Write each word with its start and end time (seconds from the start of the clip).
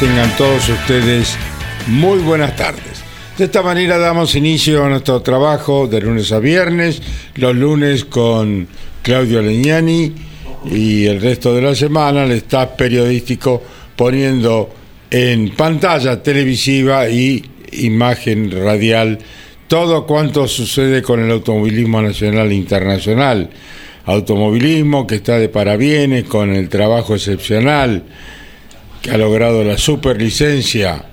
Tengan 0.00 0.34
todos 0.38 0.66
ustedes 0.70 1.36
muy 1.86 2.20
buenas 2.20 2.56
tardes. 2.56 3.04
De 3.36 3.44
esta 3.44 3.60
manera 3.60 3.98
damos 3.98 4.34
inicio 4.34 4.82
a 4.82 4.88
nuestro 4.88 5.20
trabajo 5.20 5.88
de 5.88 6.00
lunes 6.00 6.32
a 6.32 6.38
viernes, 6.38 7.02
los 7.34 7.54
lunes 7.54 8.06
con 8.06 8.66
Claudio 9.02 9.42
Leñani 9.42 10.14
y 10.64 11.04
el 11.04 11.20
resto 11.20 11.54
de 11.54 11.60
la 11.60 11.74
semana 11.74 12.24
el 12.24 12.32
staff 12.32 12.70
periodístico 12.78 13.62
poniendo 13.94 14.70
en 15.10 15.50
pantalla 15.50 16.22
televisiva 16.22 17.06
y 17.10 17.44
imagen 17.72 18.50
radial 18.50 19.18
todo 19.68 20.06
cuanto 20.06 20.48
sucede 20.48 21.02
con 21.02 21.20
el 21.20 21.30
automovilismo 21.30 22.00
nacional 22.00 22.50
e 22.50 22.54
internacional. 22.54 23.50
Automovilismo 24.06 25.06
que 25.06 25.16
está 25.16 25.38
de 25.38 25.50
parabienes 25.50 26.24
con 26.24 26.54
el 26.54 26.70
trabajo 26.70 27.14
excepcional 27.14 28.02
que 29.02 29.10
ha 29.10 29.18
logrado 29.18 29.64
la 29.64 29.78
superlicencia, 29.78 31.04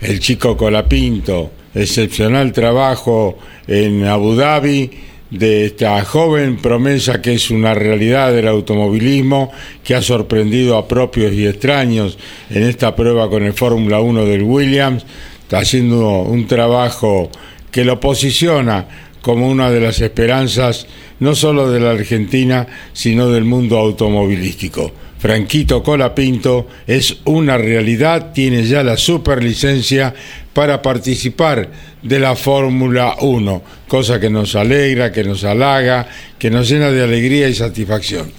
el 0.00 0.20
chico 0.20 0.56
Colapinto, 0.56 1.50
excepcional 1.74 2.52
trabajo 2.52 3.38
en 3.66 4.04
Abu 4.04 4.34
Dhabi 4.34 4.90
de 5.30 5.66
esta 5.66 6.02
joven 6.04 6.56
promesa 6.58 7.20
que 7.20 7.34
es 7.34 7.50
una 7.50 7.74
realidad 7.74 8.32
del 8.32 8.48
automovilismo, 8.48 9.52
que 9.82 9.94
ha 9.94 10.02
sorprendido 10.02 10.76
a 10.76 10.88
propios 10.88 11.32
y 11.32 11.46
extraños 11.46 12.18
en 12.50 12.62
esta 12.62 12.94
prueba 12.94 13.28
con 13.28 13.42
el 13.42 13.52
Fórmula 13.52 14.00
1 14.00 14.24
del 14.24 14.42
Williams, 14.42 15.04
está 15.42 15.58
haciendo 15.58 16.20
un 16.20 16.46
trabajo 16.46 17.30
que 17.70 17.84
lo 17.84 18.00
posiciona 18.00 18.86
como 19.20 19.48
una 19.48 19.70
de 19.70 19.80
las 19.80 20.00
esperanzas 20.00 20.86
no 21.18 21.34
solo 21.34 21.70
de 21.70 21.80
la 21.80 21.90
Argentina, 21.90 22.66
sino 22.92 23.28
del 23.28 23.44
mundo 23.44 23.78
automovilístico. 23.78 24.92
Franquito 25.26 25.82
Colapinto 25.82 26.68
es 26.86 27.16
una 27.24 27.58
realidad, 27.58 28.30
tiene 28.32 28.62
ya 28.62 28.84
la 28.84 28.96
superlicencia 28.96 30.14
para 30.52 30.80
participar 30.80 31.68
de 32.00 32.20
la 32.20 32.36
Fórmula 32.36 33.16
1, 33.20 33.62
cosa 33.88 34.20
que 34.20 34.30
nos 34.30 34.54
alegra, 34.54 35.10
que 35.10 35.24
nos 35.24 35.42
halaga, 35.42 36.06
que 36.38 36.48
nos 36.48 36.68
llena 36.68 36.92
de 36.92 37.02
alegría 37.02 37.48
y 37.48 37.54
satisfacción. 37.54 38.30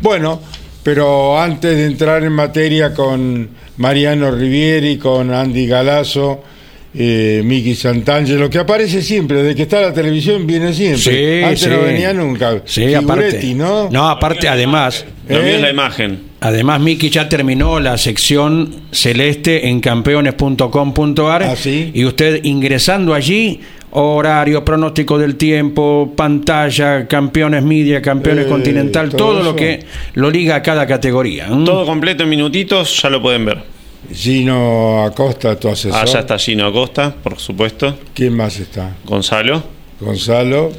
Bueno, 0.00 0.40
pero 0.82 1.40
antes 1.40 1.76
de 1.76 1.86
entrar 1.86 2.24
en 2.24 2.32
materia 2.32 2.92
con 2.92 3.50
Mariano 3.76 4.32
Rivieri, 4.32 4.98
con 4.98 5.32
Andy 5.32 5.68
Galazo, 5.68 6.42
eh, 6.96 7.42
Miki 7.44 7.74
Santangelo, 7.74 8.48
que 8.48 8.58
aparece 8.58 9.02
siempre, 9.02 9.42
desde 9.42 9.56
que 9.56 9.62
está 9.62 9.80
la 9.80 9.92
televisión 9.92 10.46
viene 10.46 10.72
siempre. 10.72 10.98
Sí, 11.38 11.42
Antes 11.44 11.60
sí. 11.60 11.68
no 11.70 11.80
venía 11.82 12.12
nunca. 12.12 12.62
Sí, 12.64 12.94
aparte. 12.94 13.54
¿no? 13.54 13.88
No, 13.90 14.08
aparte, 14.08 14.48
además, 14.48 15.04
Lo 15.28 15.40
¿Eh? 15.40 15.58
la 15.58 15.70
imagen. 15.70 16.20
además 16.40 16.80
Miki 16.80 17.10
ya 17.10 17.28
terminó 17.28 17.80
la 17.80 17.96
sección 17.98 18.74
celeste 18.92 19.68
en 19.68 19.80
campeones.com.ar 19.80 21.42
¿Ah, 21.42 21.56
sí? 21.56 21.90
y 21.94 22.04
usted 22.04 22.44
ingresando 22.44 23.14
allí, 23.14 23.60
horario, 23.90 24.64
pronóstico 24.64 25.18
del 25.18 25.36
tiempo, 25.36 26.12
pantalla, 26.16 27.06
campeones 27.08 27.62
media, 27.62 28.02
campeones 28.02 28.46
Eh, 28.46 28.48
continental, 28.48 29.08
todo 29.10 29.18
todo, 29.34 29.42
lo 29.42 29.56
que 29.56 29.84
lo 30.14 30.30
liga 30.30 30.56
a 30.56 30.62
cada 30.62 30.86
categoría. 30.86 31.46
Todo 31.64 31.86
completo 31.86 32.22
en 32.24 32.28
minutitos, 32.28 33.00
ya 33.02 33.08
lo 33.10 33.22
pueden 33.22 33.44
ver. 33.44 33.58
Gino 34.12 35.04
Acosta, 35.04 35.58
tu 35.58 35.68
asesor. 35.68 36.00
Allá 36.00 36.20
está 36.20 36.38
Gino 36.38 36.66
Acosta, 36.66 37.14
por 37.22 37.38
supuesto. 37.38 37.98
¿Quién 38.14 38.36
más 38.36 38.58
está? 38.58 38.96
Gonzalo. 39.04 39.62
Gonzalo. 40.00 40.72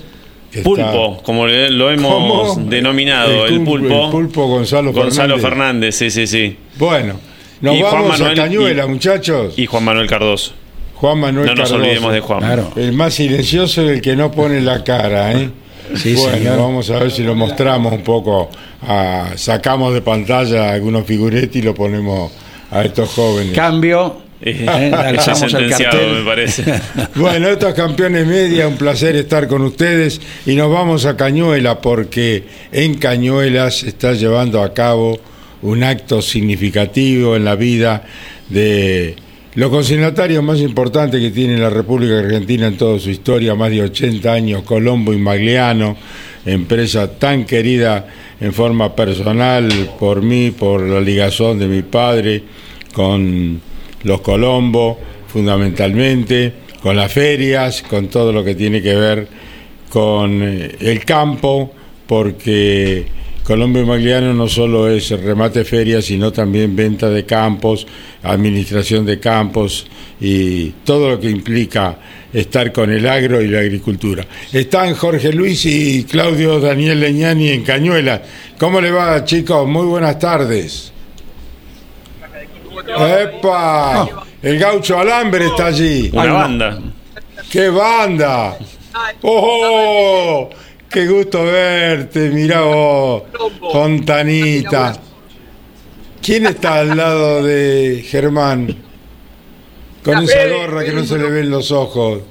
Pulpo, 0.64 1.22
como 1.24 1.48
lo 1.48 1.92
hemos 1.92 2.54
¿Cómo? 2.54 2.70
denominado, 2.70 3.46
el, 3.46 3.62
pulpo. 3.62 4.06
El 4.06 4.12
pulpo 4.12 4.48
Gonzalo, 4.48 4.94
Gonzalo 4.94 5.38
Fernández. 5.38 5.50
Fernández, 5.50 5.96
sí, 5.96 6.10
sí, 6.10 6.28
sí. 6.28 6.58
Bueno, 6.78 7.16
nos 7.60 7.76
Y 7.76 7.82
Juan 7.82 7.92
vamos 7.94 8.20
Manuel 8.20 8.40
a 8.40 8.44
Cañuela, 8.44 8.86
y- 8.86 8.88
muchachos. 8.88 9.54
Y 9.58 9.66
Juan 9.66 9.84
Manuel 9.84 10.08
Cardoso. 10.08 10.54
Juan 10.96 11.20
Manuel 11.20 11.48
no 11.48 11.56
nos 11.56 11.70
Cardoso. 11.70 11.76
olvidemos 11.76 12.14
de 12.14 12.20
Juan. 12.22 12.40
Claro. 12.40 12.72
El 12.78 12.94
más 12.94 13.14
silencioso 13.16 13.82
es 13.82 13.90
el 13.98 14.02
que 14.02 14.16
no 14.16 14.32
pone 14.32 14.62
la 14.62 14.82
cara, 14.86 15.34
¿eh? 15.34 15.50
Sí, 15.96 16.14
bueno, 16.16 16.38
señor. 16.38 16.58
vamos 16.58 16.90
a 16.90 17.00
ver 17.00 17.12
si 17.12 17.22
lo 17.24 17.36
mostramos 17.36 17.92
un 17.92 18.02
poco. 18.04 18.50
a- 18.88 19.32
sacamos 19.36 19.94
de 19.94 20.02
pantalla 20.02 20.72
algunos 20.72 21.06
figuretti 21.06 21.60
y 21.60 21.62
lo 21.64 21.74
ponemos 21.74 22.32
a 22.72 22.84
estos 22.84 23.10
jóvenes. 23.10 23.54
Cambio, 23.54 24.26
Eh, 24.42 24.66
eh, 24.68 24.92
el 25.10 25.20
sentenciado, 25.20 25.98
cartel. 25.98 26.14
me 26.14 26.26
parece. 26.26 26.64
Bueno, 27.16 27.48
estos 27.48 27.74
campeones 27.74 28.28
media, 28.28 28.68
un 28.68 28.76
placer 28.76 29.16
estar 29.16 29.48
con 29.48 29.62
ustedes 29.62 30.20
y 30.46 30.56
nos 30.56 30.72
vamos 30.72 31.06
a 31.06 31.16
Cañuela 31.16 31.80
porque 31.80 32.44
en 32.72 32.96
Cañuela 32.96 33.72
se 33.72 33.88
está 33.90 34.14
llevando 34.14 34.62
a 34.62 34.74
cabo 34.74 35.18
un 35.62 35.84
acto 35.84 36.22
significativo 36.22 37.36
en 37.36 37.46
la 37.46 37.56
vida 37.56 38.04
de 38.50 39.16
los 39.56 39.70
consignatarios 39.72 40.44
más 40.44 40.60
importantes 40.60 41.22
que 41.22 41.32
tiene 41.32 41.58
la 41.58 41.70
República 41.70 42.20
Argentina 42.20 42.68
en 42.68 42.78
toda 42.78 43.00
su 43.00 43.10
historia, 43.10 43.56
más 43.56 43.72
de 43.72 43.84
80 43.84 44.32
años, 44.32 44.64
Colombo 44.64 45.14
y 45.14 45.18
Magliano, 45.18 45.96
empresa 46.46 47.18
tan 47.18 47.46
querida 47.46 48.06
en 48.40 48.54
forma 48.54 48.96
personal 48.96 49.70
por 50.00 50.22
mí, 50.22 50.52
por 50.52 50.82
la 50.82 51.00
ligazón 51.00 51.60
de 51.60 51.68
mi 51.68 51.82
padre, 51.82 52.44
con 52.94 53.62
los 54.04 54.22
Colombo, 54.22 55.00
fundamentalmente, 55.28 56.54
con 56.82 56.96
las 56.96 57.12
ferias, 57.12 57.82
con 57.82 58.08
todo 58.08 58.32
lo 58.32 58.44
que 58.44 58.56
tiene 58.56 58.82
que 58.82 58.96
ver 58.96 59.28
con 59.90 60.42
eh, 60.44 60.76
el 60.80 61.06
campo, 61.06 61.74
porque 62.06 63.06
Colombo 63.46 63.80
y 63.80 63.86
Magliano 63.86 64.34
no 64.34 64.48
solo 64.48 64.90
es 64.90 65.12
remate 65.12 65.64
feria, 65.64 66.02
sino 66.02 66.32
también 66.32 66.76
venta 66.76 67.10
de 67.12 67.26
campos, 67.28 67.86
administración 68.24 69.06
de 69.06 69.20
campos 69.20 69.86
y 70.20 70.70
todo 70.84 71.12
lo 71.12 71.20
que 71.20 71.30
implica 71.30 71.96
estar 72.34 72.74
con 72.74 72.92
el 72.92 73.08
agro 73.08 73.40
y 73.44 73.48
la 73.48 73.60
agricultura. 73.60 74.26
Están 74.52 74.96
Jorge 74.96 75.32
Luis 75.32 75.64
y 75.68 76.06
Claudio 76.06 76.60
Daniel 76.60 77.00
Leñani 77.00 77.50
en 77.50 77.64
Cañuela. 77.64 78.20
¿Cómo 78.58 78.82
le 78.82 78.90
va, 78.90 79.24
chicos? 79.24 79.68
Muy 79.68 79.86
buenas 79.86 80.18
tardes. 80.18 80.92
¡Epa! 82.98 84.10
El 84.42 84.58
gaucho 84.58 84.98
Alambre 84.98 85.46
está 85.46 85.68
allí. 85.68 86.10
Una 86.12 86.34
banda. 86.34 86.80
¡Qué 87.52 87.70
banda! 87.70 88.58
¡Oh! 89.22 90.50
¡Qué 90.96 91.08
gusto 91.08 91.44
verte! 91.44 92.30
Mirá 92.30 92.62
vos, 92.62 93.24
Fontanita. 93.60 94.98
¿Quién 96.22 96.46
está 96.46 96.76
al 96.76 96.96
lado 96.96 97.44
de 97.44 98.02
Germán? 98.08 98.74
Con 100.06 100.24
esa 100.24 100.48
gorra 100.48 100.86
que 100.86 100.94
no 100.94 101.04
se 101.04 101.18
le 101.18 101.30
ven 101.30 101.50
los 101.50 101.70
ojos. 101.74 102.22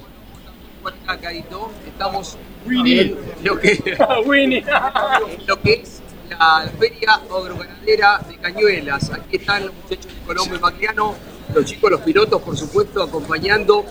estamos 1.87 2.39
en 2.67 3.19
lo 3.43 3.61
que, 3.61 3.73
en 3.85 4.65
lo 5.47 5.61
que 5.61 5.73
es 5.75 6.01
la 6.31 6.67
feria 6.79 7.21
agroganadera 7.31 8.19
de 8.27 8.37
Cañuelas. 8.39 9.11
Aquí 9.11 9.37
están 9.37 9.67
los 9.67 9.75
muchachos 9.75 10.07
de 10.07 10.21
Colombo 10.27 10.55
y 10.55 10.59
Magliano, 10.59 11.15
los 11.55 11.67
chicos, 11.67 11.91
los 11.91 12.01
pilotos, 12.01 12.41
por 12.41 12.57
supuesto, 12.57 13.03
acompañando. 13.03 13.85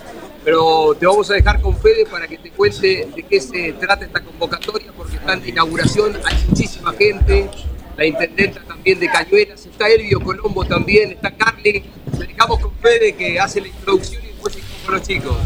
Pero 0.44 0.96
te 1.00 1.06
vamos 1.06 1.30
a 1.32 1.36
dejar 1.36 1.62
con 1.62 1.78
Fede 1.78 2.06
para 2.10 2.28
que 2.28 2.38
te 2.38 2.50
cuente 2.52 3.08
de 3.16 3.24
qué 3.24 3.40
se 3.40 3.74
trata 3.74 4.06
esta 4.06 4.22
convocatoria, 4.22 4.92
porque 4.96 5.16
están 5.16 5.42
de 5.42 5.50
inauguración, 5.50 6.18
hay 6.24 6.36
muchísima 6.50 6.94
gente. 6.94 7.50
la 7.96 8.06
intendenta 8.06 8.62
también 8.68 9.00
de 9.00 9.08
Cañuelas, 9.08 9.66
está 9.66 9.88
Elvio 9.88 10.20
Colombo 10.20 10.66
también, 10.66 11.12
está 11.12 11.32
Carly. 11.32 11.84
Le 12.20 12.28
dejamos 12.28 12.60
con 12.60 12.72
Fede 12.82 13.14
que 13.14 13.40
hace 13.40 13.62
la 13.62 13.68
introducción 13.68 14.24
y 14.24 14.28
después 14.28 14.58
con 14.86 14.96
los 14.96 15.08
chicos. 15.08 15.38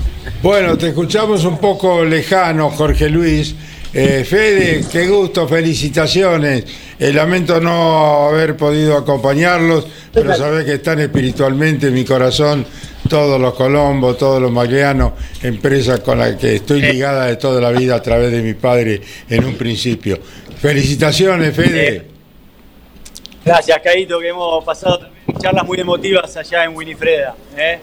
Bueno, 0.41 0.77
te 0.77 0.87
escuchamos 0.87 1.45
un 1.45 1.59
poco 1.59 2.03
lejano, 2.03 2.69
Jorge 2.71 3.09
Luis. 3.09 3.55
Eh, 3.93 4.25
Fede, 4.25 4.85
qué 4.91 5.07
gusto, 5.07 5.47
felicitaciones. 5.47 6.65
Eh, 6.99 7.13
lamento 7.13 7.59
no 7.59 8.27
haber 8.29 8.57
podido 8.57 8.97
acompañarlos, 8.97 9.87
pero 10.13 10.35
sabés 10.35 10.65
que 10.65 10.73
están 10.73 10.99
espiritualmente 10.99 11.87
en 11.87 11.93
mi 11.93 12.03
corazón 12.03 12.65
todos 13.07 13.39
los 13.39 13.53
Colombos, 13.53 14.17
todos 14.17 14.41
los 14.41 14.51
Maglianos, 14.51 15.13
empresa 15.41 16.01
con 16.03 16.19
la 16.19 16.37
que 16.37 16.55
estoy 16.55 16.81
ligada 16.81 17.25
de 17.25 17.37
toda 17.37 17.61
la 17.61 17.71
vida 17.71 17.95
a 17.95 18.01
través 18.01 18.31
de 18.31 18.41
mi 18.41 18.53
padre 18.53 19.01
en 19.29 19.45
un 19.45 19.55
principio. 19.55 20.19
Felicitaciones, 20.59 21.55
Fede. 21.55 22.07
Gracias, 23.45 23.79
Caito, 23.81 24.19
que 24.19 24.29
hemos 24.29 24.63
pasado 24.63 24.99
también 24.99 25.37
charlas 25.39 25.65
muy 25.65 25.79
emotivas 25.79 26.35
allá 26.35 26.65
en 26.65 26.75
Winifreda. 26.75 27.35
¿eh? 27.55 27.79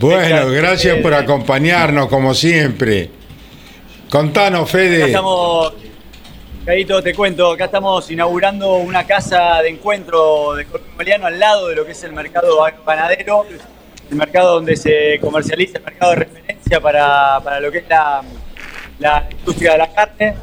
Bueno, 0.00 0.50
gracias 0.50 0.98
por 0.98 1.12
acompañarnos 1.14 2.08
como 2.08 2.34
siempre. 2.34 3.10
Contanos, 4.08 4.62
Acá 4.62 4.72
Fede. 4.72 5.06
estamos, 5.06 5.74
Caito, 6.64 7.02
te 7.02 7.12
cuento, 7.14 7.52
acá 7.52 7.66
estamos 7.66 8.10
inaugurando 8.10 8.76
una 8.76 9.06
casa 9.06 9.60
de 9.60 9.68
encuentro 9.68 10.54
de 10.54 10.64
colombiano 10.64 11.26
al 11.26 11.38
lado 11.38 11.68
de 11.68 11.76
lo 11.76 11.84
que 11.84 11.92
es 11.92 12.04
el 12.04 12.12
mercado 12.12 12.58
ganadero, 12.86 13.44
el 14.14 14.18
mercado 14.18 14.54
donde 14.54 14.76
se 14.76 15.18
comercializa, 15.20 15.78
el 15.78 15.84
mercado 15.84 16.12
de 16.12 16.16
referencia 16.18 16.80
para, 16.80 17.40
para 17.40 17.58
lo 17.58 17.70
que 17.72 17.78
es 17.78 17.88
la, 17.88 18.22
la 19.00 19.28
industria 19.28 19.72
de 19.72 19.78
la 19.78 19.92
carne. 19.92 20.34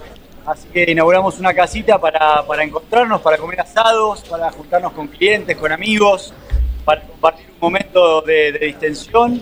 Así 0.45 0.67
que 0.67 0.91
inauguramos 0.91 1.39
una 1.39 1.53
casita 1.53 1.97
para, 1.97 2.45
para 2.45 2.63
encontrarnos, 2.63 3.21
para 3.21 3.37
comer 3.37 3.61
asados, 3.61 4.21
para 4.25 4.51
juntarnos 4.51 4.91
con 4.91 5.07
clientes, 5.07 5.55
con 5.55 5.71
amigos, 5.71 6.33
para 6.83 7.01
compartir 7.01 7.45
un 7.51 7.59
momento 7.61 8.21
de, 8.21 8.51
de 8.51 8.59
distensión. 8.59 9.41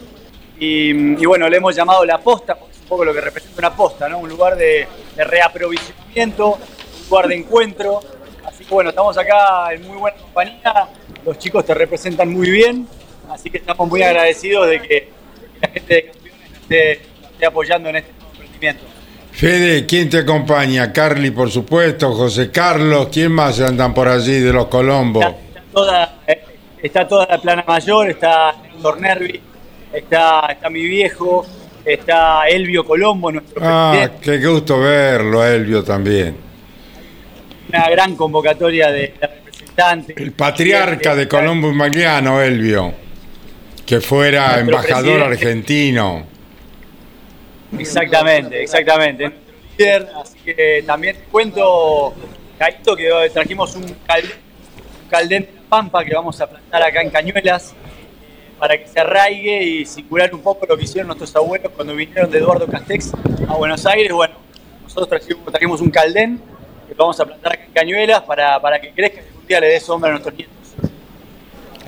Y, 0.59 0.91
y 1.21 1.25
bueno, 1.25 1.49
le 1.49 1.57
hemos 1.57 1.75
llamado 1.75 2.05
La 2.05 2.19
Posta, 2.19 2.53
porque 2.55 2.75
es 2.75 2.81
un 2.81 2.87
poco 2.87 3.05
lo 3.05 3.13
que 3.13 3.21
representa 3.21 3.57
una 3.59 3.75
posta, 3.75 4.07
¿no? 4.09 4.19
Un 4.19 4.29
lugar 4.29 4.55
de, 4.57 4.87
de 5.15 5.23
reaprovisionamiento, 5.23 6.49
un 6.51 7.09
lugar 7.09 7.27
de 7.29 7.35
encuentro. 7.35 7.99
Así 8.45 8.63
que 8.63 8.73
bueno, 8.73 8.91
estamos 8.91 9.17
acá 9.17 9.73
en 9.73 9.87
muy 9.87 9.97
buena 9.97 10.17
compañía, 10.17 10.87
los 11.25 11.39
chicos 11.39 11.65
te 11.65 11.73
representan 11.73 12.31
muy 12.31 12.49
bien, 12.49 12.87
así 13.29 13.49
que 13.49 13.57
estamos 13.59 13.87
muy 13.87 14.01
agradecidos 14.03 14.67
de 14.69 14.81
que 14.81 15.09
la 15.61 15.67
gente 15.69 15.93
de 15.93 16.03
campeones 16.05 16.41
nos 16.51 16.61
esté, 16.61 17.01
nos 17.21 17.31
esté 17.31 17.45
apoyando 17.45 17.89
en 17.89 17.95
este 17.97 18.11
emprendimiento. 18.31 18.83
Fede, 19.31 19.85
¿quién 19.85 20.09
te 20.09 20.17
acompaña? 20.19 20.91
Carly, 20.91 21.31
por 21.31 21.49
supuesto, 21.49 22.13
José 22.13 22.51
Carlos, 22.51 23.07
¿quién 23.11 23.31
más 23.31 23.59
andan 23.61 23.93
por 23.93 24.07
allí 24.07 24.39
de 24.39 24.51
los 24.51 24.65
Colombos? 24.67 25.23
Está, 25.25 25.37
está 25.59 25.71
toda, 25.71 26.15
eh, 26.27 26.41
está 26.83 27.07
toda 27.07 27.27
la 27.29 27.37
plana 27.41 27.63
mayor, 27.67 28.09
está 28.09 28.55
Héctor 28.75 28.99
Nervi, 28.99 29.39
está, 29.93 30.47
está 30.51 30.69
mi 30.69 30.83
viejo, 30.83 31.45
está 31.85 32.47
Elvio 32.49 32.83
Colombo, 32.83 33.31
nuestro 33.31 33.61
Ah, 33.63 33.91
presidente. 33.93 34.39
qué 34.41 34.47
gusto 34.47 34.79
verlo, 34.79 35.45
Elvio 35.45 35.83
también. 35.83 36.35
Una 37.69 37.89
gran 37.89 38.15
convocatoria 38.15 38.91
de, 38.91 39.13
de 39.21 39.27
representantes. 39.27 40.17
El 40.17 40.31
patriarca 40.33 41.15
de 41.15 41.27
Colombo 41.27 41.69
y 41.69 41.73
Magliano, 41.75 42.41
Elvio, 42.41 42.93
que 43.89 44.01
fuera 44.01 44.41
Nuestro 44.41 44.61
embajador 44.61 45.25
presidente. 45.25 45.25
argentino. 45.25 46.23
Exactamente, 47.79 48.61
exactamente. 48.61 49.31
Así 50.15 50.37
que 50.45 50.83
también 50.85 51.15
te 51.15 51.23
cuento, 51.23 52.13
Caito, 52.59 52.95
que 52.95 53.09
trajimos 53.33 53.75
un 53.75 53.85
caldén, 54.05 54.31
un 55.05 55.09
caldén 55.09 55.41
de 55.41 55.61
pampa 55.67 56.05
que 56.05 56.13
vamos 56.13 56.39
a 56.39 56.47
plantar 56.47 56.83
acá 56.83 57.01
en 57.01 57.09
Cañuelas 57.09 57.71
eh, 57.71 57.75
para 58.59 58.77
que 58.77 58.87
se 58.87 58.99
arraigue 58.99 59.63
y 59.63 59.85
circular 59.87 60.35
un 60.35 60.41
poco 60.41 60.67
lo 60.67 60.77
que 60.77 60.83
hicieron 60.83 61.07
nuestros 61.07 61.35
abuelos 61.35 61.71
cuando 61.75 61.95
vinieron 61.95 62.29
de 62.29 62.37
Eduardo 62.37 62.67
Castex 62.67 63.11
a 63.47 63.55
Buenos 63.55 63.87
Aires. 63.87 64.13
Bueno, 64.13 64.35
nosotros 64.83 65.09
trajimos, 65.09 65.51
trajimos 65.51 65.81
un 65.81 65.89
caldén 65.89 66.39
que 66.87 66.93
vamos 66.93 67.19
a 67.19 67.25
plantar 67.25 67.53
acá 67.53 67.63
en 67.65 67.71
Cañuelas 67.71 68.21
para, 68.21 68.61
para 68.61 68.79
que 68.79 68.91
crezca 68.91 69.21
y 69.21 69.25
algún 69.29 69.47
día 69.47 69.59
le 69.59 69.67
dé 69.69 69.79
sombra 69.79 70.09
a 70.09 70.11
nuestros 70.11 70.35
nietos. 70.35 70.58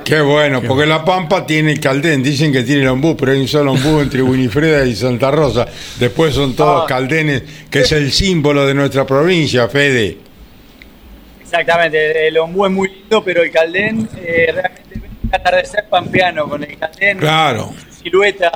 Qué 0.03 0.19
bueno, 0.21 0.61
porque 0.67 0.85
La 0.85 1.05
Pampa 1.05 1.45
tiene 1.45 1.79
Caldén, 1.79 2.21
dicen 2.23 2.51
que 2.51 2.63
tiene 2.63 2.81
el 2.81 2.87
ombú, 2.89 3.15
pero 3.15 3.31
hay 3.31 3.39
un 3.39 3.47
solo 3.47 3.71
ombú 3.73 3.99
entre 4.01 4.21
Winifreda 4.23 4.85
y 4.85 4.95
Santa 4.95 5.31
Rosa. 5.31 5.67
Después 5.99 6.33
son 6.33 6.55
todos 6.55 6.83
Ah. 6.83 6.85
caldenes, 6.87 7.43
que 7.69 7.81
es 7.81 7.91
el 7.91 8.11
símbolo 8.11 8.65
de 8.65 8.73
nuestra 8.73 9.05
provincia, 9.05 9.67
Fede. 9.69 10.17
Exactamente, 11.41 12.27
el 12.27 12.37
ombú 12.37 12.65
es 12.65 12.71
muy 12.71 12.89
lindo, 12.89 13.23
pero 13.23 13.43
el 13.43 13.51
caldén 13.51 14.07
eh, 14.17 14.47
realmente 14.53 14.99
un 15.23 15.29
atardecer 15.35 15.85
pampeano 15.89 16.47
con 16.47 16.63
el 16.63 16.77
caldén. 16.77 17.17
Claro. 17.17 17.73
su 17.89 18.03
silueta 18.03 18.51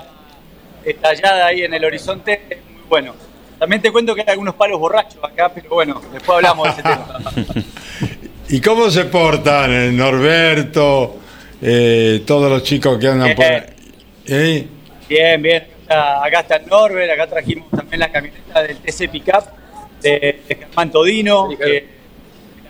estallada 0.84 1.48
ahí 1.48 1.62
en 1.64 1.74
el 1.74 1.84
horizonte 1.86 2.42
es 2.50 2.58
muy 2.72 2.82
bueno. 2.90 3.14
También 3.60 3.82
te 3.82 3.92
cuento 3.92 4.14
que 4.16 4.22
hay 4.22 4.28
algunos 4.30 4.56
palos 4.56 4.80
borrachos 4.80 5.24
acá, 5.24 5.52
pero 5.54 5.70
bueno, 5.70 6.02
después 6.12 6.36
hablamos 6.38 6.68
de 6.68 6.72
ese 6.74 6.82
tema. 7.54 7.66
¿Y 8.50 8.62
cómo 8.62 8.90
se 8.92 9.06
portan 9.06 9.72
eh, 9.72 9.92
Norberto, 9.92 11.18
eh, 11.62 12.24
todos 12.26 12.50
los 12.50 12.64
chicos 12.64 12.98
que 12.98 13.08
andan 13.08 13.36
por 13.36 13.46
ahí? 13.46 13.64
¿Eh? 14.28 14.68
Bien, 15.08 15.42
bien. 15.42 15.68
Acá, 15.88 16.40
está 16.40 16.60
Norbert, 16.60 17.12
acá 17.12 17.28
trajimos 17.28 17.70
también 17.70 18.00
la 18.00 18.12
camioneta 18.12 18.64
del 18.64 18.78
TC 18.78 19.10
Pickup 19.12 19.46
de, 20.02 20.42
de 20.48 20.56
Germán 20.56 20.92
Todino, 20.92 21.50
que 21.50 21.88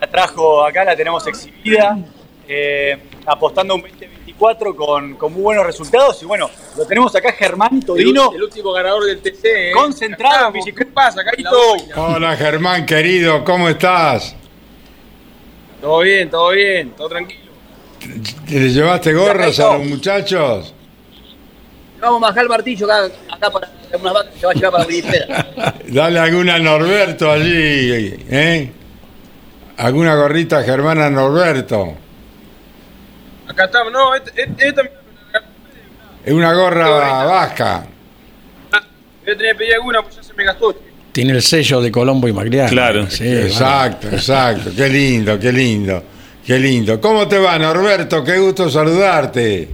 la 0.00 0.06
trajo 0.06 0.64
acá, 0.64 0.84
la 0.84 0.96
tenemos 0.96 1.26
exhibida, 1.26 1.98
eh, 2.46 2.98
apostando 3.24 3.74
un 3.74 3.82
2024 3.82 4.76
con, 4.76 5.14
con 5.14 5.32
muy 5.32 5.42
buenos 5.42 5.66
resultados. 5.66 6.22
Y 6.22 6.26
bueno, 6.26 6.50
lo 6.76 6.86
tenemos 6.86 7.14
acá 7.14 7.32
Germán 7.32 7.80
Todino, 7.80 8.32
El, 8.34 8.42
último 8.42 8.72
ganador 8.72 9.04
del 9.04 9.20
TC. 9.20 9.44
¿eh? 9.44 9.70
concentrado 9.72 10.52
en. 10.54 10.74
¿Qué 10.74 10.86
pasa, 10.86 11.24
Caito? 11.24 11.76
Hola 11.96 12.36
Germán, 12.36 12.84
querido, 12.84 13.42
¿cómo 13.44 13.68
estás? 13.68 14.36
Todo 15.80 16.00
bien, 16.00 16.30
todo 16.30 16.50
bien, 16.50 16.90
todo 16.90 17.08
tranquilo. 17.08 17.45
¿Le 18.48 18.68
llevaste 18.70 19.12
gorras 19.12 19.58
a 19.60 19.78
los 19.78 19.86
muchachos? 19.86 20.74
Vamos 22.00 22.22
a 22.22 22.26
bajar 22.28 22.42
el 22.44 22.48
martillo 22.48 22.86
acá, 22.92 23.14
acá 23.30 23.50
para 23.50 23.68
unas 23.98 24.12
vacas 24.12 24.32
que 24.34 24.40
se 24.40 24.46
va 24.46 24.52
a 24.52 24.54
llevar 24.54 24.72
para 24.72 24.86
la. 25.64 25.74
Dale 25.88 26.18
alguna 26.18 26.54
a 26.56 26.58
Norberto 26.58 27.30
allí, 27.30 28.14
¿eh? 28.30 28.70
¿Alguna 29.78 30.14
gorrita 30.14 30.62
germana 30.62 31.06
a 31.06 31.10
Norberto? 31.10 31.94
Acá 33.48 33.64
estamos, 33.64 33.92
no, 33.92 34.14
este, 34.14 34.32
este, 34.42 34.68
esta 34.68 34.82
Es 36.24 36.32
una 36.32 36.52
gorra 36.52 36.88
vasca. 37.24 37.86
voy 38.70 38.80
a 39.34 39.36
tener 39.36 39.52
que 39.52 39.58
pedir 39.58 39.74
alguna, 39.74 40.02
pues 40.02 40.16
ya 40.16 40.22
se 40.22 40.34
me 40.34 40.44
gastó. 40.44 40.74
Tiene 41.12 41.32
el 41.32 41.42
sello 41.42 41.80
de 41.80 41.90
Colombo 41.90 42.28
y 42.28 42.32
Magliano. 42.32 42.68
Claro. 42.68 43.10
Sí, 43.10 43.26
Exacto, 43.26 44.08
exacto. 44.08 44.70
Qué 44.76 44.88
lindo, 44.88 45.38
qué 45.38 45.50
lindo. 45.52 46.02
Qué 46.46 46.60
lindo. 46.60 47.00
¿Cómo 47.00 47.26
te 47.26 47.38
va, 47.38 47.58
Norberto? 47.58 48.22
Qué 48.22 48.38
gusto 48.38 48.70
saludarte. 48.70 49.68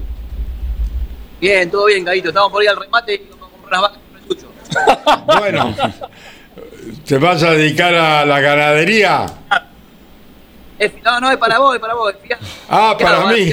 Bien, 1.38 1.71
todo 1.71 1.85
bien, 1.85 2.02
Caito. 2.02 2.29
Estamos 2.29 2.50
por 2.50 2.62
ir 2.62 2.71
al 2.71 2.76
remate 2.81 3.14
y 3.14 3.29
vamos 3.31 3.49
a 3.49 3.52
comprar 3.52 3.81
unas 3.81 3.83
vacas 3.83 4.00
con 4.09 4.17
el. 4.17 5.38
Bueno, 5.38 5.76
¿te 7.07 7.19
vas 7.19 7.43
a 7.43 7.50
dedicar 7.50 7.95
a 7.95 8.25
la 8.25 8.41
ganadería? 8.41 9.26
No, 11.05 11.21
no, 11.21 11.31
es 11.31 11.37
para 11.37 11.59
vos, 11.59 11.75
es 11.75 11.81
para 11.81 11.95
vos. 11.95 12.14
es. 12.29 12.37
Ah, 12.69 12.97
para 12.99 13.26
mí. 13.26 13.52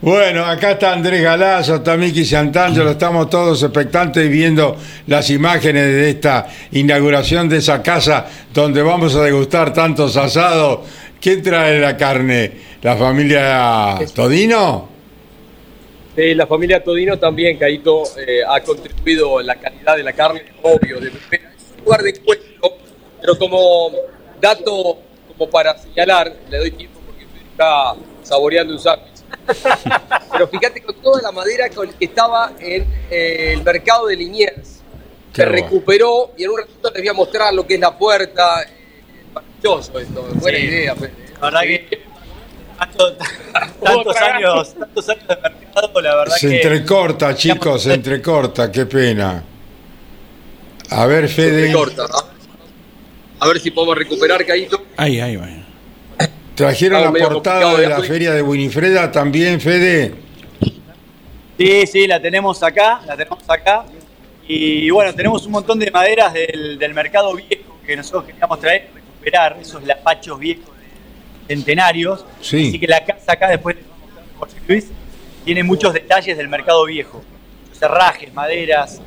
bueno, 0.00 0.44
acá 0.44 0.72
está 0.72 0.92
Andrés 0.92 1.22
Galazo, 1.22 1.76
está 1.76 1.96
Miki 1.96 2.24
Santangelo, 2.24 2.90
estamos 2.90 3.30
todos 3.30 3.62
expectantes 3.62 4.28
viendo 4.30 4.76
las 5.06 5.30
imágenes 5.30 5.86
de 5.86 6.10
esta 6.10 6.46
inauguración 6.72 7.48
de 7.48 7.56
esa 7.58 7.82
casa 7.82 8.26
donde 8.52 8.82
vamos 8.82 9.16
a 9.16 9.22
degustar 9.22 9.72
tantos 9.72 10.16
asados. 10.16 10.80
¿Quién 11.24 11.42
trae 11.42 11.80
la 11.80 11.96
carne? 11.96 12.52
¿La 12.82 12.98
familia 12.98 13.98
Todino? 14.14 14.90
Eh, 16.14 16.34
la 16.34 16.46
familia 16.46 16.84
Todino 16.84 17.18
también, 17.18 17.56
Caito, 17.56 18.02
eh, 18.18 18.40
ha 18.46 18.60
contribuido 18.60 19.40
en 19.40 19.46
la 19.46 19.54
calidad 19.54 19.96
de 19.96 20.02
la 20.02 20.12
carne, 20.12 20.42
obvio, 20.60 21.00
de 21.00 21.10
primera. 21.10 21.50
Es 21.56 21.72
un 21.78 21.84
lugar 21.84 22.02
de 22.02 22.10
encuentro, 22.10 22.76
pero 23.22 23.38
como 23.38 23.90
dato, 24.38 24.98
como 25.28 25.48
para 25.48 25.78
señalar, 25.78 26.30
le 26.50 26.58
doy 26.58 26.70
tiempo 26.72 27.00
porque 27.06 27.24
estoy 27.24 27.40
acá 27.54 27.94
saboreando 28.22 28.74
un 28.74 28.80
sándwich. 28.80 29.14
Pero 30.30 30.48
fíjate 30.48 30.82
con 30.82 30.94
toda 30.96 31.22
la 31.22 31.32
madera 31.32 31.70
con 31.70 31.90
que 31.90 32.04
estaba 32.04 32.52
en 32.60 32.86
eh, 33.10 33.54
el 33.54 33.62
mercado 33.64 34.08
de 34.08 34.16
Liniers. 34.16 34.82
Se 35.32 35.46
recuperó 35.46 36.32
y 36.36 36.44
en 36.44 36.50
un 36.50 36.58
ratito 36.58 36.90
les 36.90 37.00
voy 37.00 37.08
a 37.08 37.14
mostrar 37.14 37.54
lo 37.54 37.66
que 37.66 37.74
es 37.74 37.80
la 37.80 37.96
puerta. 37.96 38.66
Eh, 39.64 40.02
esto, 40.02 40.28
buena 40.34 40.58
Sí. 40.58 40.64
idea. 40.64 40.94
Fede. 40.94 41.12
La 41.40 41.46
verdad 41.50 41.60
que 41.62 42.02
tanto- 42.78 43.16
tantos, 43.82 44.16
años, 44.16 44.74
tantos 44.74 45.08
años 45.08 45.28
de 45.28 45.36
mercado, 45.36 46.00
la 46.00 46.16
verdad 46.16 46.36
Se 46.36 46.48
que 46.48 46.56
entrecorta, 46.56 47.34
chicos, 47.34 47.82
se 47.82 47.94
entrecorta, 47.94 48.70
qué 48.70 48.86
pena. 48.86 49.42
A 50.90 51.06
ver, 51.06 51.28
Se 51.28 51.34
Fede. 51.34 51.72
corta. 51.72 52.02
A 52.02 52.06
ver, 52.06 52.14
si- 52.40 52.48
a 53.40 53.46
ver 53.48 53.60
si 53.60 53.70
podemos 53.70 53.96
recuperar, 53.98 54.44
Caito. 54.44 54.84
Ahí, 54.96 55.20
ahí 55.20 55.36
va. 55.36 55.48
¿Trajeron 56.54 57.02
la 57.02 57.12
portada 57.12 57.74
de 57.74 57.82
de 57.82 57.88
la 57.88 58.00
feria 58.00 58.32
de 58.32 58.42
Winifreda 58.42 59.10
también, 59.10 59.60
Fede? 59.60 60.14
Sí, 61.58 61.86
sí, 61.86 62.06
la 62.06 62.20
tenemos 62.20 62.62
acá, 62.62 63.00
la 63.06 63.16
tenemos 63.16 63.38
acá. 63.48 63.84
Y 64.46 64.88
bueno, 64.90 65.12
tenemos 65.14 65.46
un 65.46 65.52
montón 65.52 65.78
de 65.78 65.90
maderas 65.90 66.32
del, 66.34 66.78
del 66.78 66.92
mercado 66.94 67.34
viejo 67.34 67.78
que 67.86 67.96
nosotros 67.96 68.24
queríamos 68.24 68.60
traer, 68.60 68.88
recuperar 69.24 69.56
esos 69.60 69.82
lapachos 69.84 70.38
viejos 70.38 70.66
de 71.48 71.54
centenarios. 71.54 72.24
Sí. 72.40 72.68
Así 72.68 72.78
que 72.78 72.86
la 72.86 73.04
casa 73.04 73.32
acá, 73.32 73.48
después 73.48 73.76
les 73.76 73.86
vamos 73.88 74.02
a 74.08 74.10
mostrar 74.10 74.26
José 74.38 74.56
Luis, 74.68 74.86
tiene 75.44 75.62
muchos 75.62 75.92
detalles 75.94 76.36
del 76.36 76.48
mercado 76.48 76.84
viejo. 76.84 77.22
Cerrajes, 77.72 78.32
maderas, 78.32 79.00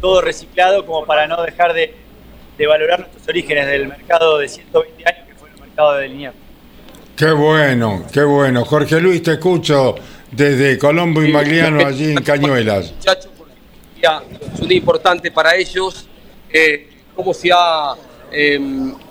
todo 0.00 0.20
reciclado 0.20 0.84
como 0.84 1.04
para 1.06 1.26
no 1.26 1.42
dejar 1.42 1.72
de, 1.72 1.94
de 2.56 2.66
valorar 2.66 3.00
nuestros 3.00 3.26
orígenes 3.28 3.66
del 3.66 3.88
mercado 3.88 4.38
de 4.38 4.48
120 4.48 5.04
años 5.08 5.28
que 5.28 5.34
fue 5.34 5.48
el 5.54 5.60
mercado 5.60 5.94
de 5.94 6.08
Liniers. 6.08 6.34
Qué 7.16 7.30
bueno, 7.32 8.04
qué 8.12 8.22
bueno. 8.22 8.64
Jorge 8.64 9.00
Luis, 9.00 9.22
te 9.22 9.32
escucho 9.32 9.96
desde 10.30 10.78
Colombo 10.78 11.22
y 11.22 11.32
Magliano, 11.32 11.84
allí 11.86 12.12
en 12.12 12.22
Cañuelas. 12.24 12.92
muchachos, 12.92 13.28
es 14.54 14.60
un 14.60 14.68
día 14.68 14.78
importante 14.78 15.30
para 15.30 15.54
ellos. 15.56 16.06
eh, 16.52 16.88
cómo 17.16 17.34
se 17.34 17.50
ha 17.52 17.94
eh, 18.32 18.60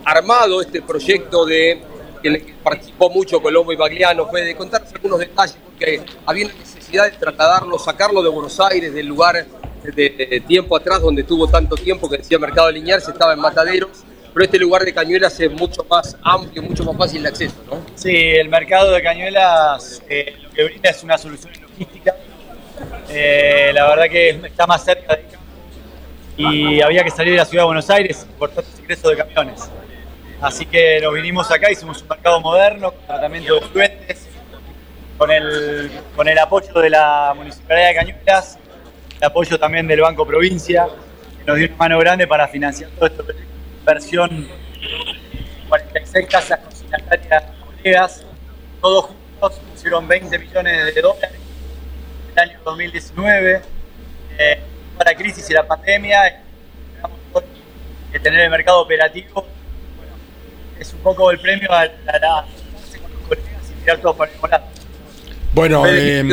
armado 0.05 0.61
este 0.61 0.81
proyecto 0.81 1.45
de 1.45 1.81
que 2.21 2.53
participó 2.63 3.09
mucho 3.09 3.41
Colombo 3.41 3.71
y 3.71 3.75
Bagliano, 3.75 4.27
fue 4.27 4.41
de 4.43 4.55
contarnos 4.55 4.93
algunos 4.93 5.19
detalles, 5.19 5.57
porque 5.63 6.01
había 6.25 6.45
una 6.45 6.55
necesidad 6.55 7.05
de 7.05 7.11
trasladarlo, 7.11 7.77
sacarlo 7.79 8.21
de 8.23 8.29
Buenos 8.29 8.59
Aires, 8.59 8.93
del 8.93 9.07
lugar 9.07 9.45
de, 9.83 10.43
tiempo 10.47 10.75
atrás 10.75 11.01
donde 11.01 11.23
tuvo 11.23 11.47
tanto 11.47 11.75
tiempo 11.75 12.09
que 12.09 12.17
decía 12.17 12.39
Mercado 12.39 12.67
de 12.67 12.73
Liniers, 12.73 13.07
estaba 13.07 13.33
en 13.33 13.39
Mataderos, 13.39 14.03
pero 14.33 14.45
este 14.45 14.59
lugar 14.59 14.83
de 14.83 14.93
Cañuelas 14.93 15.39
es 15.39 15.51
mucho 15.51 15.85
más 15.89 16.17
amplio, 16.23 16.61
mucho 16.61 16.83
más 16.83 16.97
fácil 16.97 17.23
de 17.23 17.29
acceso, 17.29 17.55
¿no? 17.67 17.81
Sí, 17.95 18.15
el 18.15 18.49
mercado 18.49 18.91
de 18.91 19.01
Cañuelas 19.01 20.03
eh, 20.09 20.35
lo 20.41 20.49
que 20.51 20.63
brinda 20.65 20.89
es 20.89 21.03
una 21.03 21.17
solución 21.17 21.53
logística. 21.61 22.15
Eh, 23.09 23.71
la 23.73 23.87
verdad 23.87 24.05
que 24.09 24.29
está 24.29 24.67
más 24.67 24.83
cerca 24.83 25.15
de 25.15 25.25
y 26.37 26.81
había 26.81 27.03
que 27.03 27.09
salir 27.09 27.33
de 27.33 27.39
la 27.39 27.45
ciudad 27.45 27.63
de 27.63 27.67
Buenos 27.67 27.89
Aires 27.89 28.25
por 28.37 28.51
tantos 28.51 28.79
ingresos 28.79 29.09
de 29.09 29.17
camiones. 29.17 29.69
Así 30.39 30.67
que 30.67 30.99
nos 31.01 31.13
vinimos 31.15 31.49
acá, 31.49 31.71
hicimos 31.71 32.01
un 32.03 32.09
mercado 32.09 32.39
moderno 32.39 32.91
con 32.91 33.05
tratamiento 33.07 33.55
de 33.55 33.61
fluentes, 33.61 34.27
con 35.17 35.31
el, 35.31 35.91
con 36.15 36.27
el 36.27 36.37
apoyo 36.37 36.71
de 36.79 36.91
la 36.91 37.33
Municipalidad 37.35 37.87
de 37.87 37.95
Cañuelas, 37.95 38.59
el 39.17 39.23
apoyo 39.23 39.59
también 39.59 39.87
del 39.87 40.01
Banco 40.01 40.27
Provincia, 40.27 40.87
que 41.39 41.43
nos 41.45 41.57
dio 41.57 41.67
una 41.67 41.77
mano 41.77 41.97
grande 41.97 42.27
para 42.27 42.47
financiar 42.47 42.91
todo 42.91 43.07
esto. 43.07 43.25
Inversión 43.79 44.47
46 45.69 46.27
casas 46.27 46.59
consignatarias 46.59 47.43
colegas, 47.65 48.25
todos 48.79 49.05
juntos 49.05 49.59
pusieron 49.71 50.07
20 50.07 50.37
millones 50.37 50.93
de 50.93 51.01
dólares 51.01 51.39
en 52.27 52.31
el 52.33 52.49
año 52.49 52.59
2019. 52.63 53.61
Eh, 54.37 54.59
para 54.97 55.11
la 55.11 55.17
crisis 55.17 55.49
y 55.49 55.53
la 55.53 55.65
pandemia, 55.67 56.41
que 58.11 58.19
tener 58.19 58.41
el 58.41 58.49
mercado 58.49 58.81
operativo 58.81 59.45
bueno, 59.97 60.13
es 60.79 60.93
un 60.93 60.99
poco 60.99 61.29
el 61.31 61.39
premio 61.39 61.71
a 61.71 61.85
la, 61.85 61.91
a 62.13 62.19
la- 62.19 62.45
con 63.01 63.11
los 63.11 63.21
colegas 63.27 63.71
y 63.75 63.79
mirar 63.81 63.97
todos 63.99 64.15
para 64.15 64.31
el 64.31 64.51
lado. 64.51 64.63
Bueno, 65.53 65.85
eh, 65.87 66.23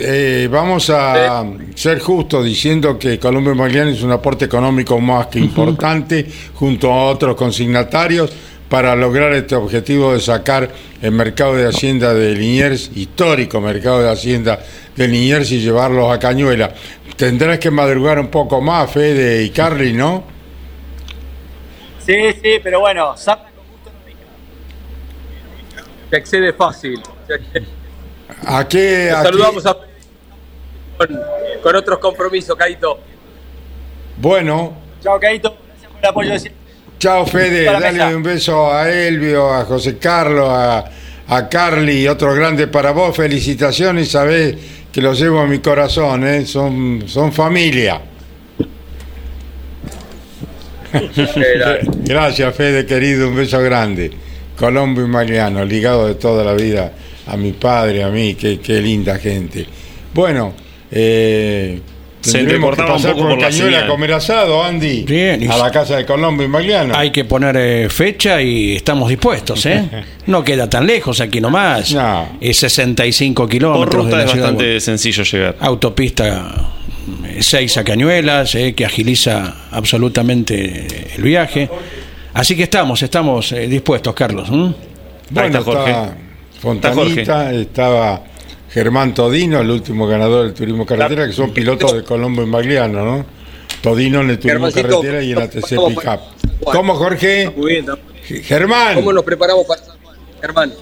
eh, 0.00 0.48
vamos 0.50 0.88
a 0.90 1.44
ser 1.74 1.98
justos 1.98 2.44
diciendo 2.44 2.96
que 2.98 3.18
Colombo 3.18 3.50
y 3.50 3.54
Magliano 3.56 3.90
es 3.90 4.02
un 4.02 4.12
aporte 4.12 4.44
económico 4.44 5.00
más 5.00 5.26
que 5.26 5.40
importante 5.40 6.26
junto 6.54 6.92
a 6.92 7.06
otros 7.06 7.34
consignatarios 7.34 8.30
para 8.68 8.94
lograr 8.94 9.32
este 9.32 9.54
objetivo 9.54 10.12
de 10.12 10.20
sacar 10.20 10.68
el 11.00 11.12
mercado 11.12 11.54
de 11.56 11.66
Hacienda 11.66 12.12
de 12.12 12.34
Liniers, 12.34 12.90
histórico 12.94 13.60
mercado 13.60 14.02
de 14.02 14.10
Hacienda 14.10 14.60
de 14.94 15.08
Liniers 15.08 15.50
y 15.52 15.60
llevarlos 15.60 16.12
a 16.12 16.18
Cañuela. 16.18 16.74
Tendrás 17.16 17.58
que 17.58 17.70
madrugar 17.70 18.18
un 18.18 18.28
poco 18.28 18.60
más, 18.60 18.90
Fede 18.90 19.42
y 19.42 19.50
Carly, 19.50 19.92
¿no? 19.92 20.24
Sí, 22.04 22.14
sí, 22.42 22.58
pero 22.62 22.80
bueno, 22.80 23.16
Sarna 23.16 23.44
con 23.56 23.66
gusto 23.66 23.90
no. 23.90 25.82
Se 26.10 26.16
accede 26.16 26.52
fácil. 26.52 27.00
¿A 28.46 28.66
qué? 28.68 29.10
a 29.10 29.16
qué- 29.22 29.22
Saludamos 29.22 29.66
a 29.66 29.76
con, 30.96 31.20
con 31.62 31.76
otros 31.76 31.98
compromisos, 31.98 32.56
Caito. 32.56 32.98
Bueno, 34.16 34.74
Chao, 35.02 35.18
Caito, 35.20 35.56
gracias 35.66 35.90
por 35.92 36.00
el 36.02 36.08
apoyo 36.08 36.30
de. 36.32 36.57
Chao 36.98 37.24
Fede, 37.26 37.64
dale 37.64 38.12
un 38.12 38.22
beso 38.24 38.72
a 38.72 38.90
Elvio, 38.90 39.54
a 39.54 39.64
José 39.64 39.98
Carlos, 39.98 40.48
a, 40.50 40.84
a 41.28 41.48
Carly 41.48 42.02
y 42.02 42.08
otro 42.08 42.34
grande 42.34 42.66
para 42.66 42.90
vos. 42.90 43.16
Felicitaciones, 43.16 44.10
sabés 44.10 44.56
que 44.90 45.00
los 45.00 45.16
llevo 45.20 45.38
a 45.40 45.46
mi 45.46 45.60
corazón, 45.60 46.26
¿eh? 46.26 46.44
son, 46.44 47.04
son 47.06 47.32
familia. 47.32 48.00
Gracias 52.04 52.54
Fede, 52.56 52.84
querido, 52.84 53.28
un 53.28 53.36
beso 53.36 53.60
grande. 53.60 54.10
Colombo 54.58 55.00
y 55.00 55.06
Mariano, 55.06 55.64
ligado 55.64 56.08
de 56.08 56.16
toda 56.16 56.42
la 56.42 56.54
vida 56.54 56.92
a 57.28 57.36
mi 57.36 57.52
padre, 57.52 58.02
a 58.02 58.08
mí, 58.08 58.34
qué, 58.34 58.58
qué 58.58 58.80
linda 58.80 59.18
gente. 59.18 59.64
Bueno, 60.12 60.52
eh, 60.90 61.80
Se 62.20 62.32
que 62.32 62.38
entrecortaba 62.40 62.96
un 62.96 63.02
poco 63.02 63.18
por 63.28 63.38
por 63.38 63.70
la 63.70 63.78
a 63.78 63.86
comer 63.86 64.12
asado, 64.12 64.62
Andy, 64.62 65.02
Bien, 65.04 65.50
a 65.50 65.56
la 65.56 65.70
casa 65.70 65.96
de 65.96 66.04
Colombo 66.04 66.42
y 66.42 66.48
Mariano. 66.48 66.94
Hay 66.96 67.10
que 67.10 67.24
poner 67.24 67.56
eh, 67.56 67.88
fecha 67.88 68.42
y 68.42 68.76
estamos 68.76 69.08
dispuestos, 69.08 69.64
¿eh? 69.66 69.88
No 70.26 70.42
queda 70.44 70.68
tan 70.68 70.86
lejos 70.86 71.20
aquí 71.20 71.40
nomás. 71.40 71.92
No. 71.94 72.28
Es 72.40 72.56
65 72.58 73.42
Por 73.42 73.50
kilómetros 73.50 73.90
de 73.90 73.96
ruta 74.02 74.16
la 74.16 74.24
es 74.24 74.30
ciudad. 74.32 74.46
de 74.46 74.52
bastante 74.52 74.80
sencillo 74.80 75.22
llegar. 75.22 75.56
autopista 75.60 76.70
6 77.40 77.76
a 77.78 77.84
Cañuelas, 77.84 78.54
eh, 78.54 78.74
que 78.74 78.84
agiliza 78.84 79.54
absolutamente 79.70 80.86
el 81.16 81.22
viaje. 81.22 81.70
Así 82.34 82.54
que 82.56 82.64
estamos, 82.64 83.02
estamos 83.02 83.52
eh, 83.52 83.66
dispuestos, 83.68 84.14
Carlos. 84.14 84.48
¿m? 84.50 84.74
Bueno, 85.30 85.58
está 85.58 85.62
Jorge. 85.62 85.90
estaba 85.90 86.14
Fontanita, 86.60 87.52
estaba 87.54 88.22
Germán 88.70 89.14
Todino, 89.14 89.60
el 89.60 89.70
último 89.70 90.06
ganador 90.06 90.44
del 90.44 90.54
turismo 90.54 90.84
carretera, 90.84 91.26
que 91.26 91.32
son 91.32 91.52
pilotos 91.52 91.94
de 91.94 92.04
Colombo 92.04 92.42
y 92.42 92.46
Magliano, 92.46 93.04
¿no? 93.04 93.26
Todino 93.82 94.20
en 94.20 94.30
el 94.30 94.38
turismo 94.38 94.70
carretera 94.70 95.22
y 95.22 95.32
en 95.32 95.38
la 95.38 95.48
TC 95.48 95.68
Pickup. 95.88 96.20
¿Cómo, 96.64 96.94
Jorge? 96.96 97.50
Muy 97.56 97.72
bien, 97.72 97.80
estamos, 97.84 98.00
Germán. 98.46 98.94
¿Cómo 98.96 99.12
nos 99.12 99.24
preparamos 99.24 99.64
para 99.66 99.82
San 99.82 99.98
Juan, 100.02 100.16
Germán? 100.40 100.72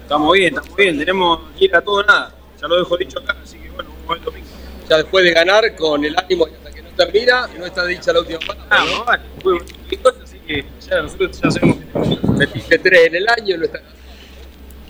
estamos 0.00 0.32
bien, 0.34 0.54
estamos 0.54 0.76
bien. 0.76 0.98
Tenemos 0.98 1.40
que 1.58 1.64
ir 1.66 1.76
a 1.76 1.80
todo 1.82 1.96
o 1.96 2.02
nada. 2.04 2.34
Ya 2.60 2.68
lo 2.68 2.76
dejo 2.78 2.96
dicho 2.96 3.18
acá, 3.18 3.36
así 3.42 3.58
que 3.58 3.68
bueno, 3.70 3.90
ver 4.08 4.18
el 4.18 4.24
domingo. 4.24 4.46
Ya 4.88 4.96
después 4.98 5.24
de 5.24 5.32
ganar, 5.32 5.74
con 5.76 6.04
el 6.04 6.16
ánimo 6.16 6.46
y 6.48 6.52
hasta 6.54 6.70
que 6.70 6.82
no 6.82 6.88
termina, 6.96 7.48
no 7.58 7.66
está 7.66 7.84
dicha 7.86 8.12
la 8.12 8.20
última 8.20 8.38
Ah, 8.70 8.76
parte, 8.78 8.90
¿no? 8.90 8.98
no, 8.98 9.04
vale, 9.04 9.22
fue 9.42 9.58
cualquier 9.58 10.00
cosa, 10.02 10.16
así 10.22 10.38
que 10.46 10.64
ya 10.88 11.02
nosotros 11.02 11.40
ya 11.42 11.50
sabemos 11.50 11.76
que 11.78 11.84
tenemos 11.84 12.38
Metiste 12.38 12.78
tres 12.78 13.06
en 13.06 13.14
el 13.16 13.28
año, 13.28 13.56
no 13.58 13.64
está 13.64 13.80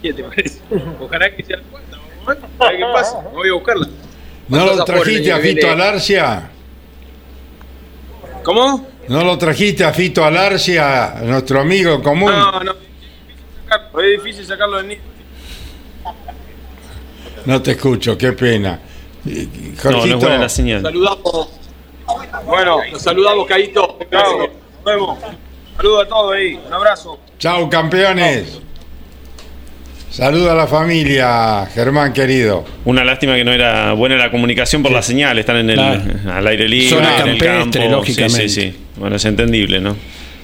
siete, 0.01 0.25
parece. 0.25 0.61
Ojalá 1.01 1.35
que 1.35 1.43
sea 1.45 1.57
la 1.59 1.63
cuarta, 1.65 1.97
vamos 2.25 2.29
a 2.29 2.33
ver, 2.33 2.39
a 2.59 2.65
ver 2.71 2.77
qué 2.79 2.85
pasa. 2.93 3.23
Me 3.23 3.29
voy 3.31 3.49
a 3.49 3.53
buscarla. 3.53 3.87
¿No 3.87 4.59
¿Cuántos 4.59 4.77
lo 4.77 4.85
trajiste 4.85 5.33
a 5.33 5.39
Fito? 5.39 5.71
Alarcia? 5.71 6.51
¿Cómo? 8.43 8.87
¿No 9.09 9.25
lo 9.25 9.39
trajiste 9.39 9.85
a 9.85 9.93
Fito 9.93 10.25
Alarcia, 10.25 11.15
nuestro 11.23 11.61
amigo 11.61 12.03
común? 12.03 12.31
No, 12.33 12.61
no. 12.61 12.75
sacarlo, 13.69 14.01
Es 14.01 14.23
difícil 14.23 14.47
sacarlo 14.47 14.77
del 14.79 14.89
nido. 14.89 15.03
No 17.47 17.61
te 17.61 17.73
escucho, 17.73 18.17
qué 18.17 18.33
pena. 18.33 18.81
No, 19.25 19.91
no 19.91 20.05
es 20.05 20.15
buena 20.17 20.39
la 20.39 20.49
señal. 20.49 20.83
Saludamos, 20.83 21.49
Bueno, 22.47 22.79
nos 22.93 23.03
saludamos, 23.03 23.49
chao. 23.49 23.99
Nos 24.11 24.85
vemos. 24.85 25.19
Saludos 25.77 26.05
a 26.05 26.09
todos 26.09 26.35
ahí. 26.35 26.61
Un 26.67 26.73
abrazo. 26.73 27.19
chau 27.39 27.69
campeones. 27.69 28.61
Saluda 30.15 30.53
a 30.53 30.55
la 30.55 30.69
familia, 30.69 31.67
Germán 31.75 32.13
querido. 32.13 32.65
Una 32.85 33.03
lástima 33.03 33.35
que 33.35 33.43
no 33.43 33.51
era 33.53 33.95
buena 33.95 34.15
la 34.15 34.31
comunicación 34.31 34.81
por 34.81 34.93
la 34.93 35.03
señal. 35.03 35.41
Están 35.41 35.57
en 35.57 35.71
el, 35.71 35.75
Claro. 35.75 36.03
al 36.33 36.47
aire 36.47 36.69
libre, 36.69 36.89
Zona 36.89 37.17
en 37.17 37.29
el 37.31 37.39
campestre, 37.39 37.81
campo. 37.81 37.97
lógicamente. 37.97 38.49
Sí, 38.49 38.49
sí, 38.49 38.71
sí. 38.71 38.77
Bueno, 38.97 39.17
es 39.17 39.25
entendible, 39.25 39.81
¿no? 39.81 39.97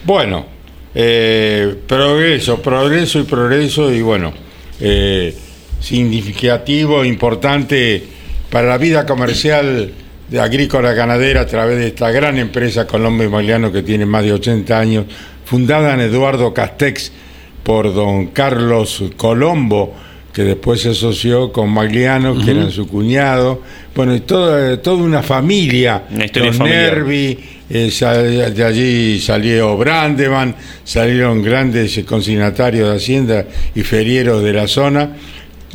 Bueno, 0.04 0.44
eh, 0.92 1.72
progreso, 1.86 2.60
progreso 2.60 3.20
y 3.20 3.22
progreso 3.22 3.92
y 3.92 4.02
bueno, 4.02 4.32
eh, 4.80 5.36
significativo, 5.78 7.04
importante 7.04 8.02
para 8.50 8.66
la 8.66 8.76
vida 8.76 9.06
comercial 9.06 9.92
de 10.28 10.40
agrícola 10.40 10.94
ganadera 10.94 11.42
a 11.42 11.46
través 11.46 11.78
de 11.78 11.86
esta 11.86 12.10
gran 12.10 12.38
empresa 12.38 12.88
Colombo 12.88 13.22
y 13.22 13.28
Magliano 13.28 13.70
que 13.70 13.84
tiene 13.84 14.04
más 14.04 14.24
de 14.24 14.32
80 14.32 14.76
años, 14.76 15.04
fundada 15.44 15.94
en 15.94 16.00
Eduardo 16.00 16.52
Castex 16.52 17.12
por 17.62 17.92
don 17.94 18.28
Carlos 18.28 19.02
Colombo, 19.16 19.94
que 20.32 20.42
después 20.44 20.80
se 20.80 20.90
asoció 20.90 21.50
con 21.52 21.70
Magliano, 21.70 22.38
que 22.38 22.52
era 22.52 22.70
su 22.70 22.86
cuñado, 22.86 23.62
bueno, 23.94 24.14
y 24.14 24.20
toda, 24.20 24.80
toda 24.80 25.02
una 25.02 25.22
familia, 25.22 26.04
Una 26.10 26.24
historia 26.26 26.52
los. 26.52 26.70
Nervi, 26.70 27.38
eh, 27.68 27.90
sal- 27.90 28.54
de 28.54 28.64
allí 28.64 29.18
salió 29.20 29.76
Brandeman, 29.76 30.54
salieron 30.84 31.42
grandes 31.42 31.98
consignatarios 32.04 32.88
de 32.90 32.96
Hacienda 32.96 33.44
y 33.74 33.82
ferieros 33.82 34.42
de 34.44 34.52
la 34.52 34.68
zona, 34.68 35.16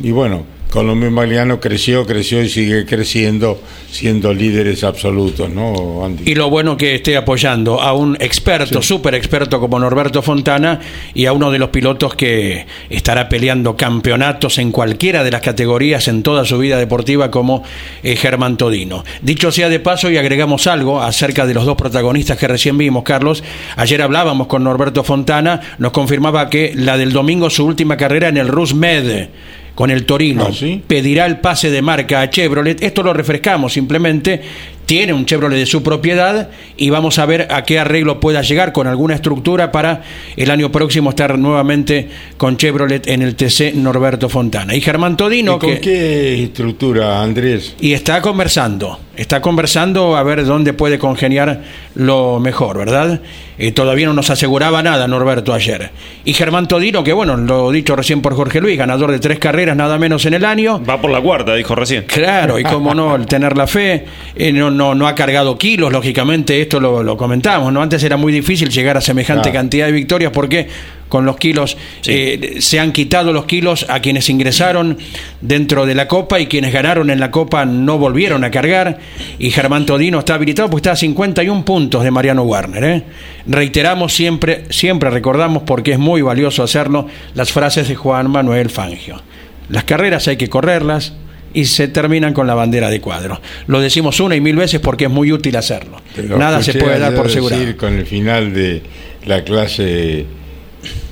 y 0.02 0.10
bueno, 0.10 0.44
Colombia 0.76 1.08
Magliano 1.08 1.58
creció, 1.58 2.04
creció 2.04 2.42
y 2.42 2.50
sigue 2.50 2.84
creciendo, 2.84 3.58
siendo 3.90 4.34
líderes 4.34 4.84
absolutos, 4.84 5.48
¿no, 5.48 6.04
Andy? 6.04 6.30
Y 6.30 6.34
lo 6.34 6.50
bueno 6.50 6.76
que 6.76 6.96
esté 6.96 7.16
apoyando 7.16 7.80
a 7.80 7.94
un 7.94 8.14
experto, 8.20 8.82
súper 8.82 9.14
experto 9.14 9.58
como 9.58 9.78
Norberto 9.78 10.20
Fontana 10.20 10.78
y 11.14 11.24
a 11.24 11.32
uno 11.32 11.50
de 11.50 11.58
los 11.58 11.70
pilotos 11.70 12.14
que 12.14 12.66
estará 12.90 13.30
peleando 13.30 13.74
campeonatos 13.74 14.58
en 14.58 14.70
cualquiera 14.70 15.24
de 15.24 15.30
las 15.30 15.40
categorías 15.40 16.08
en 16.08 16.22
toda 16.22 16.44
su 16.44 16.58
vida 16.58 16.76
deportiva 16.76 17.30
como 17.30 17.62
eh, 18.02 18.14
Germán 18.14 18.58
Todino. 18.58 19.02
Dicho 19.22 19.50
sea 19.52 19.70
de 19.70 19.80
paso 19.80 20.10
y 20.10 20.18
agregamos 20.18 20.66
algo 20.66 21.00
acerca 21.00 21.46
de 21.46 21.54
los 21.54 21.64
dos 21.64 21.78
protagonistas 21.78 22.36
que 22.36 22.48
recién 22.48 22.76
vimos, 22.76 23.02
Carlos. 23.02 23.42
Ayer 23.76 24.02
hablábamos 24.02 24.46
con 24.46 24.64
Norberto 24.64 25.04
Fontana, 25.04 25.58
nos 25.78 25.92
confirmaba 25.92 26.50
que 26.50 26.74
la 26.74 26.98
del 26.98 27.14
domingo 27.14 27.48
su 27.48 27.64
última 27.64 27.96
carrera 27.96 28.28
en 28.28 28.36
el 28.36 28.48
Rusmed 28.48 29.30
con 29.76 29.90
el 29.92 30.04
Torino 30.06 30.46
Ah, 30.48 30.52
¿sí? 30.52 30.82
pedirá 30.88 31.26
el 31.26 31.38
pase 31.38 31.70
de 31.70 31.82
marca 31.82 32.20
a 32.22 32.30
Chevrolet. 32.30 32.82
Esto 32.82 33.04
lo 33.04 33.12
refrescamos 33.12 33.72
simplemente. 33.74 34.42
Tiene 34.86 35.12
un 35.12 35.26
Chevrolet 35.26 35.58
de 35.58 35.66
su 35.66 35.82
propiedad 35.82 36.48
y 36.76 36.90
vamos 36.90 37.18
a 37.18 37.26
ver 37.26 37.48
a 37.50 37.64
qué 37.64 37.78
arreglo 37.80 38.18
pueda 38.20 38.42
llegar 38.42 38.72
con 38.72 38.86
alguna 38.86 39.16
estructura 39.16 39.72
para 39.72 40.02
el 40.36 40.50
año 40.50 40.70
próximo 40.72 41.10
estar 41.10 41.38
nuevamente 41.38 42.08
con 42.36 42.56
Chevrolet 42.56 43.06
en 43.08 43.22
el 43.22 43.34
TC 43.34 43.74
Norberto 43.74 44.28
Fontana. 44.28 44.74
Y 44.76 44.80
Germán 44.80 45.16
Todino, 45.16 45.56
¿Y 45.56 45.58
con 45.58 45.70
que 45.74 45.80
qué 45.80 46.42
estructura, 46.44 47.20
Andrés? 47.22 47.74
y 47.80 47.92
está 47.94 48.22
conversando, 48.22 49.00
está 49.16 49.40
conversando 49.42 50.16
a 50.16 50.22
ver 50.22 50.44
dónde 50.44 50.72
puede 50.72 50.98
congeniar 50.98 51.62
lo 51.96 52.38
mejor, 52.40 52.78
¿verdad? 52.78 53.20
Eh, 53.58 53.72
todavía 53.72 54.06
no 54.06 54.12
nos 54.12 54.28
aseguraba 54.30 54.82
nada 54.82 55.08
Norberto 55.08 55.54
ayer. 55.54 55.90
Y 56.24 56.34
Germán 56.34 56.68
Todino, 56.68 57.02
que 57.02 57.12
bueno, 57.12 57.36
lo 57.36 57.70
dicho 57.70 57.96
recién 57.96 58.20
por 58.20 58.34
Jorge 58.34 58.60
Luis, 58.60 58.76
ganador 58.78 59.10
de 59.12 59.18
tres 59.18 59.38
carreras 59.38 59.76
nada 59.76 59.98
menos 59.98 60.26
en 60.26 60.34
el 60.34 60.44
año. 60.44 60.82
Va 60.84 61.00
por 61.00 61.10
la 61.10 61.20
cuarta, 61.20 61.54
dijo 61.54 61.74
recién. 61.74 62.04
Claro, 62.06 62.58
y 62.58 62.64
cómo 62.64 62.94
no, 62.94 63.16
el 63.16 63.26
tener 63.26 63.56
la 63.56 63.66
fe, 63.66 64.04
eh, 64.34 64.52
no, 64.52 64.70
no, 64.70 64.94
no 64.94 65.06
ha 65.06 65.14
cargado 65.14 65.56
kilos, 65.56 65.92
lógicamente, 65.92 66.60
esto 66.60 66.80
lo, 66.80 67.02
lo 67.02 67.16
comentamos, 67.16 67.72
¿no? 67.72 67.80
Antes 67.82 68.02
era 68.02 68.16
muy 68.16 68.32
difícil 68.32 68.68
llegar 68.70 68.96
a 68.96 69.00
semejante 69.00 69.50
Claro. 69.50 69.58
cantidad 69.60 69.86
de 69.86 69.92
victorias 69.92 70.32
porque 70.32 70.68
con 71.08 71.24
los 71.24 71.36
kilos 71.36 71.76
eh, 72.06 72.56
se 72.60 72.80
han 72.80 72.92
quitado 72.92 73.32
los 73.32 73.44
kilos 73.46 73.86
a 73.88 74.00
quienes 74.00 74.28
ingresaron 74.28 74.98
dentro 75.40 75.86
de 75.86 75.94
la 75.94 76.08
Copa 76.08 76.40
y 76.40 76.46
quienes 76.46 76.72
ganaron 76.72 77.10
en 77.10 77.20
la 77.20 77.30
Copa 77.30 77.64
no 77.64 77.98
volvieron 77.98 78.44
a 78.44 78.50
cargar 78.50 78.98
y 79.38 79.50
Germán 79.50 79.86
Todino 79.86 80.18
está 80.18 80.34
habilitado 80.34 80.68
porque 80.68 80.80
está 80.80 80.92
a 80.92 80.96
51 80.96 81.64
puntos 81.64 82.02
de 82.02 82.10
Mariano 82.10 82.42
Warner. 82.42 82.84
¿eh? 82.84 83.02
Reiteramos 83.46 84.12
siempre, 84.12 84.64
siempre 84.70 85.10
recordamos 85.10 85.62
porque 85.62 85.92
es 85.92 85.98
muy 85.98 86.22
valioso 86.22 86.62
hacerlo 86.62 87.06
las 87.34 87.52
frases 87.52 87.88
de 87.88 87.94
Juan 87.94 88.30
Manuel 88.30 88.70
Fangio. 88.70 89.22
Las 89.68 89.84
carreras 89.84 90.28
hay 90.28 90.36
que 90.36 90.48
correrlas, 90.48 91.14
y 91.56 91.64
se 91.64 91.88
terminan 91.88 92.34
con 92.34 92.46
la 92.46 92.54
bandera 92.54 92.90
de 92.90 93.00
cuadro. 93.00 93.40
Lo 93.66 93.80
decimos 93.80 94.20
una 94.20 94.36
y 94.36 94.42
mil 94.42 94.56
veces 94.56 94.78
porque 94.78 95.04
es 95.04 95.10
muy 95.10 95.32
útil 95.32 95.56
hacerlo. 95.56 96.02
Nada 96.36 96.62
se 96.62 96.74
puede 96.74 96.98
dar 96.98 97.14
por 97.14 97.30
seguro. 97.30 97.56
con 97.78 97.94
el 97.94 98.04
final 98.04 98.52
de 98.52 98.82
la 99.24 99.42
clase 99.42 100.26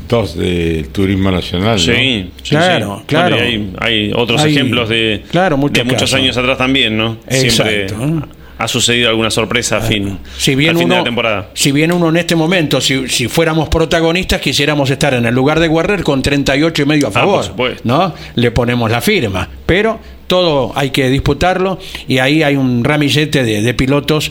2 0.09 0.37
de 0.39 0.87
Turismo 0.93 1.31
Nacional. 1.31 1.73
¿no? 1.73 1.79
Sí, 1.79 2.31
sí, 2.43 2.51
Claro, 2.51 2.99
sí. 3.01 3.05
claro. 3.07 3.37
Bueno, 3.37 3.77
hay, 3.81 4.05
hay 4.05 4.13
otros 4.15 4.43
Hay- 4.43 4.53
ejemplos 4.53 4.89
de, 4.89 5.23
claro, 5.31 5.57
muchos 5.57 5.85
de 5.87 5.91
muchos 5.93 6.13
años 6.15 6.37
atrás 6.37 6.59
también, 6.59 6.97
¿no? 6.97 7.17
Siempre 7.29 7.83
Exacto, 7.85 8.05
¿eh? 8.05 8.21
ha 8.57 8.69
sucedido 8.69 9.09
alguna 9.11 9.31
sorpresa 9.31 9.79
a 9.79 9.81
fin, 9.81 10.19
Si 10.39 10.55
bien, 10.55 10.71
al 10.71 10.77
fin 10.77 10.89
de 10.89 10.95
uno, 10.95 10.99
la 10.99 11.05
temporada. 11.05 11.49
si 11.55 11.73
bien 11.73 11.91
uno 11.91 12.09
en 12.11 12.17
este 12.19 12.37
momento, 12.37 12.81
si, 12.81 13.09
si 13.09 13.27
fuéramos 13.29 13.69
protagonistas, 13.69 14.41
quisiéramos 14.41 14.89
estar 14.91 15.13
en 15.15 15.27
el 15.27 15.35
lugar 15.35 15.59
de 15.59 15.67
Warner 15.69 16.03
con 16.05 16.23
38 16.23 16.83
y 16.83 16.87
medio 16.87 17.07
a 17.07 17.11
Ah, 17.11 17.13
favor. 17.13 17.37
por 17.37 17.45
supuesto. 17.45 17.81
¿no? 17.85 18.15
Le 18.37 18.51
ponemos 18.53 18.91
la 18.91 19.01
firma. 19.01 19.49
Pero 19.67 19.99
todo 20.29 20.73
hay 20.77 20.91
que 20.91 21.11
disputarlo 21.11 21.79
y 22.07 22.19
ahí 22.19 22.43
hay 22.45 22.55
un 22.57 22.85
ramillete 22.85 23.43
de, 23.43 23.61
de 23.61 23.75
pilotos 23.75 24.31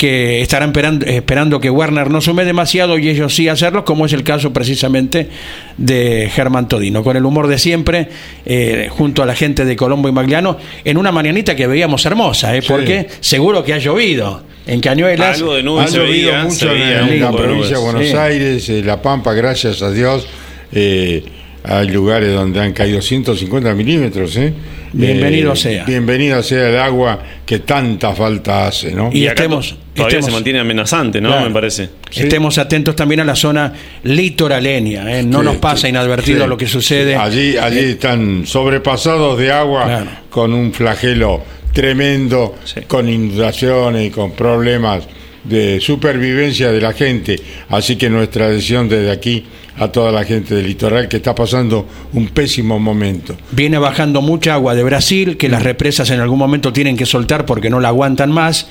que 0.00 0.40
estarán 0.40 0.70
esperando, 0.70 1.04
esperando 1.04 1.60
que 1.60 1.68
Warner 1.68 2.08
no 2.08 2.22
sume 2.22 2.46
demasiado 2.46 2.98
y 2.98 3.10
ellos 3.10 3.34
sí 3.34 3.48
hacerlo, 3.48 3.84
como 3.84 4.06
es 4.06 4.14
el 4.14 4.24
caso 4.24 4.50
precisamente 4.50 5.28
de 5.76 6.30
Germán 6.34 6.68
Todino, 6.68 7.04
con 7.04 7.18
el 7.18 7.26
humor 7.26 7.48
de 7.48 7.58
siempre, 7.58 8.08
eh, 8.46 8.88
junto 8.90 9.22
a 9.22 9.26
la 9.26 9.34
gente 9.34 9.66
de 9.66 9.76
Colombo 9.76 10.08
y 10.08 10.12
Magliano, 10.12 10.56
en 10.86 10.96
una 10.96 11.12
mañanita 11.12 11.54
que 11.54 11.66
veíamos 11.66 12.06
hermosa, 12.06 12.56
¿eh? 12.56 12.62
Sí. 12.62 12.68
porque 12.68 13.08
seguro 13.20 13.62
que 13.62 13.74
ha 13.74 13.78
llovido 13.78 14.42
en 14.66 14.80
Cañuelas. 14.80 15.36
Algo 15.38 15.54
de 15.56 15.62
nube 15.64 15.82
Ha 15.82 15.86
llovido 15.88 16.30
veía, 16.30 16.44
mucho 16.44 16.72
en, 16.72 17.20
la 17.20 17.32
provincia 17.32 17.76
de. 17.76 17.82
Buenos 17.84 18.06
Sí. 18.08 18.16
Aires, 18.16 18.68
eh, 18.70 18.82
La 18.82 19.02
Pampa, 19.02 19.34
gracias 19.34 19.82
a 19.82 19.90
Dios. 19.90 20.26
eh, 20.72 21.22
hay 21.64 21.88
lugares 21.88 22.32
donde 22.34 22.60
han 22.60 22.72
caído 22.72 23.00
150 23.02 23.74
milímetros. 23.74 24.36
¿eh? 24.36 24.52
Bienvenido 24.92 25.52
Eh, 25.52 25.56
sea. 25.56 25.84
Bienvenido 25.84 26.42
sea 26.42 26.68
el 26.68 26.78
agua 26.78 27.20
que 27.46 27.60
tanta 27.60 28.12
falta 28.14 28.66
hace. 28.66 28.92
¿no? 28.92 29.10
Y 29.12 29.20
Y 29.24 29.26
estemos- 29.26 29.70
to- 29.70 29.76
todavía 29.94 30.18
estemos- 30.18 30.26
se 30.26 30.32
mantiene 30.32 30.58
amenazante, 30.60 31.20
¿no? 31.20 31.28
Claro. 31.28 31.46
Me 31.46 31.52
parece. 31.54 31.88
Sí. 32.10 32.22
Estemos 32.22 32.58
atentos 32.58 32.96
también 32.96 33.20
a 33.20 33.24
la 33.24 33.36
zona 33.36 33.72
litoraleña, 34.02 35.18
¿eh? 35.18 35.22
no 35.22 35.40
Sí, 35.40 35.44
nos 35.44 35.56
pasa 35.56 35.82
sí, 35.82 35.88
inadvertido 35.88 36.44
sí. 36.44 36.48
lo 36.48 36.56
que 36.56 36.66
sucede. 36.66 37.16
Allí, 37.16 37.56
allí 37.56 37.78
están 37.90 38.46
sobrepasados 38.46 39.38
de 39.38 39.52
agua 39.52 39.84
Claro. 39.84 40.06
con 40.30 40.52
un 40.54 40.72
flagelo 40.72 41.42
tremendo, 41.72 42.56
Sí. 42.64 42.80
con 42.86 43.08
inundaciones 43.08 44.06
y 44.06 44.10
con 44.10 44.32
problemas 44.32 45.04
de 45.44 45.80
supervivencia 45.80 46.70
de 46.70 46.80
la 46.80 46.92
gente. 46.92 47.36
Así 47.68 47.96
que 47.96 48.10
nuestra 48.10 48.46
adhesión 48.46 48.88
desde 48.88 49.10
aquí 49.10 49.44
a 49.78 49.88
toda 49.88 50.12
la 50.12 50.24
gente 50.24 50.54
del 50.54 50.66
litoral 50.66 51.08
que 51.08 51.16
está 51.18 51.34
pasando 51.34 51.86
un 52.12 52.28
pésimo 52.28 52.78
momento. 52.78 53.36
Viene 53.52 53.78
bajando 53.78 54.20
mucha 54.22 54.54
agua 54.54 54.74
de 54.74 54.82
Brasil, 54.82 55.36
que 55.36 55.48
las 55.48 55.62
represas 55.62 56.10
en 56.10 56.20
algún 56.20 56.38
momento 56.38 56.72
tienen 56.72 56.96
que 56.96 57.06
soltar 57.06 57.46
porque 57.46 57.70
no 57.70 57.80
la 57.80 57.88
aguantan 57.88 58.30
más. 58.30 58.68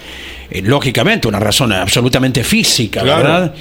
Eh, 0.51 0.61
lógicamente, 0.63 1.27
una 1.27 1.39
razón 1.39 1.71
absolutamente 1.73 2.43
física, 2.43 3.01
Claro. 3.01 3.23
¿verdad? 3.23 3.53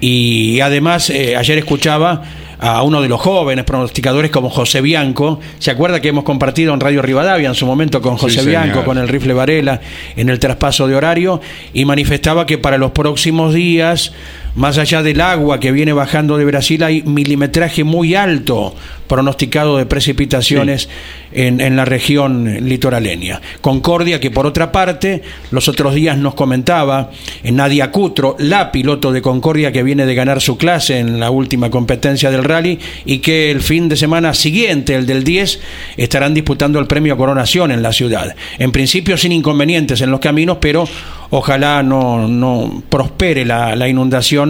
Y 0.00 0.60
además, 0.60 1.10
eh, 1.10 1.36
ayer 1.36 1.58
escuchaba 1.58 2.22
a 2.58 2.82
uno 2.82 3.02
de 3.02 3.08
los 3.08 3.20
jóvenes 3.20 3.64
pronosticadores 3.64 4.30
como 4.30 4.48
José 4.48 4.80
Bianco. 4.80 5.40
¿Se 5.58 5.70
acuerda 5.70 6.00
que 6.00 6.08
hemos 6.08 6.24
compartido 6.24 6.72
en 6.72 6.80
Radio 6.80 7.02
Rivadavia 7.02 7.48
en 7.48 7.54
su 7.54 7.66
momento 7.66 8.00
con 8.00 8.16
José 8.16 8.40
Sí, 8.40 8.46
Bianco, 8.48 8.68
señor. 8.70 8.84
con 8.84 8.98
el 8.98 9.08
rifle 9.08 9.34
Varela, 9.34 9.80
en 10.16 10.28
el 10.28 10.38
traspaso 10.38 10.86
de 10.86 10.94
horario? 10.94 11.40
Y 11.72 11.84
manifestaba 11.84 12.46
que 12.46 12.56
para 12.58 12.78
los 12.78 12.92
próximos 12.92 13.52
días, 13.54 14.12
más 14.54 14.78
allá 14.78 15.02
del 15.02 15.20
agua 15.20 15.60
que 15.60 15.72
viene 15.72 15.92
bajando 15.92 16.36
de 16.36 16.44
Brasil, 16.44 16.82
hay 16.82 17.02
milimetraje 17.02 17.84
muy 17.84 18.14
alto 18.14 18.74
pronosticado 19.08 19.76
de 19.76 19.86
precipitaciones 19.86 20.88
en, 21.32 21.60
en 21.60 21.76
la 21.76 21.84
región 21.84 22.68
litoraleña. 22.68 23.40
Concordia, 23.60 24.20
que 24.20 24.30
por 24.30 24.46
otra 24.46 24.72
parte, 24.72 25.22
los 25.50 25.68
otros 25.68 25.94
días 25.94 26.16
nos 26.16 26.34
comentaba 26.34 27.10
Nadia 27.44 27.90
Cutro, 27.90 28.36
la 28.38 28.72
piloto 28.72 29.12
de 29.12 29.22
Concordia 29.22 29.72
que 29.72 29.82
viene 29.82 30.06
de 30.06 30.14
ganar 30.14 30.40
su 30.40 30.56
clase 30.56 30.98
en 30.98 31.20
la 31.20 31.30
última 31.30 31.70
competencia 31.70 32.30
del 32.30 32.44
rally 32.44 32.78
y 33.04 33.18
que 33.18 33.50
el 33.50 33.60
fin 33.60 33.88
de 33.88 33.96
semana 33.96 34.34
siguiente, 34.34 34.94
el 34.94 35.06
del 35.06 35.24
10, 35.24 35.60
estarán 35.96 36.34
disputando 36.34 36.78
el 36.78 36.86
premio 36.86 37.16
Coronación 37.16 37.72
en 37.72 37.82
la 37.82 37.92
ciudad. 37.92 38.34
En 38.58 38.72
principio 38.72 39.16
sin 39.16 39.32
inconvenientes 39.32 40.00
en 40.00 40.10
los 40.10 40.20
caminos, 40.20 40.58
pero 40.60 40.88
ojalá 41.30 41.82
no, 41.82 42.28
no 42.28 42.82
prospere 42.88 43.44
la, 43.44 43.74
la 43.76 43.88
inundación 43.88 44.43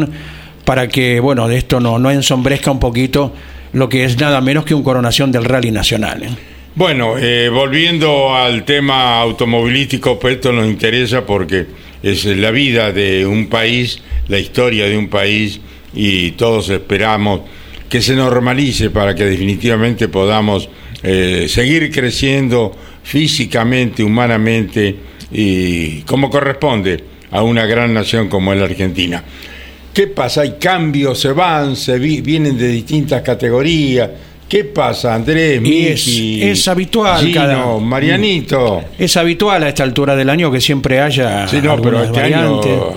para 0.64 0.88
que, 0.88 1.20
bueno, 1.20 1.48
de 1.48 1.59
esto 1.59 1.80
no, 1.80 1.98
no 1.98 2.11
ensombrezca 2.11 2.70
un 2.70 2.80
poquito 2.80 3.33
lo 3.72 3.88
que 3.88 4.04
es 4.04 4.18
nada 4.18 4.40
menos 4.40 4.64
que 4.64 4.74
un 4.74 4.83
coronación 4.83 5.33
del 5.33 5.44
rally 5.44 5.70
nacional. 5.70 6.22
¿eh? 6.22 6.28
Bueno, 6.74 7.16
eh, 7.18 7.48
volviendo 7.50 8.35
al 8.35 8.64
tema 8.64 9.20
automovilístico, 9.20 10.18
pues 10.18 10.37
esto 10.37 10.52
nos 10.52 10.66
interesa 10.66 11.26
porque 11.26 11.66
es 12.02 12.24
la 12.24 12.50
vida 12.50 12.92
de 12.92 13.26
un 13.26 13.48
país, 13.48 14.00
la 14.28 14.38
historia 14.38 14.87
de 14.87 14.96
un 14.96 15.09
país 15.09 15.61
y 15.94 16.33
todos 16.33 16.70
esperamos 16.70 17.42
que 17.88 18.02
se 18.02 18.16
normalice 18.16 18.90
para 18.90 19.14
que 19.14 19.24
definitivamente 19.24 20.09
podamos 20.09 20.68
eh, 21.02 21.46
seguir 21.48 21.90
creciendo 21.92 22.76
físicamente, 23.02 24.02
humanamente 24.02 24.96
y 25.30 26.00
como 26.02 26.30
corresponde 26.30 27.04
a 27.30 27.42
una 27.42 27.66
gran 27.66 27.94
nación 27.94 28.28
como 28.28 28.52
es 28.52 28.59
la 28.59 28.64
Argentina. 28.64 29.22
¿Qué 29.94 30.09
pasa? 30.09 30.40
Hay 30.42 30.57
cambios, 30.61 31.20
se 31.20 31.30
van, 31.33 31.76
se 31.76 31.98
vi- 31.98 32.20
vienen 32.20 32.59
de 32.59 32.68
distintas 32.68 33.22
categorías. 33.22 34.11
¿Qué 34.48 34.64
pasa, 34.64 35.14
Andrés, 35.14 35.61
Y 35.64 35.87
es- 35.87 36.07
Miki, 36.07 36.42
es 36.42 36.68
habitual 36.68 37.24
Gino, 37.24 37.35
cada- 37.40 37.78
Marianito? 37.78 38.85
Es 38.98 39.16
habitual 39.16 39.62
a 39.62 39.68
esta 39.68 39.83
altura 39.85 40.14
del 40.16 40.28
año 40.30 40.50
que 40.50 40.61
siempre 40.61 41.00
haya 41.00 41.46
Sí, 41.48 41.61
no, 41.62 41.80
pero 41.80 42.02
este 42.04 42.20
variantes. 42.20 42.72
año 42.72 42.92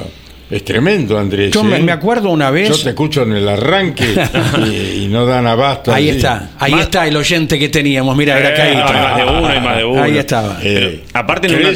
Es 0.49 0.63
tremendo, 0.63 1.17
Andrés. 1.19 1.51
Yo 1.51 1.61
me, 1.63 1.75
¿eh? 1.77 1.81
me 1.83 1.91
acuerdo 1.91 2.29
una 2.29 2.49
vez. 2.51 2.69
Yo 2.69 2.77
te 2.81 2.89
escucho 2.89 3.23
en 3.23 3.33
el 3.33 3.47
arranque 3.49 4.05
y, 4.65 5.03
y 5.03 5.07
no 5.07 5.25
dan 5.25 5.45
abasto. 5.45 5.93
Ahí 5.93 6.07
así. 6.09 6.17
está, 6.17 6.51
ahí 6.57 6.73
está 6.73 7.05
el 7.05 7.15
oyente 7.17 7.59
que 7.59 7.67
teníamos. 7.69 8.15
Mira, 8.15 8.39
era 8.39 8.49
Eh, 8.71 8.73
más 8.75 9.17
de 9.17 9.23
uno, 9.25 9.47
hay 9.47 9.59
más 9.61 9.77
de 9.77 9.85
uno. 9.85 10.03
Ahí 10.03 10.17
estaba. 10.17 10.57
Eh, 10.63 11.03
aparte 11.13 11.47
en 11.47 11.55
una 11.55 11.73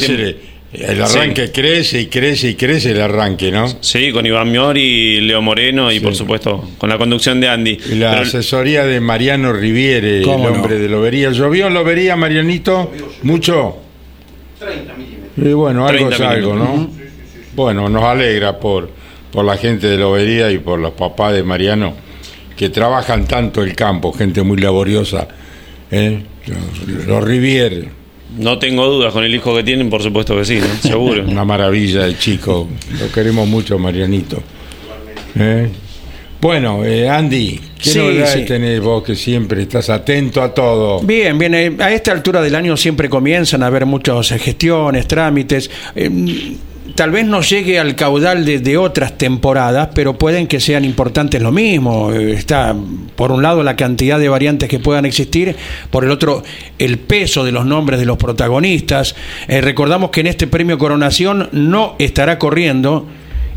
el 0.73 1.01
arranque 1.01 1.51
crece 1.51 1.99
y 2.01 2.05
crece 2.07 2.49
y 2.49 2.55
crece 2.55 2.91
el 2.91 3.01
arranque, 3.01 3.51
¿no? 3.51 3.67
Sí, 3.81 4.11
con 4.11 4.25
Iván 4.25 4.51
Miori, 4.51 5.19
Leo 5.21 5.41
Moreno 5.41 5.91
y 5.91 5.99
por 5.99 6.15
supuesto 6.15 6.69
con 6.77 6.89
la 6.89 6.97
conducción 6.97 7.39
de 7.41 7.49
Andy. 7.49 7.77
Y 7.91 7.95
la 7.95 8.11
Pero- 8.11 8.21
asesoría 8.23 8.85
de 8.85 8.99
Mariano 9.01 9.51
Riviere, 9.51 10.19
el 10.19 10.23
¿Cómo 10.23 10.49
no? 10.49 10.55
hombre 10.55 10.79
de 10.79 10.87
Lobería. 10.87 11.31
¿Llovió 11.31 11.67
en 11.67 11.73
Lobería, 11.73 12.15
Marianito? 12.15 12.91
¿Mucho? 13.23 13.77
30 14.59 14.93
milímetros. 14.93 15.47
Y 15.49 15.53
bueno, 15.53 15.87
algo 15.87 16.07
30 16.09 16.15
es 16.15 16.21
algo, 16.21 16.55
¿no? 16.55 16.89
Bueno, 17.55 17.89
nos 17.89 18.03
alegra 18.03 18.57
por, 18.57 18.89
por 19.31 19.43
la 19.43 19.57
gente 19.57 19.87
de 19.87 19.97
Lobería 19.97 20.49
y 20.51 20.59
por 20.59 20.79
los 20.79 20.93
papás 20.93 21.33
de 21.33 21.43
Mariano, 21.43 21.93
que 22.55 22.69
trabajan 22.69 23.25
tanto 23.25 23.61
el 23.61 23.75
campo, 23.75 24.13
gente 24.13 24.41
muy 24.43 24.57
laboriosa. 24.57 25.27
¿eh? 25.91 26.21
Los, 26.47 27.05
los 27.07 27.23
Riviere, 27.25 27.89
no 28.37 28.57
tengo 28.59 28.85
dudas 28.87 29.13
con 29.13 29.23
el 29.23 29.33
hijo 29.35 29.55
que 29.55 29.63
tienen, 29.63 29.89
por 29.89 30.01
supuesto 30.03 30.35
que 30.37 30.45
sí, 30.45 30.59
¿no? 30.59 30.67
seguro. 30.89 31.23
una 31.27 31.43
maravilla 31.45 32.05
de 32.05 32.17
chico. 32.17 32.67
Lo 32.99 33.11
queremos 33.11 33.47
mucho, 33.47 33.77
Marianito. 33.79 34.41
¿Eh? 35.37 35.69
Bueno, 36.41 36.83
eh, 36.83 37.07
Andy, 37.07 37.59
¿qué 37.81 37.89
Sí, 37.91 37.99
novedades 37.99 38.31
sí. 38.31 38.45
tenés 38.45 38.81
vos 38.81 39.03
que 39.03 39.15
siempre 39.15 39.61
estás 39.61 39.89
atento 39.91 40.41
a 40.41 40.51
todo? 40.53 40.99
Bien, 41.01 41.37
bien. 41.37 41.53
eh, 41.53 41.75
A 41.79 41.91
esta 41.93 42.11
altura 42.11 42.41
del 42.41 42.55
año 42.55 42.75
siempre 42.75 43.09
comienzan 43.09 43.61
a 43.61 43.67
haber 43.67 43.85
muchas 43.85 44.31
eh, 44.31 44.39
gestiones, 44.39 45.07
trámites. 45.07 45.69
Eh, 45.95 46.09
Tal 46.95 47.11
vez 47.11 47.25
no 47.25 47.41
llegue 47.41 47.79
al 47.79 47.95
caudal 47.95 48.45
de, 48.45 48.59
de 48.59 48.77
otras 48.77 49.17
temporadas, 49.17 49.89
pero 49.93 50.17
pueden 50.17 50.47
que 50.47 50.59
sean 50.59 50.83
importantes 50.85 51.41
lo 51.41 51.51
mismo. 51.51 52.11
Eh, 52.11 52.33
Está, 52.33 52.75
por 53.15 53.31
un 53.31 53.41
lado, 53.41 53.63
la 53.63 53.75
cantidad 53.75 54.19
de 54.19 54.29
variantes 54.29 54.67
que 54.69 54.79
puedan 54.79 55.05
existir, 55.05 55.55
por 55.89 56.03
el 56.03 56.11
otro, 56.11 56.43
el 56.79 56.97
peso 56.97 57.43
de 57.43 57.51
los 57.51 57.65
nombres 57.65 57.99
de 57.99 58.05
los 58.05 58.17
protagonistas. 58.17 59.15
Eh, 59.47 59.61
recordamos 59.61 60.09
que 60.11 60.21
en 60.21 60.27
este 60.27 60.47
premio 60.47 60.77
Coronación 60.77 61.49
no 61.51 61.95
estará 61.99 62.37
corriendo 62.39 63.05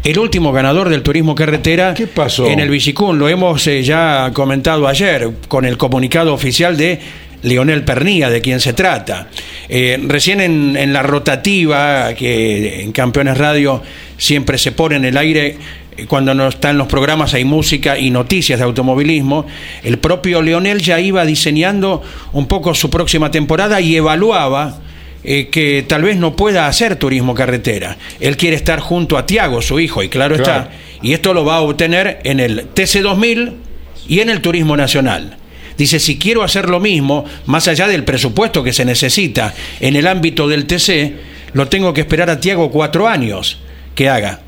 el 0.05 0.19
último 0.19 0.53
ganador 0.53 0.91
del 0.91 1.03
turismo 1.03 1.35
carretera 1.35 1.95
¿Qué 1.95 2.07
pasó? 2.07 2.47
en 2.47 2.61
el 2.61 2.69
Villicún. 2.69 3.19
Lo 3.19 3.27
hemos 3.29 3.67
eh, 3.67 3.83
ya 3.83 4.31
comentado 4.35 4.87
ayer 4.87 5.31
con 5.49 5.65
el 5.65 5.79
comunicado 5.79 6.35
oficial 6.35 6.77
de 6.77 7.01
Leonel 7.45 7.85
Pernía, 7.85 8.29
de 8.31 8.41
quien 8.41 8.59
se 8.59 8.73
trata. 8.73 9.29
Eh, 9.69 9.99
recién 10.09 10.41
en, 10.41 10.77
en 10.77 10.93
la 10.93 11.03
rotativa, 11.03 12.13
que 12.15 12.83
en 12.83 12.91
Campeones 12.93 13.39
Radio 13.39 13.83
siempre 14.19 14.59
se 14.59 14.73
pone 14.73 14.97
en 14.97 15.05
el 15.05 15.17
aire, 15.17 15.57
eh, 15.97 16.07
cuando 16.07 16.35
no 16.35 16.49
están 16.49 16.77
los 16.79 16.89
programas 16.89 17.35
hay 17.35 17.45
música 17.45 17.99
y 17.99 18.11
noticias 18.11 18.59
de 18.59 18.65
automovilismo, 18.65 19.47
el 19.83 19.99
propio 19.99 20.43
Leonel 20.43 20.81
ya 20.81 20.99
iba 21.01 21.25
diseñando 21.25 22.03
un 22.33 22.47
poco 22.49 22.75
su 22.75 22.91
próxima 22.91 23.31
temporada 23.31 23.81
y 23.81 23.95
evaluaba 23.97 24.81
eh, 25.23 25.49
que 25.49 25.85
tal 25.87 26.03
vez 26.03 26.17
no 26.17 26.37
pueda 26.37 26.67
hacer 26.67 26.97
turismo 26.97 27.35
carretera. 27.35 27.97
Él 28.21 28.37
quiere 28.37 28.57
estar 28.57 28.81
junto 28.81 29.17
a 29.17 29.25
Tiago, 29.27 29.63
su 29.63 29.81
hijo, 29.81 30.03
y 30.03 30.09
claro, 30.09 30.37
Claro. 30.37 30.51
está. 30.65 30.71
Y 31.03 31.13
esto 31.13 31.35
lo 31.35 31.45
va 31.45 31.57
a 31.57 31.61
obtener 31.61 32.21
en 32.25 32.41
el 32.41 32.69
TC2000 32.75 33.53
y 34.09 34.21
en 34.21 34.31
el 34.31 34.41
Turismo 34.41 34.77
Nacional. 34.77 35.37
Dice, 35.77 35.99
si 35.99 36.19
quiero 36.19 36.43
hacer 36.43 36.69
lo 36.69 36.81
mismo, 36.81 37.25
más 37.47 37.67
allá 37.69 37.89
del 37.89 38.05
presupuesto 38.05 38.63
que 38.63 38.73
se 38.73 38.85
necesita 38.85 39.55
en 39.81 39.97
el 39.97 40.07
ámbito 40.07 40.47
del 40.49 40.67
TC, 40.67 41.13
lo 41.53 41.69
tengo 41.69 41.93
que 41.93 42.01
esperar 42.03 42.31
a 42.31 42.41
Tiago 42.41 42.71
cuatro 42.71 43.09
años 43.09 43.59
que 43.95 44.09
haga. 44.09 44.41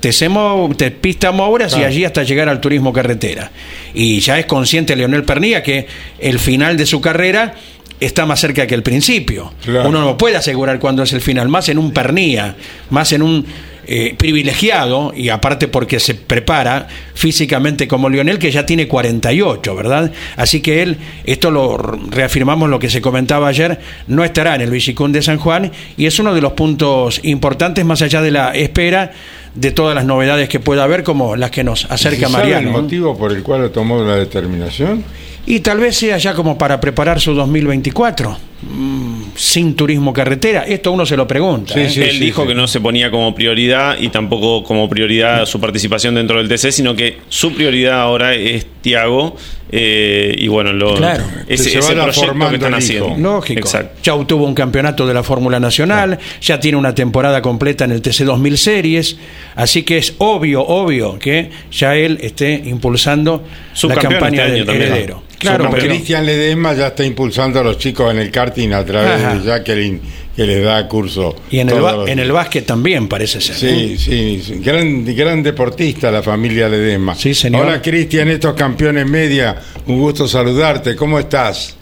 TC 0.00 0.28
te- 0.76 0.90
Pista 0.90 1.32
Mouras 1.32 1.72
y 1.72 1.76
Claro. 1.76 1.88
allí 1.88 2.04
hasta 2.04 2.22
llegar 2.22 2.48
al 2.48 2.60
turismo 2.60 2.92
carretera. 2.92 3.50
Y 3.94 4.20
ya 4.20 4.38
es 4.38 4.46
consciente 4.46 4.94
Leonel 4.94 5.24
Pernilla 5.24 5.62
que 5.62 5.86
el 6.18 6.38
final 6.38 6.76
de 6.76 6.84
su 6.86 7.00
carrera 7.00 7.54
está 7.98 8.26
más 8.26 8.38
cerca 8.40 8.66
que 8.66 8.74
el 8.74 8.82
principio. 8.82 9.54
Claro. 9.64 9.88
Uno 9.88 10.00
no 10.02 10.18
puede 10.18 10.36
asegurar 10.36 10.78
cuándo 10.78 11.02
es 11.02 11.12
el 11.14 11.22
final, 11.22 11.48
más 11.48 11.70
en 11.70 11.78
un 11.78 11.92
Pernilla, 11.92 12.54
más 12.90 13.10
en 13.12 13.22
un 13.22 13.46
eh, 13.86 14.14
privilegiado, 14.16 15.12
y 15.14 15.28
aparte 15.28 15.68
porque 15.68 16.00
se 16.00 16.14
prepara 16.14 16.88
físicamente 17.14 17.86
como 17.86 18.08
Lionel, 18.08 18.38
que 18.38 18.50
ya 18.50 18.66
tiene 18.66 18.88
48, 18.88 19.74
¿verdad? 19.74 20.10
Así 20.36 20.60
que 20.60 20.82
él, 20.82 20.96
esto 21.24 21.50
lo 21.50 21.76
reafirmamos 21.76 22.68
lo 22.68 22.78
que 22.78 22.90
se 22.90 23.00
comentaba 23.00 23.48
ayer, 23.48 23.78
no 24.06 24.24
estará 24.24 24.56
en 24.56 24.62
el 24.62 24.70
Villicún 24.70 25.12
de 25.12 25.22
San 25.22 25.38
Juan, 25.38 25.70
y 25.96 26.06
es 26.06 26.18
uno 26.18 26.34
de 26.34 26.40
los 26.40 26.52
puntos 26.52 27.20
importantes, 27.22 27.84
más 27.84 28.02
allá 28.02 28.22
de 28.22 28.30
la 28.30 28.52
espera 28.54 29.12
de 29.54 29.70
todas 29.70 29.94
las 29.94 30.04
novedades 30.04 30.48
que 30.48 30.60
pueda 30.60 30.84
haber, 30.84 31.02
como 31.02 31.36
las 31.36 31.50
que 31.50 31.64
nos 31.64 31.84
acerca 31.90 32.26
¿Se 32.26 32.32
sabe 32.32 32.44
Mariano. 32.44 32.76
el 32.76 32.82
motivo 32.82 33.16
por 33.16 33.32
el 33.32 33.42
cual 33.42 33.70
tomó 33.70 34.02
la 34.02 34.16
determinación? 34.16 35.04
Y 35.46 35.60
tal 35.60 35.78
vez 35.78 35.96
sea 35.96 36.18
ya 36.18 36.34
como 36.34 36.58
para 36.58 36.80
preparar 36.80 37.20
su 37.20 37.32
2024, 37.32 38.36
mm, 38.62 39.22
sin 39.36 39.76
turismo 39.76 40.12
carretera. 40.12 40.64
Esto 40.64 40.90
uno 40.90 41.06
se 41.06 41.16
lo 41.16 41.26
pregunta. 41.26 41.72
Sí, 41.74 41.80
¿eh? 41.80 41.90
sí. 41.90 42.02
Él 42.02 42.18
dijo 42.18 42.46
que 42.46 42.54
no 42.54 42.66
se 42.66 42.80
ponía 42.80 43.10
como 43.12 43.32
prioridad 43.34 43.96
y 44.00 44.08
tampoco 44.08 44.64
como 44.64 44.88
prioridad 44.88 45.46
su 45.46 45.60
participación 45.60 46.16
dentro 46.16 46.42
del 46.42 46.48
TC, 46.48 46.72
sino 46.72 46.96
que 46.96 47.18
su 47.28 47.52
prioridad 47.54 48.00
ahora 48.00 48.34
es 48.34 48.66
Tiago 48.82 49.36
eh, 49.70 50.34
y 50.38 50.48
bueno, 50.48 50.72
lo, 50.72 50.94
Claro. 50.94 51.24
ese, 51.48 51.70
se 51.70 51.78
ese 51.78 51.92
proyecto 51.94 52.48
que 52.48 52.54
están 52.54 52.74
haciendo. 52.74 53.14
Lógico. 53.18 53.60
Exacto. 53.60 53.98
Ya 54.02 54.14
obtuvo 54.14 54.46
un 54.46 54.54
campeonato 54.54 55.06
de 55.06 55.14
la 55.14 55.22
Fórmula 55.22 55.58
Nacional, 55.58 56.18
ya 56.40 56.60
tiene 56.60 56.78
una 56.78 56.94
temporada 56.94 57.42
completa 57.42 57.84
en 57.84 57.92
el 57.92 58.00
TC 58.02 58.24
2000 58.24 58.58
Series, 58.58 59.16
así 59.56 59.82
que 59.82 59.98
es 59.98 60.14
obvio, 60.18 60.62
obvio 60.62 61.18
que 61.18 61.50
ya 61.72 61.96
él 61.96 62.18
esté 62.20 62.62
impulsando 62.64 63.42
la 63.44 63.76
Subcampeón 63.76 64.12
campaña 64.12 64.42
este 64.42 64.52
año 64.52 64.56
del 64.58 64.66
también. 64.66 64.92
heredero. 64.92 65.22
Claro, 65.38 65.68
porque- 65.70 65.86
Cristian 65.88 66.24
Ledesma 66.24 66.72
ya 66.74 66.88
está 66.88 67.04
impulsando 67.04 67.60
a 67.60 67.64
los 67.64 67.78
chicos 67.78 68.10
en 68.10 68.18
el 68.18 68.30
karting 68.30 68.72
a 68.72 68.84
través 68.84 69.22
Ajá. 69.22 69.34
de 69.34 69.44
Jacqueline, 69.44 70.00
que 70.34 70.44
les 70.46 70.64
da 70.64 70.86
curso. 70.88 71.36
y 71.50 71.58
en 71.60 71.68
el, 71.70 71.78
los 71.78 72.08
en 72.08 72.18
el 72.18 72.32
básquet 72.32 72.64
también 72.66 73.06
parece 73.08 73.40
ser. 73.40 73.54
¿no? 73.54 73.78
Sí, 73.78 73.98
sí. 73.98 74.60
Gran, 74.62 75.04
gran 75.14 75.42
deportista 75.42 76.10
la 76.10 76.22
familia 76.22 76.68
Ledesma. 76.68 77.14
Sí, 77.14 77.34
señor. 77.34 77.66
Hola 77.66 77.82
Cristian, 77.82 78.28
estos 78.28 78.54
campeones 78.54 79.06
media, 79.06 79.56
un 79.86 79.98
gusto 80.00 80.26
saludarte, 80.26 80.96
¿cómo 80.96 81.18
estás? 81.18 81.76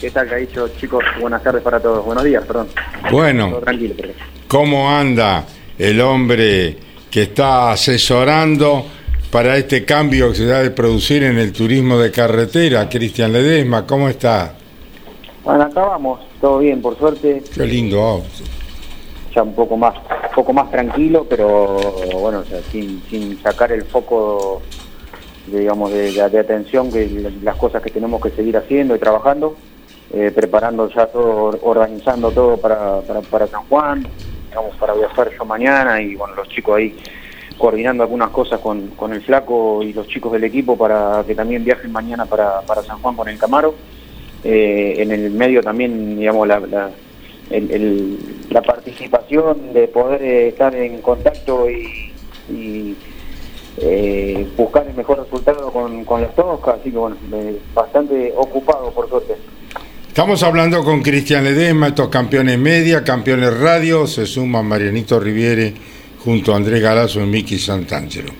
¿Qué 0.00 0.10
tal, 0.10 0.28
que 0.28 0.34
ha 0.34 0.38
dicho, 0.38 0.68
chicos? 0.80 1.04
Buenas 1.20 1.42
tardes 1.44 1.62
para 1.62 1.78
todos. 1.78 2.04
Buenos 2.04 2.24
días, 2.24 2.42
perdón. 2.44 2.66
Todo 3.02 3.12
Bueno, 3.12 3.52
tranquilo, 3.64 3.94
pero... 3.96 4.08
¿cómo 4.48 4.90
anda 4.90 5.44
el 5.78 6.00
hombre 6.00 6.76
que 7.08 7.22
está 7.22 7.70
asesorando 7.70 8.86
para 9.32 9.56
este 9.56 9.84
cambio 9.84 10.28
que 10.28 10.36
se 10.36 10.46
da 10.46 10.60
de 10.62 10.70
producir 10.70 11.24
en 11.24 11.38
el 11.38 11.52
turismo 11.52 11.98
de 11.98 12.12
carretera? 12.12 12.88
Cristian 12.88 13.32
Ledesma, 13.32 13.86
¿cómo 13.86 14.08
está? 14.08 14.54
Bueno, 15.42 15.64
acá 15.64 15.80
vamos. 15.80 16.20
Todo 16.40 16.58
bien, 16.58 16.80
por 16.80 16.96
suerte. 16.98 17.42
Qué 17.54 17.66
lindo 17.66 18.00
auto. 18.00 18.28
Ya 19.34 19.42
un 19.42 19.54
poco 19.54 19.76
más 19.76 19.94
un 19.96 20.34
poco 20.36 20.52
más 20.52 20.70
tranquilo, 20.70 21.26
pero 21.28 21.78
bueno, 22.20 22.40
o 22.40 22.44
sea, 22.44 22.60
sin, 22.70 23.02
sin 23.10 23.42
sacar 23.42 23.72
el 23.72 23.84
foco, 23.84 24.60
de, 25.46 25.60
digamos, 25.60 25.90
de, 25.90 26.12
de- 26.12 26.28
de 26.28 26.38
atención 26.38 26.92
que 26.92 27.08
las 27.42 27.56
cosas 27.56 27.82
que 27.82 27.90
tenemos 27.90 28.20
que 28.22 28.30
seguir 28.30 28.56
haciendo 28.56 28.94
y 28.94 28.98
trabajando. 28.98 29.56
eh, 30.14 30.30
preparando 30.34 30.90
ya 30.90 31.06
todo, 31.06 31.58
organizando 31.62 32.30
todo 32.30 32.58
para, 32.58 33.00
para, 33.00 33.20
para 33.22 33.46
San 33.46 33.62
Juan, 33.70 34.06
digamos, 34.50 34.76
para 34.76 34.92
viajar 34.92 35.30
yo 35.38 35.44
mañana 35.46 36.02
y 36.02 36.14
bueno, 36.16 36.34
los 36.34 36.48
chicos 36.50 36.76
ahí 36.76 36.94
coordinando 37.62 38.02
algunas 38.02 38.30
cosas 38.30 38.58
con, 38.58 38.88
con 38.88 39.12
el 39.12 39.22
flaco 39.22 39.84
y 39.84 39.92
los 39.92 40.08
chicos 40.08 40.32
del 40.32 40.42
equipo 40.42 40.76
para 40.76 41.22
que 41.24 41.32
también 41.36 41.62
viajen 41.62 41.92
mañana 41.92 42.26
para, 42.26 42.60
para 42.62 42.82
San 42.82 42.98
Juan 43.00 43.14
con 43.14 43.28
el 43.28 43.38
Camaro. 43.38 43.72
Eh, 44.42 44.94
en 44.98 45.12
el 45.12 45.30
medio 45.30 45.62
también, 45.62 46.18
digamos, 46.18 46.48
la, 46.48 46.58
la, 46.58 46.90
el- 47.50 48.18
la 48.50 48.62
participación 48.62 49.72
de 49.72 49.86
poder 49.86 50.20
eh, 50.24 50.48
estar 50.48 50.74
en 50.74 51.00
contacto 51.00 51.70
y, 51.70 52.96
eh, 53.78 54.44
buscar 54.56 54.84
el 54.88 54.94
mejor 54.96 55.20
resultado 55.22 55.70
con, 55.72 56.04
con 56.04 56.20
las 56.20 56.34
toscas, 56.34 56.80
así 56.80 56.90
que 56.90 56.98
bueno, 56.98 57.16
bastante 57.72 58.32
ocupado 58.36 58.90
por 58.90 59.08
suerte. 59.08 59.34
Estamos 60.08 60.42
hablando 60.42 60.82
con 60.82 61.00
Cristian 61.00 61.44
Ledesma, 61.44 61.88
estos 61.88 62.08
campeones 62.08 62.58
media, 62.58 63.04
campeones 63.04 63.56
radio, 63.56 64.08
se 64.08 64.26
suman 64.26 64.66
Marianito 64.66 65.20
Riviere 65.20 65.72
junto 66.24 66.52
a 66.52 66.56
Andrés 66.56 66.80
Galazo 66.80 67.20
y 67.20 67.26
Miki 67.26 67.58
Santangelo. 67.58 68.32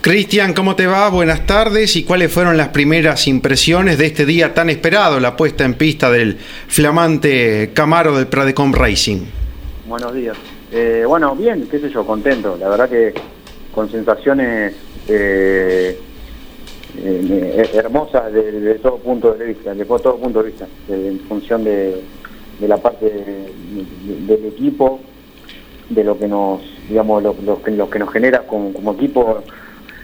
Cristian, 0.00 0.54
¿cómo 0.54 0.74
te 0.76 0.86
va? 0.86 1.08
Buenas 1.10 1.46
tardes. 1.46 1.94
¿Y 1.96 2.04
cuáles 2.04 2.32
fueron 2.32 2.56
las 2.56 2.68
primeras 2.68 3.28
impresiones 3.28 3.98
de 3.98 4.06
este 4.06 4.24
día 4.26 4.54
tan 4.54 4.70
esperado, 4.70 5.20
la 5.20 5.36
puesta 5.36 5.64
en 5.64 5.74
pista 5.74 6.10
del 6.10 6.38
flamante 6.68 7.70
Camaro 7.74 8.16
del 8.16 8.26
Pradecom 8.26 8.72
Racing? 8.72 9.20
Buenos 9.86 10.14
días. 10.14 10.36
Eh, 10.72 11.04
bueno, 11.06 11.34
bien, 11.36 11.68
qué 11.70 11.78
sé 11.80 11.90
yo, 11.90 12.04
contento. 12.06 12.56
La 12.58 12.68
verdad 12.68 12.88
que 12.88 13.12
con 13.74 13.90
sensaciones 13.90 14.72
eh, 15.08 15.98
eh, 16.98 17.70
hermosas 17.74 18.32
de, 18.32 18.52
de 18.60 18.74
todo 18.76 18.96
punto 18.98 19.34
de 19.34 19.46
vista, 19.46 19.74
de 19.74 19.84
todo 19.84 20.16
punto 20.16 20.42
de 20.42 20.50
vista, 20.50 20.66
de- 20.88 21.08
en 21.08 21.20
función 21.20 21.62
de, 21.64 22.00
de 22.58 22.68
la 22.68 22.76
parte 22.78 23.04
de- 23.06 23.14
de- 23.14 24.26
del 24.36 24.46
equipo, 24.46 25.00
de 25.88 26.04
lo 26.04 26.18
que 26.18 26.26
nos 26.28 26.60
digamos, 26.90 27.22
lo, 27.22 27.62
que, 27.62 27.70
nos 27.70 28.12
genera 28.12 28.40
como, 28.40 28.92
equipo 28.92 29.42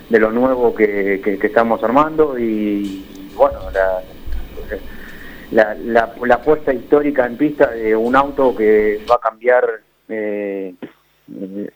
de 0.09 0.18
lo 0.18 0.31
nuevo 0.31 0.75
que, 0.75 1.20
estamos 1.42 1.83
armando 1.83 2.38
y 2.38 3.05
bueno, 3.35 3.59
la, 5.51 6.14
la 6.22 6.42
puesta 6.42 6.72
histórica 6.72 7.27
en 7.27 7.37
pista 7.37 7.70
de 7.70 7.94
un 7.94 8.16
auto 8.16 8.57
que 8.57 9.05
va 9.11 9.16
a 9.16 9.20
cambiar 9.20 9.64
eh, 10.09 10.75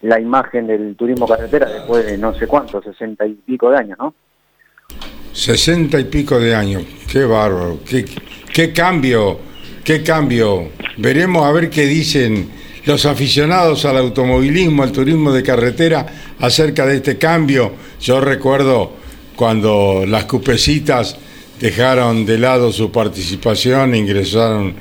la 0.02 0.20
imagen 0.20 0.68
del 0.68 0.94
turismo 0.94 1.26
carretera 1.26 1.68
después 1.68 2.06
de 2.06 2.16
no 2.16 2.32
sé 2.34 2.46
cuánto, 2.46 2.80
sesenta 2.80 3.26
y 3.26 3.34
pico 3.34 3.70
de 3.70 3.78
años, 3.78 3.98
¿no? 3.98 4.14
Sesenta 5.32 5.98
y 5.98 6.04
pico 6.04 6.38
de 6.38 6.54
años. 6.54 6.84
Qué 7.10 7.24
bárbaro. 7.24 7.80
Qué, 7.88 8.04
qué 8.52 8.72
cambio. 8.72 9.38
Qué 9.84 10.02
cambio. 10.02 10.68
Veremos 10.98 11.44
a 11.44 11.52
ver 11.52 11.70
qué 11.70 11.82
dicen 11.82 12.48
los 12.84 13.06
aficionados 13.06 13.84
al 13.84 13.96
automovilismo, 13.98 14.82
al 14.82 14.92
turismo 14.92 15.32
de 15.32 15.42
carretera 15.42 16.06
acerca 16.38 16.86
de 16.86 16.96
este 16.96 17.18
cambio. 17.18 17.72
Yo 18.00 18.20
recuerdo 18.20 18.92
cuando 19.36 20.04
las 20.06 20.24
cupecitas 20.24 21.16
dejaron 21.60 22.24
de 22.24 22.38
lado 22.38 22.72
su 22.72 22.90
participación, 22.90 23.94
ingresaron 23.94 24.74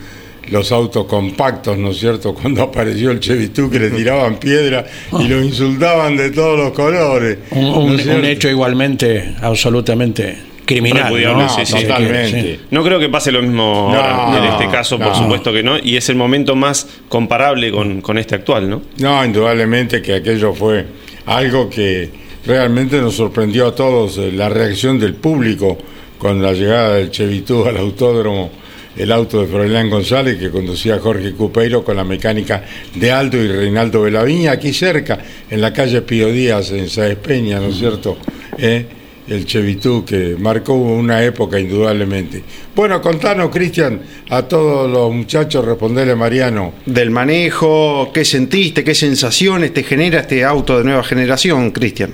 los 0.49 0.71
autos 0.71 1.05
compactos, 1.05 1.77
¿no 1.77 1.91
es 1.91 1.99
cierto? 1.99 2.33
Cuando 2.41 2.63
apareció 2.63 3.11
el 3.11 3.19
Chevitú 3.19 3.69
que 3.69 3.79
le 3.79 3.91
tiraban 3.91 4.37
piedra 4.37 4.85
y 5.19 5.27
lo 5.27 5.43
insultaban 5.43 6.17
de 6.17 6.31
todos 6.31 6.57
los 6.57 6.71
colores. 6.71 7.37
Un, 7.51 7.99
hecho 8.25 8.49
igualmente 8.49 9.35
absolutamente 9.41 10.48
criminal. 10.69 11.13
¿no? 11.37 11.49
sí, 11.49 11.55
sí. 11.65 11.73
Así 11.73 11.75
que, 11.77 11.81
Totalmente. 11.87 12.41
sí. 12.41 12.59
No 12.71 12.83
creo 12.83 12.99
que 12.99 13.09
pase 13.09 13.31
lo 13.31 13.41
mismo 13.41 13.89
No, 13.91 13.99
ahora 13.99 14.37
en 14.37 14.53
este 14.53 14.67
caso, 14.67 14.97
por 14.97 15.07
no. 15.07 15.15
supuesto 15.15 15.51
que 15.51 15.63
no, 15.63 15.77
y 15.77 15.97
es 15.97 16.07
el 16.09 16.15
momento 16.15 16.55
más 16.55 16.87
comparable 17.09 17.71
con, 17.71 18.01
con 18.01 18.17
este 18.17 18.35
actual, 18.35 18.69
¿no? 18.69 18.81
No, 18.99 19.25
indudablemente 19.25 20.01
que 20.01 20.15
aquello 20.15 20.53
fue 20.53 20.85
algo 21.25 21.69
que 21.69 22.09
realmente 22.45 22.99
nos 23.01 23.15
sorprendió 23.15 23.67
a 23.67 23.75
todos, 23.75 24.17
eh, 24.17 24.31
la 24.31 24.49
reacción 24.49 24.99
del 24.99 25.15
público 25.15 25.77
con 26.17 26.41
la 26.41 26.53
llegada 26.53 26.95
del 26.95 27.11
Chevitú 27.11 27.65
al 27.65 27.77
autódromo, 27.77 28.51
el 28.97 29.11
auto 29.11 29.41
de 29.41 29.47
Froilán 29.47 29.89
González 29.89 30.37
que 30.37 30.49
conducía 30.49 30.95
a 30.95 30.99
Jorge 30.99 31.31
Cupeiro 31.33 31.83
con 31.83 31.95
la 31.95 32.03
mecánica 32.03 32.63
de 32.95 33.11
Aldo 33.11 33.37
y 33.37 33.47
Reinaldo 33.47 34.01
Velaviña, 34.01 34.51
aquí 34.51 34.73
cerca, 34.73 35.17
en 35.49 35.61
la 35.61 35.71
calle 35.71 36.01
Pío 36.01 36.27
Díaz, 36.31 36.71
en 36.71 36.89
Sáez 36.89 37.17
Peña, 37.17 37.59
¿no 37.59 37.67
es 37.67 37.77
cierto? 37.77 38.17
Eh, 38.57 38.85
el 39.29 39.45
Chevitú 39.45 40.03
que 40.03 40.35
marcó 40.37 40.73
una 40.73 41.23
época 41.23 41.59
indudablemente. 41.59 42.43
Bueno, 42.75 43.01
contanos, 43.01 43.49
Cristian, 43.49 44.01
a 44.29 44.43
todos 44.43 44.89
los 44.89 45.13
muchachos, 45.13 45.63
responderle 45.63 46.15
Mariano. 46.15 46.73
Del 46.85 47.11
manejo, 47.11 48.11
¿qué 48.13 48.25
sentiste? 48.25 48.83
¿Qué 48.83 48.95
sensaciones 48.95 49.73
te 49.73 49.83
genera 49.83 50.21
este 50.21 50.43
auto 50.43 50.77
de 50.77 50.83
nueva 50.83 51.03
generación, 51.03 51.71
Cristian? 51.71 52.11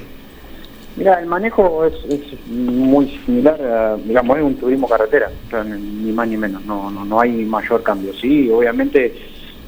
Mira, 0.98 1.20
el 1.20 1.26
manejo 1.26 1.86
es, 1.86 1.94
es 2.10 2.22
muy 2.48 3.20
similar, 3.26 3.62
a, 3.62 3.98
digamos, 3.98 4.38
es 4.38 4.44
un 4.44 4.56
turismo 4.56 4.88
carretera, 4.88 5.30
o 5.48 5.50
sea, 5.50 5.64
ni 5.64 6.12
más 6.14 6.28
ni 6.28 6.38
menos, 6.38 6.64
no, 6.66 6.90
no, 6.90 7.04
no 7.04 7.20
hay 7.20 7.32
mayor 7.44 7.84
cambio. 7.84 8.14
Sí, 8.14 8.50
obviamente 8.50 9.14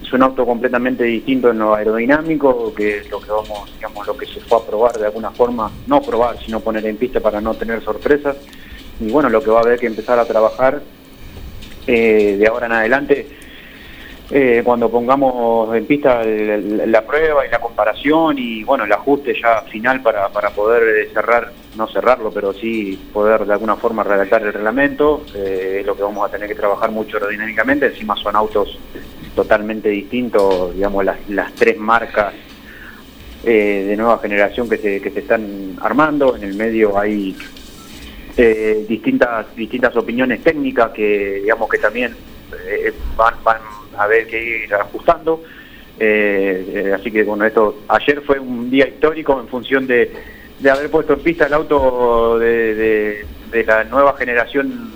es 0.07 0.13
un 0.13 0.23
auto 0.23 0.45
completamente 0.45 1.03
distinto 1.03 1.51
en 1.51 1.59
lo 1.59 1.75
aerodinámico, 1.75 2.73
que 2.73 3.03
lo 3.11 3.19
que 3.19 3.29
vamos, 3.29 3.73
digamos, 3.75 4.07
lo 4.07 4.15
que 4.15 4.25
se 4.25 4.39
fue 4.39 4.57
a 4.57 4.61
probar 4.61 4.97
de 4.97 5.05
alguna 5.05 5.31
forma, 5.31 5.69
no 5.85 6.01
probar, 6.01 6.39
sino 6.39 6.61
poner 6.61 6.85
en 6.85 6.95
pista 6.95 7.19
para 7.19 7.41
no 7.41 7.53
tener 7.55 7.83
sorpresas. 7.83 8.37
Y 9.01 9.11
bueno, 9.11 9.29
lo 9.29 9.43
que 9.43 9.51
va 9.51 9.59
a 9.59 9.63
haber 9.63 9.77
que 9.77 9.85
empezar 9.85 10.17
a 10.17 10.25
trabajar 10.25 10.81
eh, 11.85 12.37
de 12.39 12.47
ahora 12.47 12.67
en 12.67 12.71
adelante 12.71 13.27
eh, 14.29 14.61
cuando 14.65 14.89
pongamos 14.91 15.73
en 15.73 15.85
pista 15.85 16.21
la 16.25 17.05
prueba 17.05 17.47
y 17.47 17.49
la 17.49 17.61
comparación 17.61 18.37
y 18.37 18.61
bueno 18.61 18.83
el 18.83 18.91
ajuste 18.91 19.33
ya 19.41 19.61
final 19.61 20.01
para, 20.01 20.27
para 20.27 20.49
poder 20.49 20.83
eh, 20.83 21.09
cerrar, 21.13 21.53
no 21.77 21.87
cerrarlo, 21.87 22.29
pero 22.31 22.51
sí 22.51 23.07
poder 23.13 23.45
de 23.45 23.53
alguna 23.53 23.77
forma 23.77 24.03
redactar 24.03 24.43
el 24.43 24.51
reglamento, 24.51 25.25
eh, 25.33 25.77
es 25.79 25.85
lo 25.85 25.95
que 25.95 26.03
vamos 26.03 26.27
a 26.27 26.31
tener 26.31 26.49
que 26.49 26.55
trabajar 26.55 26.91
mucho 26.91 27.15
aerodinámicamente, 27.15 27.85
encima 27.85 28.17
son 28.17 28.35
autos 28.35 28.77
totalmente 29.37 29.87
distintos, 29.89 30.73
digamos 30.75 31.05
las, 31.05 31.17
las 31.29 31.53
tres 31.53 31.77
marcas 31.77 32.33
eh, 33.45 33.85
de 33.87 33.95
nueva 33.95 34.17
generación 34.19 34.67
que 34.67 34.77
se, 34.77 34.99
que 34.99 35.11
se 35.11 35.19
están 35.19 35.77
armando, 35.81 36.35
en 36.35 36.43
el 36.43 36.55
medio 36.55 36.97
hay 36.99 37.35
eh, 38.35 38.85
distintas 38.89 39.55
distintas 39.55 39.95
opiniones 39.95 40.41
técnicas 40.43 40.91
que 40.91 41.41
digamos 41.43 41.69
que 41.69 41.77
también 41.77 42.15
eh, 42.67 42.91
van 43.15 43.35
van 43.43 43.61
a 43.97 44.03
haber 44.03 44.27
que 44.27 44.65
ir 44.65 44.73
ajustando. 44.73 45.43
Eh, 45.99 46.91
así 46.93 47.09
que 47.11 47.23
bueno 47.23 47.45
esto 47.45 47.83
ayer 47.87 48.21
fue 48.21 48.37
un 48.39 48.69
día 48.69 48.87
histórico 48.87 49.39
en 49.39 49.47
función 49.47 49.87
de, 49.87 50.11
de 50.59 50.69
haber 50.69 50.91
puesto 50.91 51.13
en 51.13 51.19
pista 51.21 51.47
el 51.47 51.53
auto 51.53 52.37
de- 52.39 53.25
de 53.51 53.63
la 53.63 53.83
nueva 53.85 54.13
generación 54.17 54.91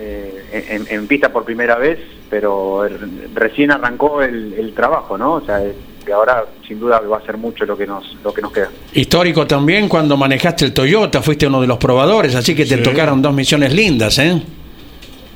eh, 0.00 0.66
en, 0.70 0.86
en 0.88 1.06
pista 1.06 1.30
por 1.32 1.44
primera 1.44 1.76
vez 1.76 1.98
pero 2.30 2.86
er- 2.86 3.28
recién 3.34 3.70
arrancó 3.70 4.22
el, 4.22 4.54
el 4.54 4.72
trabajo 4.72 5.18
no 5.18 5.34
o 5.34 5.40
sea 5.44 5.60
que 6.04 6.12
ahora 6.12 6.44
sin 6.66 6.80
duda 6.80 6.98
va 7.00 7.18
a 7.18 7.22
ser 7.26 7.36
mucho 7.36 7.64
lo 7.66 7.76
que 7.76 7.86
nos 7.86 8.16
lo 8.24 8.32
que 8.32 8.40
nos 8.40 8.52
queda 8.52 8.70
Histórico 8.94 9.46
también 9.46 9.88
cuando 9.88 10.16
manejaste 10.16 10.64
el 10.64 10.72
Toyota, 10.72 11.20
fuiste 11.20 11.46
uno 11.46 11.60
de 11.60 11.66
los 11.66 11.76
probadores, 11.78 12.34
así 12.34 12.54
que 12.54 12.64
te 12.64 12.76
Sí. 12.76 12.82
tocaron 12.82 13.20
dos 13.20 13.34
misiones 13.34 13.72
lindas, 13.74 14.18
¿eh? 14.18 14.42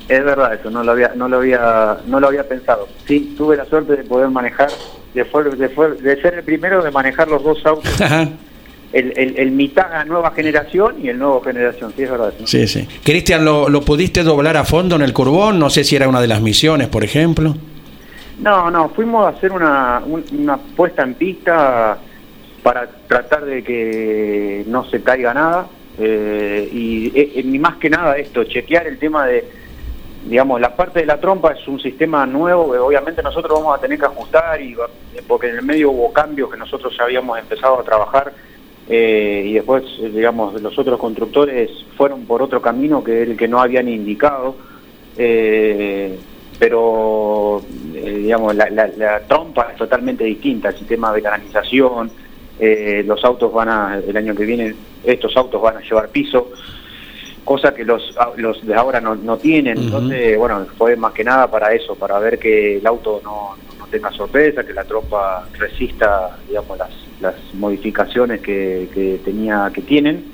Es 0.09 0.23
verdad 0.23 0.53
eso, 0.53 0.69
no 0.69 0.83
lo 0.83 0.91
había, 0.91 1.13
no 1.15 1.27
lo 1.27 1.37
había, 1.37 1.97
no 2.05 2.19
lo 2.19 2.27
había 2.27 2.47
pensado. 2.47 2.87
Sí, 3.07 3.33
tuve 3.37 3.57
la 3.57 3.65
suerte 3.65 3.95
de 3.95 4.03
poder 4.03 4.29
manejar, 4.29 4.69
de, 5.15 5.23
de 5.23 6.21
ser 6.21 6.33
el 6.35 6.43
primero 6.43 6.83
de 6.83 6.91
manejar 6.91 7.27
los 7.27 7.43
dos 7.43 7.65
autos, 7.65 7.91
el, 8.95 9.13
el, 9.17 9.37
el 9.37 9.51
mitad 9.51 10.05
nueva 10.05 10.31
generación 10.31 10.95
y 11.03 11.09
el 11.09 11.19
nuevo 11.19 11.41
generación, 11.41 11.93
sí 11.95 12.03
es 12.03 12.09
verdad. 12.09 12.33
sí, 12.45 12.67
sí. 12.67 12.87
Cristian, 13.03 13.43
¿lo, 13.45 13.69
¿lo 13.69 13.81
pudiste 13.81 14.23
doblar 14.23 14.57
a 14.57 14.63
fondo 14.63 14.95
en 14.95 15.01
el 15.03 15.13
curbón? 15.13 15.59
No 15.59 15.69
sé 15.69 15.83
si 15.83 15.95
era 15.95 16.07
una 16.07 16.21
de 16.21 16.27
las 16.27 16.41
misiones, 16.41 16.87
por 16.87 17.03
ejemplo. 17.03 17.55
No, 18.39 18.69
no, 18.71 18.89
fuimos 18.89 19.25
a 19.25 19.29
hacer 19.29 19.51
una, 19.51 20.01
un- 20.05 20.25
una 20.39 20.57
puesta 20.57 21.03
en 21.03 21.13
pista 21.13 21.97
para 22.63 22.87
tratar 23.07 23.45
de 23.45 23.63
que 23.63 24.63
no 24.67 24.83
se 24.89 25.01
caiga 25.03 25.33
nada 25.33 25.67
eh, 25.99 26.67
y 26.73 27.07
eh, 27.17 27.31
eh, 27.35 27.59
más 27.59 27.75
que 27.77 27.89
nada 27.89 28.17
esto, 28.17 28.43
chequear 28.43 28.87
el 28.87 28.97
tema 28.97 29.25
de, 29.27 29.45
digamos, 30.27 30.59
la 30.59 30.75
parte 30.75 30.99
de 31.01 31.05
la 31.05 31.19
trompa 31.19 31.51
es 31.53 31.67
un 31.67 31.79
sistema 31.79 32.25
nuevo 32.25 32.71
que 32.73 32.77
obviamente 32.79 33.21
nosotros 33.23 33.59
vamos 33.59 33.77
a 33.77 33.81
tener 33.81 33.99
que 33.99 34.05
ajustar 34.05 34.59
y 34.61 34.75
porque 35.27 35.47
en 35.49 35.57
el 35.57 35.61
medio 35.61 35.91
hubo 35.91 36.11
cambios 36.11 36.51
que 36.51 36.57
nosotros 36.57 36.93
ya 36.97 37.03
habíamos 37.05 37.37
empezado 37.39 37.79
a 37.79 37.83
trabajar 37.83 38.33
eh, 38.87 39.43
y 39.45 39.53
después, 39.53 39.83
digamos, 39.99 40.61
los 40.61 40.77
otros 40.77 40.99
constructores 40.99 41.71
fueron 41.97 42.25
por 42.25 42.41
otro 42.41 42.61
camino 42.61 43.03
que 43.03 43.23
el 43.23 43.37
que 43.37 43.47
no 43.47 43.59
habían 43.61 43.87
indicado. 43.89 44.55
Eh, 45.17 46.17
pero 46.57 47.61
eh, 47.93 48.13
digamos 48.23 48.55
la, 48.55 48.69
la- 48.69 48.87
la 48.97 49.19
trompa 49.21 49.69
es 49.71 49.77
totalmente 49.77 50.23
distinta, 50.23 50.69
el 50.69 50.77
sistema 50.77 51.11
de 51.13 51.21
canalización, 51.21 52.11
eh, 52.59 53.03
los 53.05 53.23
autos 53.25 53.51
van 53.51 53.67
a, 53.69 53.99
el 54.05 54.15
año 54.15 54.33
que 54.33 54.45
viene, 54.45 54.73
estos 55.03 55.35
autos 55.35 55.61
van 55.61 55.77
a 55.77 55.81
llevar 55.81 56.09
piso, 56.09 56.51
cosa 57.43 57.73
que 57.73 57.83
los, 57.83 58.13
los 58.37 58.65
de 58.65 58.73
ahora 58.73 59.01
no, 59.01 59.15
no 59.15 59.37
tienen, 59.37 59.77
entonces 59.79 60.37
bueno, 60.37 60.65
fue 60.77 60.95
más 60.95 61.11
que 61.13 61.23
nada 61.25 61.49
para 61.51 61.73
eso, 61.73 61.95
para 61.95 62.17
ver 62.19 62.39
que 62.39 62.77
el 62.77 62.87
auto 62.87 63.19
no, 63.23 63.55
no 63.77 63.85
tenga 63.87 64.11
sorpresa, 64.11 64.63
que 64.63 64.73
la 64.73 64.85
trompa 64.85 65.45
resista, 65.59 66.37
digamos, 66.47 66.77
las, 66.77 66.89
las 67.25 67.53
modificaciones 67.53 68.41
que, 68.41 68.89
que 68.93 69.19
tenía, 69.23 69.69
que 69.73 69.81
tienen, 69.81 70.25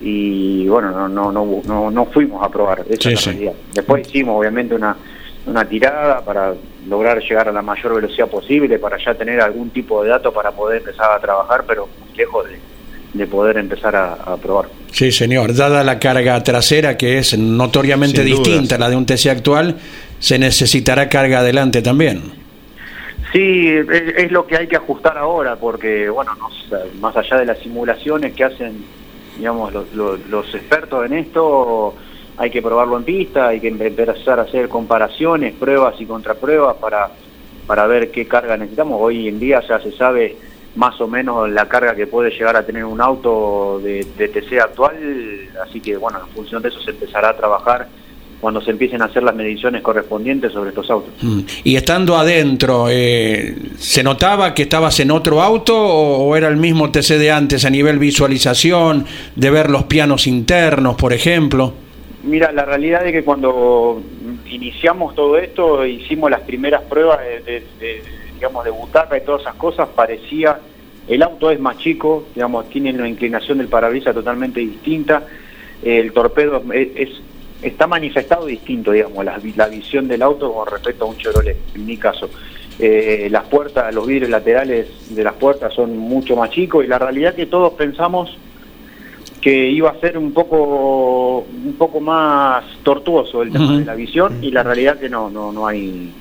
y 0.00 0.66
bueno, 0.68 0.90
no, 0.90 1.08
no, 1.08 1.30
no, 1.32 1.62
no, 1.64 1.90
no 1.90 2.04
fuimos 2.06 2.42
a 2.42 2.48
probar, 2.48 2.84
esa 2.88 3.10
Sí. 3.16 3.48
Después 3.74 4.08
hicimos 4.08 4.38
obviamente 4.38 4.74
una, 4.74 4.96
una 5.46 5.64
tirada 5.66 6.22
para 6.24 6.54
lograr 6.88 7.20
llegar 7.20 7.48
a 7.48 7.52
la 7.52 7.62
mayor 7.62 7.94
velocidad 7.94 8.28
posible, 8.28 8.78
para 8.78 8.96
ya 9.02 9.14
tener 9.14 9.40
algún 9.40 9.70
tipo 9.70 10.02
de 10.02 10.10
dato 10.10 10.32
para 10.32 10.52
poder 10.52 10.78
empezar 10.78 11.10
a 11.10 11.20
trabajar, 11.20 11.64
pero 11.66 11.88
muy 12.00 12.16
lejos 12.16 12.46
de, 12.48 12.58
de 13.12 13.26
poder 13.26 13.58
empezar 13.58 13.94
a, 13.94 14.12
a 14.14 14.36
probar. 14.38 14.68
Sí, 14.90 15.12
señor. 15.12 15.54
Dada 15.54 15.84
la 15.84 15.98
carga 15.98 16.42
trasera, 16.42 16.96
que 16.96 17.18
es 17.18 17.36
notoriamente 17.38 18.22
Sin 18.24 18.30
dudas. 18.32 18.46
distinta 18.48 18.74
a 18.76 18.78
la 18.78 18.88
de 18.88 18.96
un 18.96 19.04
TC 19.06 19.26
actual, 19.26 19.76
se 20.18 20.38
necesitará 20.38 21.08
carga 21.08 21.40
adelante 21.40 21.82
también. 21.82 22.39
Sí, 23.32 23.68
es, 23.68 24.32
lo 24.32 24.46
que 24.46 24.56
hay 24.56 24.66
que 24.66 24.76
ajustar 24.76 25.16
ahora, 25.16 25.56
porque, 25.56 26.08
bueno, 26.10 26.32
no 26.34 26.48
más 27.00 27.16
allá 27.16 27.38
de 27.38 27.46
las 27.46 27.58
simulaciones 27.58 28.34
que 28.34 28.44
hacen, 28.44 28.84
digamos, 29.36 29.72
los, 29.72 29.92
los- 29.94 30.26
los 30.28 30.54
expertos 30.54 31.06
en 31.06 31.12
esto, 31.12 31.94
hay 32.36 32.50
que 32.50 32.60
probarlo 32.62 32.96
en 32.96 33.04
pista, 33.04 33.48
hay 33.48 33.60
que 33.60 33.68
empezar 33.68 34.40
a 34.40 34.42
hacer 34.42 34.68
comparaciones, 34.68 35.54
pruebas 35.54 36.00
y 36.00 36.06
contrapruebas 36.06 36.76
para, 36.76 37.10
para 37.66 37.86
ver 37.86 38.10
qué 38.10 38.26
carga 38.26 38.56
necesitamos. 38.56 38.98
Hoy 39.00 39.28
en 39.28 39.38
día 39.38 39.60
ya 39.68 39.78
se 39.80 39.92
sabe 39.92 40.36
más 40.74 41.00
o 41.00 41.06
menos 41.06 41.48
la 41.50 41.68
carga 41.68 41.94
que 41.94 42.06
puede 42.06 42.30
llegar 42.30 42.56
a 42.56 42.64
tener 42.66 42.84
un 42.84 43.00
auto 43.00 43.80
de, 43.82 44.06
de 44.16 44.28
TC 44.28 44.58
actual, 44.60 44.96
así 45.62 45.80
que, 45.80 45.96
bueno, 45.96 46.18
en 46.20 46.28
función 46.34 46.62
de 46.62 46.68
eso 46.70 46.80
se 46.80 46.90
empezará 46.90 47.30
a 47.30 47.36
trabajar 47.36 47.86
cuando 48.40 48.60
se 48.62 48.70
empiecen 48.70 49.02
a 49.02 49.04
hacer 49.06 49.22
las 49.22 49.34
mediciones 49.34 49.82
correspondientes 49.82 50.52
sobre 50.52 50.70
estos 50.70 50.90
autos. 50.90 51.12
Mm. 51.22 51.40
Y 51.64 51.76
estando 51.76 52.16
adentro, 52.16 52.86
eh, 52.88 53.54
¿se 53.78 54.02
notaba 54.02 54.54
que 54.54 54.62
estabas 54.62 54.98
en 55.00 55.10
otro 55.10 55.42
auto 55.42 55.76
o, 55.78 56.24
o 56.28 56.36
era 56.36 56.48
el 56.48 56.56
mismo 56.56 56.90
TC 56.90 57.18
de 57.18 57.30
antes 57.30 57.64
a 57.64 57.70
nivel 57.70 57.98
visualización, 57.98 59.04
de 59.36 59.50
ver 59.50 59.68
los 59.70 59.84
pianos 59.84 60.26
internos, 60.26 60.96
por 60.96 61.12
ejemplo? 61.12 61.74
Mira, 62.22 62.50
la 62.52 62.64
realidad 62.64 63.06
es 63.06 63.12
que 63.12 63.24
cuando 63.24 64.02
iniciamos 64.50 65.14
todo 65.14 65.36
esto, 65.38 65.84
hicimos 65.86 66.30
las 66.30 66.40
primeras 66.40 66.82
pruebas 66.82 67.18
de, 67.20 67.40
de- 67.40 67.66
de, 67.78 68.02
digamos, 68.34 68.64
de 68.64 68.70
butaca 68.70 69.16
y 69.18 69.20
todas 69.22 69.42
esas 69.42 69.54
cosas, 69.56 69.88
parecía, 69.94 70.58
el 71.08 71.22
auto 71.22 71.50
es 71.50 71.60
más 71.60 71.76
chico, 71.78 72.26
digamos, 72.34 72.68
tiene 72.70 72.92
una 72.92 73.08
inclinación 73.08 73.58
del 73.58 73.68
parabrisas 73.68 74.14
totalmente 74.14 74.60
distinta, 74.60 75.24
el 75.82 76.12
torpedo 76.12 76.62
es, 76.74 76.88
es- 76.94 77.20
está 77.62 77.86
manifestado 77.86 78.46
distinto, 78.46 78.92
digamos, 78.92 79.24
la, 79.24 79.38
la 79.56 79.68
visión 79.68 80.08
del 80.08 80.22
auto 80.22 80.52
con 80.52 80.66
respecto 80.66 81.04
a 81.04 81.08
un 81.08 81.16
Chevrolet, 81.16 81.56
en 81.74 81.86
mi 81.86 81.96
caso. 81.96 82.28
Eh, 82.78 83.28
las 83.30 83.44
puertas, 83.44 83.94
los 83.94 84.06
vidrios 84.06 84.30
laterales 84.30 84.86
de 85.10 85.22
las 85.24 85.34
puertas 85.34 85.74
son 85.74 85.96
mucho 85.98 86.34
más 86.36 86.50
chicos 86.50 86.84
y 86.84 86.88
la 86.88 86.98
realidad 86.98 87.34
que 87.34 87.44
todos 87.46 87.74
pensamos 87.74 88.36
que 89.42 89.68
iba 89.70 89.90
a 89.90 89.98
ser 90.00 90.18
un 90.18 90.32
poco 90.32 91.38
un 91.64 91.74
poco 91.78 92.00
más 92.00 92.64
tortuoso 92.82 93.42
el 93.42 93.50
tema 93.52 93.64
de 93.78 93.84
la 93.86 93.94
visión 93.94 94.38
y 94.42 94.50
la 94.50 94.62
realidad 94.62 94.98
que 94.98 95.08
no 95.08 95.30
no 95.30 95.50
no 95.52 95.66
hay 95.66 96.12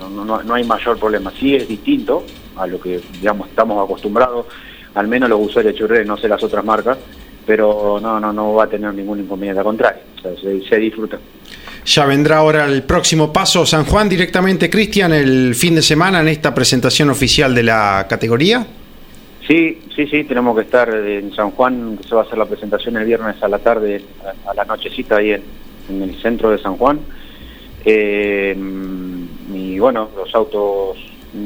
no, 0.00 0.24
no- 0.24 0.42
no, 0.42 0.54
hay 0.54 0.64
mayor 0.64 0.98
problema. 0.98 1.30
Sí 1.38 1.54
es 1.54 1.68
distinto 1.68 2.24
a 2.56 2.66
lo 2.66 2.80
que 2.80 3.00
digamos 3.20 3.48
estamos 3.48 3.82
acostumbrados 3.84 4.46
al 4.94 5.06
menos 5.06 5.28
los 5.30 5.40
usuarios 5.40 5.74
de 5.74 5.78
Chevrolet 5.78 6.06
no 6.06 6.16
sé 6.16 6.28
las 6.28 6.42
otras 6.42 6.64
marcas 6.64 6.98
pero 7.46 7.98
no 8.00 8.20
no 8.20 8.32
no 8.32 8.54
va 8.54 8.64
a 8.64 8.68
tener 8.68 8.92
ningún 8.94 9.20
inconveniente 9.20 9.60
al 9.60 9.64
contrario 9.64 10.02
o 10.16 10.20
sea, 10.20 10.36
se, 10.36 10.62
se 10.68 10.76
disfruta 10.76 11.18
Ya 11.84 12.06
vendrá 12.06 12.38
ahora 12.38 12.66
el 12.66 12.82
próximo 12.82 13.32
paso, 13.32 13.66
San 13.66 13.84
Juan 13.84 14.08
directamente, 14.08 14.70
Cristian, 14.70 15.12
el 15.12 15.54
fin 15.54 15.74
de 15.74 15.82
semana 15.82 16.20
en 16.20 16.28
esta 16.28 16.54
presentación 16.54 17.10
oficial 17.10 17.54
de 17.54 17.62
la 17.64 18.06
categoría. 18.08 18.66
Sí, 19.46 19.80
sí, 19.94 20.06
sí, 20.06 20.24
tenemos 20.24 20.56
que 20.56 20.62
estar 20.62 20.88
en 20.94 21.34
San 21.34 21.50
Juan, 21.50 21.98
que 21.98 22.08
se 22.08 22.14
va 22.14 22.22
a 22.22 22.24
hacer 22.24 22.38
la 22.38 22.46
presentación 22.46 22.96
el 22.96 23.04
viernes 23.04 23.42
a 23.42 23.48
la 23.48 23.58
tarde, 23.58 24.02
a, 24.46 24.54
la 24.54 24.64
nochecita 24.64 25.16
ahí 25.16 25.32
en, 25.32 25.42
en 25.88 26.02
el 26.02 26.22
centro 26.22 26.50
de 26.50 26.58
San 26.58 26.76
Juan. 26.76 27.00
Eh, 27.84 28.56
y 29.52 29.78
bueno, 29.78 30.10
los 30.16 30.32
autos, 30.34 30.96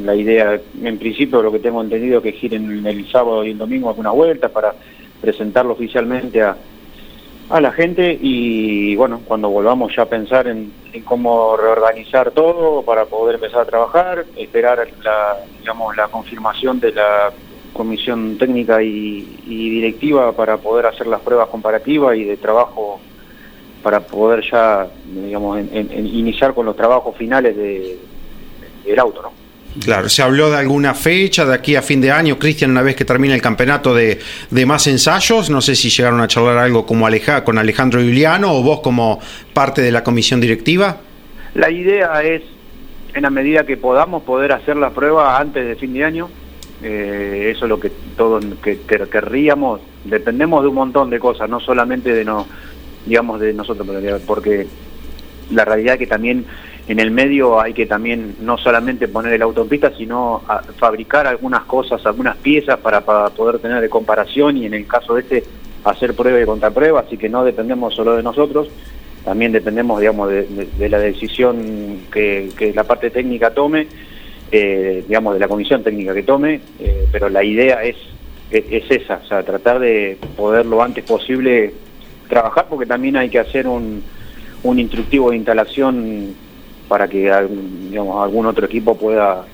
la 0.05 0.15
idea, 0.15 0.61
en 0.83 0.99
principio 0.99 1.43
lo 1.43 1.51
que 1.51 1.59
tengo 1.59 1.81
entendido 1.83 2.21
que 2.21 2.33
giren 2.33 2.87
el 2.87 3.11
sábado 3.11 3.45
y 3.45 3.53
el 3.53 3.59
domingo 3.59 3.89
algunas 3.89 4.13
vueltas 4.13 4.51
para 4.51 4.75
presentarlo 5.27 5.73
oficialmente 5.73 6.41
a, 6.41 6.57
a 7.51 7.61
la 7.61 7.73
gente 7.73 8.17
y 8.21 8.95
bueno, 8.95 9.23
cuando 9.25 9.51
volvamos 9.51 9.95
ya 9.97 10.03
a 10.03 10.07
pensar 10.07 10.47
en, 10.47 10.73
cómo 11.05 11.57
reorganizar 11.57 12.31
todo 12.31 12.83
para 12.83 13.05
poder 13.07 13.35
empezar 13.35 13.63
a 13.63 13.65
trabajar, 13.67 14.25
esperar 14.37 14.89
la, 15.03 15.37
digamos, 15.59 15.97
la 15.97 16.07
confirmación 16.09 16.79
de 16.79 16.93
la 16.93 17.33
comisión 17.73 18.39
técnica 18.39 18.81
y, 18.83 19.23
directiva 19.47 20.33
para 20.33 20.57
poder 20.57 20.87
hacer 20.87 21.07
las 21.09 21.21
pruebas 21.21 21.49
comparativas 21.49 22.17
y 22.17 22.25
de 22.25 22.37
trabajo 22.37 23.01
para 23.83 24.01
poder 24.01 24.45
ya, 24.51 24.87
digamos, 25.05 25.59
en- 25.59 26.07
iniciar 26.07 26.55
con 26.55 26.67
los 26.67 26.77
trabajos 26.77 27.15
finales 27.17 27.57
de, 27.57 27.99
del 28.85 28.99
auto, 28.99 29.23
¿no? 29.23 29.46
Claro, 29.85 30.09
se 30.09 30.23
habló 30.23 30.51
de 30.51 30.57
alguna 30.57 30.95
fecha 30.95 31.45
de 31.45 31.55
aquí 31.55 31.77
a 31.77 31.83
fin 31.83 32.01
de 32.01 32.11
año, 32.11 32.39
Cristian, 32.39 32.71
una 32.71 32.83
vez 32.83 32.97
que 32.97 33.05
termine 33.05 33.35
el 33.35 33.43
campeonato 33.43 33.95
de, 33.95 34.19
de 34.51 34.67
más 34.67 34.87
ensayos. 34.87 35.51
No 35.51 35.61
sé 35.61 35.77
si 35.77 35.91
llegaron 35.91 36.21
a 36.21 36.29
charlar 36.29 36.59
algo 36.59 36.87
como 36.87 37.07
Aleja, 37.07 37.45
con 37.45 37.59
Alejandro 37.59 38.01
Juliano 38.01 38.53
o 38.53 38.63
vos 38.63 38.81
como 38.81 39.21
parte 39.53 39.83
de 39.83 39.93
la 39.93 40.03
comisión 40.03 40.41
directiva. 40.41 40.99
La 41.55 41.71
idea 41.71 42.23
es, 42.23 42.43
en 43.15 43.23
la 43.23 43.31
medida 43.31 43.65
que 43.65 43.77
podamos, 43.77 44.23
poder 44.23 44.53
hacer 44.53 44.77
la 44.77 44.91
prueba 44.91 45.39
antes 45.39 45.67
de 45.67 45.77
fin 45.77 45.93
de 45.95 46.05
año. 46.05 46.29
Eh, 46.83 47.53
eso 47.55 47.65
es 47.65 47.69
lo 47.69 47.79
que 47.81 47.91
todos 48.17 48.45
que, 48.63 48.81
que- 48.81 48.99
querríamos. 49.11 49.81
Dependemos 50.05 50.63
de 50.63 50.69
un 50.69 50.75
montón 50.75 51.11
de 51.11 51.19
cosas, 51.19 51.49
no 51.49 51.61
solamente 51.61 52.13
de 52.13 52.25
no, 52.25 52.47
digamos, 53.07 53.41
de 53.41 53.53
nosotros, 53.53 53.87
porque- 53.87 54.15
porque 54.27 54.67
la 55.51 55.65
realidad 55.65 55.95
es 55.95 56.01
que 56.01 56.07
también 56.07 56.45
en 56.89 57.01
el 57.01 57.11
medio 57.11 57.61
hay 57.61 57.73
que 57.73 57.87
también 57.87 58.37
no 58.41 58.59
solamente 58.59 59.09
poner 59.09 59.33
el 59.33 59.43
auto 59.43 59.63
en 59.63 59.69
pista, 59.69 59.93
sino 59.97 60.43
fabricar 60.77 61.27
algunas 61.27 61.65
cosas, 61.65 62.05
algunas 62.07 62.37
piezas 62.37 62.79
para, 62.79 63.01
para 63.01 63.31
poder 63.31 63.59
tener 63.59 63.81
de 63.81 63.89
comparación 63.89 64.57
y 64.57 64.67
en 64.67 64.75
el 64.75 64.87
caso 64.87 65.15
de 65.15 65.23
este 65.23 65.45
hacer 65.85 66.15
prueba 66.15 66.41
y 66.41 66.45
contraprueba, 66.45 67.01
así 67.01 67.17
que 67.17 67.29
no 67.29 67.45
dependemos 67.45 67.95
solo 67.95 68.17
de 68.17 68.23
nosotros, 68.23 68.69
también 69.25 69.53
dependemos, 69.53 70.01
digamos, 70.01 70.31
de 70.31 70.89
la 70.89 70.99
decisión 70.99 72.03
que, 72.13 72.51
que 72.57 72.73
la 72.73 72.85
parte 72.85 73.11
técnica 73.11 73.51
tome, 73.51 73.89
eh, 74.53 75.05
digamos, 75.07 75.35
de 75.35 75.41
la 75.41 75.49
comisión 75.49 75.83
técnica 75.83 76.15
que 76.15 76.23
tome, 76.23 76.61
eh, 76.79 77.07
pero 77.11 77.29
la 77.29 77.43
idea 77.43 77.83
es, 77.83 77.97
es, 78.51 78.65
es 78.71 79.03
esa, 79.03 79.21
o 79.25 79.27
sea, 79.27 79.43
tratar 79.43 79.81
de 79.81 80.19
poder 80.37 80.67
lo 80.67 80.83
antes 80.83 81.05
posible 81.05 81.73
trabajar, 82.29 82.67
porque 82.69 82.87
también 82.87 83.17
hay 83.17 83.29
que 83.29 83.41
hacer 83.41 83.67
un, 83.67 84.03
un 84.63 84.79
instructivo 84.79 85.31
de 85.31 85.37
instalación 85.37 86.35
para 86.89 87.09
que 87.09 87.31
algún- 87.31 87.89
digamos, 87.91 88.23
algún 88.23 88.47
otro 88.47 88.67
equipo 88.67 88.97
pueda 88.97 89.45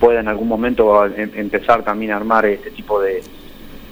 pueda 0.00 0.20
en 0.20 0.28
algún 0.28 0.46
momento 0.46 1.04
em- 1.06 1.30
empezar 1.34 1.82
también 1.84 2.12
a 2.12 2.16
armar 2.16 2.46
este 2.46 2.70
tipo 2.70 3.00
de, 3.00 3.20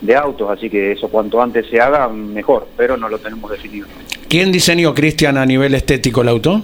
de 0.00 0.14
autos, 0.14 0.48
así 0.50 0.70
que 0.70 0.92
eso 0.92 1.09
cuanto 1.09 1.42
antes 1.42 1.66
se 1.68 1.80
haga, 1.80 2.09
mejor, 2.09 2.68
pero 2.76 2.96
no 2.96 3.09
lo 3.09 3.18
tenemos 3.18 3.50
definido. 3.50 3.88
¿Quién 4.28 4.52
diseñó, 4.52 4.94
Cristian, 4.94 5.37
a 5.37 5.44
nivel 5.44 5.74
estético 5.74 6.22
el 6.22 6.28
auto? 6.28 6.62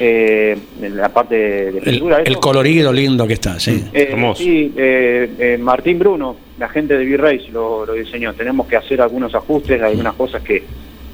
Eh, 0.00 0.56
en 0.80 0.96
la 0.96 1.08
parte 1.08 1.34
de 1.36 1.78
El, 1.78 1.84
figura, 1.94 2.22
el 2.22 2.36
colorido 2.38 2.92
lindo 2.92 3.26
que 3.26 3.32
está, 3.34 3.58
sí. 3.58 3.84
Eh, 3.92 4.08
Hermoso. 4.12 4.42
sí, 4.42 4.72
eh, 4.76 5.30
eh, 5.38 5.58
Martín 5.58 5.98
Bruno, 5.98 6.36
la 6.58 6.68
gente 6.68 6.96
de 6.96 7.04
V-Race 7.04 7.48
lo, 7.52 7.84
lo 7.84 7.94
diseñó. 7.94 8.32
Tenemos 8.34 8.68
que 8.68 8.76
hacer 8.76 9.00
algunos 9.00 9.34
ajustes, 9.34 9.82
algunas 9.82 10.14
cosas 10.14 10.42
que, 10.42 10.62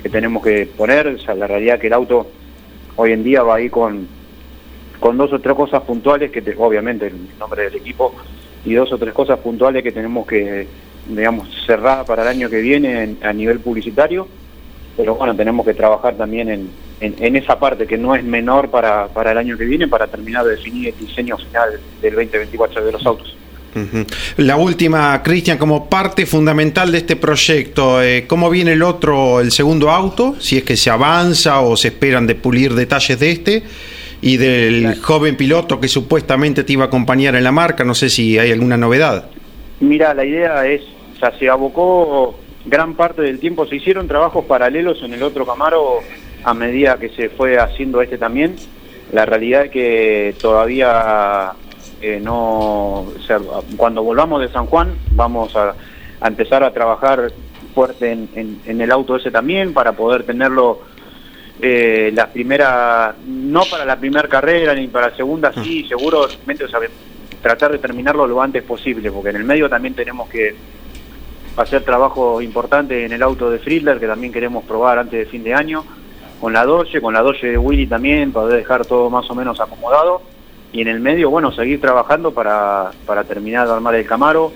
que 0.03 0.09
tenemos 0.11 0.43
que 0.45 0.67
poner. 0.67 1.07
O 1.09 1.19
sea, 1.19 1.35
la 1.35 1.47
realidad 1.47 1.79
que 1.79 1.87
el 1.87 1.95
auto 1.95 2.27
hoy 2.97 3.13
en 3.13 3.25
día 3.25 3.43
va 3.43 3.57
ahí 3.57 3.69
con, 3.71 4.07
con 5.01 5.17
dos 5.17 5.33
o 5.33 5.41
tres 5.41 5.55
cosas 5.55 5.83
puntuales, 5.83 6.31
que 6.31 6.43
te- 6.43 6.55
obviamente 6.57 7.07
el 7.09 7.39
nombre 7.39 7.65
del 7.65 7.77
equipo, 7.77 8.15
y 8.65 8.75
dos 8.75 8.93
o 8.93 8.99
tres 8.99 9.13
cosas 9.13 9.39
puntuales 9.41 9.83
que 9.83 9.93
tenemos 9.93 10.27
que, 10.27 10.67
digamos, 11.09 11.49
cerrar 11.67 12.07
para 12.07 12.23
el 12.23 12.29
año 12.29 12.49
que 12.49 12.61
viene 12.61 13.03
en- 13.03 13.19
a 13.23 13.33
nivel 13.33 13.61
publicitario. 13.61 14.27
Pero 14.97 15.17
bueno, 15.17 15.35
tenemos 15.35 15.67
que 15.67 15.75
trabajar 15.75 16.15
también 16.17 16.49
en, 16.49 16.71
en, 17.01 17.17
en 17.19 17.37
esa 17.37 17.59
parte 17.59 17.87
que 17.87 17.99
no 17.99 18.15
es 18.15 18.23
menor 18.23 18.71
para, 18.71 19.09
para 19.09 19.33
el 19.33 19.39
año 19.39 19.59
que 19.59 19.65
viene, 19.65 19.89
para 19.89 20.07
terminar 20.07 20.45
de 20.45 20.53
definir 20.53 20.89
el 20.95 20.97
diseño 20.99 21.37
final 21.37 21.81
del 22.01 22.15
2024 22.15 22.85
de 22.85 22.93
los 22.93 23.05
autos. 23.05 23.37
La 24.37 24.57
última, 24.57 25.23
Cristian, 25.23 25.59
como 25.59 25.89
parte 25.89 26.27
fundamental 26.27 26.93
de 26.93 26.99
este 26.99 27.17
proyecto, 27.17 28.03
eh, 28.03 28.27
¿cómo 28.27 28.51
viene 28.51 28.73
el 28.73 28.83
otro, 28.83 29.41
el 29.41 29.51
segundo 29.51 29.91
auto? 29.91 30.37
Si 30.39 30.59
es 30.59 30.65
que 30.65 30.77
se 30.77 30.91
avanza 30.91 31.61
o 31.61 31.77
se 31.77 31.89
esperan 31.89 32.27
de 32.27 32.35
pulir 32.35 32.75
detalles 32.75 33.19
de 33.19 33.31
este 33.31 33.63
y 34.21 34.37
del 34.37 35.01
joven 35.01 35.37
piloto 35.37 35.81
que 35.81 35.89
supuestamente 35.89 36.65
te 36.65 36.73
iba 36.73 36.85
a 36.85 36.87
acompañar 36.87 37.35
en 37.35 37.45
la 37.45 37.53
marca, 37.53 37.85
no 37.85 37.95
sé 37.95 38.09
si 38.09 38.39
hay 38.39 38.53
alguna 38.53 38.77
novedad. 38.77 39.27
Mira, 39.81 40.15
la 40.15 40.25
idea 40.25 40.67
es, 40.67 40.83
o 41.17 41.19
sea, 41.19 41.37
se 41.39 41.49
abocó 41.49 42.39
gran 42.65 42.95
parte 42.95 43.23
del 43.23 43.39
tiempo, 43.39 43.67
se 43.67 43.77
hicieron 43.77 44.09
trabajos 44.09 44.45
paralelos 44.47 45.03
en 45.03 45.15
el 45.15 45.23
otro 45.23 45.45
Camaro 45.45 45.99
a 46.43 46.55
medida 46.55 46.99
que 46.99 47.11
se 47.11 47.29
fue 47.29 47.59
haciendo 47.59 48.01
este 48.01 48.19
también. 48.19 48.57
La 49.13 49.27
realidad 49.27 49.67
es 49.67 49.71
que 49.71 50.35
todavía 50.41 51.53
eh, 52.07 52.21
no, 52.21 53.01
o 53.01 53.15
sea, 53.27 53.39
cuando 53.77 54.03
volvamos 54.03 54.41
de 54.41 54.49
San 54.49 54.67
Juan 54.67 54.95
vamos 55.13 55.55
a, 55.57 55.75
a 56.21 56.29
empezar 56.29 56.63
a 56.63 56.73
trabajar 56.73 57.33
fuerte 57.75 58.13
en, 58.13 58.29
en- 58.35 58.61
en 58.67 58.81
el 58.81 58.91
auto 58.93 59.17
ese 59.17 59.31
también 59.31 59.73
para 59.73 59.93
poder 59.93 60.25
tenerlo 60.25 60.81
eh, 61.61 62.11
la 62.15 62.27
primera, 62.29 63.15
no 63.27 63.63
para 63.71 63.85
la 63.85 63.97
primera 63.97 64.29
carrera 64.29 64.75
ni 64.75 64.89
para 64.89 65.11
la 65.11 65.17
segunda, 65.17 65.53
sí, 65.63 65.85
seguramente, 65.89 66.65
o 66.65 66.69
sea, 66.69 66.81
tratar 67.41 67.73
de 67.73 67.79
terminarlo 67.79 68.27
lo 68.27 68.41
antes 68.43 68.63
posible, 68.63 69.11
porque 69.13 69.31
en 69.31 69.37
el 69.37 69.45
medio 69.45 69.69
también 69.69 69.95
tenemos 69.95 70.29
que 70.29 70.55
hacer 71.57 71.83
trabajo 71.85 72.41
importante 72.43 73.05
en 73.05 73.13
el 73.13 73.23
auto 73.23 73.51
de 73.51 73.59
Friedler, 73.61 74.01
que 74.01 74.07
también 74.07 74.33
queremos 74.33 74.65
probar 74.65 74.99
antes 74.99 75.19
de 75.21 75.27
fin 75.27 75.45
de 75.45 75.55
año, 75.55 75.85
con 76.41 76.53
la 76.53 76.65
Doge, 76.65 77.01
con 77.01 77.15
la 77.15 77.23
Doge 77.23 77.47
de 77.53 77.59
Willy 77.59 77.87
también, 77.87 78.33
para 78.33 78.49
dejar 78.49 78.85
todo 78.85 79.09
más 79.09 79.31
o 79.31 79.35
menos 79.35 79.61
acomodado, 79.61 80.23
y 80.75 80.81
en 80.81 80.89
el 80.89 80.99
medio, 80.99 81.31
bueno, 81.31 81.53
seguir 81.53 81.81
trabajando 81.81 82.35
para, 82.35 82.91
para 83.07 83.23
terminar 83.23 83.69
de 83.69 83.75
armar 83.75 83.95
el 83.95 84.05
Camaro, 84.05 84.53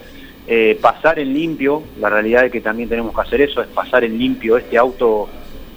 eh, 0.48 0.76
pasar 0.80 1.20
en 1.20 1.32
limpio, 1.32 1.84
la 2.00 2.10
realidad 2.10 2.44
es 2.44 2.50
que 2.50 2.60
también 2.60 2.88
tenemos 2.88 3.14
que 3.14 3.20
hacer 3.20 3.40
eso, 3.40 3.62
es 3.62 3.68
pasar 3.68 4.02
en 4.02 4.18
limpio 4.18 4.58
este 4.58 4.76
auto 4.76 5.28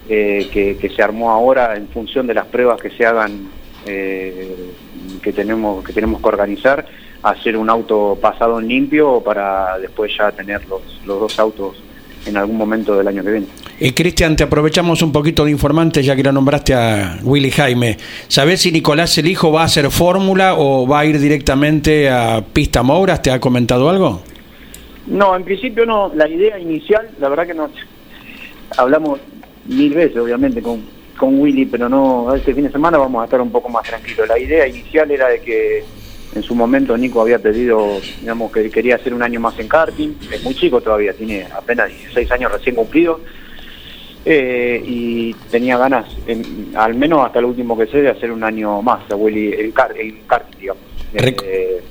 eh, 0.08 0.48
que, 0.52 0.88
se 0.88 1.00
armó 1.00 1.30
ahora 1.30 1.76
en 1.76 1.86
función 1.86 2.26
de 2.26 2.34
las 2.34 2.46
pruebas 2.46 2.80
que 2.82 2.90
se 2.90 3.06
hagan 3.06 3.50
eh, 3.86 4.72
que 5.22 5.32
tenemos 5.32 5.84
que 5.84 5.92
tenemos 5.92 6.20
que 6.20 6.28
organizar 6.28 6.86
hacer 7.22 7.56
un 7.56 7.70
auto 7.70 8.18
pasado 8.20 8.58
en 8.58 8.66
limpio 8.66 9.20
para 9.20 9.78
después 9.78 10.12
ya 10.16 10.32
tener 10.32 10.66
los, 10.66 10.82
los 11.06 11.20
dos 11.20 11.38
autos 11.38 11.80
en 12.26 12.36
algún 12.36 12.56
momento 12.56 12.96
del 12.96 13.08
año 13.08 13.22
que 13.22 13.30
viene. 13.30 13.46
Y 13.80 13.92
Cristian, 13.92 14.36
te 14.36 14.44
aprovechamos 14.44 15.02
un 15.02 15.12
poquito 15.12 15.44
de 15.44 15.50
informante 15.50 16.02
ya 16.02 16.14
que 16.14 16.22
lo 16.22 16.32
nombraste 16.32 16.74
a 16.74 17.18
Willy 17.22 17.50
Jaime. 17.50 17.96
¿Sabés 18.28 18.60
si 18.60 18.72
Nicolás 18.72 19.16
el 19.18 19.26
hijo 19.26 19.50
va 19.50 19.62
a 19.62 19.64
hacer 19.64 19.90
fórmula 19.90 20.54
o 20.56 20.86
va 20.86 21.00
a 21.00 21.04
ir 21.04 21.18
directamente 21.18 22.08
a 22.08 22.42
pista 22.52 22.82
Mouras? 22.82 23.22
¿Te 23.22 23.30
ha 23.30 23.40
comentado 23.40 23.88
algo? 23.88 24.22
No, 25.06 25.34
en 25.34 25.44
principio 25.44 25.84
no. 25.84 26.12
La 26.14 26.28
idea 26.28 26.58
inicial, 26.58 27.10
la 27.18 27.28
verdad 27.28 27.46
que 27.46 27.54
no. 27.54 27.68
Hablamos 28.76 29.20
mil 29.66 29.92
veces, 29.92 30.16
obviamente, 30.16 30.62
con, 30.62 30.82
con 31.16 31.40
Willy, 31.40 31.66
pero 31.66 31.88
no. 31.88 32.34
Este 32.34 32.54
fin 32.54 32.64
de 32.64 32.70
semana 32.70 32.98
vamos 32.98 33.22
a 33.22 33.24
estar 33.24 33.40
un 33.40 33.50
poco 33.50 33.68
más 33.68 33.82
tranquilos. 33.82 34.28
La 34.28 34.38
idea 34.38 34.66
inicial 34.66 35.10
era 35.10 35.28
de 35.28 35.40
que 35.40 35.84
en 36.34 36.42
su 36.42 36.54
momento 36.54 36.96
Nico 36.96 37.20
había 37.20 37.38
pedido, 37.38 38.00
digamos, 38.20 38.50
que 38.52 38.70
quería 38.70 38.96
hacer 38.96 39.12
un 39.12 39.22
año 39.22 39.38
más 39.40 39.58
en 39.58 39.68
karting. 39.68 40.14
Es 40.32 40.42
muy 40.42 40.54
chico 40.54 40.80
todavía, 40.80 41.12
tiene 41.12 41.46
apenas 41.54 41.88
16 41.88 42.30
años 42.32 42.52
recién 42.52 42.74
cumplidos. 42.74 43.20
Eh, 44.24 44.80
y 44.86 45.34
tenía 45.50 45.76
ganas, 45.76 46.06
en- 46.28 46.70
al 46.76 46.94
menos 46.94 47.26
hasta 47.26 47.40
el 47.40 47.44
último 47.46 47.76
que 47.76 47.86
sé, 47.86 48.02
de 48.02 48.08
hacer 48.10 48.30
un 48.30 48.44
año 48.44 48.80
más, 48.80 49.10
a 49.10 49.16
Willy, 49.16 49.52
el, 49.52 49.72
car- 49.72 49.94
el 49.98 50.20
karting, 50.26 50.58
digamos. 50.60 50.82
Eh, 51.44 51.82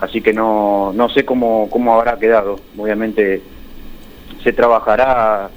así 0.00 0.20
que 0.20 0.32
no, 0.32 0.92
no 0.94 1.08
sé 1.08 1.24
cómo, 1.24 1.68
cómo 1.70 1.94
habrá 1.94 2.18
quedado. 2.18 2.58
Obviamente 2.76 3.40
se 4.42 4.52
trabajará 4.52 5.48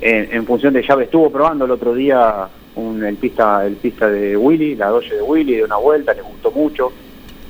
en, 0.00 0.28
en 0.32 0.46
función 0.46 0.72
de 0.72 0.82
llave. 0.82 1.04
Estuvo 1.04 1.30
probando 1.30 1.64
el 1.64 1.72
otro 1.72 1.94
día 1.94 2.46
un- 2.76 3.04
el 3.04 3.16
pista 3.16 3.66
el 3.66 3.74
pista 3.74 4.08
de 4.08 4.36
Willy, 4.36 4.76
la 4.76 4.86
doye 4.86 5.16
de 5.16 5.22
Willy, 5.22 5.56
de 5.56 5.64
una 5.64 5.76
vuelta, 5.76 6.14
le 6.14 6.22
gustó 6.22 6.52
mucho. 6.52 6.92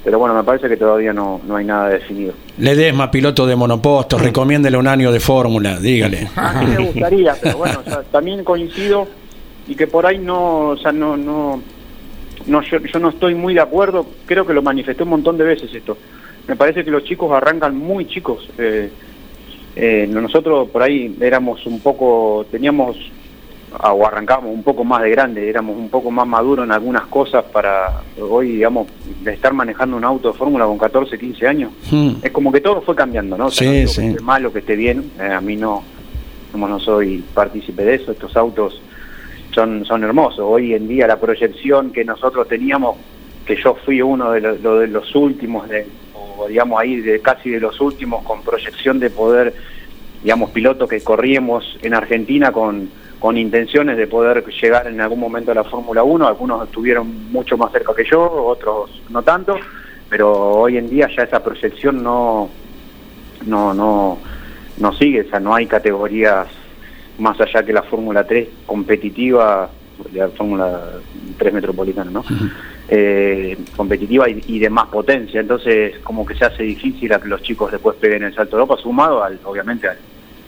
Pero 0.03 0.19
bueno, 0.19 0.35
me 0.35 0.43
parece 0.43 0.69
que 0.69 0.77
todavía 0.77 1.13
no, 1.13 1.41
no 1.47 1.57
hay 1.57 1.65
nada 1.65 1.91
definido. 1.91 2.33
Ledesma, 2.59 3.11
piloto 3.11 3.47
de 3.47 3.55
monopostos, 3.55 4.21
recomiéndele 4.21 4.77
un 4.79 4.87
año 4.87 5.13
de 5.13 5.21
fórmula, 5.21 5.79
dígale. 5.79 6.29
A 6.37 6.63
mí 6.63 6.67
me 6.67 6.87
gustaría, 6.87 7.35
pero 7.41 7.59
bueno, 7.59 7.81
o 7.81 7.85
sea, 7.85 8.03
también 8.05 8.43
coincido 8.43 9.07
y 9.69 9.75
que 9.75 9.87
por 9.87 10.07
ahí 10.07 10.19
no, 10.19 10.69
o 10.71 10.77
sea, 10.79 10.91
no, 10.91 11.17
no, 11.17 11.63
no 12.47 12.63
yo, 12.63 12.79
yo 12.79 12.99
no 12.99 13.11
estoy 13.11 13.35
muy 13.35 13.55
de 13.55 13.61
acuerdo, 13.61 14.07
creo 14.25 14.47
que 14.47 14.55
lo 14.55 14.63
manifesté 14.63 15.03
un 15.03 15.11
montón 15.11 15.37
de 15.37 15.45
veces 15.45 15.73
esto. 15.75 15.99
Me 16.49 16.57
parece 16.57 16.83
que 16.83 16.91
los 16.91 17.05
chicos 17.05 17.31
arrancan 17.31 17.77
muy 17.77 18.07
chicos. 18.07 18.49
eh, 18.59 18.91
eh, 19.77 20.07
nosotros 20.09 20.69
por 20.71 20.83
ahí 20.83 21.17
éramos 21.21 21.65
un 21.67 21.81
poco, 21.81 22.45
teníamos, 22.51 22.97
o 23.79 24.07
arrancábamos 24.07 24.53
un 24.53 24.63
poco 24.63 24.85
más 24.85 25.03
de 25.03 25.11
grande, 25.11 25.49
éramos 25.49 25.77
un 25.77 25.89
poco 25.89 26.11
más 26.11 26.27
maduros 26.27 26.65
en 26.67 26.73
algunas 26.73 27.07
cosas 27.07 27.45
para 27.45 28.03
hoy, 28.21 28.53
digamos, 28.53 28.89
de 29.23 29.33
estar 29.33 29.53
manejando 29.53 29.97
un 29.97 30.05
auto 30.05 30.33
de 30.33 30.39
fórmula 30.39 30.65
con 30.67 30.77
14, 30.79 31.17
15 31.19 31.47
años. 31.47 31.73
Hmm. 31.91 32.15
Es 32.23 32.31
como 32.33 32.51
que 32.51 32.61
todo 32.61 32.81
fue 32.83 32.95
cambiando, 32.97 33.37
¿no? 33.39 33.47
O 33.47 33.51
sea, 33.51 33.71
Sí, 33.71 33.83
no 33.83 33.89
sí. 33.89 34.01
que 34.03 34.09
esté 34.09 34.23
mal 34.23 34.45
o 34.47 34.53
que 34.53 34.59
esté 34.59 34.75
bien, 34.77 35.13
eh, 35.21 35.33
a 35.33 35.41
mí 35.41 35.57
no, 35.57 35.85
como 36.51 36.67
no 36.69 36.81
soy 36.81 37.23
partícipe 37.33 37.85
de 37.85 37.95
eso, 37.95 38.11
estos 38.13 38.37
autos 38.37 38.83
son, 39.55 39.85
son 39.85 40.03
hermosos. 40.03 40.41
Hoy 40.41 40.75
en 40.75 40.89
día 40.89 41.07
la 41.07 41.21
proyección 41.21 41.91
que 41.93 42.05
nosotros 42.05 42.49
teníamos, 42.49 42.97
que 43.47 43.57
yo 43.57 43.77
fui 43.85 44.03
uno 44.03 44.33
de, 44.33 44.41
los- 44.41 44.61
lo 44.61 44.79
de 44.81 44.89
los 44.89 45.15
últimos, 45.15 45.69
de, 45.69 45.87
o 46.15 46.49
digamos 46.49 46.81
ahí 46.81 46.97
de 46.97 47.21
casi 47.21 47.51
de 47.51 47.61
los 47.61 47.81
últimos 47.81 48.25
con 48.25 48.43
proyección 48.43 48.99
de 48.99 49.11
poder, 49.11 49.55
digamos, 50.25 50.51
pilotos 50.51 50.89
que 50.89 51.01
corríamos 51.03 51.79
en 51.83 51.95
Argentina 51.95 52.51
con, 52.53 52.91
con 53.21 53.37
intenciones 53.37 53.99
de 53.99 54.07
poder 54.07 54.43
llegar 54.47 54.87
en 54.87 55.01
algún 55.01 55.21
momento 55.21 55.53
a 55.53 55.55
la 55.55 55.63
Fórmula 55.63 56.03
1, 56.03 56.27
algunos 56.27 56.67
estuvieron 56.67 57.31
mucho 57.31 57.57
más 57.59 57.71
cerca 57.71 57.95
que 57.95 58.05
yo, 58.11 58.23
otros 58.23 59.03
no 59.11 59.23
tanto, 59.23 59.57
pero 60.09 60.33
hoy 60.33 60.79
en 60.79 60.89
día 60.89 61.07
ya 61.15 61.25
esa 61.25 61.45
proyección 61.45 62.03
no, 62.03 62.49
no, 63.47 63.75
no, 63.75 64.19
no 64.79 64.93
sigue, 64.95 65.21
o 65.21 65.29
sea, 65.29 65.39
no 65.39 65.55
hay 65.55 65.67
categorías 65.67 66.47
más 67.19 67.39
allá 67.39 67.63
que 67.63 67.75
la 67.75 67.83
Fórmula 67.83 68.27
3 68.27 68.49
competitiva, 68.65 69.69
la 70.15 70.29
Fórmula 70.29 70.81
3 71.39 71.53
metropolitana, 71.55 72.11
¿no? 72.11 72.25
Eh, 72.93 73.57
competitiva 73.77 74.29
y, 74.29 74.43
y 74.49 74.59
de 74.59 74.69
más 74.69 74.89
potencia, 74.89 75.41
entonces 75.41 76.01
como 76.01 76.27
que 76.27 76.35
se 76.35 76.45
hace 76.45 76.65
difícil 76.65 77.13
a 77.13 77.21
que 77.21 77.29
los 77.29 77.41
chicos 77.41 77.71
después 77.71 77.97
peguen 77.99 78.25
el 78.25 78.35
salto 78.35 78.57
a 78.57 78.59
Europa, 78.59 78.83
sumado 78.83 79.23
al, 79.23 79.39
obviamente 79.45 79.87
al, 79.87 79.97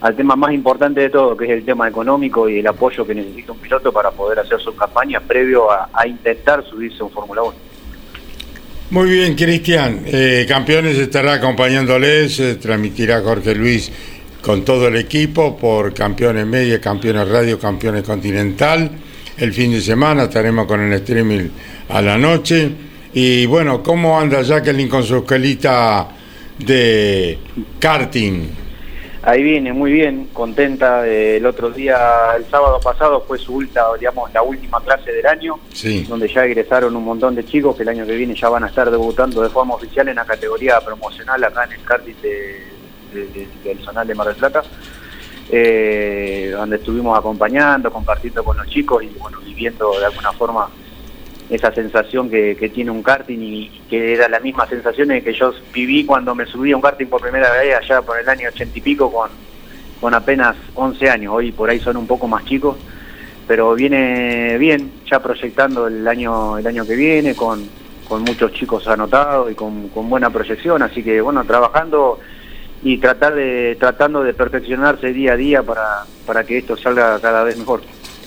al 0.02 0.16
tema 0.16 0.34
más 0.34 0.52
importante 0.52 1.00
de 1.00 1.10
todo, 1.10 1.36
que 1.36 1.44
es 1.44 1.50
el 1.52 1.64
tema 1.64 1.88
económico 1.88 2.48
y 2.48 2.58
el 2.58 2.66
apoyo 2.66 3.06
que 3.06 3.14
necesita 3.14 3.52
un 3.52 3.58
piloto 3.58 3.92
para 3.92 4.10
poder 4.10 4.40
hacer 4.40 4.60
su 4.60 4.74
campaña 4.74 5.20
previo 5.20 5.70
a, 5.70 5.88
intentar 6.06 6.64
subirse 6.68 6.98
a 7.00 7.04
un 7.04 7.12
Fórmula 7.12 7.42
1. 7.42 7.54
Muy 8.90 9.10
bien, 9.10 9.36
Cristian. 9.36 10.02
Eh, 10.04 10.44
Campeones 10.48 10.98
estará 10.98 11.34
acompañándoles, 11.34 12.40
eh, 12.40 12.56
transmitirá 12.56 13.22
Jorge 13.22 13.54
Luis 13.54 13.92
con 14.42 14.64
todo 14.64 14.88
el 14.88 14.96
equipo 14.96 15.56
por 15.56 15.94
Campeones 15.94 16.46
Media, 16.46 16.80
Campeones 16.80 17.28
Radio, 17.28 17.58
Campeones 17.60 18.02
Continental. 18.02 18.90
El 19.38 19.52
fin 19.52 19.70
de 19.70 19.80
semana 19.80 20.24
estaremos 20.24 20.66
con 20.66 20.80
el 20.80 20.92
streaming 20.94 21.48
a 21.88 22.02
la 22.02 22.18
noche. 22.18 22.70
Y 23.14 23.46
bueno, 23.46 23.84
¿cómo 23.84 24.18
anda 24.18 24.42
Jacqueline 24.42 24.88
con 24.88 25.04
su 25.04 25.18
escuelita 25.18 26.08
de 26.58 27.38
karting? 27.78 28.61
Ahí 29.24 29.40
viene, 29.42 29.72
muy 29.72 29.92
bien, 29.92 30.28
contenta. 30.32 31.06
El 31.06 31.46
otro 31.46 31.70
día, 31.70 31.96
el 32.36 32.44
sábado 32.46 32.80
pasado, 32.80 33.20
fue 33.20 33.38
su 33.38 33.54
última, 33.54 33.82
digamos, 33.98 34.32
la 34.34 34.42
última 34.42 34.80
clase 34.80 35.12
del 35.12 35.24
año, 35.26 35.60
Sí. 35.72 36.04
donde 36.08 36.26
ya 36.26 36.44
egresaron 36.44 36.96
un 36.96 37.04
montón 37.04 37.36
de 37.36 37.44
chicos 37.44 37.76
que 37.76 37.84
el 37.84 37.88
año 37.90 38.04
que 38.04 38.16
viene 38.16 38.34
ya 38.34 38.48
van 38.48 38.64
a 38.64 38.66
estar 38.66 38.90
debutando 38.90 39.40
de 39.42 39.48
forma 39.48 39.74
oficial 39.74 40.08
en 40.08 40.16
la 40.16 40.24
categoría 40.24 40.80
promocional 40.80 41.42
acá 41.44 41.64
en 41.64 41.72
el 41.72 41.84
karting 41.84 42.14
de, 42.20 42.66
de- 43.14 43.26
de- 43.28 43.48
del 43.62 43.78
zonal 43.84 44.08
de 44.08 44.14
Mar 44.16 44.26
del 44.26 44.36
Plata, 44.36 44.62
eh, 45.50 46.50
donde 46.52 46.76
estuvimos 46.76 47.16
acompañando, 47.16 47.92
compartiendo 47.92 48.42
con 48.42 48.56
los 48.56 48.66
chicos 48.68 49.04
y 49.04 49.08
bueno, 49.20 49.38
viviendo 49.44 49.98
de 50.00 50.06
alguna 50.06 50.32
forma 50.32 50.68
esa 51.52 51.70
sensación 51.72 52.30
que, 52.30 52.70
tiene 52.72 52.90
un 52.90 53.02
karting 53.02 53.38
y 53.38 53.68
que 53.90 54.14
era 54.14 54.26
la 54.26 54.40
misma 54.40 54.66
sensación 54.66 55.10
que 55.20 55.34
yo 55.34 55.52
viví 55.72 56.06
cuando 56.06 56.34
me 56.34 56.46
subí 56.46 56.72
a 56.72 56.76
un 56.76 56.82
karting 56.82 57.08
por 57.08 57.20
primera 57.20 57.52
vez 57.52 57.76
allá 57.76 58.00
por 58.00 58.18
el 58.18 58.26
año 58.26 58.48
ochenta 58.48 58.78
y 58.78 58.80
pico 58.80 59.12
con, 59.12 59.28
con 60.00 60.14
apenas 60.14 60.56
11 60.74 61.10
años. 61.10 61.34
Hoy 61.34 61.52
por 61.52 61.68
ahí 61.68 61.78
son 61.78 61.98
un 61.98 62.06
poco 62.06 62.26
más 62.26 62.46
chicos, 62.46 62.78
pero 63.46 63.74
viene 63.74 64.56
bien, 64.56 64.92
ya 65.10 65.20
proyectando 65.20 65.88
el 65.88 66.08
año 66.08 66.56
el 66.56 66.66
año 66.66 66.86
que 66.86 66.96
viene 66.96 67.34
con, 67.34 67.68
con 68.08 68.22
muchos 68.22 68.52
chicos 68.54 68.88
anotados 68.88 69.52
y 69.52 69.54
con, 69.54 69.88
con 69.90 70.08
buena 70.08 70.30
proyección, 70.30 70.82
así 70.82 71.02
que 71.02 71.20
bueno, 71.20 71.44
trabajando 71.44 72.18
y 72.82 72.96
tratar 72.96 73.34
de 73.34 73.76
tratando 73.78 74.22
de 74.22 74.32
perfeccionarse 74.32 75.12
día 75.12 75.34
a 75.34 75.36
día 75.36 75.62
para, 75.62 76.04
para 76.24 76.44
que 76.44 76.56
esto 76.56 76.78
salga 76.78 77.20
cada 77.20 77.44
vez 77.44 77.58
mejor. 77.58 77.82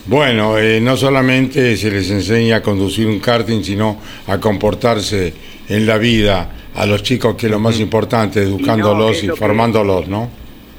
Bueno, 0.08 0.58
eh, 0.60 0.80
no 0.82 0.95
solamente 0.97 1.76
se 1.78 1.89
les 1.89 2.10
enseña 2.12 2.58
a 2.58 2.62
conducir 2.62 3.08
un 3.08 3.20
karting, 3.20 3.64
sino 3.64 3.97
a 4.28 4.39
comportarse 4.39 5.34
en 5.68 5.88
la 5.88 5.97
vida 5.97 6.49
a 6.76 6.86
los 6.86 7.01
chicos, 7.01 7.36
que 7.36 7.47
es 7.47 7.51
lo 7.51 7.60
más 7.60 7.80
importante, 7.80 8.43
educándolos 8.43 9.24
y, 9.24 9.28
que- 9.30 9.36
formándolos, 9.36 10.08
¿no? 10.08 10.30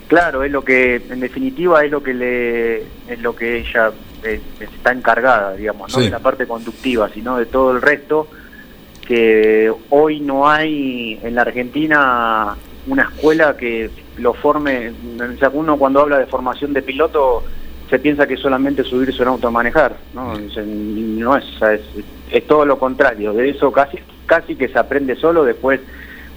Claro, 0.06 0.44
es 0.44 0.52
lo 0.52 0.62
que, 0.62 1.02
en 1.10 1.18
definitiva, 1.18 1.84
es 1.84 1.90
lo 1.90 2.00
que 2.00 2.14
le, 2.14 2.76
es 3.08 3.18
lo 3.20 3.34
que 3.34 3.58
ella 3.58 3.90
eh, 4.22 4.40
está 4.60 4.92
encargada, 4.92 5.54
digamos, 5.56 5.92
no 5.92 5.98
Sí. 5.98 6.04
de 6.04 6.10
la 6.12 6.20
parte 6.20 6.46
conductiva, 6.46 7.10
sino 7.12 7.36
de 7.36 7.46
todo 7.46 7.72
el 7.72 7.82
resto, 7.82 8.28
que 9.04 9.72
hoy 9.90 10.20
no 10.20 10.48
hay 10.48 11.18
en 11.24 11.34
la 11.34 11.42
Argentina 11.42 12.54
una 12.86 13.02
escuela 13.02 13.56
que 13.56 13.90
lo 14.18 14.32
forme, 14.34 14.90
o 14.90 15.38
sea, 15.40 15.50
uno 15.52 15.76
cuando 15.76 16.00
habla 16.00 16.18
de 16.20 16.26
formación 16.26 16.72
de 16.72 16.82
piloto 16.82 17.42
se 17.88 17.98
piensa 17.98 18.26
que 18.26 18.36
solamente 18.36 18.82
subirse 18.84 19.22
un 19.22 19.28
auto 19.28 19.48
a 19.48 19.50
manejar, 19.50 19.96
¿no? 20.14 20.34
Sea, 20.50 20.62
no 20.66 21.36
es, 21.36 21.44
es, 21.62 21.80
es 22.30 22.46
todo 22.46 22.64
lo 22.64 22.78
contrario, 22.78 23.32
de 23.32 23.50
eso 23.50 23.70
casi, 23.70 23.98
casi 24.26 24.56
que 24.56 24.68
se 24.68 24.78
aprende 24.78 25.14
solo, 25.16 25.44
después 25.44 25.80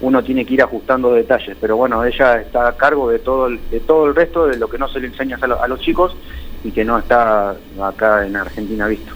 uno 0.02 0.22
tiene 0.24 0.46
que 0.46 0.54
ir 0.54 0.62
ajustando 0.62 1.12
detalles, 1.12 1.56
pero 1.60 1.76
bueno, 1.76 2.04
ella 2.04 2.40
está 2.40 2.68
a 2.68 2.76
cargo 2.76 3.10
de 3.10 3.18
todo 3.18 3.48
el, 3.48 3.58
de 3.70 3.80
todo 3.80 4.06
el 4.06 4.14
resto 4.14 4.46
de 4.46 4.56
lo 4.58 4.68
que 4.68 4.78
no 4.78 4.88
se 4.88 5.00
le 5.00 5.08
enseña 5.08 5.38
a, 5.40 5.46
lo- 5.46 5.62
a 5.62 5.68
los 5.68 5.80
chicos 5.80 6.16
y 6.64 6.70
que 6.70 6.84
no 6.84 6.98
está 6.98 7.54
acá 7.82 8.26
en 8.26 8.36
Argentina 8.36 8.86
visto. 8.86 9.12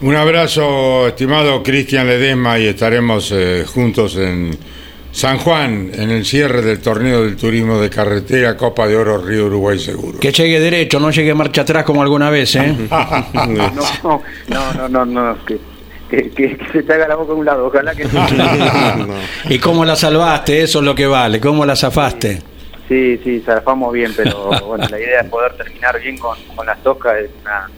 Un 0.00 0.14
abrazo, 0.14 1.08
estimado 1.08 1.62
Cristian 1.62 2.06
Ledesma, 2.06 2.58
y 2.58 2.66
estaremos 2.66 3.32
eh, 3.32 3.64
juntos 3.66 4.16
en 4.16 4.50
San 5.18 5.38
Juan, 5.38 5.90
en 5.94 6.10
el 6.10 6.24
cierre 6.24 6.62
del 6.62 6.78
torneo 6.80 7.24
del 7.24 7.36
turismo 7.36 7.80
de 7.80 7.90
carretera 7.90 8.56
Copa 8.56 8.86
de 8.86 8.96
Oro 8.96 9.18
Río 9.18 9.46
Uruguay 9.46 9.76
Seguro. 9.76 10.20
Que 10.20 10.30
llegue 10.30 10.60
derecho, 10.60 11.00
no 11.00 11.10
llegue 11.10 11.34
marcha 11.34 11.62
atrás 11.62 11.82
como 11.82 12.02
alguna 12.02 12.30
vez, 12.30 12.54
¿eh? 12.54 12.72
No, 13.34 14.22
no, 14.48 14.88
no, 14.88 14.88
no, 14.88 15.04
no, 15.04 15.44
que, 15.44 15.58
que, 16.08 16.30
que- 16.30 16.56
que 16.56 16.66
se 16.72 16.82
te 16.84 16.92
haga 16.92 17.08
la 17.08 17.16
boca 17.16 17.32
a 17.32 17.34
un 17.34 17.44
lado, 17.44 17.66
ojalá 17.66 17.96
que 17.96 18.06
¿Y 19.54 19.58
cómo 19.58 19.84
la 19.84 19.96
salvaste? 19.96 20.62
Eso 20.62 20.78
es 20.78 20.84
lo 20.84 20.94
que 20.94 21.06
vale. 21.08 21.40
¿Cómo 21.40 21.66
la 21.66 21.74
zafaste? 21.74 22.40
Sí, 22.88 23.20
sí, 23.24 23.42
zafamos 23.44 23.92
bien, 23.92 24.12
pero 24.16 24.50
bueno, 24.66 24.86
la 24.88 25.00
idea 25.00 25.20
es 25.22 25.28
poder 25.28 25.52
terminar 25.54 26.00
bien 26.00 26.16
con, 26.16 26.38
con 26.54 26.64
las 26.64 26.80
toscas 26.84 27.14
en 27.18 27.30
una, 27.42 27.70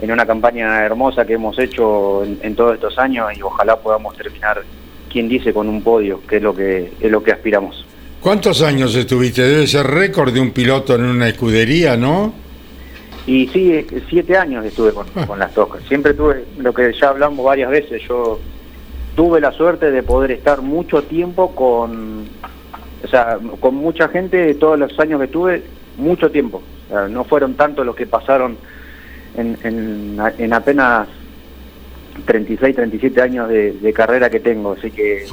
en 0.00 0.10
una 0.10 0.24
campaña 0.26 0.82
hermosa 0.86 1.26
que 1.26 1.34
hemos 1.34 1.58
hecho 1.58 2.24
en, 2.24 2.38
en 2.42 2.56
todos 2.56 2.76
estos 2.76 2.98
años 2.98 3.28
y 3.36 3.42
ojalá 3.42 3.76
podamos 3.76 4.16
terminar, 4.16 4.62
quien 5.08 5.28
dice, 5.28 5.52
con 5.52 5.68
un 5.68 5.82
podio, 5.82 6.20
que 6.26 6.36
es 6.36 6.42
lo 6.42 6.54
que 6.54 6.92
es 7.00 7.10
lo 7.10 7.22
que 7.22 7.32
aspiramos. 7.32 7.86
¿Cuántos 8.20 8.62
años 8.62 8.94
estuviste? 8.94 9.42
Debe 9.42 9.66
ser 9.66 9.86
récord 9.86 10.32
de 10.32 10.40
un 10.40 10.50
piloto 10.50 10.94
en 10.94 11.04
una 11.04 11.28
escudería, 11.28 11.96
¿no? 11.96 12.32
Y 13.26 13.46
sí, 13.48 13.72
eh, 13.72 13.86
siete 14.08 14.36
años 14.36 14.64
estuve 14.64 14.92
con, 14.92 15.06
con 15.26 15.38
las 15.38 15.52
tocas. 15.52 15.82
Siempre 15.86 16.14
tuve, 16.14 16.44
lo 16.58 16.72
que 16.72 16.92
ya 16.98 17.10
hablamos 17.10 17.44
varias 17.44 17.70
veces, 17.70 18.02
yo 18.08 18.40
tuve 19.14 19.40
la 19.40 19.52
suerte 19.52 19.90
de 19.90 20.02
poder 20.02 20.30
estar 20.32 20.62
mucho 20.62 21.02
tiempo 21.02 21.54
con, 21.54 22.26
o 23.04 23.08
sea, 23.08 23.38
con 23.60 23.74
mucha 23.74 24.08
gente, 24.08 24.54
todos 24.54 24.78
los 24.78 24.98
años 24.98 25.20
que 25.20 25.28
tuve, 25.28 25.62
mucho 25.96 26.30
tiempo. 26.30 26.62
O 26.86 26.92
sea, 26.92 27.08
no 27.08 27.24
fueron 27.24 27.54
tantos 27.54 27.84
los 27.84 27.94
que 27.94 28.06
pasaron 28.06 28.56
en, 29.36 29.58
en, 29.62 30.18
en 30.38 30.52
apenas 30.52 31.08
36, 32.24 32.74
37 32.76 33.20
años 33.22 33.48
de, 33.48 33.72
de 33.72 33.92
carrera 33.92 34.28
que 34.30 34.40
tengo, 34.40 34.72
así 34.72 34.90
que 34.90 35.24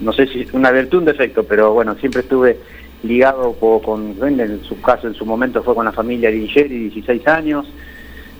no 0.00 0.12
sé 0.12 0.26
si 0.26 0.46
una 0.52 0.70
virtud 0.70 0.98
un 0.98 1.04
defecto, 1.06 1.44
pero 1.44 1.72
bueno, 1.72 1.94
siempre 1.96 2.20
estuve 2.22 2.58
ligado 3.02 3.52
co- 3.54 3.80
con, 3.82 4.14
en 4.22 4.62
su 4.64 4.80
caso 4.80 5.08
en 5.08 5.14
su 5.14 5.26
momento 5.26 5.62
fue 5.62 5.74
con 5.74 5.84
la 5.84 5.92
familia 5.92 6.30
Lingeri, 6.30 6.88
16 6.90 7.26
años, 7.28 7.66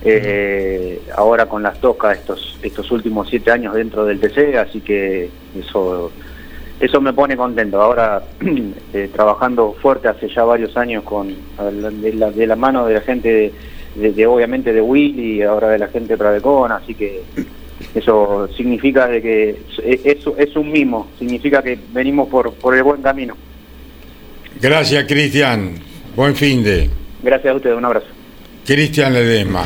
eh, 0.04 1.00
ahora 1.16 1.46
con 1.46 1.62
las 1.62 1.80
tocas 1.80 2.18
estos, 2.18 2.58
estos 2.62 2.90
últimos 2.90 3.28
7 3.28 3.50
años 3.50 3.74
dentro 3.74 4.04
del 4.04 4.18
TC, 4.20 4.56
así 4.56 4.80
que 4.80 5.30
eso 5.58 6.10
eso 6.80 7.00
me 7.00 7.12
pone 7.12 7.36
contento. 7.36 7.80
Ahora 7.80 8.22
eh, 8.92 9.08
trabajando 9.14 9.72
fuerte 9.80 10.08
hace 10.08 10.28
ya 10.28 10.42
varios 10.42 10.76
años 10.76 11.04
con 11.04 11.28
de 11.28 12.12
la, 12.14 12.30
de 12.32 12.46
la 12.46 12.56
mano 12.56 12.84
de 12.86 12.94
la 12.94 13.00
gente 13.02 13.28
de, 13.32 13.52
de- 13.94 14.12
de, 14.12 14.26
obviamente 14.26 14.72
de 14.72 14.80
Willy 14.80 15.36
y 15.38 15.42
ahora 15.42 15.68
de 15.68 15.78
la 15.78 15.86
gente 15.88 16.14
de 16.14 16.18
Pravecon, 16.18 16.72
así 16.72 16.94
que 16.96 17.22
eso 17.94 18.48
significa 18.56 19.06
de 19.06 19.22
que 19.22 19.56
es, 19.84 20.18
es, 20.38 20.56
un 20.56 20.70
mimo, 20.70 21.08
significa 21.18 21.62
que 21.62 21.78
venimos 21.92 22.28
por, 22.28 22.52
por 22.54 22.76
el 22.76 22.82
buen 22.82 23.02
camino. 23.02 23.36
Gracias, 24.60 25.04
Cristian. 25.06 25.74
Buen 26.14 26.36
fin 26.36 26.62
de. 26.62 26.90
Gracias 27.22 27.52
a 27.52 27.56
ustedes, 27.56 27.76
un 27.76 27.84
abrazo. 27.84 28.06
Cristian 28.66 29.12
Ledesma. 29.12 29.64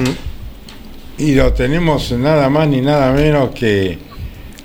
Y 1.18 1.34
lo 1.34 1.52
tenemos 1.52 2.12
nada 2.12 2.48
más 2.48 2.68
ni 2.68 2.80
nada 2.80 3.12
menos 3.12 3.50
que 3.50 3.98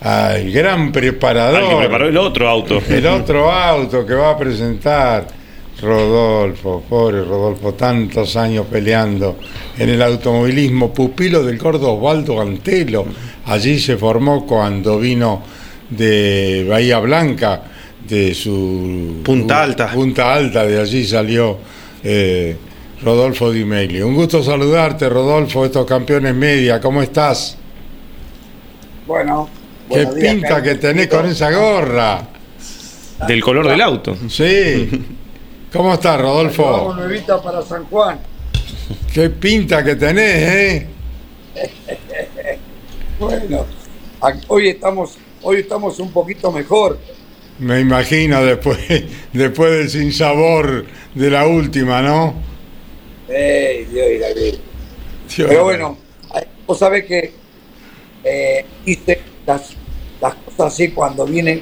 al 0.01 0.51
gran 0.51 0.91
preparador. 0.91 1.63
Al 1.63 1.69
que 1.69 1.75
preparó 1.77 2.07
el 2.07 2.17
otro 2.17 2.49
auto. 2.49 2.81
El 2.89 3.05
otro 3.07 3.51
auto 3.51 4.05
que 4.05 4.13
va 4.13 4.31
a 4.31 4.37
presentar 4.37 5.27
Rodolfo, 5.81 6.83
pobre 6.87 7.23
Rodolfo, 7.23 7.73
tantos 7.73 8.35
años 8.35 8.67
peleando 8.69 9.37
en 9.77 9.89
el 9.89 10.01
automovilismo, 10.01 10.93
pupilo 10.93 11.43
del 11.43 11.57
gordo 11.57 11.93
Osvaldo 11.93 12.39
Antelo. 12.39 13.05
Allí 13.45 13.79
se 13.79 13.97
formó 13.97 14.45
cuando 14.45 14.99
vino 14.99 15.41
de 15.89 16.65
Bahía 16.69 16.99
Blanca, 16.99 17.61
de 18.07 18.33
su 18.33 19.21
Punta 19.23 19.63
Alta. 19.63 19.91
Punta 19.91 20.33
Alta, 20.33 20.65
de 20.65 20.79
allí 20.79 21.05
salió 21.05 21.57
eh, 22.03 22.55
Rodolfo 23.03 23.51
Di 23.51 23.65
Meglio. 23.65 24.07
Un 24.07 24.15
gusto 24.15 24.43
saludarte, 24.43 25.09
Rodolfo, 25.09 25.65
estos 25.65 25.85
campeones 25.85 26.33
media, 26.35 26.79
¿cómo 26.79 27.01
estás? 27.01 27.57
Bueno, 29.07 29.49
Qué 29.89 30.05
días, 30.05 30.13
pinta 30.13 30.47
Carlos. 30.47 30.63
que 30.67 30.75
tenés 30.75 31.07
con 31.07 31.25
esa 31.25 31.51
gorra. 31.51 32.27
Del 33.27 33.41
color 33.43 33.67
del 33.67 33.81
auto. 33.81 34.15
Sí. 34.29 34.89
¿Cómo 35.73 35.93
estás, 35.93 36.19
Rodolfo? 36.19 36.93
nuevita 36.95 37.41
para 37.41 37.61
San 37.61 37.85
Juan. 37.85 38.19
Qué 39.13 39.29
pinta 39.29 39.83
que 39.83 39.95
tenés, 39.95 40.35
¿eh? 40.35 40.87
Bueno, 43.21 43.67
hoy 44.47 44.69
estamos, 44.69 45.15
hoy 45.43 45.57
estamos 45.57 45.99
un 45.99 46.11
poquito 46.11 46.51
mejor. 46.51 46.97
Me 47.59 47.79
imagino 47.79 48.43
después, 48.43 48.79
después 49.33 49.71
del 49.71 49.89
sinsabor 49.91 50.87
de 51.13 51.29
la 51.29 51.45
última, 51.45 52.01
¿no? 52.01 52.33
Ey, 53.29 53.85
Dios 53.85 54.07
y 54.09 54.17
la 54.17 54.27
vida. 54.29 54.57
Dios. 55.35 55.49
Pero 55.49 55.63
bueno, 55.65 55.97
vos 56.65 56.79
sabés 56.79 57.05
que 57.05 57.31
eh, 58.23 58.65
viste, 58.83 59.21
las, 59.45 59.75
las 60.19 60.33
cosas 60.33 60.73
así 60.73 60.89
cuando 60.89 61.23
vienen 61.27 61.61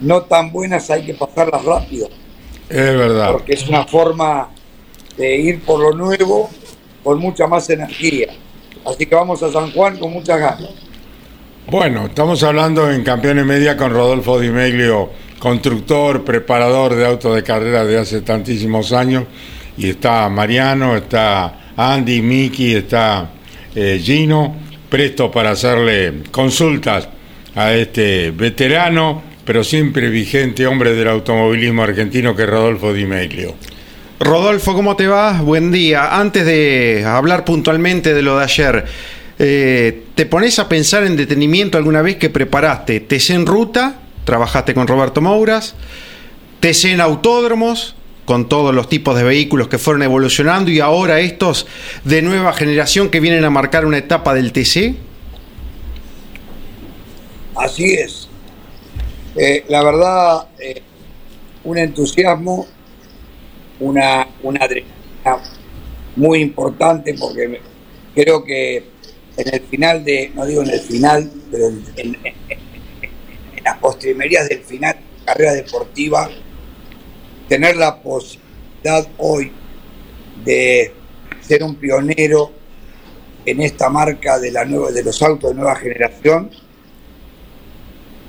no 0.00 0.22
tan 0.22 0.50
buenas 0.50 0.88
hay 0.90 1.04
que 1.04 1.12
pasarlas 1.12 1.62
rápido, 1.66 2.08
Es 2.70 2.96
verdad. 2.96 3.32
porque 3.32 3.52
es 3.52 3.68
una 3.68 3.86
forma 3.86 4.48
de 5.18 5.36
ir 5.36 5.60
por 5.60 5.80
lo 5.80 5.92
nuevo 5.92 6.48
con 7.04 7.18
mucha 7.18 7.46
más 7.46 7.68
energía. 7.68 8.28
Así 8.84 9.06
que 9.06 9.14
vamos 9.14 9.42
a 9.42 9.50
San 9.50 9.70
Juan 9.72 9.96
con 9.98 10.12
muchas 10.12 10.38
ganas. 10.38 10.70
Bueno, 11.68 12.06
estamos 12.06 12.42
hablando 12.44 12.90
en 12.90 13.02
Campeones 13.02 13.44
Media 13.44 13.76
con 13.76 13.90
Rodolfo 13.90 14.38
Di 14.38 14.50
Meglio, 14.50 15.10
constructor, 15.38 16.24
preparador 16.24 16.94
de 16.94 17.04
autos 17.04 17.34
de 17.34 17.42
carrera 17.42 17.84
de 17.84 17.98
hace 17.98 18.20
tantísimos 18.20 18.92
años. 18.92 19.24
Y 19.76 19.90
está 19.90 20.28
Mariano, 20.28 20.96
está 20.96 21.72
Andy, 21.76 22.22
Miki, 22.22 22.74
está 22.74 23.30
eh, 23.74 24.00
Gino, 24.02 24.54
presto 24.88 25.30
para 25.30 25.50
hacerle 25.50 26.22
consultas 26.30 27.08
a 27.56 27.72
este 27.72 28.30
veterano, 28.30 29.22
pero 29.44 29.64
siempre 29.64 30.08
vigente 30.08 30.66
hombre 30.66 30.94
del 30.94 31.08
automovilismo 31.08 31.82
argentino 31.82 32.36
que 32.36 32.44
es 32.44 32.48
Rodolfo 32.48 32.92
Di 32.92 33.06
Meglio. 33.06 33.54
Rodolfo, 34.18 34.74
¿cómo 34.74 34.96
te 34.96 35.06
va? 35.06 35.42
Buen 35.42 35.70
día. 35.70 36.18
Antes 36.18 36.46
de 36.46 37.04
hablar 37.06 37.44
puntualmente 37.44 38.14
de 38.14 38.22
lo 38.22 38.38
de 38.38 38.44
ayer, 38.44 38.84
eh, 39.38 40.04
¿te 40.14 40.24
pones 40.24 40.58
a 40.58 40.68
pensar 40.68 41.04
en 41.04 41.16
detenimiento 41.16 41.76
alguna 41.76 42.00
vez 42.00 42.16
que 42.16 42.30
preparaste 42.30 43.00
TC 43.00 43.30
en 43.30 43.44
ruta? 43.44 44.00
Trabajaste 44.24 44.72
con 44.72 44.86
Roberto 44.86 45.20
Mouras, 45.20 45.74
TC 46.60 46.92
en 46.92 47.02
autódromos, 47.02 47.94
con 48.24 48.48
todos 48.48 48.74
los 48.74 48.88
tipos 48.88 49.16
de 49.16 49.22
vehículos 49.22 49.68
que 49.68 49.76
fueron 49.76 50.02
evolucionando 50.02 50.70
y 50.70 50.80
ahora 50.80 51.20
estos 51.20 51.66
de 52.04 52.22
nueva 52.22 52.54
generación 52.54 53.10
que 53.10 53.20
vienen 53.20 53.44
a 53.44 53.50
marcar 53.50 53.84
una 53.84 53.98
etapa 53.98 54.34
del 54.34 54.50
TC? 54.52 54.94
Así 57.54 57.92
es. 57.92 58.28
Eh, 59.36 59.66
la 59.68 59.84
verdad, 59.84 60.46
eh, 60.58 60.82
un 61.64 61.76
entusiasmo, 61.76 62.66
una, 63.80 64.28
una 64.42 64.64
adrenalina 64.64 65.42
muy 66.16 66.40
importante 66.40 67.14
porque 67.14 67.60
creo 68.14 68.44
que 68.44 68.84
en 69.36 69.54
el 69.54 69.60
final 69.62 70.04
de, 70.04 70.32
no 70.34 70.46
digo 70.46 70.62
en 70.62 70.70
el 70.70 70.80
final, 70.80 71.30
pero 71.50 71.68
en 71.68 72.16
las 73.62 73.78
postrimerías 73.78 74.48
del 74.48 74.60
final 74.60 74.94
de 74.94 75.18
la 75.18 75.24
carrera 75.26 75.52
deportiva, 75.52 76.30
tener 77.48 77.76
la 77.76 78.00
posibilidad 78.00 79.06
hoy 79.18 79.52
de 80.44 80.92
ser 81.40 81.62
un 81.62 81.76
pionero 81.76 82.52
en 83.44 83.60
esta 83.60 83.90
marca 83.90 84.38
de, 84.38 84.50
la 84.50 84.64
nueva, 84.64 84.90
de 84.90 85.04
los 85.04 85.22
autos 85.22 85.50
de 85.50 85.56
nueva 85.56 85.76
generación, 85.76 86.50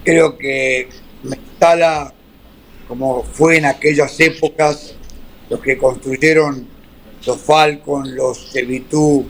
creo 0.04 0.38
que 0.38 0.90
me 1.24 1.38
instala 1.38 2.14
como 2.88 3.24
fue 3.24 3.58
en 3.58 3.66
aquellas 3.66 4.20
épocas 4.20 4.97
los 5.50 5.60
que 5.62 5.78
construyeron 5.78 6.68
los 7.26 7.38
Falcon, 7.38 8.16
los 8.16 8.52
Chevitú, 8.52 9.26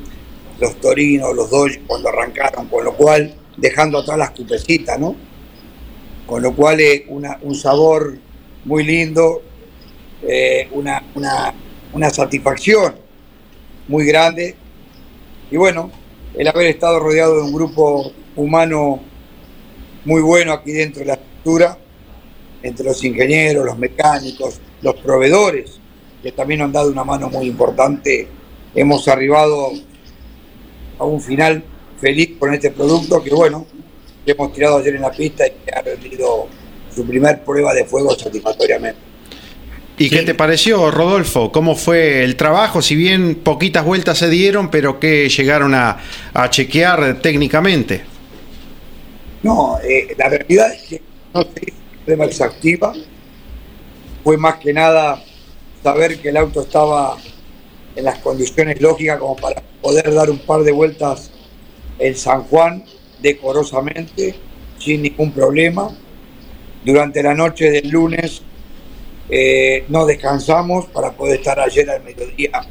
los 0.59 0.75
Torino, 0.79 1.33
los 1.33 1.49
Dodge 1.49 1.81
cuando 1.85 2.09
arrancaron, 2.09 2.67
con 2.67 2.83
lo 2.83 2.93
cual 2.93 3.33
dejando 3.55 3.99
atrás 3.99 4.17
las 4.17 4.31
cupecitas, 4.31 4.99
¿no? 4.99 5.15
Con 6.25 6.41
lo 6.41 6.53
cual 6.55 6.79
es 6.79 7.03
una, 7.07 7.37
un 7.41 7.55
sabor 7.55 8.17
muy 8.65 8.83
lindo, 8.83 9.41
eh, 10.23 10.67
una, 10.71 11.03
una, 11.15 11.53
una 11.93 12.09
satisfacción 12.09 12.95
muy 13.87 14.05
grande 14.05 14.55
y 15.49 15.57
bueno, 15.57 15.91
el 16.35 16.47
haber 16.47 16.67
estado 16.67 16.99
rodeado 16.99 17.37
de 17.37 17.43
un 17.43 17.53
grupo 17.53 18.11
humano 18.35 18.99
muy 20.05 20.21
bueno 20.21 20.53
aquí 20.53 20.71
dentro 20.71 20.99
de 20.99 21.05
la 21.05 21.13
estructura, 21.13 21.77
entre 22.61 22.85
los 22.85 23.03
ingenieros, 23.03 23.65
los 23.65 23.77
mecánicos, 23.77 24.59
los 24.81 24.95
proveedores, 24.95 25.79
que 26.21 26.31
también 26.31 26.61
han 26.61 26.71
dado 26.71 26.91
una 26.91 27.03
mano 27.03 27.29
muy 27.29 27.47
importante. 27.47 28.27
Hemos 28.75 29.07
arribado 29.07 29.71
a 30.99 31.05
un 31.05 31.21
final 31.21 31.63
feliz 31.99 32.31
con 32.39 32.53
este 32.53 32.71
producto 32.71 33.23
que, 33.23 33.31
bueno, 33.31 33.65
que 34.25 34.31
hemos 34.31 34.53
tirado 34.53 34.77
ayer 34.77 34.95
en 34.95 35.01
la 35.01 35.11
pista 35.11 35.47
y 35.47 35.51
que 35.51 35.71
ha 35.73 35.81
rendido 35.81 36.47
su 36.93 37.05
primer 37.05 37.43
prueba 37.43 37.73
de 37.73 37.85
fuego 37.85 38.17
satisfactoriamente. 38.17 38.99
¿Y 39.99 40.11
qué 40.11 40.21
te 40.21 40.35
pareció, 40.35 40.91
Rodolfo? 40.91 41.51
¿Cómo 41.51 41.75
fue 41.75 42.23
el 42.23 42.35
trabajo? 42.35 42.83
Si 42.83 42.95
bien 42.95 43.35
poquitas 43.35 43.83
vueltas 43.83 44.19
se 44.19 44.29
dieron, 44.29 44.69
pero 44.69 44.99
que 44.99 45.27
llegaron 45.27 45.73
a, 45.73 45.97
a 46.35 46.49
chequear 46.51 47.19
técnicamente. 47.19 48.03
No, 49.41 49.79
eh, 49.79 50.13
la 50.15 50.29
realidad 50.29 50.71
es 50.71 50.81
que 50.83 51.01
no 51.33 51.41
se 51.41 51.49
hizo 51.67 51.77
prueba 52.05 52.25
exhaustiva. 52.25 52.93
Fue 54.23 54.37
más 54.37 54.57
que 54.57 54.71
nada 54.71 55.23
saber 55.83 56.19
que 56.21 56.29
el 56.29 56.37
auto 56.37 56.61
estaba 56.61 57.17
en 57.95 58.03
las 58.03 58.19
condiciones 58.19 58.81
lógicas 58.81 59.19
como 59.19 59.35
para 59.35 59.61
poder 59.81 60.13
dar 60.13 60.29
un 60.29 60.39
par 60.39 60.63
de 60.63 60.71
vueltas 60.71 61.31
en 61.99 62.15
San 62.15 62.43
Juan 62.43 62.83
decorosamente, 63.21 64.35
sin 64.79 65.01
ningún 65.01 65.31
problema. 65.31 65.89
Durante 66.83 67.23
la 67.23 67.33
noche 67.33 67.71
del 67.71 67.89
lunes 67.89 68.41
Eh, 69.29 69.83
no 69.89 70.05
descansamos 70.05 70.85
para 70.85 71.11
poder 71.11 71.39
estar 71.39 71.59
ayer 71.59 71.89
al 71.89 72.01
mediodía 72.01 72.65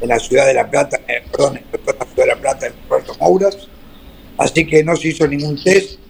en 0.00 0.08
la 0.08 0.18
ciudad 0.18 0.44
de 0.44 0.52
La 0.52 0.68
Plata, 0.68 0.98
eh, 1.06 1.22
perdón, 1.30 1.58
en 1.58 1.64
la 1.86 2.04
ciudad 2.04 2.24
de 2.24 2.26
La 2.26 2.36
Plata, 2.36 2.66
en 2.66 2.72
Puerto 2.88 3.14
Mouras. 3.20 3.68
Así 4.36 4.66
que 4.66 4.82
no 4.82 4.96
se 4.96 5.06
hizo 5.10 5.24
ningún 5.28 5.54
test, 5.62 6.00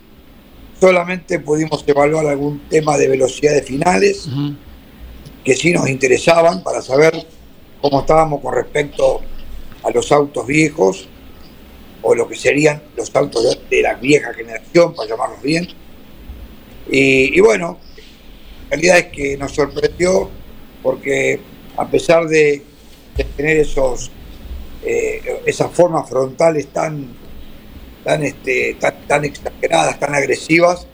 solamente 0.81 1.39
pudimos 1.39 1.85
evaluar 1.87 2.27
algún 2.27 2.67
tema 2.71 2.97
de 2.97 3.09
velocidades 3.09 3.67
finales 3.67 4.27
que 5.45 5.55
sí 5.55 5.73
nos 5.73 5.89
interesaban 5.89 6.63
para 6.63 6.81
saber 6.81 7.27
cómo 7.81 8.01
estábamos 8.01 8.41
con 8.41 8.55
respecto 8.55 9.21
a 9.83 9.91
los 9.91 10.11
autos 10.11 10.47
viejos 10.47 11.07
o 12.03 12.15
lo 12.15 12.27
que 12.27 12.35
serían 12.35 12.83
los 12.97 13.15
autos 13.15 13.59
de, 13.69 13.83
la 13.83 13.95
vieja 13.95 14.33
generación, 14.33 14.95
para 14.95 15.09
llamarlos 15.09 15.43
bien. 15.43 15.69
Y, 16.91 17.39
bueno, 17.41 17.79
la 18.65 18.77
realidad 18.77 18.99
es 18.99 19.07
que 19.07 19.37
nos 19.37 19.53
sorprendió 19.53 20.31
porque 20.83 21.41
a 21.77 21.89
pesar 21.89 22.27
de, 22.27 22.63
de 23.17 23.25
tener 23.25 23.59
esos 23.59 24.11
eh, 24.83 25.41
esas 25.47 25.71
formas 25.73 26.09
frontales 26.09 26.67
tan 26.67 27.09
tan, 28.05 28.23
este, 28.23 28.77
tan 28.79 28.95
tan 29.07 29.25
exageradas, 29.25 29.99
tan 29.99 30.15
agresivas, 30.15 30.87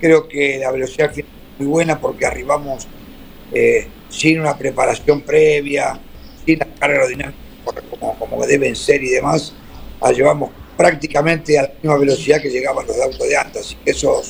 creo 0.00 0.26
que 0.26 0.58
la 0.58 0.70
velocidad 0.70 1.12
final 1.12 1.30
es 1.30 1.60
muy 1.60 1.68
buena 1.68 2.00
porque 2.00 2.24
arribamos 2.24 2.86
eh, 3.52 3.86
sin 4.08 4.40
una 4.40 4.56
preparación 4.56 5.20
previa, 5.22 5.98
sin 6.44 6.58
la 6.58 6.66
carga 6.78 6.96
aerodinámica 6.96 7.38
como, 7.90 8.14
como 8.18 8.46
deben 8.46 8.74
ser 8.74 9.02
y 9.02 9.08
demás, 9.10 9.52
la 10.00 10.12
llevamos 10.12 10.50
prácticamente 10.76 11.58
a 11.58 11.62
la 11.62 11.70
misma 11.82 11.98
velocidad 11.98 12.40
que 12.40 12.48
llegaban 12.48 12.86
los 12.86 12.96
de 12.96 13.02
autos 13.02 13.28
de 13.28 13.36
antes, 13.36 13.60
así 13.66 13.76
que 13.84 13.90
eso 13.90 14.22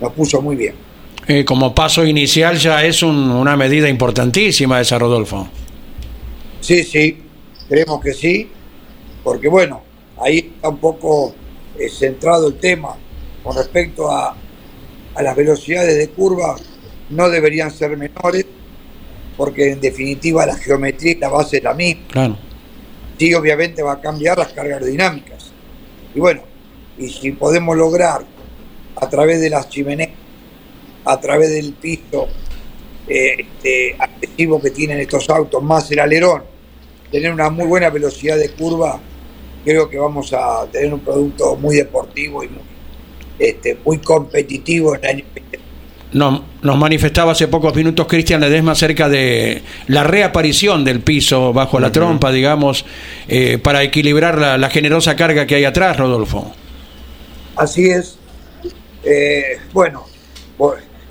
nos 0.00 0.12
puso 0.12 0.42
muy 0.42 0.56
bien. 0.56 0.74
Eh, 1.28 1.44
como 1.44 1.74
paso 1.74 2.04
inicial 2.04 2.58
ya 2.58 2.84
es 2.84 3.02
un- 3.02 3.30
una 3.30 3.56
medida 3.56 3.88
importantísima 3.88 4.80
esa, 4.80 4.98
Rodolfo. 4.98 5.48
Sí, 6.60 6.82
sí, 6.84 7.18
creemos 7.68 8.00
que 8.02 8.12
sí, 8.12 8.48
porque 9.22 9.48
bueno, 9.48 9.82
ahí 10.20 10.38
está 10.56 10.68
un 10.68 10.78
poco 10.78 11.34
eh, 11.78 11.88
centrado 11.88 12.48
el 12.48 12.54
tema 12.58 12.96
con 13.42 13.56
respecto 13.56 14.10
a, 14.10 14.36
a 15.14 15.22
las 15.22 15.36
velocidades 15.36 15.96
de 15.96 16.08
curva, 16.10 16.56
no 17.10 17.28
deberían 17.30 17.70
ser 17.70 17.96
menores, 17.96 18.44
porque 19.36 19.72
en 19.72 19.80
definitiva 19.80 20.46
la 20.46 20.56
geometría 20.56 21.12
y 21.12 21.16
la 21.16 21.28
base 21.28 21.58
es 21.58 21.62
la 21.62 21.74
misma. 21.74 22.02
Claro. 22.08 22.38
Sí, 23.18 23.32
obviamente 23.34 23.82
va 23.82 23.92
a 23.92 24.00
cambiar 24.00 24.38
las 24.38 24.52
cargas 24.52 24.74
aerodinámicas. 24.74 25.52
Y 26.14 26.20
bueno, 26.20 26.42
y 26.98 27.08
si 27.08 27.32
podemos 27.32 27.76
lograr 27.76 28.24
a 28.96 29.08
través 29.08 29.40
de 29.40 29.50
las 29.50 29.68
chimeneas, 29.68 30.10
a 31.04 31.20
través 31.20 31.50
del 31.50 31.72
piso 31.72 32.28
eh, 33.08 33.46
este, 33.60 33.96
que 34.62 34.70
tienen 34.70 35.00
estos 35.00 35.28
autos, 35.30 35.62
más 35.62 35.90
el 35.90 35.98
alerón, 35.98 36.42
tener 37.10 37.32
una 37.32 37.50
muy 37.50 37.66
buena 37.66 37.90
velocidad 37.90 38.36
de 38.36 38.50
curva, 38.50 39.00
creo 39.64 39.88
que 39.88 39.98
vamos 39.98 40.32
a 40.32 40.66
tener 40.70 40.92
un 40.92 41.00
producto 41.00 41.56
muy 41.56 41.76
deportivo 41.76 42.42
y 42.42 42.48
muy, 42.48 42.62
este, 43.38 43.76
muy 43.84 43.98
competitivo 43.98 44.94
en 44.94 45.04
el 45.04 45.10
año 45.10 45.24
Nos, 46.12 46.42
nos 46.60 46.78
manifestaba 46.78 47.32
hace 47.32 47.48
pocos 47.48 47.74
minutos 47.74 48.06
Cristian 48.06 48.40
Ledesma 48.40 48.72
acerca 48.72 49.08
de 49.08 49.62
la 49.86 50.04
reaparición 50.04 50.84
del 50.84 51.00
piso 51.00 51.52
bajo 51.52 51.80
la 51.80 51.90
trompa, 51.90 52.30
digamos, 52.30 52.84
eh, 53.28 53.58
para 53.58 53.82
equilibrar 53.82 54.38
la, 54.38 54.58
la 54.58 54.68
generosa 54.68 55.16
carga 55.16 55.46
que 55.46 55.54
hay 55.54 55.64
atrás, 55.64 55.96
Rodolfo. 55.96 56.54
Así 57.56 57.88
es. 57.88 58.18
Eh, 59.04 59.58
bueno, 59.72 60.04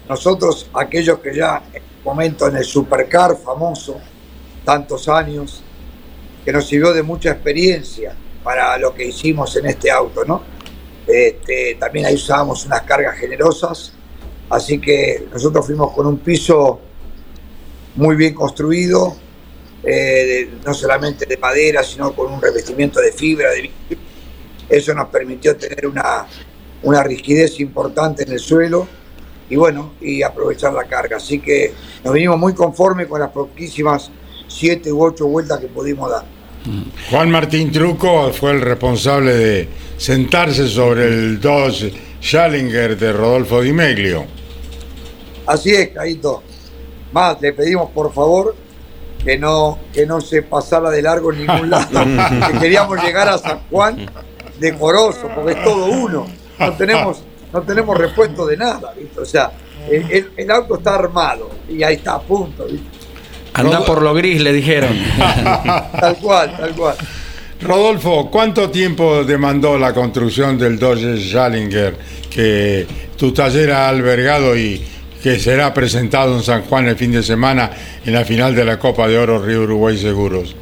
nosotros, 0.07 0.69
aquellos 0.73 1.19
que 1.19 1.35
ya 1.35 1.63
en 1.73 1.81
momento 2.03 2.47
en 2.47 2.57
el 2.57 2.63
supercar 2.63 3.37
famoso, 3.37 3.99
tantos 4.65 5.07
años, 5.09 5.63
que 6.43 6.51
nos 6.51 6.67
sirvió 6.67 6.93
de 6.93 7.03
mucha 7.03 7.31
experiencia 7.31 8.13
para 8.43 8.77
lo 8.77 8.93
que 8.93 9.05
hicimos 9.05 9.55
en 9.57 9.67
este 9.67 9.91
auto, 9.91 10.25
¿no? 10.25 10.41
Este, 11.05 11.77
también 11.79 12.05
ahí 12.05 12.15
usábamos 12.15 12.65
unas 12.65 12.81
cargas 12.81 13.17
generosas, 13.17 13.93
así 14.51 14.79
que 14.79 15.27
nosotros 15.31 15.65
fuimos 15.65 15.91
con 15.93 16.05
un 16.05 16.19
piso 16.19 16.79
muy 17.95 18.15
bien 18.15 18.33
construido, 18.33 19.15
eh, 19.83 20.49
no 20.65 20.73
solamente 20.73 21.25
de 21.25 21.37
madera, 21.37 21.83
sino 21.83 22.13
con 22.13 22.31
un 22.31 22.41
revestimiento 22.41 22.99
de 22.99 23.11
fibra, 23.11 23.49
de. 23.51 23.69
Eso 24.69 24.93
nos 24.93 25.09
permitió 25.09 25.57
tener 25.57 25.87
una, 25.87 26.25
una 26.83 27.03
rigidez 27.03 27.59
importante 27.59 28.23
en 28.23 28.31
el 28.31 28.39
suelo 28.39 28.87
y 29.49 29.57
bueno, 29.57 29.95
y 29.99 30.21
aprovechar 30.21 30.71
la 30.73 30.85
carga. 30.85 31.17
Así 31.17 31.39
que 31.39 31.73
nos 32.03 32.13
vinimos 32.13 32.37
muy 32.37 32.53
conformes 32.53 33.07
con 33.07 33.19
las 33.19 33.31
poquísimas 33.31 34.09
siete 34.47 34.91
u 34.91 35.03
ocho 35.03 35.27
vueltas 35.27 35.59
que 35.59 35.67
pudimos 35.67 36.09
dar. 36.09 36.23
Juan 37.09 37.31
Martín 37.31 37.71
Truco 37.71 38.31
fue 38.31 38.51
el 38.51 38.61
responsable 38.61 39.33
de 39.33 39.69
sentarse 39.97 40.67
sobre 40.67 41.05
el 41.05 41.41
2 41.41 41.85
Schallinger 42.21 42.97
de 42.97 43.13
Rodolfo 43.13 43.61
Di 43.61 43.73
Meglio. 43.73 44.40
Así 45.47 45.71
es, 45.73 45.89
Caito. 45.89 46.43
Más, 47.11 47.41
le 47.41 47.53
pedimos 47.53 47.89
por 47.91 48.13
favor 48.13 48.55
que 49.23 49.37
no, 49.37 49.79
que 49.93 50.05
no 50.05 50.21
se 50.21 50.41
pasara 50.43 50.89
de 50.89 51.01
largo 51.01 51.31
en 51.33 51.39
ningún 51.45 51.69
lado. 51.69 51.87
que 52.51 52.59
queríamos 52.59 53.03
llegar 53.03 53.27
a 53.27 53.37
San 53.37 53.59
Juan 53.69 54.09
decoroso, 54.59 55.27
porque 55.35 55.53
es 55.53 55.63
todo 55.63 55.85
uno. 55.85 56.27
No 56.59 56.73
tenemos, 56.73 57.23
no 57.51 57.61
tenemos 57.61 57.97
repuesto 57.97 58.45
de 58.45 58.57
nada, 58.57 58.93
¿viste? 58.97 59.19
O 59.19 59.25
sea, 59.25 59.51
el, 59.89 60.09
el- 60.11 60.31
el 60.37 60.51
auto 60.51 60.77
está 60.77 60.95
armado 60.95 61.49
y 61.67 61.81
ahí 61.83 61.95
está 61.95 62.13
a 62.13 62.21
punto, 62.21 62.65
¿viste? 62.65 62.87
Anda 63.53 63.83
por 63.83 64.01
lo 64.01 64.13
gris, 64.13 64.41
le 64.41 64.53
dijeron. 64.53 64.95
Tal 65.17 66.15
cual, 66.21 66.55
tal 66.57 66.71
cual. 66.73 66.95
Rodolfo, 67.61 68.29
¿cuánto 68.31 68.69
tiempo 68.71 69.23
demandó 69.25 69.77
la 69.77 69.93
construcción 69.93 70.57
del 70.57 70.79
Dodge 70.79 71.17
Schallinger 71.19 71.95
que 72.29 72.87
tu 73.17 73.33
taller 73.33 73.71
ha 73.73 73.89
albergado 73.89 74.55
y 74.57 74.81
que 75.21 75.39
será 75.39 75.73
presentado 75.73 76.35
en 76.35 76.43
San 76.43 76.63
Juan 76.63 76.87
el 76.87 76.95
fin 76.95 77.11
de 77.11 77.21
semana 77.23 77.71
en 78.05 78.13
la 78.13 78.25
final 78.25 78.55
de 78.55 78.65
la 78.65 78.79
Copa 78.79 79.07
de 79.07 79.17
Oro 79.17 79.39
Río 79.39 79.61
Uruguay 79.63 79.97
Seguros? 79.97 80.55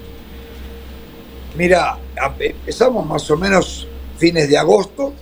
Mira, 1.56 1.92
a- 2.20 2.36
empezamos 2.40 3.06
más 3.06 3.30
o 3.32 3.38
menos 3.38 3.88
fines 4.18 4.50
de 4.50 4.58
agosto. 4.58 5.14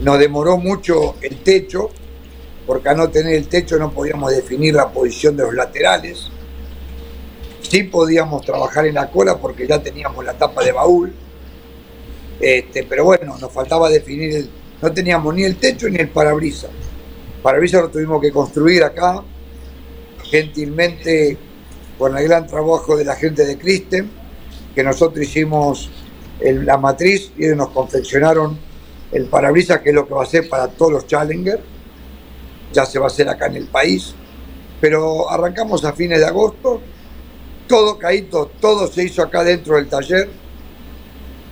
Nos 0.00 0.18
demoró 0.18 0.56
mucho 0.56 1.16
el 1.20 1.36
techo, 1.42 1.90
porque 2.66 2.88
al 2.88 2.96
no 2.96 3.08
tener 3.10 3.34
el 3.34 3.46
techo 3.46 3.78
no 3.78 3.92
podíamos 3.92 4.32
definir 4.32 4.74
la 4.74 4.88
posición 4.88 5.36
de 5.36 5.44
los 5.44 5.54
laterales. 5.54 6.28
Sí 7.62 7.84
podíamos 7.84 8.44
trabajar 8.44 8.86
en 8.86 8.94
la 8.94 9.08
cola 9.10 9.36
porque 9.38 9.66
ya 9.68 9.80
teníamos 9.80 10.24
la 10.24 10.32
tapa 10.34 10.64
de 10.64 10.72
baúl. 10.72 11.12
Este, 12.40 12.82
pero 12.84 13.04
bueno, 13.04 13.36
nos 13.38 13.52
faltaba 13.52 13.88
definir 13.90 14.34
el. 14.34 14.50
No 14.82 14.90
teníamos 14.90 15.34
ni 15.34 15.44
el 15.44 15.56
techo 15.56 15.88
ni 15.88 15.98
el 15.98 16.08
parabrisas. 16.08 16.70
Parabrisas 17.42 17.82
lo 17.82 17.88
tuvimos 17.88 18.20
que 18.20 18.30
construir 18.30 18.84
acá, 18.84 19.22
gentilmente 20.24 21.38
con 21.98 22.16
el 22.16 22.24
gran 22.24 22.46
trabajo 22.46 22.96
de 22.96 23.04
la 23.04 23.16
gente 23.16 23.44
de 23.46 23.58
Kristen, 23.58 24.10
que 24.74 24.82
nosotros 24.82 25.24
hicimos 25.24 25.90
la 26.40 26.76
matriz 26.76 27.32
y 27.36 27.44
ellos 27.44 27.56
nos 27.56 27.70
confeccionaron 27.70 28.58
el 29.12 29.26
parabrisas, 29.26 29.80
que 29.80 29.90
es 29.90 29.94
lo 29.94 30.06
que 30.06 30.14
va 30.14 30.22
a 30.22 30.26
ser 30.26 30.48
para 30.48 30.68
todos 30.68 30.92
los 30.92 31.06
Challenger. 31.06 31.60
Ya 32.72 32.86
se 32.86 32.98
va 32.98 33.06
a 33.06 33.08
hacer 33.08 33.28
acá 33.28 33.46
en 33.46 33.56
el 33.56 33.66
país. 33.66 34.14
Pero 34.80 35.28
arrancamos 35.30 35.84
a 35.84 35.92
fines 35.92 36.20
de 36.20 36.26
agosto. 36.26 36.80
Todo 37.66 37.98
caído, 37.98 38.50
todo 38.60 38.86
se 38.86 39.04
hizo 39.04 39.22
acá 39.22 39.42
dentro 39.42 39.76
del 39.76 39.88
taller. 39.88 40.28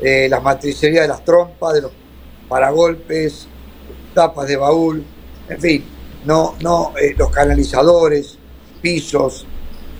Eh, 0.00 0.28
la 0.30 0.40
matricería 0.40 1.02
de 1.02 1.08
las 1.08 1.24
trompas, 1.24 1.74
de 1.74 1.82
los 1.82 1.92
paragolpes, 2.48 3.48
tapas 4.14 4.46
de 4.46 4.56
baúl, 4.56 5.04
en 5.48 5.60
fin, 5.60 5.84
no, 6.24 6.56
no, 6.60 6.92
eh, 7.00 7.14
los 7.16 7.30
canalizadores, 7.30 8.36
pisos. 8.80 9.46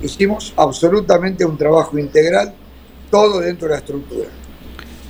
Hicimos 0.02 0.52
absolutamente 0.56 1.44
un 1.44 1.56
trabajo 1.56 1.98
integral, 1.98 2.54
todo 3.10 3.40
dentro 3.40 3.68
de 3.68 3.74
la 3.74 3.78
estructura. 3.78 4.28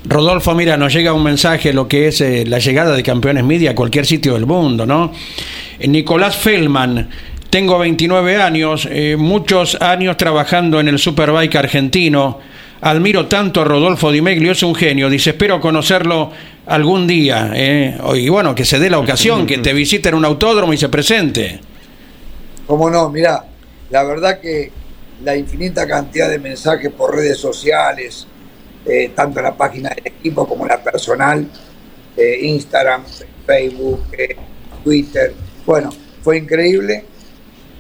Rodolfo, 0.05 0.55
mira, 0.55 0.77
nos 0.77 0.95
llega 0.95 1.13
un 1.13 1.23
mensaje 1.23 1.73
lo 1.73 1.89
que 1.89 2.09
es 2.09 2.21
eh, 2.21 2.45
la 2.47 2.59
llegada 2.59 2.95
de 2.95 3.03
Campeones 3.03 3.45
Media 3.45 3.73
a 3.73 3.75
cualquier 3.75 4.07
sitio 4.07 4.35
del 4.35 4.47
mundo, 4.47 4.87
¿no? 4.87 5.13
Eh, 5.79 5.89
Nicolás 5.89 6.37
Feldman, 6.37 7.11
tengo 7.51 7.79
29 7.79 8.37
años, 8.37 8.87
muchos 9.17 9.75
años 9.81 10.19
trabajando 10.19 10.81
en 10.81 10.89
el 10.89 10.99
Superbike 10.99 11.57
argentino. 11.57 12.39
Admiro 12.83 13.27
tanto 13.27 13.63
a 13.63 13.65
Rodolfo 13.65 14.13
Di 14.13 14.21
Meglio, 14.21 14.53
es 14.53 14.63
un 14.63 14.75
genio. 14.75 15.09
Dice, 15.09 15.31
espero 15.31 15.59
conocerlo 15.59 16.31
algún 16.69 17.07
día. 17.07 17.51
¿eh? 17.55 17.99
Y 18.15 18.29
bueno, 18.29 18.55
que 18.55 18.65
se 18.65 18.79
dé 18.79 18.91
la 18.91 18.99
ocasión, 18.99 19.47
que 19.47 19.59
te 19.59 19.73
visite 19.73 20.11
en 20.11 20.15
un 20.15 20.25
autódromo 20.25 20.73
y 20.73 20.79
se 20.79 20.89
presente. 20.89 21.61
¿Cómo 22.67 22.91
no? 22.91 23.09
Mirá, 23.09 23.45
la 23.91 24.05
verdad 24.05 24.41
que 24.41 24.71
la 25.25 25.37
infinita 25.37 25.87
cantidad 25.87 26.29
de 26.29 26.39
mensajes 26.39 26.93
por 26.93 27.15
redes 27.15 27.39
sociales, 27.39 28.27
eh, 28.87 29.11
tanto 29.15 29.41
en 29.41 29.45
la 29.47 29.57
página 29.57 29.89
del 29.91 30.07
equipo 30.07 30.47
como 30.47 30.67
la 30.67 30.83
personal, 30.83 31.47
eh, 32.17 32.39
Instagram, 32.43 33.05
Facebook, 33.47 34.03
eh, 34.13 34.37
Twitter, 34.85 35.35
bueno, 35.65 35.91
fue 36.23 36.39
increíble. 36.39 37.05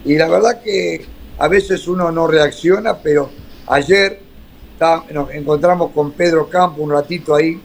Y 0.05 0.17
la 0.17 0.29
verdad 0.29 0.63
que 0.63 1.05
a 1.39 1.49
veces 1.49 1.87
uno 1.87 2.11
no 2.11 2.27
reacciona, 2.27 2.97
pero 2.97 3.31
ayer 3.67 4.21
nos 5.13 5.31
encontramos 5.33 5.91
con 5.93 6.13
Pedro 6.13 6.49
Campo 6.49 6.83
un 6.83 6.93
ratito 6.93 7.35
ahí, 7.35 7.61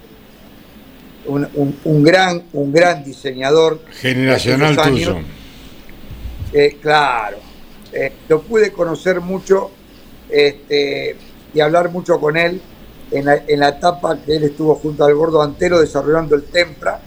un, 1.26 1.48
un- 1.56 1.80
un 1.84 2.04
gran, 2.04 2.44
un 2.54 2.72
gran 2.74 3.04
diseñador. 3.04 3.82
Generacional 4.00 4.76
tuyo. 4.76 5.18
Eh, 6.52 6.78
claro, 6.82 7.38
eh, 7.92 8.12
lo 8.30 8.42
pude 8.42 8.72
conocer 8.72 9.20
mucho 9.22 9.72
este, 10.30 11.16
y 11.54 11.60
hablar 11.60 11.90
mucho 11.90 12.20
con 12.20 12.38
él 12.38 12.62
en 13.12 13.26
la, 13.26 13.44
en 13.48 13.60
la 13.60 13.70
etapa 13.70 14.18
que 14.24 14.36
él 14.36 14.44
estuvo 14.44 14.76
junto 14.76 15.04
al 15.06 15.14
gordo 15.16 15.42
Antero 15.42 15.80
desarrollando 15.80 16.36
el 16.36 16.44
Tempra. 16.44 17.00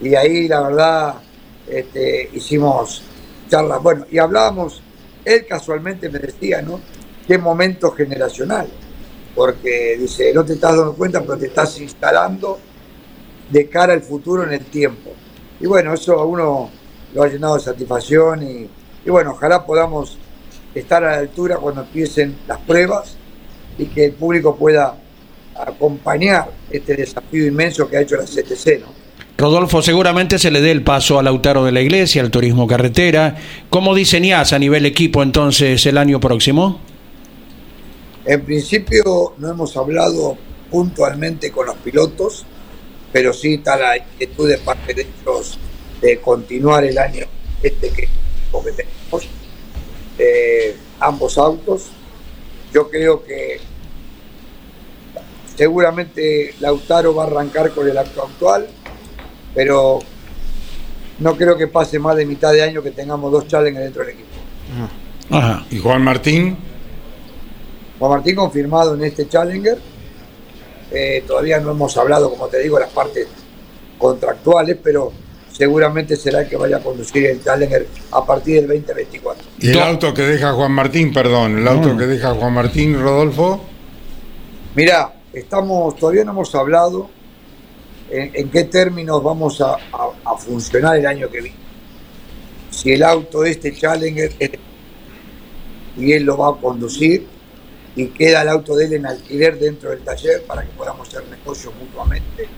Y 0.00 0.14
ahí 0.14 0.48
la 0.48 0.62
verdad 0.62 1.14
este, 1.68 2.30
hicimos 2.32 3.02
charlas. 3.50 3.82
Bueno, 3.82 4.06
y 4.10 4.18
hablábamos, 4.18 4.80
él 5.24 5.44
casualmente 5.46 6.08
me 6.08 6.18
decía, 6.18 6.62
¿no? 6.62 6.80
Qué 7.26 7.36
momento 7.36 7.90
generacional. 7.92 8.66
Porque 9.40 9.96
dice, 9.98 10.34
no 10.34 10.44
te 10.44 10.52
estás 10.52 10.76
dando 10.76 10.92
cuenta, 10.92 11.22
pero 11.22 11.38
te 11.38 11.46
estás 11.46 11.80
instalando 11.80 12.58
de 13.48 13.70
cara 13.70 13.94
al 13.94 14.02
futuro 14.02 14.44
en 14.44 14.52
el 14.52 14.66
tiempo. 14.66 15.12
Y 15.58 15.66
bueno, 15.66 15.94
eso 15.94 16.20
a 16.20 16.26
uno 16.26 16.68
lo 17.14 17.22
ha 17.22 17.26
llenado 17.26 17.54
de 17.54 17.62
satisfacción 17.62 18.42
y, 18.42 18.68
y 19.02 19.10
bueno, 19.10 19.30
ojalá 19.30 19.64
podamos 19.64 20.18
estar 20.74 21.02
a 21.04 21.12
la 21.12 21.18
altura 21.20 21.56
cuando 21.56 21.80
empiecen 21.80 22.36
las 22.46 22.58
pruebas 22.58 23.16
y 23.78 23.86
que 23.86 24.04
el 24.04 24.12
público 24.12 24.56
pueda 24.56 24.98
acompañar 25.56 26.50
este 26.70 26.96
desafío 26.96 27.46
inmenso 27.46 27.88
que 27.88 27.96
ha 27.96 28.02
hecho 28.02 28.16
la 28.16 28.24
CTC, 28.24 28.80
¿no? 28.80 28.88
Rodolfo, 29.38 29.80
seguramente 29.80 30.38
se 30.38 30.50
le 30.50 30.60
dé 30.60 30.70
el 30.70 30.82
paso 30.82 31.18
al 31.18 31.24
Lautaro 31.24 31.64
de 31.64 31.72
la 31.72 31.80
Iglesia, 31.80 32.20
al 32.20 32.30
turismo 32.30 32.66
carretera. 32.66 33.38
¿Cómo 33.70 33.94
diseñás 33.94 34.52
a 34.52 34.58
nivel 34.58 34.84
equipo 34.84 35.22
entonces 35.22 35.86
el 35.86 35.96
año 35.96 36.20
próximo? 36.20 36.89
En 38.30 38.44
principio 38.44 39.34
no 39.38 39.50
hemos 39.50 39.76
hablado 39.76 40.38
puntualmente 40.70 41.50
con 41.50 41.66
los 41.66 41.74
pilotos, 41.78 42.46
pero 43.12 43.32
sí 43.32 43.54
está 43.54 43.76
la 43.76 43.96
inquietud 43.96 44.48
de 44.48 44.58
parte 44.58 44.94
de 44.94 45.02
ellos 45.02 45.58
de 46.00 46.20
continuar 46.20 46.84
el 46.84 46.96
año 46.96 47.26
este 47.60 47.88
que, 47.88 48.02
que 48.02 48.70
tenemos, 48.70 49.28
eh, 50.16 50.76
ambos 51.00 51.38
autos. 51.38 51.86
Yo 52.72 52.88
creo 52.88 53.24
que 53.24 53.58
seguramente 55.56 56.54
Lautaro 56.60 57.12
va 57.12 57.24
a 57.24 57.26
arrancar 57.26 57.72
con 57.72 57.88
el 57.88 57.98
auto 57.98 58.26
actual, 58.26 58.68
pero 59.56 59.98
no 61.18 61.36
creo 61.36 61.58
que 61.58 61.66
pase 61.66 61.98
más 61.98 62.14
de 62.14 62.26
mitad 62.26 62.52
de 62.52 62.62
año 62.62 62.80
que 62.80 62.92
tengamos 62.92 63.32
dos 63.32 63.48
challenges 63.48 63.82
dentro 63.82 64.04
del 64.04 64.14
equipo. 64.14 64.28
Ajá. 65.30 65.66
¿Y 65.68 65.80
Juan 65.80 66.04
Martín? 66.04 66.69
Juan 68.00 68.10
Martín 68.10 68.34
confirmado 68.34 68.94
en 68.94 69.04
este 69.04 69.28
Challenger. 69.28 69.78
Eh, 70.90 71.22
todavía 71.26 71.60
no 71.60 71.70
hemos 71.70 71.96
hablado, 71.96 72.30
como 72.30 72.48
te 72.48 72.58
digo, 72.58 72.80
las 72.80 72.90
partes 72.90 73.28
contractuales, 73.98 74.76
pero 74.82 75.12
seguramente 75.52 76.16
será 76.16 76.40
el 76.40 76.48
que 76.48 76.56
vaya 76.56 76.78
a 76.78 76.80
conducir 76.80 77.26
el 77.26 77.44
Challenger 77.44 77.86
a 78.10 78.24
partir 78.24 78.66
del 78.66 78.80
2024. 78.80 79.44
¿Y 79.60 79.68
el 79.70 79.78
auto 79.80 80.12
que 80.14 80.22
deja 80.22 80.52
Juan 80.54 80.72
Martín, 80.72 81.12
perdón, 81.12 81.58
el 81.58 81.68
auto 81.68 81.96
que 81.96 82.06
deja 82.06 82.34
Juan 82.34 82.54
Martín, 82.54 82.98
Rodolfo? 83.00 83.60
Mira, 84.74 85.12
estamos, 85.32 85.94
todavía 85.96 86.24
no 86.24 86.32
hemos 86.32 86.54
hablado 86.54 87.08
en, 88.08 88.30
en 88.34 88.50
qué 88.50 88.64
términos 88.64 89.22
vamos 89.22 89.60
a, 89.60 89.74
a- 89.74 90.10
a 90.24 90.36
funcionar 90.38 90.96
el 90.96 91.06
año 91.06 91.28
que 91.30 91.40
viene. 91.42 91.56
Si 92.70 92.92
el 92.92 93.02
auto 93.02 93.44
este 93.44 93.74
Challenger 93.74 94.32
es- 94.38 94.50
y 95.98 96.12
él 96.12 96.22
lo 96.24 96.38
va 96.38 96.50
a 96.50 96.54
conducir 96.54 97.26
y 97.96 98.06
queda 98.08 98.42
el 98.42 98.48
auto 98.48 98.76
de 98.76 98.86
él 98.86 98.92
en 98.94 99.06
alquiler 99.06 99.58
dentro 99.58 99.90
del 99.90 100.00
taller 100.00 100.42
para 100.42 100.62
que 100.62 100.72
podamos 100.72 101.08
hacer 101.08 101.26
negocio 101.28 101.72
mutuamente, 101.72 102.48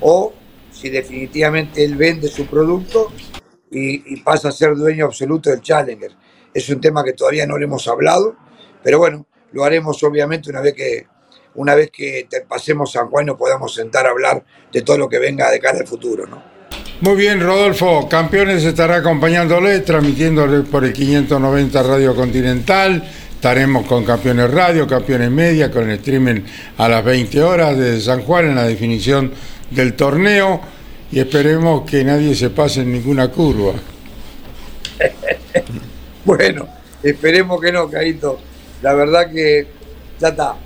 o 0.00 0.32
si 0.70 0.90
definitivamente 0.90 1.84
él 1.84 1.96
vende 1.96 2.28
su 2.28 2.46
producto 2.46 3.12
y, 3.70 4.14
y 4.14 4.20
pasa 4.20 4.48
a 4.48 4.52
ser 4.52 4.74
dueño 4.74 5.06
absoluto 5.06 5.50
del 5.50 5.60
Challenger. 5.60 6.12
Es 6.54 6.68
un 6.68 6.80
tema 6.80 7.04
que 7.04 7.12
todavía 7.12 7.46
no 7.46 7.58
le 7.58 7.64
hemos 7.64 7.86
hablado, 7.88 8.36
pero 8.82 8.98
bueno, 8.98 9.26
lo 9.52 9.64
haremos 9.64 10.02
obviamente 10.02 10.50
una 10.50 10.60
vez 10.60 10.74
que 10.74 11.06
una 11.54 11.74
vez 11.74 11.90
que 11.90 12.28
pasemos 12.46 12.92
San 12.92 13.08
Juan 13.08 13.26
nos 13.26 13.36
podamos 13.36 13.74
sentar 13.74 14.06
a 14.06 14.10
hablar 14.10 14.44
de 14.72 14.82
todo 14.82 14.96
lo 14.96 15.08
que 15.08 15.18
venga 15.18 15.50
de 15.50 15.58
cara 15.58 15.78
al 15.78 15.86
futuro, 15.86 16.26
¿no? 16.26 16.42
Muy 17.00 17.16
bien, 17.16 17.40
Rodolfo. 17.40 18.08
Campeones 18.08 18.64
estará 18.64 18.96
acompañándole, 18.96 19.80
transmitiéndole 19.80 20.60
por 20.62 20.84
el 20.84 20.92
590 20.92 21.82
Radio 21.82 22.14
Continental. 22.14 23.02
Estaremos 23.38 23.86
con 23.86 24.04
Campeones 24.04 24.50
Radio, 24.50 24.84
Campeones 24.84 25.30
Media, 25.30 25.70
con 25.70 25.88
el 25.88 25.98
streaming 25.98 26.40
a 26.76 26.88
las 26.88 27.04
20 27.04 27.40
horas 27.40 27.78
desde 27.78 28.00
San 28.00 28.22
Juan 28.22 28.46
en 28.46 28.56
la 28.56 28.64
definición 28.64 29.32
del 29.70 29.94
torneo. 29.94 30.60
Y 31.12 31.20
esperemos 31.20 31.88
que 31.88 32.02
nadie 32.02 32.34
se 32.34 32.50
pase 32.50 32.80
en 32.80 32.90
ninguna 32.92 33.28
curva. 33.28 33.74
Bueno, 36.24 36.68
esperemos 37.02 37.58
que 37.60 37.70
no, 37.72 37.88
Caíto. 37.88 38.38
La 38.82 38.92
verdad 38.92 39.30
que 39.32 39.66
ya 40.18 40.28
está. 40.28 40.56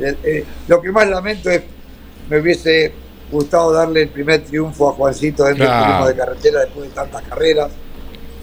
Eh, 0.00 0.16
eh, 0.24 0.44
lo 0.66 0.80
que 0.80 0.90
más 0.90 1.06
lamento 1.06 1.50
es, 1.50 1.62
me 2.30 2.40
hubiese 2.40 2.90
gustado 3.30 3.70
darle 3.72 4.02
el 4.02 4.08
primer 4.08 4.42
triunfo 4.42 4.88
a 4.88 4.92
Juancito 4.94 5.44
dentro 5.44 5.66
Claro. 5.66 5.76
del 5.76 5.84
turismo 5.84 6.08
de 6.08 6.16
carretera 6.16 6.60
después 6.62 6.88
de 6.88 6.94
tantas 6.96 7.22
carreras, 7.22 7.70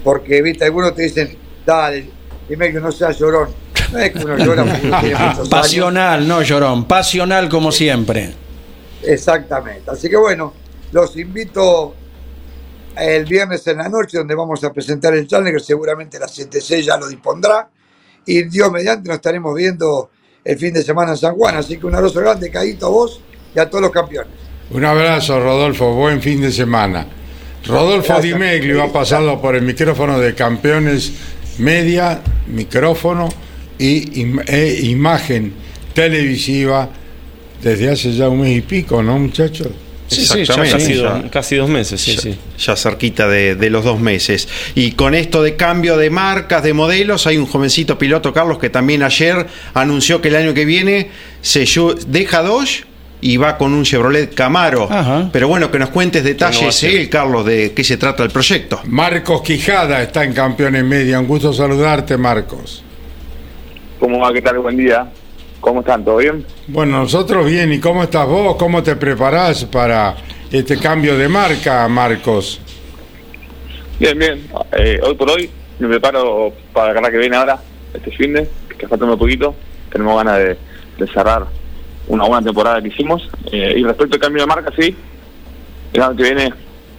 porque, 0.04 0.40
viste, 0.40 0.64
algunos 0.64 0.94
te 0.94 1.02
dicen, 1.02 1.36
dale, 1.66 2.06
dime 2.48 2.72
que 2.72 2.80
no 2.80 2.90
sea 2.92 3.10
llorón. 3.10 3.61
Es 3.98 4.10
que 4.10 4.24
uno 4.24 4.36
llora. 4.38 4.64
Pasional, 5.50 6.26
no 6.26 6.42
llorón, 6.42 6.84
pasional 6.84 7.48
como 7.48 7.70
siempre. 7.72 8.32
Exactamente. 9.02 9.90
Así 9.90 10.08
que 10.08 10.16
bueno, 10.16 10.52
los 10.92 11.16
invito 11.16 11.94
el 12.96 13.24
viernes 13.24 13.66
en 13.66 13.78
la 13.78 13.88
noche 13.88 14.18
donde 14.18 14.34
vamos 14.34 14.62
a 14.64 14.72
presentar 14.72 15.14
el 15.14 15.26
Challenger, 15.26 15.60
seguramente 15.60 16.18
la 16.18 16.26
CTC 16.26 16.82
ya 16.82 16.96
lo 16.96 17.08
dispondrá 17.08 17.68
y 18.26 18.44
Dios 18.44 18.70
mediante 18.70 19.08
nos 19.08 19.16
estaremos 19.16 19.54
viendo 19.54 20.10
el 20.44 20.58
fin 20.58 20.74
de 20.74 20.82
semana 20.82 21.12
en 21.12 21.16
San 21.16 21.34
Juan. 21.34 21.56
Así 21.56 21.78
que 21.78 21.86
un 21.86 21.94
abrazo 21.94 22.20
grande, 22.20 22.50
Caíto, 22.50 22.86
a 22.86 22.90
vos 22.90 23.20
y 23.54 23.58
a 23.58 23.68
todos 23.68 23.82
los 23.82 23.90
campeones. 23.90 24.32
Un 24.70 24.84
abrazo, 24.84 25.40
Rodolfo. 25.40 25.94
Buen 25.94 26.22
fin 26.22 26.40
de 26.40 26.52
semana. 26.52 27.06
Rodolfo 27.66 28.14
Gracias. 28.14 28.22
Di 28.22 28.34
Meglio 28.34 28.82
ha 28.82 28.92
pasado 28.92 29.40
por 29.40 29.54
el 29.54 29.62
micrófono 29.62 30.18
de 30.18 30.34
Campeones 30.34 31.12
Media, 31.58 32.20
micrófono 32.46 33.28
y 33.82 34.20
im- 34.22 34.42
e 34.46 34.80
imagen 34.84 35.52
televisiva 35.94 36.88
desde 37.62 37.90
hace 37.90 38.12
ya 38.12 38.28
un 38.28 38.40
mes 38.40 38.56
y 38.58 38.60
pico, 38.60 39.02
¿no, 39.02 39.18
muchachos? 39.18 39.68
Sí, 40.08 40.26
sí, 40.26 40.44
ya 40.44 40.56
casi, 40.56 40.92
dos, 40.94 41.22
casi 41.30 41.56
dos 41.56 41.70
meses, 41.70 41.98
sí, 42.00 42.14
ya, 42.16 42.20
sí. 42.20 42.34
ya 42.58 42.76
cerquita 42.76 43.28
de, 43.28 43.54
de 43.54 43.70
los 43.70 43.82
dos 43.82 43.98
meses. 43.98 44.46
Y 44.74 44.92
con 44.92 45.14
esto 45.14 45.42
de 45.42 45.56
cambio 45.56 45.96
de 45.96 46.10
marcas, 46.10 46.62
de 46.62 46.74
modelos, 46.74 47.26
hay 47.26 47.38
un 47.38 47.46
jovencito 47.46 47.96
piloto, 47.98 48.32
Carlos, 48.34 48.58
que 48.58 48.68
también 48.68 49.02
ayer 49.02 49.46
anunció 49.72 50.20
que 50.20 50.28
el 50.28 50.36
año 50.36 50.52
que 50.52 50.66
viene 50.66 51.08
se 51.40 51.64
deja 52.08 52.42
Dodge 52.42 52.84
y 53.22 53.38
va 53.38 53.56
con 53.56 53.72
un 53.72 53.84
Chevrolet 53.84 54.34
Camaro. 54.34 54.86
Pero 55.32 55.48
bueno, 55.48 55.70
que 55.70 55.78
nos 55.78 55.88
cuentes 55.88 56.22
detalles, 56.24 56.82
él, 56.82 57.08
Carlos, 57.08 57.46
de 57.46 57.72
qué 57.74 57.82
se 57.82 57.96
trata 57.96 58.22
el 58.22 58.30
proyecto. 58.30 58.82
Marcos 58.84 59.40
Quijada 59.40 60.02
está 60.02 60.24
en 60.24 60.34
Campeones 60.34 60.84
Media. 60.84 61.20
Un 61.20 61.26
gusto 61.26 61.54
saludarte, 61.54 62.18
Marcos. 62.18 62.82
¿Cómo 64.02 64.18
va? 64.18 64.32
¿Qué 64.32 64.42
tal? 64.42 64.58
Buen 64.58 64.76
día. 64.76 65.08
¿Cómo 65.60 65.78
están? 65.78 66.04
¿Todo 66.04 66.16
bien? 66.16 66.44
Bueno, 66.66 66.98
nosotros 66.98 67.46
bien. 67.46 67.72
¿Y 67.72 67.78
cómo 67.78 68.02
estás 68.02 68.26
vos? 68.26 68.56
¿Cómo 68.56 68.82
te 68.82 68.96
preparás 68.96 69.64
para 69.66 70.16
este 70.50 70.76
cambio 70.76 71.16
de 71.16 71.28
marca, 71.28 71.86
Marcos? 71.86 72.60
Bien, 74.00 74.18
bien. 74.18 74.44
Eh, 74.72 74.98
hoy 75.04 75.14
por 75.14 75.30
hoy 75.30 75.48
me 75.78 75.86
preparo 75.86 76.52
para 76.72 76.88
la 76.88 76.94
carrera 76.94 77.12
que 77.12 77.18
viene 77.18 77.36
ahora, 77.36 77.60
este 77.94 78.10
fin 78.10 78.32
de, 78.32 78.50
que 78.76 78.88
falta 78.88 79.04
un 79.04 79.16
poquito. 79.16 79.54
Tenemos 79.92 80.16
ganas 80.16 80.38
de, 80.38 80.58
de 80.98 81.12
cerrar 81.12 81.46
una 82.08 82.24
buena 82.24 82.44
temporada 82.44 82.82
que 82.82 82.88
hicimos. 82.88 83.30
Eh, 83.52 83.74
y 83.76 83.84
respecto 83.84 84.16
al 84.16 84.20
cambio 84.20 84.42
de 84.42 84.48
marca, 84.48 84.72
sí. 84.76 84.96
El 85.92 86.02
año 86.02 86.16
que 86.16 86.24
viene 86.24 86.52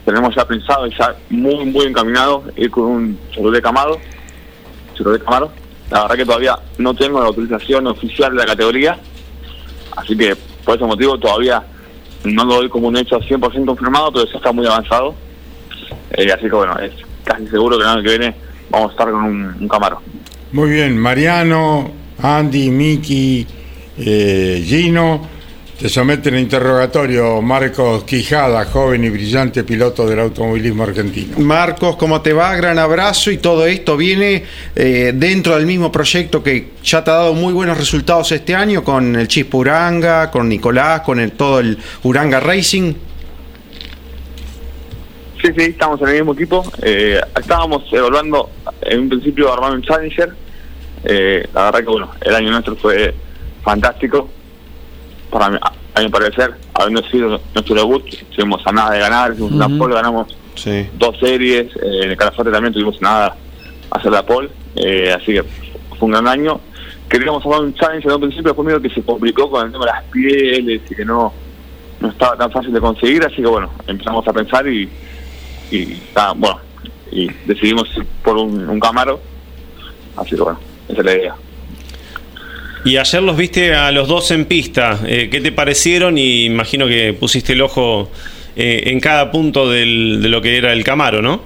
tenemos 0.06 0.34
ya 0.34 0.47
pensado 0.47 0.88
y 0.88 0.95
ya 0.97 1.14
muy, 1.30 1.66
muy 1.66 1.86
encaminado 1.86 2.45
ir 2.56 2.72
con 2.72 2.84
un 2.86 3.20
Chevrolet 3.32 3.62
Camaro. 3.62 3.99
Chevrolet 4.95 5.22
Camaro. 5.22 5.62
La 5.94 6.02
verdad 6.02 6.16
que 6.16 6.26
todavía 6.26 6.60
no 6.80 6.96
tengo 6.96 7.20
la 7.20 7.28
autorización 7.28 7.86
oficial 7.86 8.32
de 8.32 8.38
la 8.38 8.46
categoría. 8.46 8.98
Así 9.96 10.18
que 10.18 10.36
por 10.66 10.76
ese 10.76 10.86
motivo 10.86 11.20
todavía 11.20 11.62
no 12.24 12.46
lo 12.46 12.56
doy 12.56 12.70
como 12.70 12.88
un 12.88 12.98
hecho 12.98 13.20
100% 13.20 13.66
confirmado, 13.66 14.12
pero 14.12 14.26
ya 14.26 14.38
está 14.38 14.52
muy 14.52 14.66
avanzado. 14.66 15.14
Eh, 16.12 16.32
así 16.32 16.46
que 16.46 16.56
bueno, 16.56 16.76
es 16.80 16.94
casi 17.24 17.48
seguro 17.48 17.78
que 17.78 17.84
el 17.84 17.89
año 17.89 18.02
que 18.02 18.10
viene 18.10 18.36
vamos 18.72 18.89
a 18.89 18.91
estar 18.94 19.12
con 19.12 19.24
un, 19.24 19.56
un 19.60 19.68
Camaro. 19.68 20.02
Muy 20.52 20.72
bien. 20.72 20.98
Mariano, 20.98 21.91
Andy, 22.20 22.72
Miki, 22.72 23.46
eh, 24.00 24.64
Gino. 24.66 25.30
Te 25.84 25.89
someten 25.89 26.36
a 26.36 26.39
interrogatorio 26.39 27.41
Marcos 27.41 28.05
Quijada, 28.05 28.63
joven 28.63 29.03
y 29.03 29.09
brillante 29.09 29.65
piloto 29.65 30.07
del 30.07 30.17
automovilismo 30.21 30.84
argentino. 30.84 31.38
Marcos, 31.39 31.97
¿cómo 31.97 32.21
te 32.21 32.31
va? 32.31 32.55
Gran 32.55 32.79
abrazo 32.79 33.31
y 33.31 33.38
todo 33.38 33.65
esto 33.65 33.97
viene 33.97 34.45
eh, 34.77 35.11
dentro 35.13 35.57
del 35.57 35.65
mismo 35.65 35.91
proyecto 35.91 36.41
que 36.41 36.69
ya 36.81 37.03
te 37.03 37.11
ha 37.11 37.15
dado 37.15 37.34
muy 37.34 37.51
buenos 37.51 37.77
resultados 37.77 38.31
este 38.31 38.55
año 38.55 38.81
con 38.81 39.17
el 39.17 39.27
Chispa 39.27 39.57
Uranga, 39.57 40.31
con 40.31 40.47
Nicolás, 40.47 41.01
con 41.01 41.19
el, 41.19 41.34
todo 41.34 41.59
el 41.59 41.77
Uranga 42.03 42.39
Racing. 42.39 42.93
Sí, 45.41 45.49
sí, 45.57 45.63
estamos 45.63 46.01
en 46.01 46.07
el 46.07 46.13
mismo 46.13 46.31
equipo. 46.31 46.63
Eh, 46.81 47.19
estábamos 47.38 47.84
evaluando 47.91 48.49
en 48.84 49.01
un 49.01 49.09
principio 49.09 49.51
armar 49.51 49.73
un 49.73 49.81
Challenger. 49.81 50.34
Eh, 51.03 51.45
la 51.53 51.65
verdad 51.65 51.79
que 51.81 51.88
bueno, 51.88 52.11
el 52.21 52.36
año 52.36 52.51
nuestro 52.51 52.77
fue 52.77 53.13
fantástico. 53.65 54.29
Para 55.34 55.49
mí, 55.49 55.57
a 55.95 56.01
mi 56.01 56.09
parecer, 56.09 56.53
habiendo 56.75 57.01
sido 57.09 57.41
nuestro 57.55 57.73
debut, 57.75 58.05
estuvimos 58.07 58.61
a 58.67 58.71
nada 58.71 58.91
de 58.91 58.99
ganar, 58.99 59.31
hicimos 59.34 59.51
una 59.51 59.67
pole, 59.67 59.95
ganamos 59.95 60.27
Sí. 60.53 60.88
dos 60.93 61.17
series, 61.19 61.75
eh, 61.77 62.01
en 62.03 62.11
el 62.11 62.17
Calafate 62.17 62.51
también 62.51 62.71
tuvimos 62.71 63.01
nada 63.01 63.36
a 63.89 63.97
hacer 63.97 64.11
la 64.11 64.23
pole, 64.23 64.49
eh, 64.75 65.11
así 65.11 65.34
que 65.34 65.41
fue 65.97 66.05
un 66.05 66.11
gran 66.11 66.27
año. 66.27 66.59
Queríamos 67.09 67.43
armar 67.43 67.61
un 67.61 67.73
Challenger 67.73 68.11
en 68.11 68.15
un 68.15 68.21
principio, 68.21 68.49
después 68.51 68.65
medio 68.67 68.79
que 68.79 68.89
se 68.91 69.01
complicó 69.01 69.49
con 69.49 69.65
el 69.65 69.71
tema 69.71 69.86
de 69.86 69.91
las 69.91 70.03
pieles 70.05 70.81
y 70.88 70.95
que 70.95 71.03
no, 71.03 71.34
no 71.99 72.09
estaba 72.09 72.38
tan 72.38 72.51
fácil 72.51 72.71
de 72.71 72.79
conseguir, 72.79 73.25
así 73.25 73.38
que 73.38 73.47
bueno, 73.47 73.71
empezamos 73.88 74.27
a 74.27 74.34
pensar 74.34 74.67
y, 74.67 74.88
y 75.71 75.99
ah, 76.15 76.34
bueno, 76.38 76.59
y 77.11 77.27
decidimos 77.47 77.89
ir 77.97 78.05
por 78.23 78.38
un, 78.38 78.69
un 78.69 78.79
Camaro, 78.79 79.19
así 80.15 80.36
que 80.36 80.41
bueno, 80.43 80.59
esa 80.89 80.99
es 80.99 81.05
la 81.05 81.13
idea. 81.15 81.36
Y 82.86 82.97
ayer 82.97 83.23
los 83.23 83.38
viste 83.38 83.73
a 83.73 83.91
los 83.91 84.07
dos 84.07 84.29
en 84.31 84.45
pista. 84.45 84.99
Eh, 85.05 85.29
¿Qué 85.29 85.39
te 85.39 85.51
parecieron? 85.51 86.17
Y 86.17 86.45
imagino 86.45 86.86
que 86.88 87.13
pusiste 87.13 87.53
el 87.53 87.61
ojo 87.61 88.11
eh, 88.55 88.84
en 88.88 88.99
cada 88.99 89.31
punto 89.31 89.69
del- 89.69 90.21
de 90.21 90.29
lo 90.29 90.41
que 90.41 90.57
era 90.57 90.73
el 90.73 90.84
Camaro, 90.84 91.21
¿no? 91.21 91.41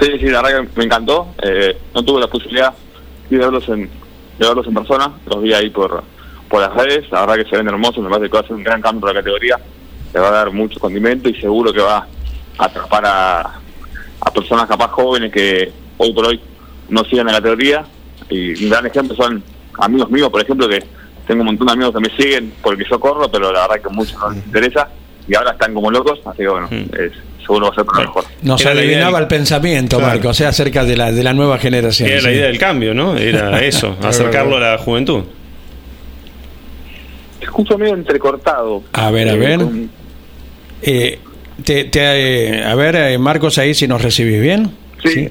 Sí, 0.00 0.06
sí, 0.18 0.26
la 0.26 0.42
verdad 0.42 0.62
que 0.62 0.78
me 0.78 0.84
encantó. 0.84 1.28
Eh, 1.42 1.76
no 1.94 2.02
tuve 2.02 2.20
la 2.20 2.26
posibilidad 2.26 2.74
de 3.28 3.38
verlos 3.38 3.68
en, 3.68 3.82
de 4.38 4.46
verlos 4.48 4.66
en 4.66 4.74
persona, 4.74 5.12
los 5.26 5.42
vi 5.42 5.52
ahí 5.52 5.70
por, 5.70 6.02
por 6.48 6.60
las 6.60 6.74
redes. 6.74 7.08
La 7.12 7.20
verdad 7.20 7.44
que 7.44 7.48
se 7.50 7.56
ven 7.56 7.68
hermosos, 7.68 8.02
me 8.02 8.10
parece 8.10 8.28
que 8.30 8.34
va 8.36 8.40
a 8.40 8.46
ser 8.46 8.56
un 8.56 8.64
gran 8.64 8.80
cambio 8.82 9.02
para 9.02 9.12
la 9.14 9.20
categoría. 9.20 9.56
Le 10.12 10.20
va 10.20 10.28
a 10.28 10.32
dar 10.32 10.50
mucho 10.50 10.80
condimento 10.80 11.28
y 11.28 11.40
seguro 11.40 11.72
que 11.72 11.80
va 11.80 12.06
a 12.58 12.64
atrapar 12.64 13.04
a, 13.06 13.40
a 14.20 14.32
personas 14.34 14.66
capaz 14.66 14.88
jóvenes 14.88 15.30
que 15.32 15.70
hoy 15.98 16.12
por 16.12 16.26
hoy 16.26 16.40
no 16.88 17.04
siguen 17.04 17.26
la 17.26 17.34
categoría. 17.34 17.84
Y 18.28 18.64
un 18.64 18.70
gran 18.70 18.86
ejemplo 18.86 19.14
son 19.14 19.42
amigos 19.78 20.10
míos, 20.10 20.28
por 20.30 20.42
ejemplo, 20.42 20.68
que 20.68 20.82
tengo 21.26 21.40
un 21.42 21.46
montón 21.46 21.66
de 21.68 21.72
amigos 21.74 21.94
que 21.94 22.00
me 22.00 22.16
siguen 22.16 22.52
porque 22.62 22.84
yo 22.90 22.98
corro, 22.98 23.30
pero 23.30 23.52
la 23.52 23.62
verdad 23.62 23.76
que 23.82 23.88
a 23.88 23.92
muchos 23.92 24.18
no 24.20 24.30
les 24.30 24.44
interesa 24.44 24.88
y 25.28 25.34
ahora 25.34 25.52
están 25.52 25.72
como 25.74 25.90
locos, 25.90 26.18
así 26.26 26.38
que 26.38 26.48
bueno, 26.48 26.68
es- 26.70 27.12
seguro 27.44 27.66
va 27.66 27.72
a 27.72 27.74
ser 27.74 27.84
para 27.84 28.00
mejor. 28.00 28.24
Nos 28.42 28.60
Era 28.60 28.72
adivinaba 28.72 29.18
el 29.18 29.26
pensamiento, 29.26 29.96
Claro. 29.98 30.12
Marco, 30.12 30.28
o 30.28 30.34
sea, 30.34 30.48
acerca 30.50 30.84
de 30.84 30.96
la, 30.96 31.10
de 31.12 31.22
la 31.24 31.32
nueva 31.32 31.58
generación. 31.58 32.08
Era 32.10 32.22
la 32.22 32.32
idea 32.32 32.46
del 32.46 32.58
cambio, 32.58 32.94
¿no? 32.94 33.16
Era 33.16 33.60
eso, 33.64 33.96
acercarlo 34.02 34.56
a 34.56 34.60
la 34.60 34.78
juventud. 34.78 35.22
Te 37.38 37.46
escucho 37.46 37.78
medio 37.78 37.94
entrecortado. 37.94 38.82
A 38.92 39.10
ver, 39.10 39.28
a 39.28 39.32
Eh, 39.32 39.36
ver. 39.38 39.58
con- 39.58 39.90
Eh, 40.82 41.18
te- 41.64 41.84
te- 41.84 42.58
eh, 42.60 42.64
a 42.64 42.74
ver, 42.74 42.96
eh, 42.96 43.18
Marcos, 43.18 43.58
ahí 43.58 43.74
si 43.74 43.86
nos 43.86 44.00
recibís 44.02 44.40
bien. 44.40 44.70
Sí, 45.02 45.30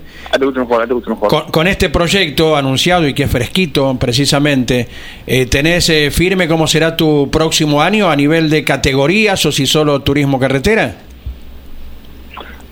mejor, 0.55 0.87
mejor. 0.87 1.29
Con, 1.29 1.51
con 1.51 1.67
este 1.67 1.89
proyecto 1.89 2.55
anunciado 2.55 3.07
y 3.07 3.13
que 3.13 3.23
es 3.23 3.31
fresquito, 3.31 3.95
precisamente, 3.99 4.87
eh, 5.27 5.45
¿tenés 5.45 5.89
eh, 5.89 6.11
firme 6.11 6.47
cómo 6.47 6.67
será 6.67 6.97
tu 6.97 7.29
próximo 7.31 7.81
año 7.81 8.09
a 8.09 8.15
nivel 8.15 8.49
de 8.49 8.63
categorías 8.63 9.45
o 9.45 9.51
si 9.51 9.65
solo 9.65 10.01
turismo 10.01 10.39
carretera? 10.39 10.95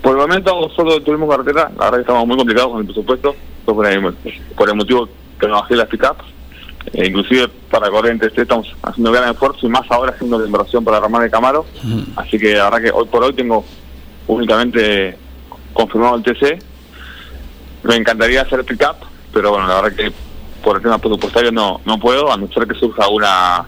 Por 0.02 0.12
el 0.12 0.18
momento 0.18 0.70
solo 0.74 1.00
turismo 1.02 1.28
carretera, 1.28 1.70
la 1.76 1.84
verdad 1.84 1.98
que 1.98 2.02
estamos 2.02 2.26
muy 2.26 2.36
complicados 2.36 2.70
con 2.70 2.80
el 2.80 2.86
presupuesto, 2.86 3.36
por 3.64 3.86
el, 3.86 4.14
por 4.56 4.68
el 4.68 4.74
motivo 4.74 5.08
que 5.38 5.46
me 5.46 5.52
bajé 5.52 5.76
las 5.76 5.88
pick-up. 5.88 6.16
Eh, 6.92 7.06
inclusive 7.08 7.48
para 7.70 7.90
Corrientes 7.90 8.28
este 8.28 8.42
estamos 8.42 8.74
haciendo 8.82 9.12
gran 9.12 9.30
esfuerzo 9.30 9.66
y 9.66 9.68
más 9.68 9.82
ahora 9.90 10.12
haciendo 10.12 10.44
inversión 10.44 10.84
para 10.84 10.98
armar 10.98 11.24
el 11.24 11.30
Camaro. 11.30 11.66
Así 12.16 12.38
que 12.38 12.54
la 12.54 12.70
verdad 12.70 12.82
que 12.82 12.90
hoy 12.90 13.06
por 13.06 13.22
hoy 13.24 13.34
tengo 13.34 13.64
únicamente 14.26 15.16
confirmado 15.72 16.16
el 16.16 16.22
TC. 16.22 16.58
Me 17.82 17.96
encantaría 17.96 18.42
hacer 18.42 18.64
pick-up, 18.64 18.96
pero 19.32 19.50
bueno, 19.50 19.66
la 19.68 19.80
verdad 19.80 19.96
que 19.96 20.12
por 20.62 20.76
el 20.76 20.82
tema 20.82 20.98
presupuestario 20.98 21.52
no, 21.52 21.80
no 21.84 21.98
puedo, 21.98 22.32
a 22.32 22.36
no 22.36 22.48
ser 22.52 22.66
que 22.66 22.74
surja 22.78 23.04
alguna, 23.04 23.64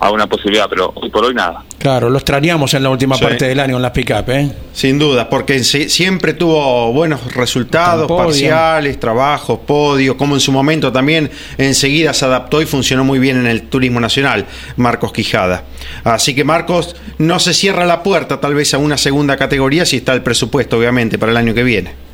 alguna 0.00 0.26
posibilidad, 0.26 0.66
pero 0.68 0.92
hoy 0.94 1.10
por 1.10 1.24
hoy 1.24 1.34
nada. 1.34 1.64
Claro, 1.78 2.10
lo 2.10 2.18
extrañamos 2.18 2.74
en 2.74 2.82
la 2.82 2.90
última 2.90 3.16
Sí. 3.16 3.24
parte 3.24 3.46
del 3.48 3.58
año 3.58 3.76
en 3.76 3.82
las 3.82 3.92
pick-up, 3.92 4.28
¿eh? 4.28 4.52
Sin 4.72 4.98
duda, 4.98 5.28
porque 5.30 5.64
si- 5.64 5.88
siempre 5.88 6.34
tuvo 6.34 6.92
buenos 6.92 7.34
resultados, 7.34 8.06
parciales, 8.06 9.00
trabajos, 9.00 9.60
podio, 9.66 10.16
como 10.16 10.34
en 10.34 10.40
su 10.40 10.52
momento 10.52 10.92
también 10.92 11.30
enseguida 11.56 12.12
se 12.12 12.26
adaptó 12.26 12.60
y 12.60 12.66
funcionó 12.66 13.04
muy 13.04 13.18
bien 13.18 13.38
en 13.38 13.46
el 13.46 13.62
turismo 13.62 13.98
nacional, 14.00 14.44
Marcos 14.76 15.12
Quijada. 15.12 15.64
Así 16.04 16.34
que 16.34 16.44
Marcos, 16.44 16.94
no 17.18 17.38
se 17.40 17.54
cierra 17.54 17.86
la 17.86 18.02
puerta 18.02 18.40
tal 18.40 18.54
vez 18.54 18.74
a 18.74 18.78
una 18.78 18.98
segunda 18.98 19.36
categoría 19.36 19.86
si 19.86 19.96
está 19.96 20.12
el 20.12 20.22
presupuesto, 20.22 20.76
obviamente, 20.78 21.16
para 21.18 21.32
el 21.32 21.38
año 21.38 21.54
que 21.54 21.62
viene. 21.64 22.07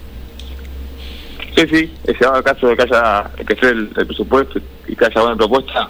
Sí, 1.56 1.62
sí, 1.68 1.94
si 2.06 2.12
dado 2.24 2.38
el 2.38 2.44
caso 2.44 2.66
de 2.68 2.76
que 2.76 2.82
haya 2.82 3.30
que 3.46 3.54
sea 3.56 3.68
el, 3.70 3.90
el 3.96 4.06
presupuesto 4.06 4.58
y 4.88 4.96
que 4.96 5.04
haya 5.04 5.20
buena 5.20 5.36
propuesta, 5.36 5.88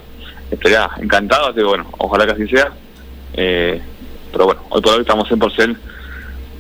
estaría 0.51 0.89
encantado, 1.01 1.47
así 1.47 1.57
que 1.57 1.65
bueno, 1.65 1.87
ojalá 1.99 2.27
que 2.27 2.33
así 2.33 2.49
sea. 2.49 2.71
Eh, 3.35 3.81
pero 4.31 4.47
bueno, 4.47 4.63
hoy 4.69 4.83
por 4.83 4.95
hoy 4.95 5.01
estamos 5.01 5.29
100% 5.31 5.77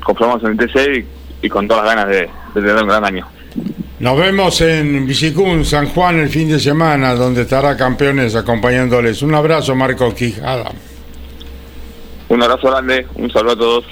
conformados 0.04 0.44
en 0.44 0.50
el 0.50 0.56
TC 0.56 1.06
y, 1.42 1.46
y 1.46 1.48
con 1.48 1.68
todas 1.68 1.84
las 1.84 1.94
ganas 1.94 2.08
de, 2.08 2.20
de 2.54 2.60
tener 2.66 2.82
un 2.82 2.88
gran 2.88 3.04
año. 3.04 3.26
Nos 4.00 4.18
vemos 4.18 4.60
en 4.60 5.06
Visicún, 5.06 5.64
San 5.64 5.86
Juan, 5.88 6.18
el 6.18 6.28
fin 6.28 6.48
de 6.48 6.58
semana, 6.58 7.14
donde 7.14 7.42
estará 7.42 7.76
campeones 7.76 8.34
acompañándoles. 8.34 9.22
Un 9.22 9.34
abrazo, 9.34 9.74
Marcos 9.74 10.14
Quijada. 10.14 10.70
Un 12.28 12.42
abrazo 12.42 12.70
grande, 12.70 13.06
un 13.14 13.30
saludo 13.30 13.52
a 13.52 13.56
todos. 13.56 13.84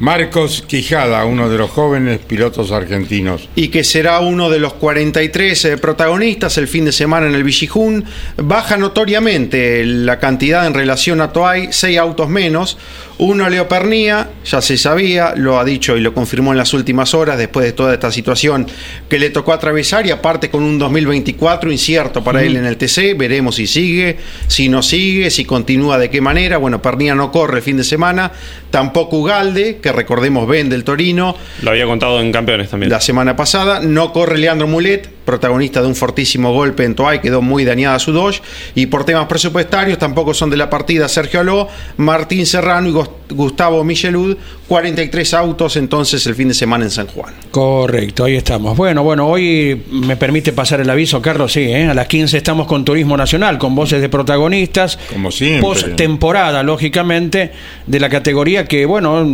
Marcos 0.00 0.64
Quijada, 0.66 1.24
uno 1.24 1.48
de 1.48 1.56
los 1.56 1.70
jóvenes 1.70 2.18
pilotos 2.18 2.72
argentinos. 2.72 3.48
y 3.54 3.68
que 3.68 3.84
será 3.84 4.20
uno 4.20 4.50
de 4.50 4.58
los 4.58 4.74
43 4.74 5.64
eh, 5.64 5.78
protagonistas 5.78 6.58
el 6.58 6.68
fin 6.68 6.84
de 6.84 6.92
semana 6.92 7.26
en 7.26 7.34
el 7.34 7.44
Vigijún. 7.44 8.04
Baja 8.36 8.76
notoriamente 8.76 9.84
la 9.84 10.18
cantidad 10.18 10.66
en 10.66 10.74
relación 10.74 11.20
a 11.20 11.32
Toay, 11.32 11.68
seis 11.70 11.98
autos 11.98 12.28
menos. 12.28 12.76
Uno 13.16 13.48
Leo 13.48 13.68
Pernía, 13.68 14.30
ya 14.44 14.60
se 14.60 14.76
sabía, 14.76 15.34
lo 15.36 15.60
ha 15.60 15.64
dicho 15.64 15.96
y 15.96 16.00
lo 16.00 16.12
confirmó 16.12 16.50
en 16.50 16.58
las 16.58 16.74
últimas 16.74 17.14
horas 17.14 17.38
después 17.38 17.64
de 17.64 17.72
toda 17.72 17.94
esta 17.94 18.10
situación 18.10 18.66
que 19.08 19.20
le 19.20 19.30
tocó 19.30 19.52
atravesar 19.52 20.04
y 20.04 20.10
aparte 20.10 20.50
con 20.50 20.64
un 20.64 20.80
2024 20.80 21.70
incierto 21.70 22.24
para 22.24 22.42
él 22.42 22.56
en 22.56 22.64
el 22.64 22.76
TC. 22.76 23.16
Veremos 23.16 23.54
si 23.54 23.68
sigue, 23.68 24.18
si 24.48 24.68
no 24.68 24.82
sigue, 24.82 25.30
si 25.30 25.44
continúa 25.44 25.96
de 25.96 26.10
qué 26.10 26.20
manera. 26.20 26.56
Bueno, 26.56 26.82
Pernía 26.82 27.14
no 27.14 27.30
corre 27.30 27.58
el 27.58 27.62
fin 27.62 27.76
de 27.76 27.84
semana, 27.84 28.32
tampoco 28.70 29.18
Ugalde, 29.18 29.78
que 29.80 29.92
recordemos 29.92 30.48
vende 30.48 30.74
el 30.74 30.82
Torino. 30.82 31.36
Lo 31.62 31.70
había 31.70 31.86
contado 31.86 32.20
en 32.20 32.32
campeones 32.32 32.70
también. 32.70 32.90
La 32.90 33.00
semana 33.00 33.36
pasada 33.36 33.78
no 33.78 34.12
corre 34.12 34.38
Leandro 34.38 34.66
Mulet, 34.66 35.08
protagonista 35.24 35.80
de 35.80 35.88
un 35.88 35.94
fortísimo 35.94 36.52
golpe 36.52 36.84
en 36.84 36.94
Toay, 36.94 37.20
quedó 37.20 37.42
muy 37.42 37.64
dañada 37.64 37.98
su 37.98 38.12
Dodge. 38.12 38.42
Y 38.74 38.86
por 38.86 39.04
temas 39.04 39.26
presupuestarios 39.26 39.98
tampoco 39.98 40.34
son 40.34 40.50
de 40.50 40.56
la 40.56 40.70
partida 40.70 41.08
Sergio 41.08 41.40
Aló, 41.40 41.68
Martín 41.96 42.46
Serrano 42.46 42.88
y 42.88 43.34
Gustavo 43.34 43.82
Michelud, 43.84 44.36
43 44.68 45.34
autos 45.34 45.76
entonces 45.76 46.26
el 46.26 46.34
fin 46.34 46.48
de 46.48 46.54
semana 46.54 46.84
en 46.84 46.90
San 46.90 47.06
Juan. 47.06 47.34
Correcto, 47.50 48.24
ahí 48.24 48.36
estamos. 48.36 48.76
Bueno, 48.76 49.02
bueno, 49.02 49.26
hoy 49.28 49.82
me 49.90 50.16
permite 50.16 50.52
pasar 50.52 50.80
el 50.80 50.90
aviso, 50.90 51.20
Carlos, 51.22 51.52
sí, 51.52 51.60
¿eh? 51.60 51.86
a 51.86 51.94
las 51.94 52.06
15 52.06 52.36
estamos 52.36 52.66
con 52.66 52.84
Turismo 52.84 53.16
Nacional, 53.16 53.58
con 53.58 53.74
voces 53.74 54.00
de 54.00 54.08
protagonistas. 54.08 54.98
Como 55.12 55.30
siempre. 55.30 55.62
Post-temporada, 55.62 56.62
lógicamente, 56.62 57.52
de 57.86 58.00
la 58.00 58.08
categoría 58.08 58.66
que, 58.66 58.86
bueno, 58.86 59.26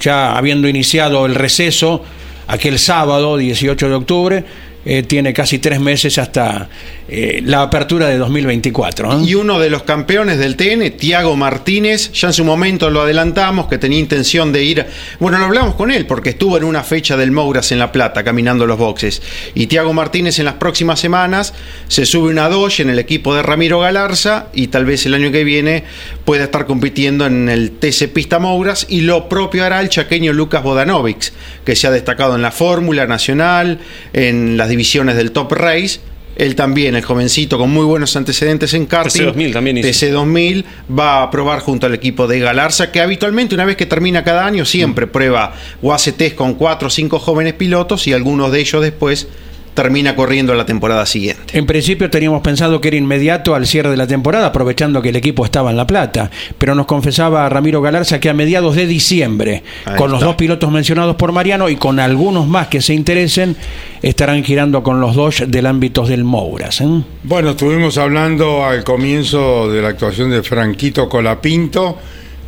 ya 0.00 0.36
habiendo 0.36 0.68
iniciado 0.68 1.26
el 1.26 1.34
receso 1.34 2.02
aquel 2.46 2.78
sábado, 2.78 3.36
18 3.36 3.88
de 3.88 3.94
octubre, 3.94 4.44
eh, 4.84 5.02
tiene 5.02 5.32
casi 5.32 5.58
tres 5.58 5.80
meses 5.80 6.18
hasta 6.18 6.68
eh, 7.08 7.40
la 7.44 7.62
apertura 7.62 8.08
de 8.08 8.18
2024. 8.18 9.12
¿eh? 9.12 9.24
Y 9.24 9.34
uno 9.34 9.58
de 9.58 9.70
los 9.70 9.82
campeones 9.82 10.38
del 10.38 10.56
TN, 10.56 10.96
Tiago 10.96 11.36
Martínez, 11.36 12.12
ya 12.12 12.28
en 12.28 12.34
su 12.34 12.44
momento 12.44 12.90
lo 12.90 13.02
adelantamos, 13.02 13.66
que 13.66 13.78
tenía 13.78 13.98
intención 13.98 14.52
de 14.52 14.64
ir, 14.64 14.86
bueno, 15.20 15.38
lo 15.38 15.44
hablamos 15.44 15.74
con 15.74 15.90
él, 15.90 16.06
porque 16.06 16.30
estuvo 16.30 16.56
en 16.56 16.64
una 16.64 16.82
fecha 16.82 17.16
del 17.16 17.30
Mouras 17.30 17.72
en 17.72 17.78
La 17.78 17.92
Plata, 17.92 18.24
caminando 18.24 18.66
los 18.66 18.78
boxes. 18.78 19.22
Y 19.54 19.66
Tiago 19.66 19.92
Martínez 19.92 20.38
en 20.38 20.46
las 20.46 20.54
próximas 20.54 21.00
semanas 21.00 21.54
se 21.88 22.06
sube 22.06 22.30
una 22.30 22.48
Dodge 22.48 22.80
en 22.80 22.90
el 22.90 22.98
equipo 22.98 23.34
de 23.34 23.42
Ramiro 23.42 23.80
Galarza 23.80 24.48
y 24.54 24.68
tal 24.68 24.84
vez 24.84 25.06
el 25.06 25.14
año 25.14 25.30
que 25.30 25.44
viene 25.44 25.84
pueda 26.24 26.44
estar 26.44 26.66
compitiendo 26.66 27.26
en 27.26 27.48
el 27.48 27.72
TC 27.72 28.08
Pista 28.12 28.38
Mouras 28.38 28.86
y 28.88 29.02
lo 29.02 29.28
propio 29.28 29.64
hará 29.64 29.80
el 29.80 29.88
chaqueño 29.88 30.32
Lucas 30.32 30.62
Bodanovic, 30.62 31.32
que 31.64 31.76
se 31.76 31.86
ha 31.86 31.90
destacado 31.90 32.34
en 32.34 32.42
la 32.42 32.50
Fórmula 32.50 33.06
Nacional, 33.06 33.78
en 34.12 34.56
las 34.56 34.68
divisiones 34.74 35.16
del 35.16 35.30
Top 35.30 35.52
Race, 35.52 36.00
Él 36.36 36.56
también, 36.56 36.96
el 36.96 37.04
jovencito 37.04 37.58
con 37.58 37.70
muy 37.70 37.84
buenos 37.84 38.16
antecedentes 38.16 38.74
en 38.74 38.86
karting. 38.86 39.22
TC2000 39.22 39.52
también 39.52 39.78
hizo. 39.78 39.88
TC2000 39.88 40.64
va 40.98 41.22
a 41.22 41.30
probar 41.30 41.60
junto 41.60 41.86
al 41.86 41.94
equipo 41.94 42.26
de 42.26 42.40
Galarza, 42.40 42.90
que 42.90 43.00
habitualmente 43.00 43.54
una 43.54 43.64
vez 43.64 43.76
que 43.76 43.86
termina 43.86 44.24
cada 44.24 44.44
año 44.44 44.64
siempre 44.64 45.06
prueba 45.06 45.54
o 45.80 45.94
hace 45.94 46.10
test 46.12 46.34
con 46.34 46.54
cuatro 46.54 46.88
o 46.88 46.90
cinco 46.90 47.20
jóvenes 47.20 47.52
pilotos 47.52 48.08
y 48.08 48.12
algunos 48.12 48.50
de 48.50 48.60
ellos 48.60 48.82
después 48.82 49.28
termina 49.74 50.16
corriendo 50.16 50.54
la 50.54 50.64
temporada 50.64 51.04
siguiente. 51.04 51.58
En 51.58 51.66
principio 51.66 52.08
teníamos 52.08 52.42
pensado 52.42 52.80
que 52.80 52.88
era 52.88 52.96
inmediato 52.96 53.54
al 53.54 53.66
cierre 53.66 53.90
de 53.90 53.96
la 53.96 54.06
temporada, 54.06 54.46
aprovechando 54.46 55.02
que 55.02 55.10
el 55.10 55.16
equipo 55.16 55.44
estaba 55.44 55.70
en 55.70 55.76
La 55.76 55.86
Plata, 55.86 56.30
pero 56.58 56.74
nos 56.74 56.86
confesaba 56.86 57.48
Ramiro 57.48 57.82
Galarza 57.82 58.20
que 58.20 58.30
a 58.30 58.34
mediados 58.34 58.76
de 58.76 58.86
diciembre, 58.86 59.62
Ahí 59.84 59.96
con 59.96 60.10
los 60.10 60.20
dos 60.20 60.36
pilotos 60.36 60.70
mencionados 60.70 61.16
por 61.16 61.32
Mariano 61.32 61.68
y 61.68 61.76
con 61.76 61.98
algunos 62.00 62.46
más 62.46 62.68
que 62.68 62.80
se 62.80 62.94
interesen, 62.94 63.56
estarán 64.02 64.44
girando 64.44 64.82
con 64.82 65.00
los 65.00 65.14
dos 65.14 65.42
del 65.46 65.66
ámbito 65.66 66.06
del 66.06 66.24
Mouras. 66.24 66.80
¿eh? 66.80 67.02
Bueno, 67.24 67.50
estuvimos 67.50 67.98
hablando 67.98 68.64
al 68.64 68.84
comienzo 68.84 69.70
de 69.70 69.82
la 69.82 69.88
actuación 69.88 70.30
de 70.30 70.42
Franquito 70.42 71.08
Colapinto, 71.08 71.98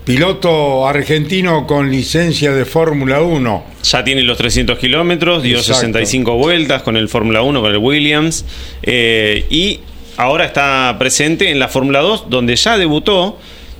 piloto 0.07 0.87
argentino 0.87 1.67
con 1.67 1.91
licencia 1.91 2.53
de 2.53 2.65
Fórmula 2.65 3.23
1. 3.23 3.65
Ya 3.83 4.05
tiene 4.05 4.23
los 4.23 4.39
300 4.39 4.79
kilómetros, 4.79 5.43
dio 5.43 5.59
Exacto. 5.59 5.81
65 5.81 6.37
vueltas 6.37 6.83
con 6.83 6.97
el 6.97 7.09
Fórmula 7.09 7.43
1, 7.43 7.61
con 7.61 7.73
el 7.73 7.79
Williams. 7.79 8.45
eh, 8.85 9.45
y 9.51 9.81
ahora 10.17 10.45
está 10.45 10.95
presente 10.99 11.51
en 11.51 11.59
la 11.59 11.67
Fórmula 11.67 12.01
2, 12.01 12.31
donde 12.31 12.55
ya 12.55 12.79
debutó 12.79 13.37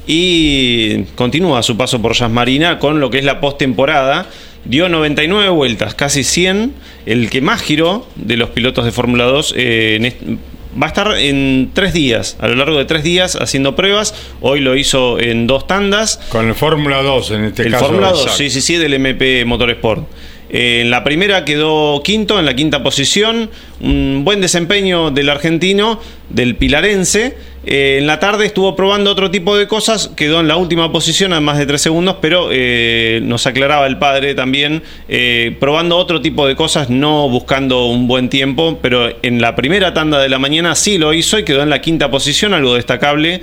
y 0.09 1.05
continúa 1.15 1.63
su 1.63 1.77
paso 1.77 2.03
por 2.03 2.15
Jazz 2.15 2.31
Marina 2.31 2.81
con 2.81 2.99
lo 2.99 3.09
que 3.09 3.19
es 3.19 3.25
la 3.25 3.41
postemporada. 3.41 4.27
Dio 4.65 4.89
99 4.89 5.49
vueltas, 5.51 5.95
casi 5.95 6.25
100. 6.25 6.75
El 7.07 7.31
que 7.31 7.41
más 7.41 7.63
giró 7.63 8.05
de 8.17 8.37
los 8.37 8.51
pilotos 8.51 8.85
de 8.85 8.91
Fórmula 8.91 9.25
2 9.27 9.55
eh, 9.57 9.97
en 10.01 10.05
va 10.81 10.87
a 10.87 10.89
estar 10.89 11.19
en 11.19 11.71
tres 11.73 11.93
días, 11.93 12.37
a 12.41 12.49
lo 12.49 12.55
largo 12.55 12.79
de 12.79 12.85
tres 12.85 13.03
días 13.03 13.37
haciendo 13.37 13.75
pruebas. 13.77 14.15
Hoy 14.41 14.61
lo 14.61 14.77
hizo 14.77 15.19
en 15.19 15.47
dos 15.47 15.67
tandas. 15.67 16.21
Con 16.29 16.49
el 16.49 16.55
Fórmula 16.55 17.03
2 17.03 17.31
en 17.33 17.45
este 17.45 17.63
el 17.63 17.73
caso. 17.73 17.87
Fórmula 17.87 18.11
2, 18.11 18.21
Exacto. 18.21 18.39
sí, 18.39 18.51
sí, 18.51 18.61
sí, 18.61 18.77
del 18.77 18.95
MP 18.95 19.45
Motorsport. 19.45 20.07
Eh, 20.49 20.83
en 20.83 20.91
la 20.91 21.03
primera 21.03 21.45
quedó 21.45 22.03
quinto, 22.05 22.39
en 22.39 22.45
la 22.47 22.55
quinta 22.55 22.83
posición. 22.83 23.51
Un 23.81 24.23
buen 24.25 24.41
desempeño 24.41 25.11
del 25.11 25.29
argentino, 25.29 26.01
del 26.31 26.57
pilarense. 26.57 27.37
Eh, 27.69 27.99
en 27.99 28.07
la 28.07 28.21
tarde 28.21 28.47
estuvo 28.47 28.77
probando 28.77 29.11
otro 29.11 29.29
tipo 29.29 29.57
de 29.57 29.67
cosas, 29.67 30.13
quedó 30.15 30.39
en 30.39 30.47
la 30.47 30.57
última 30.57 30.93
posición 30.93 31.33
a 31.33 31.41
más 31.41 31.59
de 31.59 31.67
tres 31.67 31.83
segundos, 31.83 32.19
pero 32.21 32.51
eh, 32.53 33.19
nos 33.25 33.45
aclaraba 33.47 33.89
el 33.89 33.99
padre 33.99 34.37
también, 34.37 34.85
eh, 35.09 35.57
probando 35.59 35.97
otro 35.97 36.21
tipo 36.21 36.47
de 36.47 36.55
cosas, 36.55 36.91
no 36.91 37.29
buscando 37.29 37.87
un 37.87 38.07
buen 38.07 38.29
tiempo, 38.29 38.79
pero 38.81 39.09
en 39.21 39.41
la 39.41 39.57
primera 39.57 39.93
tanda 39.93 40.21
de 40.21 40.29
la 40.29 40.39
mañana 40.39 40.77
sí 40.77 40.97
lo 40.97 41.13
hizo 41.13 41.41
y 41.41 41.45
quedó 41.45 41.65
en 41.65 41.71
la 41.71 41.81
quinta 41.81 42.09
posición, 42.09 42.55
algo 42.55 42.75
destacable 42.75 43.43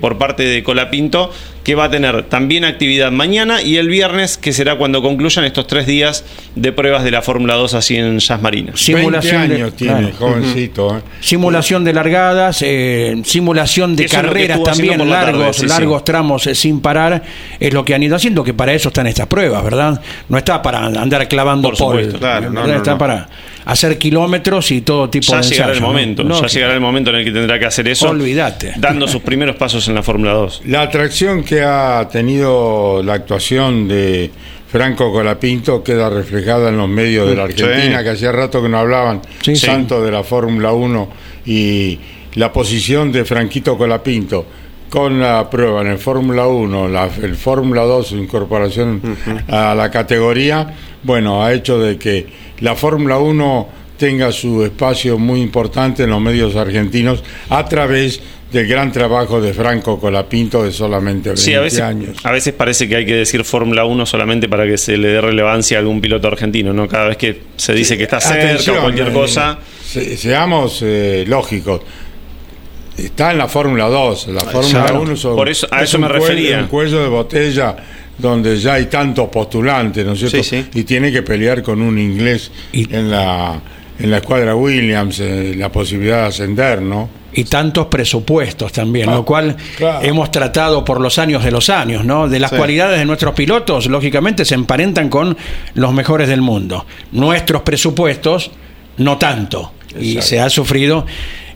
por 0.00 0.18
parte 0.18 0.42
de 0.42 0.62
Colapinto, 0.62 1.30
que 1.64 1.74
va 1.74 1.84
a 1.84 1.90
tener 1.90 2.24
también 2.24 2.64
actividad 2.64 3.12
mañana 3.12 3.62
y 3.62 3.76
el 3.76 3.88
viernes, 3.88 4.36
que 4.36 4.52
será 4.52 4.76
cuando 4.76 5.02
concluyan 5.02 5.44
estos 5.44 5.66
tres 5.66 5.86
días 5.86 6.24
de 6.56 6.72
pruebas 6.72 7.04
de 7.04 7.10
la 7.10 7.22
Fórmula 7.22 7.54
2 7.54 7.74
así 7.74 7.96
en 7.96 8.18
Jazz 8.18 8.42
Marina. 8.42 8.72
20 8.72 9.36
años 9.36 9.74
tiene, 9.74 10.10
claro. 10.10 10.16
jovencito. 10.18 10.98
¿eh? 10.98 11.02
Simulación 11.20 11.84
de 11.84 11.92
largadas, 11.92 12.62
eh, 12.62 13.20
simulación 13.24 13.94
de 13.96 14.04
Eso 14.04 14.16
carreras 14.16 14.62
también, 14.62 14.98
por 14.98 15.06
la 15.06 15.20
tarde, 15.20 15.38
largos, 15.38 15.56
sí, 15.56 15.66
largos 15.66 16.04
tramos 16.04 16.46
eh, 16.46 16.54
sin 16.54 16.80
parar, 16.80 17.22
es 17.60 17.72
lo 17.72 17.84
que 17.84 17.94
han 17.94 18.02
ido 18.02 18.16
haciendo, 18.16 18.42
que 18.42 18.54
para 18.54 18.72
eso 18.72 18.88
están 18.88 19.06
estas 19.06 19.26
pruebas, 19.26 19.62
¿verdad? 19.62 20.00
No 20.28 20.38
está 20.38 20.60
para 20.62 20.84
andar 20.86 21.28
clavando 21.28 21.68
Por 21.68 21.76
supuesto, 21.76 22.18
no, 22.20 22.66
no, 22.66 22.74
está 22.74 22.92
no. 22.92 22.98
para 22.98 23.28
hacer 23.64 23.98
kilómetros 23.98 24.70
y 24.72 24.80
todo 24.82 25.08
tipo 25.10 25.32
Ya 25.32 25.40
de 25.40 25.48
llegará 25.48 25.72
el 25.72 25.80
momento, 25.80 26.24
No, 26.24 26.40
ya 26.40 26.46
llegará 26.48 26.74
el 26.74 26.80
momento 26.80 27.10
en 27.10 27.16
el 27.16 27.24
que 27.24 27.32
tendrá 27.32 27.58
que 27.58 27.66
hacer 27.66 27.86
eso. 27.88 28.08
Olvídate. 28.10 28.72
Dando 28.76 29.06
sus 29.08 29.22
primeros 29.22 29.56
pasos 29.56 29.86
en 29.88 29.94
la 29.94 30.02
Fórmula 30.02 30.32
2. 30.32 30.62
La 30.66 30.82
atracción 30.82 31.44
que 31.44 31.62
ha 31.62 32.08
tenido 32.10 33.02
la 33.02 33.14
actuación 33.14 33.86
de 33.88 34.30
Franco 34.68 35.12
Colapinto 35.12 35.82
queda 35.82 36.08
reflejada 36.08 36.70
en 36.70 36.78
los 36.78 36.88
medios 36.88 37.28
de 37.28 37.36
la 37.36 37.44
Argentina, 37.44 37.98
Sí. 37.98 38.04
que 38.04 38.10
hacía 38.10 38.32
rato 38.32 38.62
que 38.62 38.68
no 38.68 38.78
hablaban 38.78 39.20
Sí, 39.42 39.54
sí. 39.56 39.66
tanto 39.66 40.02
de 40.02 40.10
la 40.10 40.22
Fórmula 40.24 40.72
1 40.72 41.08
y 41.46 41.98
la 42.36 42.50
posición 42.52 43.12
de 43.12 43.24
Franquito 43.26 43.76
Colapinto 43.76 44.46
con 44.92 45.18
la 45.20 45.48
prueba 45.48 45.80
en 45.80 45.86
el 45.86 45.96
Fórmula 45.98 46.46
1, 46.46 46.86
la- 46.86 47.08
el 47.22 47.34
Fórmula 47.34 47.80
2, 47.80 48.08
su 48.08 48.16
incorporación 48.18 49.00
a 49.48 49.74
la 49.74 49.90
categoría, 49.90 50.74
bueno, 51.02 51.42
ha 51.42 51.54
hecho 51.54 51.78
de 51.78 51.96
que 51.96 52.26
la 52.60 52.74
Fórmula 52.76 53.16
1 53.16 53.68
tenga 53.96 54.30
su 54.32 54.62
espacio 54.62 55.16
muy 55.16 55.40
importante 55.40 56.02
en 56.02 56.10
los 56.10 56.20
medios 56.20 56.56
argentinos 56.56 57.24
a 57.48 57.64
través 57.66 58.20
del 58.52 58.66
gran 58.66 58.92
trabajo 58.92 59.40
de 59.40 59.54
Franco 59.54 59.98
Colapinto 59.98 60.62
de 60.62 60.72
solamente 60.72 61.30
20 61.30 61.40
Sí, 61.42 61.54
a 61.54 61.60
veces, 61.60 61.80
años. 61.80 62.18
a 62.22 62.30
veces 62.30 62.52
parece 62.52 62.86
que 62.86 62.96
hay 62.96 63.06
que 63.06 63.14
decir 63.14 63.42
Fórmula 63.44 63.86
1 63.86 64.04
solamente 64.04 64.46
para 64.46 64.66
que 64.66 64.76
se 64.76 64.98
le 64.98 65.08
dé 65.08 65.20
relevancia 65.22 65.78
a 65.78 65.80
algún 65.80 66.02
piloto 66.02 66.28
argentino, 66.28 66.74
¿no? 66.74 66.86
Cada 66.86 67.06
vez 67.08 67.16
que 67.16 67.40
se 67.56 67.72
dice 67.72 67.96
que 67.96 68.02
está 68.02 68.20
cerca 68.20 68.44
Atención, 68.44 68.76
o 68.76 68.80
cualquier 68.82 69.08
eh, 69.08 69.12
cosa. 69.12 69.58
se- 69.86 70.18
seamos 70.18 70.80
eh, 70.82 71.24
lógicos. 71.26 71.80
Está 72.96 73.32
en 73.32 73.38
la 73.38 73.48
Fórmula 73.48 73.88
2. 73.88 74.28
La 74.28 74.40
Fórmula 74.40 74.84
Claro. 74.84 75.00
1 75.02 75.16
son- 75.16 75.36
Por 75.36 75.48
eso- 75.48 75.66
a 75.70 75.78
es 75.82 75.88
eso 75.88 75.96
un 75.98 76.02
me 76.04 76.08
cuello- 76.08 76.20
refería. 76.26 76.58
un 76.58 76.66
cuello 76.66 77.02
de 77.02 77.08
botella 77.08 77.76
donde 78.18 78.58
ya 78.58 78.74
hay 78.74 78.86
tantos 78.86 79.28
postulantes, 79.28 80.04
¿no 80.04 80.12
es 80.12 80.18
cierto? 80.18 80.42
Sí, 80.42 80.62
sí. 80.62 80.66
Y 80.74 80.84
tiene 80.84 81.10
que 81.10 81.22
pelear 81.22 81.62
con 81.62 81.80
un 81.80 81.98
inglés 81.98 82.50
en 82.72 83.10
la 83.10 83.60
en 83.98 84.10
la 84.10 84.16
escuadra 84.16 84.56
Williams, 84.56 85.20
eh, 85.20 85.54
la 85.56 85.70
posibilidad 85.70 86.22
de 86.22 86.26
ascender, 86.28 86.82
¿no? 86.82 87.08
y 87.34 87.44
tantos 87.44 87.86
presupuestos 87.86 88.72
también, 88.72 89.08
Ah, 89.08 89.14
lo 89.14 89.24
cual 89.24 89.56
claro. 89.78 90.04
hemos 90.04 90.30
tratado 90.30 90.84
por 90.84 91.00
los 91.00 91.18
años 91.18 91.42
de 91.42 91.50
los 91.50 91.70
años, 91.70 92.04
¿no? 92.04 92.28
De 92.28 92.38
las 92.38 92.50
Sí. 92.50 92.56
cualidades 92.56 92.98
de 92.98 93.06
nuestros 93.06 93.34
pilotos, 93.34 93.86
lógicamente 93.86 94.44
se 94.44 94.54
emparentan 94.54 95.08
con 95.08 95.34
los 95.72 95.92
mejores 95.94 96.28
del 96.28 96.42
mundo. 96.42 96.84
Nuestros 97.12 97.62
presupuestos, 97.62 98.50
no 98.98 99.16
tanto. 99.16 99.72
Y 100.00 100.20
se 100.22 100.40
ha 100.40 100.48
sufrido 100.50 101.06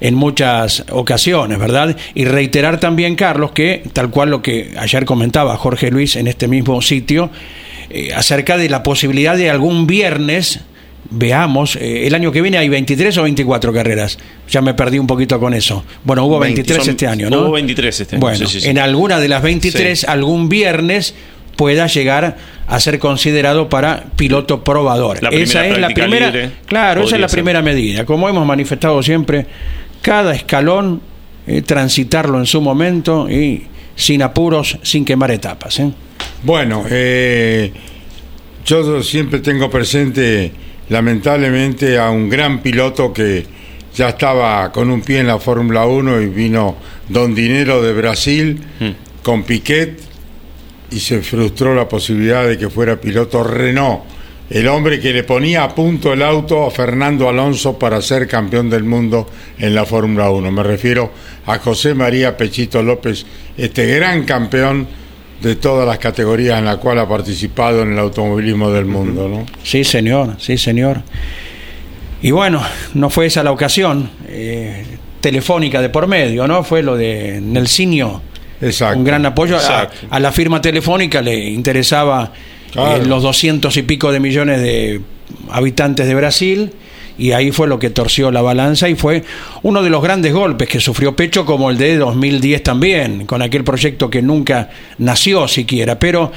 en 0.00 0.14
muchas 0.14 0.84
ocasiones, 0.90 1.58
¿verdad? 1.58 1.96
Y 2.14 2.24
reiterar 2.24 2.78
también, 2.80 3.14
Carlos, 3.16 3.52
que 3.52 3.82
tal 3.92 4.10
cual 4.10 4.30
lo 4.30 4.42
que 4.42 4.72
ayer 4.78 5.04
comentaba 5.04 5.56
Jorge 5.56 5.90
Luis 5.90 6.16
en 6.16 6.26
este 6.26 6.48
mismo 6.48 6.82
sitio, 6.82 7.30
eh, 7.90 8.10
acerca 8.14 8.56
de 8.58 8.68
la 8.68 8.82
posibilidad 8.82 9.36
de 9.36 9.48
algún 9.50 9.86
viernes, 9.86 10.60
veamos, 11.10 11.76
eh, 11.76 12.06
el 12.06 12.14
año 12.14 12.32
que 12.32 12.42
viene 12.42 12.58
hay 12.58 12.68
23 12.68 13.16
o 13.18 13.22
24 13.22 13.72
carreras. 13.72 14.18
Ya 14.50 14.60
me 14.60 14.74
perdí 14.74 14.98
un 14.98 15.06
poquito 15.06 15.38
con 15.38 15.54
eso. 15.54 15.84
Bueno, 16.04 16.24
hubo 16.24 16.38
23 16.38 16.78
Son- 16.78 16.90
este 16.90 17.06
año, 17.06 17.30
¿no? 17.30 17.42
Hubo 17.42 17.52
23 17.52 18.00
este 18.00 18.16
año. 18.16 18.20
Bueno, 18.20 18.38
sí, 18.38 18.46
sí, 18.46 18.60
sí. 18.62 18.68
en 18.68 18.78
alguna 18.78 19.20
de 19.20 19.28
las 19.28 19.42
23, 19.42 20.04
algún 20.04 20.48
viernes 20.48 21.14
pueda 21.56 21.86
llegar 21.86 22.36
a 22.66 22.80
ser 22.80 22.98
considerado 22.98 23.68
para 23.68 24.04
piloto 24.16 24.62
probador. 24.62 25.22
La 25.22 25.30
primera 25.30 25.44
esa 25.44 25.66
es 25.66 25.78
la 25.78 25.88
primera, 25.88 26.26
libre 26.26 26.50
claro, 26.66 27.02
esa 27.02 27.16
es 27.16 27.20
la 27.20 27.28
ser. 27.28 27.38
primera 27.38 27.62
medida. 27.62 28.04
Como 28.04 28.28
hemos 28.28 28.46
manifestado 28.46 29.02
siempre, 29.02 29.46
cada 30.02 30.34
escalón 30.34 31.00
eh, 31.46 31.62
transitarlo 31.62 32.38
en 32.38 32.46
su 32.46 32.60
momento 32.60 33.30
y 33.30 33.66
sin 33.94 34.22
apuros, 34.22 34.78
sin 34.82 35.04
quemar 35.04 35.30
etapas. 35.30 35.80
¿eh? 35.80 35.90
Bueno, 36.42 36.84
eh, 36.90 37.72
yo 38.64 39.02
siempre 39.02 39.40
tengo 39.40 39.70
presente, 39.70 40.52
lamentablemente, 40.88 41.98
a 41.98 42.10
un 42.10 42.28
gran 42.28 42.60
piloto 42.60 43.12
que 43.12 43.46
ya 43.94 44.10
estaba 44.10 44.70
con 44.72 44.90
un 44.90 45.00
pie 45.00 45.20
en 45.20 45.28
la 45.28 45.38
Fórmula 45.38 45.86
1 45.86 46.20
y 46.20 46.26
vino 46.26 46.76
Don 47.08 47.34
Dinero 47.34 47.80
de 47.80 47.92
Brasil 47.94 48.60
con 49.22 49.44
Piquet 49.44 50.05
y 50.90 51.00
se 51.00 51.20
frustró 51.22 51.74
la 51.74 51.88
posibilidad 51.88 52.46
de 52.46 52.58
que 52.58 52.70
fuera 52.70 53.00
piloto 53.00 53.42
Renault. 53.42 54.02
El 54.48 54.68
hombre 54.68 55.00
que 55.00 55.12
le 55.12 55.24
ponía 55.24 55.64
a 55.64 55.74
punto 55.74 56.12
el 56.12 56.22
auto 56.22 56.64
a 56.64 56.70
Fernando 56.70 57.28
Alonso 57.28 57.76
para 57.76 58.00
ser 58.00 58.28
campeón 58.28 58.70
del 58.70 58.84
mundo 58.84 59.28
en 59.58 59.74
la 59.74 59.84
Fórmula 59.84 60.30
1. 60.30 60.52
Me 60.52 60.62
refiero 60.62 61.10
a 61.46 61.58
José 61.58 61.94
María 61.94 62.36
Pechito 62.36 62.80
López, 62.80 63.26
este 63.56 63.86
gran 63.86 64.24
campeón 64.24 64.86
de 65.42 65.56
todas 65.56 65.86
las 65.86 65.98
categorías 65.98 66.60
en 66.60 66.64
la 66.64 66.76
cual 66.76 67.00
ha 67.00 67.08
participado 67.08 67.82
en 67.82 67.92
el 67.92 67.98
automovilismo 67.98 68.70
del 68.70 68.86
mundo, 68.86 69.28
¿no? 69.28 69.46
Sí, 69.64 69.82
señor, 69.82 70.36
sí, 70.38 70.56
señor. 70.56 71.02
Y 72.22 72.30
bueno, 72.30 72.62
no 72.94 73.10
fue 73.10 73.26
esa 73.26 73.42
la 73.42 73.52
ocasión 73.52 74.10
eh, 74.28 74.84
telefónica 75.20 75.82
de 75.82 75.90
por 75.90 76.06
medio, 76.06 76.46
¿no? 76.46 76.62
Fue 76.64 76.82
lo 76.82 76.96
de 76.96 77.40
Nelsinho. 77.42 78.22
Exacto. 78.60 78.98
Un 78.98 79.04
gran 79.04 79.24
apoyo. 79.26 79.58
A, 80.10 80.20
la 80.20 80.32
firma 80.32 80.60
telefónica 80.60 81.20
le 81.20 81.36
interesaba 81.50 82.32
Claro. 82.72 83.02
eh, 83.02 83.06
los 83.06 83.22
doscientos 83.22 83.76
y 83.76 83.82
pico 83.82 84.12
de 84.12 84.20
millones 84.20 84.60
de 84.60 85.00
habitantes 85.50 86.06
de 86.06 86.14
Brasil. 86.14 86.72
Y 87.18 87.32
ahí 87.32 87.50
fue 87.50 87.66
lo 87.66 87.78
que 87.78 87.88
torció 87.88 88.30
la 88.30 88.42
balanza 88.42 88.90
y 88.90 88.94
fue 88.94 89.24
uno 89.62 89.82
de 89.82 89.88
los 89.88 90.02
grandes 90.02 90.34
golpes 90.34 90.68
que 90.68 90.80
sufrió 90.80 91.16
Pecho, 91.16 91.46
como 91.46 91.70
el 91.70 91.78
de 91.78 91.96
2010 91.96 92.62
también, 92.62 93.24
con 93.24 93.40
aquel 93.40 93.64
proyecto 93.64 94.10
que 94.10 94.20
nunca 94.20 94.68
nació 94.98 95.48
siquiera. 95.48 95.98
Pero 95.98 96.30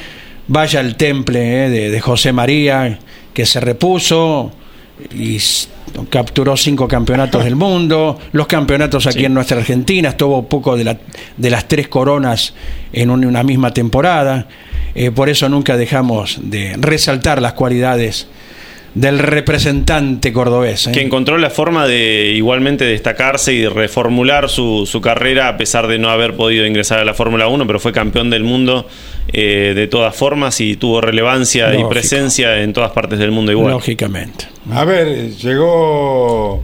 vaya 0.47 0.79
el 0.79 0.95
temple 0.95 1.65
eh, 1.65 1.69
de, 1.69 1.89
de 1.89 1.99
José 1.99 2.31
María, 2.31 2.97
que 3.33 3.45
se 3.45 3.59
repuso, 3.59 4.53
y 5.13 5.37
capturó 6.09 6.55
cinco 6.55 6.87
campeonatos 6.87 7.43
del 7.43 7.55
mundo, 7.55 8.19
los 8.31 8.47
campeonatos 8.47 9.07
aquí 9.07 9.25
en 9.25 9.33
nuestra 9.33 9.57
Argentina, 9.57 10.09
estuvo 10.09 10.47
poco 10.47 10.77
de, 10.77 10.83
la- 10.83 10.97
de 11.37 11.49
las 11.49 11.67
tres 11.67 11.87
coronas 11.87 12.53
en 12.93 13.09
un- 13.09 13.25
una 13.25 13.43
misma 13.43 13.73
temporada. 13.73 14.47
Eh, 14.95 15.11
por 15.11 15.29
eso 15.29 15.47
nunca 15.49 15.77
dejamos 15.77 16.39
de 16.43 16.75
resaltar 16.77 17.41
las 17.41 17.53
cualidades 17.53 18.27
del 18.95 19.19
representante 19.19 20.33
cordobés. 20.33 20.87
¿eh? 20.87 20.91
Que 20.91 21.01
encontró 21.01 21.37
la 21.37 21.49
forma 21.49 21.87
de 21.87 22.31
igualmente 22.35 22.85
destacarse 22.85 23.53
y 23.53 23.59
de 23.59 23.69
reformular 23.69 24.49
su, 24.49 24.85
su 24.85 25.01
carrera 25.01 25.47
a 25.47 25.57
pesar 25.57 25.87
de 25.87 25.99
no 25.99 26.09
haber 26.09 26.35
podido 26.35 26.65
ingresar 26.65 26.99
a 26.99 27.05
la 27.05 27.13
Fórmula 27.13 27.47
1, 27.47 27.67
pero 27.67 27.79
fue 27.79 27.91
campeón 27.91 28.29
del 28.29 28.43
mundo 28.43 28.87
eh, 29.31 29.73
de 29.75 29.87
todas 29.87 30.15
formas 30.15 30.59
y 30.61 30.75
tuvo 30.75 31.01
relevancia 31.01 31.69
Lógico. 31.69 31.87
y 31.87 31.89
presencia 31.91 32.61
en 32.61 32.73
todas 32.73 32.91
partes 32.91 33.19
del 33.19 33.31
mundo 33.31 33.51
igual. 33.51 33.73
Lógicamente. 33.73 34.47
A 34.71 34.85
ver, 34.85 35.31
llegó 35.35 36.63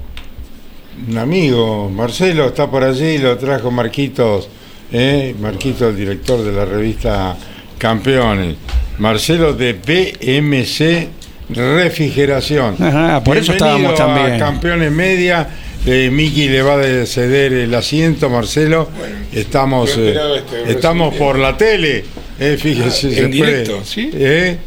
un 1.08 1.18
amigo, 1.18 1.90
Marcelo, 1.90 2.48
está 2.48 2.70
por 2.70 2.84
allí, 2.84 3.18
lo 3.18 3.38
trajo 3.38 3.70
Marquitos, 3.70 4.50
¿eh? 4.92 5.36
Marquitos, 5.40 5.90
el 5.90 5.98
director 5.98 6.42
de 6.42 6.52
la 6.52 6.66
revista 6.66 7.38
Campeones. 7.78 8.56
Marcelo 8.98 9.54
de 9.54 9.74
BMC 9.74 11.25
Refrigeración. 11.50 12.76
Ajá, 12.82 13.24
por 13.24 13.38
eso 13.38 13.54
estábamos 13.54 13.94
a 14.00 14.06
también. 14.06 14.40
Campeones 14.40 14.92
Media. 14.92 15.48
Eh, 15.86 16.10
Miki 16.12 16.50
le 16.50 16.64
va 16.64 16.80
a 16.82 17.06
ceder 17.06 17.54
el 17.54 17.74
asiento, 17.76 18.28
Marcelo. 18.30 18.90
Estamos, 19.32 19.96
eh, 19.98 20.16
este 20.38 20.72
estamos 20.72 21.14
por 21.16 21.38
la 21.38 21.56
tele. 21.56 22.04
Eh, 22.40 22.58
fíjese, 22.60 23.08
Ah, 23.08 23.12
se 23.12 23.20
en 23.20 23.38
puede- 23.38 23.52
directo, 23.60 23.82
¿sí? 23.86 24.10
¿Eh? 24.14 24.58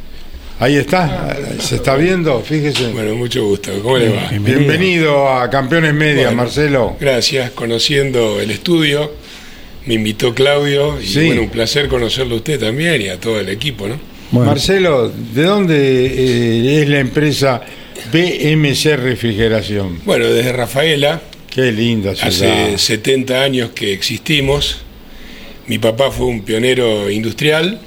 Ahí 0.61 0.77
está, 0.77 1.37
se 1.61 1.77
está 1.77 1.97
viendo, 1.97 2.41
fíjese. 2.41 2.89
Bueno, 2.93 3.15
mucho 3.17 3.45
gusto. 3.45 3.71
¿Cómo 3.83 3.97
le 3.99 4.11
va? 4.11 4.29
Bienvenido 4.41 5.29
a 5.29 5.49
Campeones 5.51 5.95
Media, 5.95 6.27
Bueno, 6.29 6.37
Marcelo. 6.43 6.97
Gracias. 7.01 7.51
Conociendo 7.51 8.41
el 8.41 8.51
estudio, 8.53 9.13
me 9.87 9.95
invitó 9.95 10.35
Claudio 10.35 11.01
y 11.01 11.07
Sí. 11.07 11.27
bueno, 11.27 11.43
un 11.43 11.49
placer 11.51 11.89
conocerlo 11.89 12.35
a 12.35 12.39
usted 12.39 12.59
también 12.61 13.01
y 13.03 13.09
a 13.09 13.19
todo 13.21 13.39
el 13.41 13.49
equipo, 13.49 13.87
¿no? 13.89 13.99
Marcelo, 14.33 15.09
¿de 15.09 15.43
dónde 15.43 16.07
eh, 16.07 16.83
es 16.83 16.89
la 16.89 17.01
empresa 17.01 17.63
BMC 18.13 18.97
Refrigeración? 18.97 20.01
Bueno, 20.05 20.27
desde 20.27 20.53
Rafaela, 20.53 21.23
Qué 21.51 21.73
linda 21.73 22.15
ciudad. 22.15 22.29
hace 22.29 22.79
70 22.79 23.43
años 23.43 23.71
que 23.75 23.93
existimos. 23.93 24.79
Mi 25.67 25.79
papá 25.79 26.11
fue 26.11 26.27
un 26.27 26.43
pionero 26.43 27.11
industrial. 27.11 27.81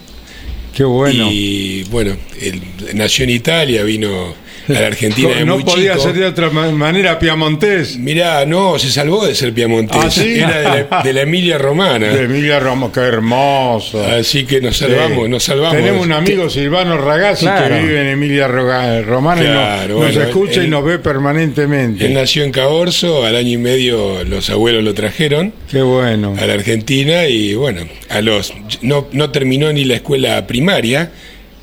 Qué 0.75 0.83
bueno. 0.83 1.29
Y 1.31 1.83
bueno, 1.85 2.15
él 2.39 2.61
nació 2.95 3.23
en 3.23 3.31
Italia, 3.31 3.83
vino 3.83 4.33
a 4.69 4.73
la 4.73 4.87
Argentina 4.87 5.29
de 5.35 5.45
no 5.45 5.55
muy 5.55 5.63
podía 5.63 5.93
chico. 5.93 6.03
ser 6.05 6.13
de 6.15 6.25
otra 6.25 6.49
ma- 6.49 6.71
manera 6.71 7.17
piamontés. 7.19 7.97
Mirá, 7.97 8.45
no, 8.45 8.77
se 8.79 8.91
salvó 8.91 9.25
de 9.25 9.35
ser 9.35 9.53
piamontés. 9.53 9.97
¿Ah, 10.01 10.09
sí? 10.11 10.35
Era 10.39 10.57
de 10.59 10.85
la, 10.89 11.01
de 11.03 11.13
la 11.13 11.21
Emilia 11.21 11.57
Romana. 11.57 12.07
De 12.09 12.23
Emilia 12.25 12.59
Ramos, 12.59 12.91
qué 12.91 12.99
hermoso. 13.01 14.03
Así 14.05 14.45
que 14.45 14.61
nos 14.61 14.77
salvamos, 14.77 15.25
Sí. 15.25 15.29
nos 15.29 15.43
salvamos. 15.43 15.75
Tenemos 15.77 16.05
un 16.05 16.11
amigo, 16.13 16.49
Silvano 16.49 16.97
Ragazzi, 16.97 17.45
Claro. 17.45 17.75
que 17.75 17.81
vive 17.81 18.01
en 18.01 18.07
Emilia 18.07 18.47
Romana 18.47 19.41
y 19.43 19.89
nos, 19.89 20.15
escucha 20.15 20.63
y 20.63 20.67
nos 20.67 20.83
ve 20.83 20.99
permanentemente. 20.99 22.05
Él 22.05 22.13
nació 22.13 22.43
en 22.43 22.51
Caborzo, 22.51 23.25
al 23.25 23.35
año 23.35 23.49
y 23.51 23.57
medio 23.57 24.23
los 24.23 24.49
abuelos 24.49 24.83
lo 24.83 24.93
trajeron 24.93 25.53
Qué 25.69 25.81
bueno. 25.81 26.35
a 26.39 26.45
la 26.45 26.53
Argentina 26.53 27.25
y 27.27 27.53
bueno, 27.55 27.81
a 28.09 28.21
los 28.21 28.53
no, 28.81 29.07
no 29.11 29.29
terminó 29.31 29.71
ni 29.73 29.85
la 29.85 29.95
escuela 29.95 30.45
primaria, 30.47 31.11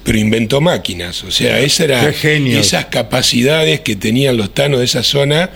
pero 0.04 0.18
inventó 0.18 0.60
máquinas. 0.60 1.22
O 1.24 1.30
sea, 1.30 1.60
esa 1.60 1.84
era 1.84 2.02
esas 2.58 2.86
capacidades 2.86 3.80
que 3.80 3.96
tenían 3.96 4.36
los 4.36 4.54
tanos 4.54 4.78
de 4.78 4.84
esa 4.86 5.02
zona 5.02 5.50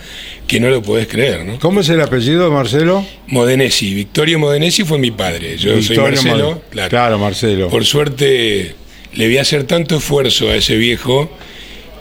que 0.47 0.59
no 0.59 0.69
lo 0.69 0.81
podés 0.83 1.07
creer, 1.07 1.43
¿no? 1.45 1.57
¿Cómo 1.59 1.79
es 1.79 1.89
el 1.89 2.01
apellido, 2.01 2.51
Marcelo? 2.51 3.05
Modenesi, 3.27 3.93
Victorio 3.93 4.37
Modenesi 4.39 4.83
fue 4.83 4.99
mi 4.99 5.11
padre. 5.11 5.57
Yo 5.57 5.81
soy 5.81 5.97
Marcelo, 5.97 6.51
Mod- 6.55 6.61
claro. 6.69 6.89
claro, 6.89 7.19
Marcelo. 7.19 7.69
Por 7.69 7.85
suerte 7.85 8.75
le 9.13 9.27
vi 9.27 9.37
hacer 9.37 9.63
tanto 9.63 9.97
esfuerzo 9.97 10.49
a 10.49 10.55
ese 10.55 10.75
viejo 10.75 11.31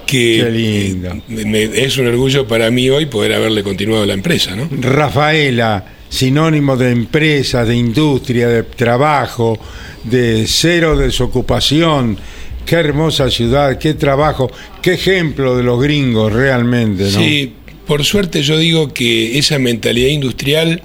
que 0.07 0.43
Qué 0.45 0.51
lindo. 0.51 1.23
me- 1.29 1.65
es 1.65 1.97
un 1.99 2.07
orgullo 2.07 2.47
para 2.47 2.71
mí 2.71 2.89
hoy 2.91 3.07
poder 3.07 3.33
haberle 3.35 3.63
continuado 3.63 4.05
la 4.07 4.15
empresa, 4.15 4.55
¿no? 4.57 4.69
Rafaela, 4.81 5.85
sinónimo 6.09 6.77
de 6.77 6.91
empresa, 6.91 7.65
de 7.65 7.77
industria, 7.77 8.49
de 8.49 8.63
trabajo, 8.65 9.59
de 10.05 10.45
cero 10.47 10.97
desocupación. 10.97 12.19
Qué 12.67 12.77
hermosa 12.77 13.29
ciudad, 13.31 13.79
qué 13.79 13.95
trabajo, 13.95 14.51
qué 14.81 14.93
ejemplo 14.95 15.57
de 15.57 15.63
los 15.65 15.83
gringos 15.83 16.33
realmente, 16.33 17.05
¿no? 17.05 17.11
Sí, 17.11 17.53
por 17.87 18.05
suerte 18.05 18.43
yo 18.43 18.57
digo 18.59 18.93
que 18.95 19.39
esa 19.39 19.59
mentalidad 19.59 20.09
industrial 20.09 20.83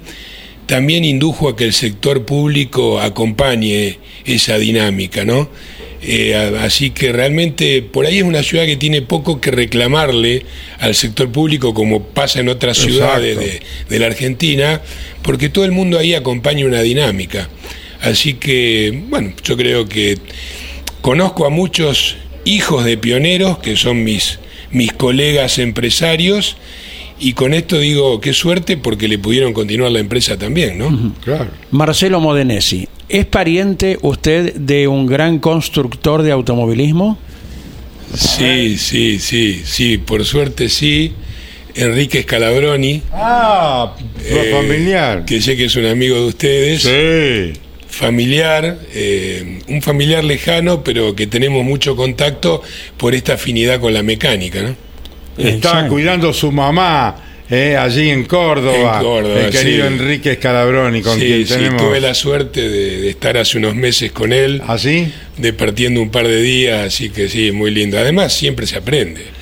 también 0.66 1.04
indujo 1.04 1.48
a 1.48 1.56
que 1.56 1.64
el 1.64 1.72
sector 1.72 2.24
público 2.24 3.00
acompañe 3.00 3.98
esa 4.24 4.58
dinámica, 4.58 5.24
¿no? 5.24 5.48
Eh, 6.00 6.34
así 6.60 6.90
que 6.90 7.12
realmente 7.12 7.82
por 7.82 8.06
ahí 8.06 8.18
es 8.18 8.24
una 8.24 8.42
ciudad 8.42 8.66
que 8.66 8.76
tiene 8.76 9.02
poco 9.02 9.40
que 9.40 9.50
reclamarle 9.50 10.44
al 10.78 10.94
sector 10.94 11.30
público 11.30 11.74
como 11.74 12.04
pasa 12.04 12.38
en 12.40 12.48
otras 12.48 12.78
Exacto. 12.78 12.94
ciudades 12.94 13.38
de, 13.38 13.60
de 13.88 13.98
la 13.98 14.06
Argentina, 14.06 14.80
porque 15.22 15.48
todo 15.48 15.64
el 15.64 15.72
mundo 15.72 15.98
ahí 15.98 16.14
acompaña 16.14 16.66
una 16.66 16.82
dinámica. 16.82 17.48
Así 18.00 18.34
que, 18.34 19.02
bueno, 19.08 19.32
yo 19.42 19.56
creo 19.56 19.88
que 19.88 20.18
conozco 21.00 21.46
a 21.46 21.50
muchos 21.50 22.16
hijos 22.44 22.84
de 22.84 22.96
pioneros 22.96 23.58
que 23.58 23.76
son 23.76 24.04
mis, 24.04 24.38
mis 24.70 24.92
colegas 24.92 25.58
empresarios 25.58 26.56
y 27.20 27.32
con 27.32 27.52
esto 27.54 27.78
digo 27.78 28.20
qué 28.20 28.32
suerte 28.32 28.76
porque 28.76 29.08
le 29.08 29.18
pudieron 29.18 29.52
continuar 29.52 29.90
la 29.90 29.98
empresa 29.98 30.38
también, 30.38 30.78
¿no? 30.78 31.14
Claro. 31.24 31.50
Marcelo 31.72 32.20
Modenesi, 32.20 32.88
¿es 33.08 33.24
pariente 33.26 33.98
usted 34.02 34.54
de 34.54 34.88
un 34.88 35.06
gran 35.06 35.38
constructor 35.38 36.22
de 36.22 36.32
automovilismo? 36.32 37.18
Sí, 38.14 38.78
sí, 38.78 39.18
sí, 39.18 39.62
sí, 39.64 39.98
por 39.98 40.24
suerte 40.24 40.68
sí. 40.68 41.12
Enrique 41.74 42.22
Scalabroni, 42.22 43.02
Ah, 43.12 43.94
eh, 44.24 44.50
familiar. 44.52 45.24
que 45.24 45.40
sé 45.40 45.56
que 45.56 45.66
es 45.66 45.76
un 45.76 45.86
amigo 45.86 46.16
de 46.16 46.26
ustedes. 46.26 46.82
Sí. 46.82 47.60
Familiar, 47.88 48.78
eh, 48.94 49.60
un 49.68 49.80
familiar 49.82 50.24
lejano, 50.24 50.82
pero 50.82 51.14
que 51.14 51.26
tenemos 51.26 51.64
mucho 51.64 51.94
contacto 51.96 52.62
por 52.96 53.14
esta 53.14 53.34
afinidad 53.34 53.80
con 53.80 53.94
la 53.94 54.02
mecánica, 54.02 54.60
¿no? 54.62 54.68
Estaba 55.36 55.54
Exacto. 55.56 55.92
cuidando 55.92 56.32
su 56.32 56.50
mamá 56.50 57.14
eh, 57.50 57.76
allí 57.76 58.10
en 58.10 58.24
Córdoba, 58.24 58.98
En 58.98 59.04
Córdoba, 59.04 59.40
el 59.40 59.50
querido 59.50 59.88
sí. 59.88 59.94
Enrique 59.94 60.34
Scalabroni, 60.34 61.02
con 61.02 61.18
sí, 61.18 61.26
quien 61.26 61.46
sí, 61.46 61.54
tenemos... 61.54 61.82
tuve 61.82 62.00
la 62.00 62.14
suerte 62.14 62.68
de, 62.68 63.00
de 63.00 63.10
estar 63.10 63.36
hace 63.36 63.58
unos 63.58 63.74
meses 63.74 64.12
con 64.12 64.32
él, 64.32 64.62
¿Así? 64.66 65.12
departiendo 65.36 66.02
un 66.02 66.10
par 66.10 66.26
de 66.28 66.40
días, 66.40 66.86
así 66.86 67.10
que 67.10 67.28
sí, 67.28 67.52
muy 67.52 67.70
lindo. 67.70 67.98
Además, 67.98 68.32
siempre 68.32 68.66
se 68.66 68.76
aprende. 68.76 69.38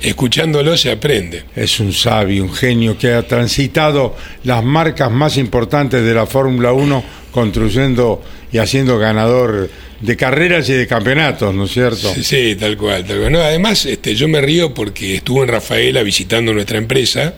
Escuchándolo 0.00 0.78
se 0.78 0.90
aprende. 0.90 1.44
Es 1.54 1.78
un 1.78 1.92
sabio, 1.92 2.44
un 2.44 2.54
genio 2.54 2.96
que 2.96 3.12
ha 3.12 3.22
transitado 3.22 4.16
las 4.44 4.64
marcas 4.64 5.10
más 5.10 5.36
importantes 5.36 6.02
de 6.02 6.14
la 6.14 6.24
Fórmula 6.26 6.72
1, 6.72 7.04
construyendo 7.30 8.22
y 8.50 8.58
haciendo 8.58 8.98
ganador 8.98 9.68
de 10.00 10.16
carreras 10.16 10.68
y 10.68 10.72
de 10.72 10.86
campeonatos, 10.86 11.54
¿no 11.54 11.64
es 11.64 11.72
cierto? 11.72 12.12
Sí, 12.14 12.24
sí, 12.24 12.56
tal 12.58 12.76
cual, 12.76 13.04
tal 13.04 13.18
cual. 13.18 13.32
No, 13.32 13.40
además, 13.40 13.84
este, 13.86 14.14
yo 14.14 14.28
me 14.28 14.40
río 14.40 14.72
porque 14.72 15.16
estuvo 15.16 15.42
en 15.42 15.48
Rafaela 15.48 16.02
visitando 16.02 16.52
nuestra 16.52 16.78
empresa 16.78 17.34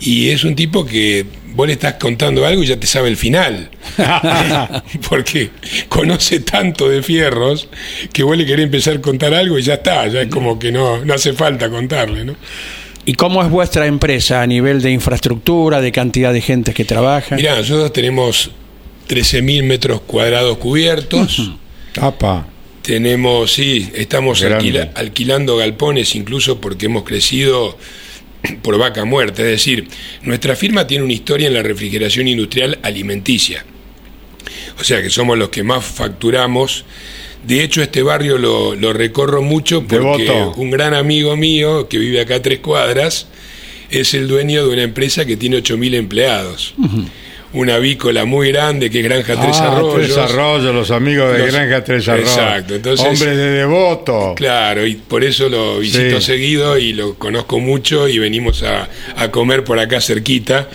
y 0.00 0.30
es 0.30 0.44
un 0.44 0.56
tipo 0.56 0.84
que 0.84 1.26
vos 1.54 1.66
le 1.66 1.74
estás 1.74 1.94
contando 1.94 2.46
algo 2.46 2.62
y 2.62 2.66
ya 2.66 2.78
te 2.80 2.86
sabe 2.86 3.08
el 3.08 3.16
final. 3.16 3.70
porque 5.08 5.50
conoce 5.88 6.40
tanto 6.40 6.88
de 6.88 7.02
fierros 7.02 7.68
que 8.12 8.22
vos 8.22 8.36
le 8.36 8.46
querés 8.46 8.64
empezar 8.64 8.96
a 8.96 9.00
contar 9.00 9.34
algo 9.34 9.58
y 9.58 9.62
ya 9.62 9.74
está, 9.74 10.06
ya 10.08 10.22
es 10.22 10.28
como 10.28 10.58
que 10.58 10.72
no, 10.72 11.04
no 11.04 11.14
hace 11.14 11.34
falta 11.34 11.68
contarle, 11.68 12.24
¿no? 12.24 12.36
¿Y 13.04 13.14
cómo 13.14 13.42
es 13.42 13.50
vuestra 13.50 13.86
empresa 13.86 14.42
a 14.42 14.46
nivel 14.46 14.80
de 14.80 14.92
infraestructura, 14.92 15.80
de 15.80 15.90
cantidad 15.90 16.32
de 16.32 16.40
gente 16.40 16.72
que 16.72 16.84
trabaja? 16.84 17.34
Mirá, 17.34 17.56
nosotros 17.56 17.92
tenemos 17.92 18.52
13.000 19.08 19.64
metros 19.64 20.00
cuadrados 20.02 20.56
cubiertos. 20.58 21.52
Apa. 22.00 22.46
Tenemos, 22.82 23.52
sí, 23.52 23.90
estamos 23.94 24.42
alquila- 24.42 24.90
alquilando 24.94 25.56
galpones 25.56 26.14
incluso 26.16 26.60
porque 26.60 26.86
hemos 26.86 27.04
crecido 27.04 27.76
por 28.62 28.76
vaca 28.78 29.04
muerta. 29.04 29.42
Es 29.42 29.48
decir, 29.48 29.86
nuestra 30.22 30.56
firma 30.56 30.86
tiene 30.86 31.04
una 31.04 31.12
historia 31.12 31.46
en 31.48 31.54
la 31.54 31.62
refrigeración 31.62 32.26
industrial 32.28 32.78
alimenticia. 32.82 33.64
O 34.80 34.84
sea 34.84 35.00
que 35.02 35.10
somos 35.10 35.38
los 35.38 35.50
que 35.50 35.62
más 35.62 35.84
facturamos. 35.84 36.84
De 37.46 37.62
hecho, 37.62 37.82
este 37.82 38.02
barrio 38.02 38.38
lo, 38.38 38.74
lo 38.74 38.92
recorro 38.92 39.42
mucho 39.42 39.82
porque 39.86 40.24
Devoto. 40.24 40.54
un 40.60 40.70
gran 40.70 40.94
amigo 40.94 41.36
mío 41.36 41.88
que 41.88 41.98
vive 41.98 42.20
acá 42.20 42.36
a 42.36 42.42
tres 42.42 42.60
cuadras 42.60 43.26
es 43.90 44.14
el 44.14 44.26
dueño 44.28 44.66
de 44.66 44.72
una 44.72 44.82
empresa 44.82 45.24
que 45.24 45.36
tiene 45.36 45.58
8.000 45.58 45.94
empleados. 45.94 46.74
Una 47.54 47.74
avícola 47.74 48.24
muy 48.24 48.48
grande 48.50 48.88
que 48.90 49.00
es 49.00 49.04
Granja 49.04 49.34
Tres 49.40 49.56
Ah, 49.60 49.72
Arroyos. 49.76 49.94
Tres 50.14 50.16
Arroyos, 50.16 50.74
los 50.74 50.90
amigos 50.90 51.32
de 51.32 51.38
Los- 51.40 51.52
Granja 51.52 51.84
Tres 51.84 52.08
Arroyos. 52.08 52.30
Exacto, 52.30 52.74
entonces- 52.76 53.06
Hombres 53.06 53.36
de 53.36 53.50
devoto. 53.50 54.34
Claro, 54.36 54.86
y 54.86 54.94
por 54.94 55.22
eso 55.24 55.48
lo 55.48 55.78
visito 55.80 56.20
Sí. 56.20 56.26
seguido 56.26 56.78
y 56.78 56.92
lo 56.94 57.14
conozco 57.14 57.60
mucho 57.60 58.08
y 58.08 58.18
venimos 58.18 58.62
a, 58.62 58.88
a 59.16 59.30
comer 59.30 59.64
por 59.64 59.78
acá 59.78 60.00
cerquita. 60.00 60.68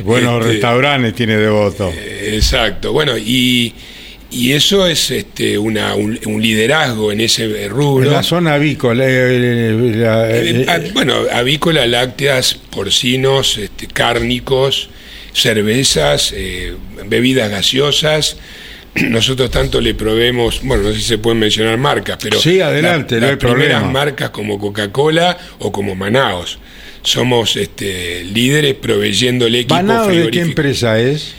Buenos 0.00 0.40
Este, 0.40 0.52
restaurantes 0.54 1.14
tiene 1.14 1.36
devoto. 1.36 1.90
Exacto, 2.22 2.92
bueno, 2.92 3.16
y, 3.16 3.72
y 4.30 4.52
eso 4.52 4.86
es 4.86 5.10
este, 5.10 5.56
una, 5.56 5.94
un, 5.94 6.18
un 6.26 6.42
liderazgo 6.42 7.12
en 7.12 7.20
ese 7.22 7.68
rubro. 7.68 8.04
En 8.04 8.12
la 8.12 8.22
zona 8.22 8.54
avícola. 8.54 9.04
eh, 9.06 9.10
eh, 9.10 9.92
la- 9.96 10.30
Eh, 10.30 10.50
eh, 10.62 10.66
ah, 10.68 10.78
bueno, 10.92 11.14
avícola, 11.32 11.86
lácteas, 11.86 12.54
porcinos, 12.70 13.56
este, 13.58 13.86
cárnicos, 13.86 14.90
cervezas, 15.40 16.32
eh, 16.34 16.74
bebidas 17.06 17.50
gaseosas. 17.50 18.36
Nosotros 18.94 19.50
tanto 19.50 19.80
le 19.80 19.94
proveemos, 19.94 20.60
bueno, 20.62 20.84
no 20.84 20.90
sé 20.92 20.96
si 21.00 21.02
se 21.04 21.18
pueden 21.18 21.38
mencionar 21.38 21.76
marcas, 21.78 22.18
pero 22.22 22.40
Sí, 22.40 22.60
adelante, 22.60 23.16
la- 23.16 23.20
no 23.20 23.26
las 23.26 23.30
hay 23.32 23.36
primeras 23.36 23.80
problema. 23.80 23.90
marcas 23.92 24.30
como 24.30 24.58
Coca-Cola 24.58 25.36
o 25.58 25.70
como 25.72 25.94
Manaos. 25.94 26.58
Somos 27.02 27.56
este, 27.56 28.24
líderes 28.24 28.74
proveyéndole 28.74 29.60
equipos 29.60 29.76
¿Manado 29.84 30.08
de 30.08 30.28
qué 30.30 30.40
empresa 30.40 30.98
es? 30.98 31.34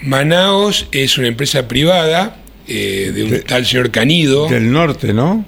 Manaos 0.00 0.86
es 0.92 1.18
una 1.18 1.28
empresa 1.28 1.68
privada 1.68 2.38
eh, 2.66 3.12
de 3.14 3.22
un 3.24 3.40
tal 3.42 3.64
señor 3.64 3.90
Canido. 3.90 4.48
Del 4.48 4.72
norte, 4.72 5.12
¿no? 5.12 5.44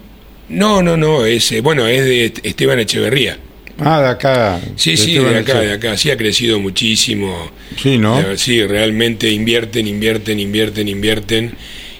No, 0.48 0.82
no, 0.82 0.96
no, 0.96 1.24
es, 1.26 1.50
eh, 1.52 1.60
bueno, 1.60 1.86
es 1.88 2.04
de 2.04 2.32
Esteban 2.44 2.78
Echeverría. 2.78 3.38
Ah, 3.78 4.00
de 4.00 4.08
acá. 4.08 4.60
Sí, 4.76 4.96
sí, 4.96 5.14
de 5.14 5.38
acá, 5.38 5.60
de 5.60 5.72
acá. 5.72 5.96
Sí 5.96 6.10
ha 6.10 6.16
crecido 6.16 6.58
muchísimo. 6.58 7.50
Sí, 7.82 7.98
¿no? 7.98 8.20
Sí, 8.36 8.62
realmente 8.66 9.30
invierten, 9.30 9.86
invierten, 9.86 10.40
invierten, 10.40 10.88
invierten. 10.88 11.54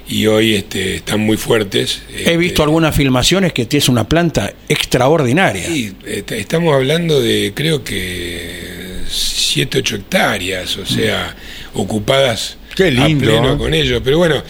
Y 0.09 0.27
hoy 0.27 0.55
este, 0.55 0.97
están 0.97 1.21
muy 1.21 1.37
fuertes. 1.37 2.01
He 2.25 2.37
visto 2.37 2.63
algunas 2.63 2.95
filmaciones 2.95 3.53
que 3.53 3.67
es 3.71 3.89
una 3.89 4.09
planta 4.09 4.53
extraordinaria. 4.69 5.67
Sí, 5.67 5.93
est- 6.07 6.31
estamos 6.33 6.75
hablando 6.75 7.21
de 7.21 7.53
creo 7.55 7.83
que 7.83 9.01
7, 9.09 9.79
8 9.79 9.97
hectáreas, 9.97 10.77
o 10.77 10.87
sea, 10.87 11.35
ocupadas 11.75 12.57
Qué 12.75 12.91
lindo, 12.91 13.25
a 13.27 13.41
pleno 13.41 13.55
¿eh? 13.55 13.59
con 13.59 13.75
ellos. 13.75 14.01
Pero 14.05 14.19
bueno, 14.19 14.43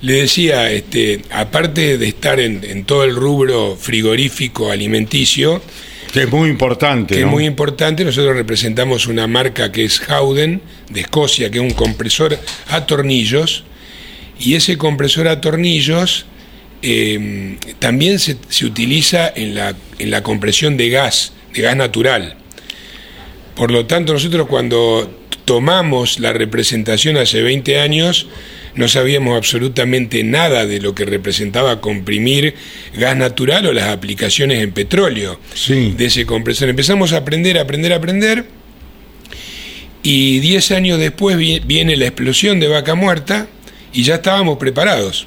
le 0.00 0.12
decía, 0.14 0.70
este, 0.70 1.20
aparte 1.30 1.98
de 1.98 2.08
estar 2.08 2.40
en, 2.40 2.64
en 2.64 2.84
todo 2.84 3.04
el 3.04 3.14
rubro 3.14 3.76
frigorífico 3.78 4.70
alimenticio, 4.70 5.60
Que 6.12 6.24
es 6.24 6.30
muy 6.30 6.50
importante. 6.50 7.14
que 7.14 7.20
es 7.22 7.26
muy 7.26 7.46
importante, 7.46 8.04
nosotros 8.04 8.36
representamos 8.36 9.06
una 9.06 9.26
marca 9.26 9.72
que 9.72 9.84
es 9.84 10.00
Howden, 10.08 10.60
de 10.90 11.00
Escocia, 11.00 11.50
que 11.50 11.58
es 11.58 11.64
un 11.64 11.72
compresor 11.72 12.38
a 12.68 12.86
tornillos, 12.86 13.64
y 14.38 14.54
ese 14.54 14.76
compresor 14.76 15.26
a 15.28 15.40
tornillos 15.40 16.26
eh, 16.82 17.56
también 17.78 18.18
se, 18.18 18.36
se 18.48 18.66
utiliza 18.66 19.32
en 19.34 19.54
la, 19.54 19.74
en 19.98 20.10
la 20.10 20.22
compresión 20.22 20.76
de 20.76 20.90
gas, 20.90 21.32
de 21.54 21.62
gas 21.62 21.76
natural. 21.76 22.36
Por 23.54 23.70
lo 23.70 23.86
tanto, 23.86 24.12
nosotros 24.12 24.48
cuando 24.48 25.21
tomamos 25.44 26.18
la 26.20 26.32
representación 26.32 27.16
hace 27.16 27.42
20 27.42 27.80
años, 27.80 28.26
no 28.74 28.88
sabíamos 28.88 29.36
absolutamente 29.36 30.22
nada 30.24 30.64
de 30.66 30.80
lo 30.80 30.94
que 30.94 31.04
representaba 31.04 31.80
comprimir 31.80 32.54
gas 32.96 33.16
natural 33.16 33.66
o 33.66 33.72
las 33.72 33.88
aplicaciones 33.88 34.62
en 34.62 34.72
petróleo 34.72 35.38
de 35.96 36.06
ese 36.06 36.24
compresor. 36.26 36.68
Empezamos 36.70 37.12
a 37.12 37.18
aprender, 37.18 37.58
a 37.58 37.62
aprender, 37.62 37.92
a 37.92 37.96
aprender. 37.96 38.44
Y 40.02 40.40
10 40.40 40.72
años 40.72 40.98
después 40.98 41.36
vi- 41.36 41.60
viene 41.60 41.96
la 41.96 42.06
explosión 42.06 42.58
de 42.60 42.68
vaca 42.68 42.94
muerta 42.94 43.46
y 43.92 44.02
ya 44.02 44.16
estábamos 44.16 44.58
preparados. 44.58 45.26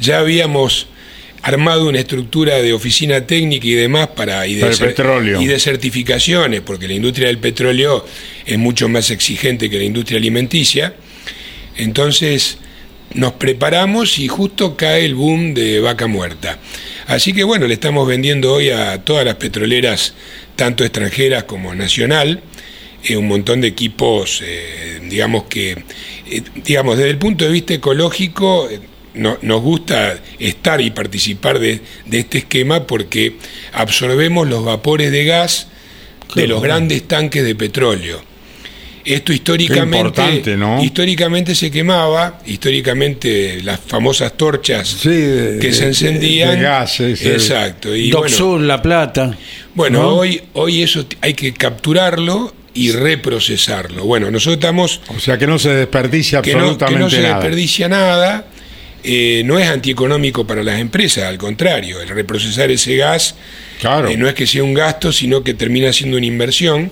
Ya 0.00 0.18
habíamos 0.18 0.86
armado 1.44 1.88
una 1.88 2.00
estructura 2.00 2.62
de 2.62 2.72
oficina 2.72 3.26
técnica 3.26 3.66
y 3.66 3.74
demás 3.74 4.08
para 4.08 4.46
y 4.46 4.54
de, 4.54 4.62
Para 4.62 4.72
el 4.72 4.78
petróleo. 4.78 5.42
y 5.42 5.46
de 5.46 5.58
certificaciones, 5.58 6.62
porque 6.62 6.88
la 6.88 6.94
industria 6.94 7.28
del 7.28 7.38
petróleo 7.38 8.04
es 8.46 8.58
mucho 8.58 8.88
más 8.88 9.10
exigente 9.10 9.68
que 9.68 9.76
la 9.76 9.84
industria 9.84 10.18
alimenticia. 10.18 10.94
Entonces 11.76 12.56
nos 13.12 13.32
preparamos 13.32 14.18
y 14.18 14.26
justo 14.26 14.74
cae 14.74 15.04
el 15.04 15.14
boom 15.14 15.52
de 15.52 15.80
vaca 15.80 16.06
muerta. 16.06 16.58
Así 17.08 17.34
que 17.34 17.44
bueno, 17.44 17.66
le 17.66 17.74
estamos 17.74 18.08
vendiendo 18.08 18.54
hoy 18.54 18.70
a 18.70 19.04
todas 19.04 19.26
las 19.26 19.34
petroleras, 19.34 20.14
tanto 20.56 20.82
extranjeras 20.82 21.44
como 21.44 21.74
nacional, 21.74 22.40
eh, 23.04 23.18
un 23.18 23.28
montón 23.28 23.60
de 23.60 23.68
equipos, 23.68 24.42
eh, 24.42 24.98
digamos 25.10 25.44
que, 25.44 25.72
eh, 25.72 26.42
digamos, 26.64 26.96
desde 26.96 27.10
el 27.10 27.18
punto 27.18 27.44
de 27.44 27.50
vista 27.50 27.74
ecológico, 27.74 28.66
no- 29.14 29.38
nos 29.42 29.62
gusta 29.62 30.18
estar 30.38 30.80
y 30.80 30.90
participar 30.90 31.58
de, 31.58 31.80
de 32.06 32.18
este 32.18 32.38
esquema 32.38 32.86
porque 32.86 33.36
absorbemos 33.72 34.48
los 34.48 34.64
vapores 34.64 35.10
de 35.12 35.24
gas 35.24 35.68
de 36.34 36.46
los 36.48 36.62
grandes 36.62 37.06
tanques 37.06 37.44
de 37.44 37.54
petróleo. 37.54 38.20
Esto 39.04 39.34
históricamente, 39.34 40.42
históricamente 40.82 41.54
se 41.54 41.70
quemaba, 41.70 42.40
históricamente 42.46 43.60
las 43.62 43.78
famosas 43.80 44.32
torchas 44.34 44.96
que 45.02 45.08
de- 45.10 45.72
se 45.74 45.82
de- 45.82 45.86
encendían. 45.88 46.56
de 46.56 46.62
gases, 46.62 47.22
eh. 47.22 47.32
Exacto. 47.34 47.94
Y 47.94 48.10
bueno, 48.12 48.58
La 48.60 48.80
Plata. 48.80 49.36
bueno, 49.74 50.00
¿no? 50.02 50.08
hoy, 50.16 50.40
hoy 50.54 50.82
eso 50.82 51.04
hay 51.20 51.34
que 51.34 51.52
capturarlo 51.52 52.54
y 52.72 52.92
reprocesarlo. 52.92 54.04
Bueno, 54.04 54.30
nosotros 54.30 54.54
estamos... 54.56 55.00
O 55.14 55.20
sea, 55.20 55.36
que 55.38 55.46
no 55.46 55.58
se 55.58 55.68
desperdicia 55.74 56.40
que 56.42 56.52
no, 56.54 56.58
que 56.60 56.64
absolutamente 56.84 57.00
no 57.04 57.10
se 57.10 57.20
nada. 57.22 57.34
desperdicia 57.36 57.88
nada, 57.90 58.46
eh, 59.06 59.42
no 59.44 59.58
es 59.58 59.68
antieconómico 59.68 60.46
para 60.46 60.62
las 60.62 60.80
empresas, 60.80 61.24
al 61.24 61.36
contrario, 61.36 62.00
el 62.00 62.08
reprocesar 62.08 62.70
ese 62.70 62.96
gas 62.96 63.34
eh, 63.82 64.16
no 64.16 64.26
es 64.26 64.34
que 64.34 64.46
sea 64.46 64.62
un 64.62 64.72
gasto, 64.72 65.12
sino 65.12 65.44
que 65.44 65.52
termina 65.52 65.92
siendo 65.92 66.16
una 66.16 66.24
inversión. 66.24 66.90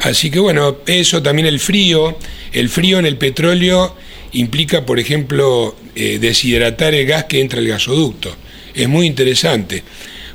Así 0.00 0.30
que 0.30 0.38
bueno, 0.38 0.78
eso 0.86 1.22
también 1.22 1.46
el 1.46 1.60
frío, 1.60 2.18
el 2.52 2.68
frío 2.68 2.98
en 2.98 3.06
el 3.06 3.16
petróleo 3.16 3.96
implica, 4.32 4.84
por 4.84 4.98
ejemplo, 4.98 5.74
eh, 5.94 6.18
deshidratar 6.20 6.94
el 6.94 7.06
gas 7.06 7.24
que 7.24 7.40
entra 7.40 7.60
al 7.60 7.68
gasoducto. 7.68 8.36
Es 8.74 8.86
muy 8.86 9.06
interesante, 9.06 9.82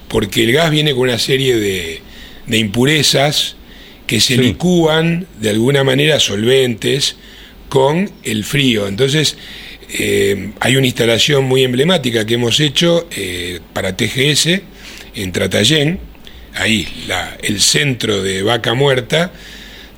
porque 0.07 0.43
el 0.43 0.53
gas 0.53 0.71
viene 0.71 0.93
con 0.93 1.01
una 1.01 1.19
serie 1.19 1.55
de, 1.57 2.01
de 2.47 2.57
impurezas 2.57 3.57
que 4.07 4.21
se 4.21 4.38
licúan 4.38 5.27
de 5.39 5.51
alguna 5.51 5.84
manera 5.84 6.19
solventes 6.19 7.15
con 7.69 8.09
el 8.23 8.43
frío. 8.43 8.88
Entonces, 8.88 9.38
eh, 9.89 10.51
hay 10.59 10.76
una 10.76 10.85
instalación 10.88 11.45
muy 11.45 11.64
emblemática 11.64 12.26
que 12.26 12.34
hemos 12.35 12.59
hecho 12.59 13.07
eh, 13.11 13.59
para 13.73 13.95
TGS 13.95 14.61
en 15.15 15.31
Tratayén, 15.31 15.99
ahí 16.55 16.88
la- 17.07 17.38
el 17.41 17.61
centro 17.61 18.22
de 18.22 18.41
vaca 18.43 18.73
muerta, 18.73 19.31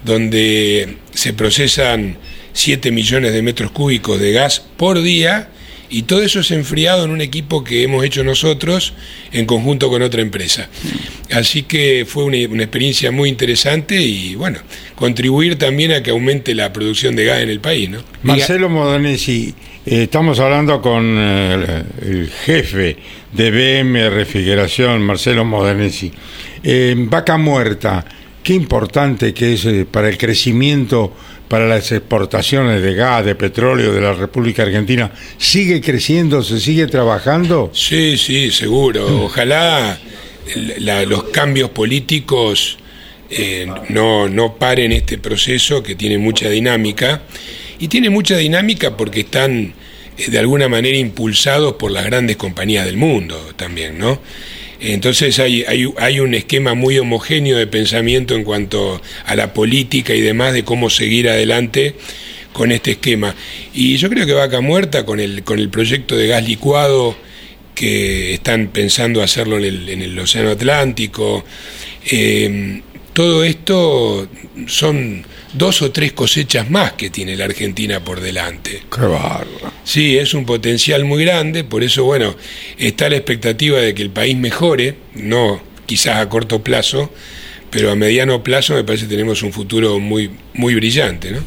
donde 0.03 0.97
se 1.13 1.33
procesan 1.33 2.17
7 2.53 2.91
millones 2.91 3.33
de 3.33 3.41
metros 3.41 3.71
cúbicos 3.71 4.19
de 4.19 4.31
gas 4.31 4.61
por 4.77 5.01
día 5.01 5.49
y 5.91 6.03
todo 6.03 6.21
eso 6.21 6.39
es 6.41 6.51
enfriado 6.51 7.03
en 7.05 7.09
un 7.11 7.19
equipo 7.21 7.63
que 7.63 7.81
hemos 7.83 8.05
hecho 8.05 8.23
nosotros 8.23 8.93
en 9.31 9.45
conjunto 9.47 9.89
con 9.89 10.01
otra 10.03 10.21
empresa. 10.21 10.69
Así 11.31 11.63
que 11.63 12.05
fue 12.07 12.23
una, 12.25 12.37
una 12.49 12.63
experiencia 12.63 13.11
muy 13.11 13.27
interesante 13.29 13.99
y 14.01 14.35
bueno, 14.35 14.59
contribuir 14.95 15.57
también 15.57 15.91
a 15.93 16.03
que 16.03 16.11
aumente 16.11 16.53
la 16.53 16.71
producción 16.71 17.15
de 17.15 17.25
gas 17.25 17.41
en 17.41 17.49
el 17.49 17.59
país, 17.59 17.89
¿no? 17.89 18.03
Marcelo 18.23 18.69
Modonesi, 18.69 19.49
eh, 19.49 19.53
estamos 19.85 20.39
hablando 20.39 20.81
con 20.81 21.15
eh, 21.17 21.83
el 22.01 22.29
jefe 22.29 22.97
de 23.31 23.51
BM 23.51 24.09
Refrigeración, 24.09 25.01
Marcelo 25.01 25.45
Modonesi. 25.45 26.11
Eh, 26.63 26.95
vaca 26.97 27.37
muerta, 27.37 28.05
qué 28.43 28.53
importante 28.53 29.33
que 29.33 29.53
es 29.53 29.65
eh, 29.65 29.85
para 29.89 30.09
el 30.09 30.17
crecimiento, 30.17 31.13
para 31.47 31.67
las 31.67 31.91
exportaciones 31.91 32.81
de 32.81 32.93
gas, 32.93 33.25
de 33.25 33.35
petróleo 33.35 33.91
de 33.93 34.01
la 34.01 34.13
República 34.13 34.63
Argentina. 34.63 35.11
¿Sigue 35.37 35.81
creciendo? 35.81 36.43
¿Se 36.43 36.59
sigue 36.59 36.87
trabajando? 36.87 37.71
Sí, 37.73 38.17
sí, 38.17 38.51
seguro. 38.51 39.25
Ojalá 39.25 39.97
la- 40.79 41.03
los 41.05 41.23
cambios 41.25 41.69
políticos 41.71 42.77
eh, 43.31 43.67
no, 43.89 44.27
no 44.27 44.55
paren 44.55 44.91
este 44.91 45.17
proceso 45.19 45.81
que 45.83 45.95
tiene 45.95 46.17
mucha 46.17 46.49
dinámica. 46.49 47.21
Y 47.79 47.87
tiene 47.87 48.09
mucha 48.09 48.37
dinámica 48.37 48.97
porque 48.97 49.21
están 49.21 49.73
eh, 50.17 50.29
de 50.29 50.39
alguna 50.39 50.67
manera 50.67 50.97
impulsados 50.97 51.75
por 51.75 51.91
las 51.91 52.05
grandes 52.05 52.35
compañías 52.37 52.85
del 52.85 52.97
mundo 52.97 53.53
también, 53.55 53.97
¿no? 53.97 54.21
Entonces 54.81 55.39
hay, 55.39 55.63
hay, 55.63 55.91
hay 55.97 56.19
un 56.19 56.33
esquema 56.33 56.73
muy 56.73 56.97
homogéneo 56.97 57.57
de 57.57 57.67
pensamiento 57.67 58.35
en 58.35 58.43
cuanto 58.43 59.01
a 59.25 59.35
la 59.35 59.53
política 59.53 60.13
y 60.13 60.21
demás 60.21 60.53
de 60.53 60.63
cómo 60.63 60.89
seguir 60.89 61.27
adelante 61.29 61.95
con 62.53 62.71
este 62.71 62.91
esquema. 62.91 63.35
Y 63.73 63.97
yo 63.97 64.09
creo 64.09 64.25
que 64.25 64.33
Vaca 64.33 64.61
Muerta, 64.61 65.05
con 65.05 65.19
el, 65.19 65.43
con 65.43 65.59
el 65.59 65.69
proyecto 65.69 66.15
de 66.15 66.27
gas 66.27 66.47
licuado 66.47 67.17
que 67.75 68.33
están 68.33 68.67
pensando 68.67 69.21
hacerlo 69.21 69.57
en 69.57 69.65
el, 69.65 69.89
en 69.89 70.01
el 70.01 70.17
Océano 70.17 70.51
Atlántico, 70.51 71.43
eh, 72.09 72.81
todo 73.13 73.43
esto 73.43 74.29
son 74.67 75.25
dos 75.53 75.81
o 75.81 75.91
tres 75.91 76.13
cosechas 76.13 76.69
más 76.69 76.93
que 76.93 77.09
tiene 77.09 77.35
la 77.35 77.45
Argentina 77.45 78.03
por 78.03 78.19
delante. 78.21 78.83
Qué 78.93 79.01
bárbaro. 79.01 79.71
Sí, 79.83 80.17
es 80.17 80.33
un 80.33 80.45
potencial 80.45 81.05
muy 81.05 81.23
grande, 81.23 81.63
por 81.63 81.83
eso, 81.83 82.03
bueno, 82.03 82.35
está 82.77 83.09
la 83.09 83.15
expectativa 83.15 83.79
de 83.79 83.93
que 83.93 84.01
el 84.01 84.11
país 84.11 84.37
mejore, 84.37 84.95
no 85.15 85.61
quizás 85.85 86.17
a 86.17 86.29
corto 86.29 86.63
plazo, 86.63 87.11
pero 87.71 87.91
a 87.91 87.95
mediano 87.95 88.43
plazo 88.43 88.75
me 88.75 88.83
parece 88.83 89.05
que 89.05 89.11
tenemos 89.11 89.41
un 89.43 89.51
futuro 89.51 89.99
muy, 89.99 90.29
muy 90.53 90.75
brillante, 90.75 91.31
¿no? 91.31 91.39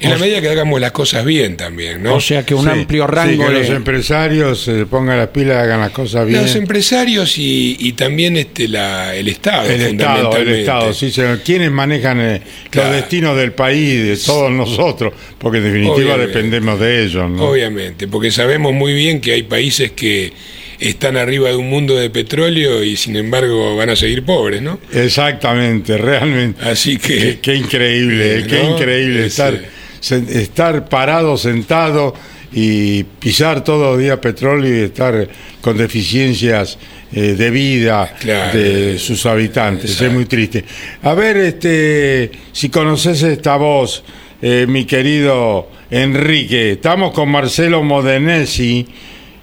En 0.00 0.10
la 0.10 0.16
medida 0.18 0.40
que 0.40 0.48
hagamos 0.48 0.80
las 0.80 0.92
cosas 0.92 1.24
bien 1.24 1.56
también, 1.56 2.02
¿no? 2.02 2.14
O 2.14 2.20
sea 2.20 2.46
que 2.46 2.54
un 2.54 2.68
amplio 2.68 3.06
rango 3.08 3.32
Sí, 3.32 3.48
que 3.48 3.54
de- 3.54 3.58
los 3.60 3.70
empresarios 3.70 4.62
se 4.62 4.86
pongan 4.86 5.18
las 5.18 5.28
pilas 5.28 5.56
y 5.56 5.58
hagan 5.58 5.80
las 5.80 5.90
cosas 5.90 6.26
bien. 6.26 6.40
Los 6.42 6.54
empresarios 6.54 7.36
y, 7.38 7.76
y 7.80 7.92
también 7.92 8.36
este 8.36 8.68
la, 8.68 9.14
el 9.16 9.26
Estado, 9.28 9.68
El 9.68 9.80
Estado, 9.80 9.88
el 9.90 9.96
fundamentalmente. 9.98 10.60
Estado, 10.60 10.92
sí, 10.94 11.10
señor. 11.10 11.40
¿Quiénes 11.44 11.70
manejan 11.72 12.20
eh, 12.20 12.42
Claro. 12.70 12.90
los 12.90 12.96
destinos 13.00 13.36
del 13.36 13.52
país, 13.52 14.04
de 14.04 14.16
todos 14.24 14.52
nosotros? 14.52 15.12
Porque 15.38 15.58
en 15.58 15.64
definitiva 15.64 15.94
Obviamente. 15.96 16.26
dependemos 16.28 16.78
de 16.80 17.02
ellos, 17.04 17.30
¿no? 17.30 17.44
Obviamente, 17.50 18.06
porque 18.06 18.30
sabemos 18.30 18.72
muy 18.72 18.94
bien 18.94 19.20
que 19.20 19.32
hay 19.32 19.42
países 19.42 19.90
que 19.92 20.32
están 20.78 21.16
arriba 21.16 21.48
de 21.48 21.56
un 21.56 21.68
mundo 21.68 21.96
de 21.96 22.08
petróleo 22.08 22.84
y 22.84 22.96
sin 22.96 23.16
embargo 23.16 23.74
van 23.74 23.90
a 23.90 23.96
seguir 23.96 24.22
pobres, 24.24 24.62
¿no? 24.62 24.78
Exactamente, 24.92 25.98
realmente. 25.98 26.62
Así 26.64 26.98
que... 26.98 27.16
Qué, 27.18 27.38
qué 27.42 27.54
increíble, 27.56 28.38
Eh, 28.38 28.44
qué 28.48 28.62
increíble 28.62 29.26
estar, 29.26 29.60
estar 30.00 30.88
parado, 30.88 31.36
sentado 31.36 32.14
y 32.52 33.02
pisar 33.04 33.62
todos 33.62 33.92
los 33.92 33.98
días 34.02 34.18
petróleo 34.18 34.74
y 34.74 34.84
estar 34.84 35.28
con 35.60 35.76
deficiencias 35.76 36.78
eh, 37.12 37.34
de 37.34 37.50
vida 37.50 38.14
Claro. 38.20 38.58
de 38.58 38.98
sus 38.98 39.24
habitantes. 39.26 39.84
Exacto. 39.90 40.06
Es 40.06 40.12
muy 40.12 40.24
triste. 40.26 40.64
A 41.02 41.14
ver, 41.14 41.36
este, 41.38 42.30
si 42.52 42.68
conoces 42.70 43.22
esta 43.22 43.56
voz, 43.56 44.02
eh, 44.40 44.66
mi 44.68 44.84
querido 44.84 45.68
Enrique, 45.90 46.72
estamos 46.72 47.12
con 47.12 47.30
Marcelo 47.30 47.82
Modenesi. 47.82 48.86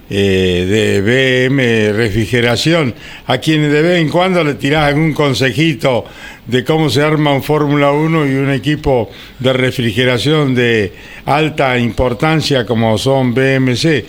Eh, 0.10 0.66
de 0.70 1.50
BM 1.50 1.94
Refrigeración, 1.94 2.94
a 3.26 3.40
quienes 3.40 3.72
de 3.72 3.82
vez 3.82 4.02
en 4.02 4.10
cuando 4.10 4.44
le 4.44 4.54
tirás 4.54 4.86
algún 4.86 5.14
consejito 5.14 6.06
de 6.46 6.64
cómo 6.64 6.90
se 6.90 7.02
arma 7.02 7.34
un 7.34 7.42
Fórmula 7.42 7.92
1 7.92 8.28
y 8.28 8.36
un 8.36 8.52
equipo 8.52 9.10
de 9.40 9.54
refrigeración 9.54 10.54
de 10.54 10.94
alta 11.26 11.78
importancia 11.80 12.66
como 12.66 12.98
son 12.98 13.34
BMC. 13.34 14.06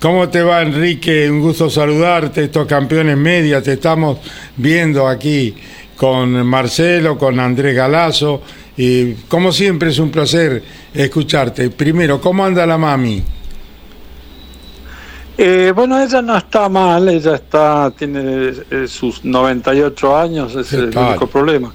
¿Cómo 0.00 0.28
te 0.28 0.40
va 0.40 0.62
Enrique? 0.62 1.28
Un 1.28 1.40
gusto 1.40 1.68
saludarte, 1.68 2.44
estos 2.44 2.66
campeones 2.66 3.16
media, 3.16 3.60
te 3.60 3.72
estamos 3.74 4.18
viendo 4.56 5.06
aquí 5.06 5.54
con 5.96 6.46
Marcelo, 6.46 7.18
con 7.18 7.38
Andrés 7.38 7.74
Galazo, 7.74 8.42
y 8.76 9.12
como 9.28 9.52
siempre 9.52 9.90
es 9.90 9.98
un 9.98 10.10
placer 10.10 10.62
escucharte. 10.94 11.68
Primero, 11.70 12.20
¿cómo 12.20 12.44
anda 12.44 12.64
la 12.66 12.78
mami? 12.78 13.22
Eh, 15.42 15.72
bueno, 15.74 15.98
ella 15.98 16.20
no 16.20 16.36
está 16.36 16.68
mal, 16.68 17.08
ella 17.08 17.34
está 17.34 17.90
tiene 17.96 18.52
eh, 18.70 18.86
sus 18.86 19.24
98 19.24 20.14
años, 20.14 20.50
ese 20.50 20.60
es 20.60 20.72
el 20.74 20.90
tal? 20.90 21.08
único 21.08 21.26
problema. 21.28 21.72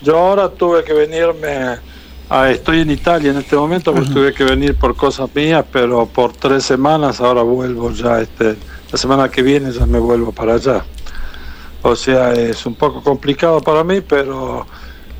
Yo 0.00 0.16
ahora 0.16 0.48
tuve 0.48 0.84
que 0.84 0.92
venirme, 0.92 1.80
a, 2.30 2.50
estoy 2.50 2.78
en 2.78 2.92
Italia 2.92 3.32
en 3.32 3.38
este 3.38 3.56
momento, 3.56 3.92
pues 3.92 4.08
tuve 4.08 4.32
que 4.32 4.44
venir 4.44 4.76
por 4.76 4.94
cosas 4.94 5.28
mías, 5.34 5.64
pero 5.72 6.06
por 6.06 6.32
tres 6.32 6.62
semanas 6.62 7.20
ahora 7.20 7.42
vuelvo 7.42 7.90
ya, 7.90 8.20
este, 8.20 8.54
la 8.92 8.96
semana 8.96 9.28
que 9.28 9.42
viene 9.42 9.72
ya 9.72 9.84
me 9.84 9.98
vuelvo 9.98 10.30
para 10.30 10.54
allá. 10.54 10.84
O 11.82 11.96
sea, 11.96 12.32
es 12.34 12.66
un 12.66 12.76
poco 12.76 13.02
complicado 13.02 13.60
para 13.60 13.82
mí, 13.82 14.00
pero 14.00 14.64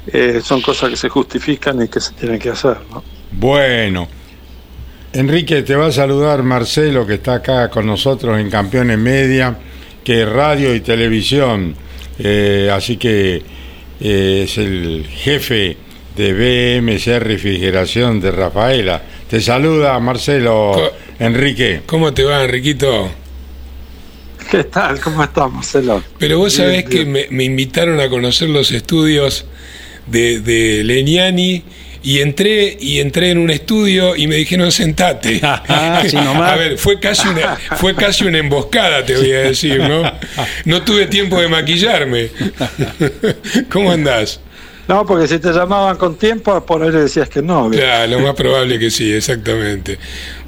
eh, 0.06 0.40
son 0.40 0.62
cosas 0.62 0.90
que 0.90 0.96
se 0.96 1.08
justifican 1.08 1.82
y 1.82 1.88
que 1.88 1.98
se 1.98 2.12
tienen 2.12 2.38
que 2.38 2.50
hacer, 2.50 2.78
¿no? 2.92 3.02
Bueno, 3.32 4.06
Enrique, 5.18 5.62
te 5.62 5.74
va 5.74 5.86
a 5.86 5.90
saludar 5.90 6.44
Marcelo, 6.44 7.04
que 7.04 7.14
está 7.14 7.34
acá 7.34 7.68
con 7.70 7.84
nosotros 7.84 8.38
en 8.38 8.48
Campeones 8.48 8.98
Media, 8.98 9.58
que 10.04 10.22
es 10.22 10.28
radio 10.28 10.72
y 10.72 10.78
televisión, 10.78 11.74
eh, 12.20 12.70
así 12.72 12.96
que 12.98 13.42
eh, 14.00 14.42
es 14.44 14.58
el 14.58 15.04
jefe 15.10 15.76
de 16.16 16.80
BMC 16.80 17.18
Refrigeración 17.18 18.20
de 18.20 18.30
Rafaela. 18.30 19.02
Te 19.28 19.40
saluda 19.40 19.98
Marcelo, 19.98 20.92
Enrique. 21.18 21.82
¿Cómo 21.84 22.14
te 22.14 22.22
va, 22.22 22.44
Enriquito? 22.44 23.10
¿Qué 24.52 24.62
tal? 24.62 25.00
¿Cómo 25.00 25.24
estás, 25.24 25.50
Marcelo? 25.50 26.00
Pero 26.16 26.38
vos 26.38 26.56
Bien, 26.56 26.68
sabés 26.68 26.84
que 26.84 26.98
bien. 26.98 27.10
me, 27.10 27.26
me 27.30 27.42
invitaron 27.42 27.98
a 27.98 28.08
conocer 28.08 28.50
los 28.50 28.70
estudios 28.70 29.46
de, 30.06 30.38
de 30.38 30.84
Leniani 30.84 31.64
y 32.02 32.20
entré 32.20 32.76
y 32.80 33.00
entré 33.00 33.30
en 33.30 33.38
un 33.38 33.50
estudio 33.50 34.16
y 34.16 34.26
me 34.26 34.36
dijeron 34.36 34.70
sentate. 34.70 35.40
Nomás. 36.12 36.52
a 36.52 36.56
ver, 36.56 36.78
fue 36.78 36.98
casi 37.00 37.28
una 37.28 37.56
fue 37.56 37.94
casi 37.94 38.24
una 38.24 38.38
emboscada, 38.38 39.04
te 39.04 39.16
voy 39.16 39.32
a 39.32 39.40
decir, 39.40 39.80
¿no? 39.80 40.02
No 40.64 40.82
tuve 40.82 41.06
tiempo 41.06 41.40
de 41.40 41.48
maquillarme. 41.48 42.30
¿Cómo 43.70 43.92
andás? 43.92 44.40
No, 44.88 45.04
porque 45.04 45.28
si 45.28 45.38
te 45.38 45.52
llamaban 45.52 45.98
con 45.98 46.16
tiempo, 46.16 46.64
por 46.64 46.82
ahí 46.82 46.90
le 46.90 47.02
decías 47.02 47.28
que 47.28 47.42
no. 47.42 47.68
¿viste? 47.68 47.84
Claro, 47.84 48.10
lo 48.12 48.20
más 48.20 48.34
probable 48.34 48.78
que 48.78 48.90
sí, 48.90 49.12
exactamente. 49.12 49.98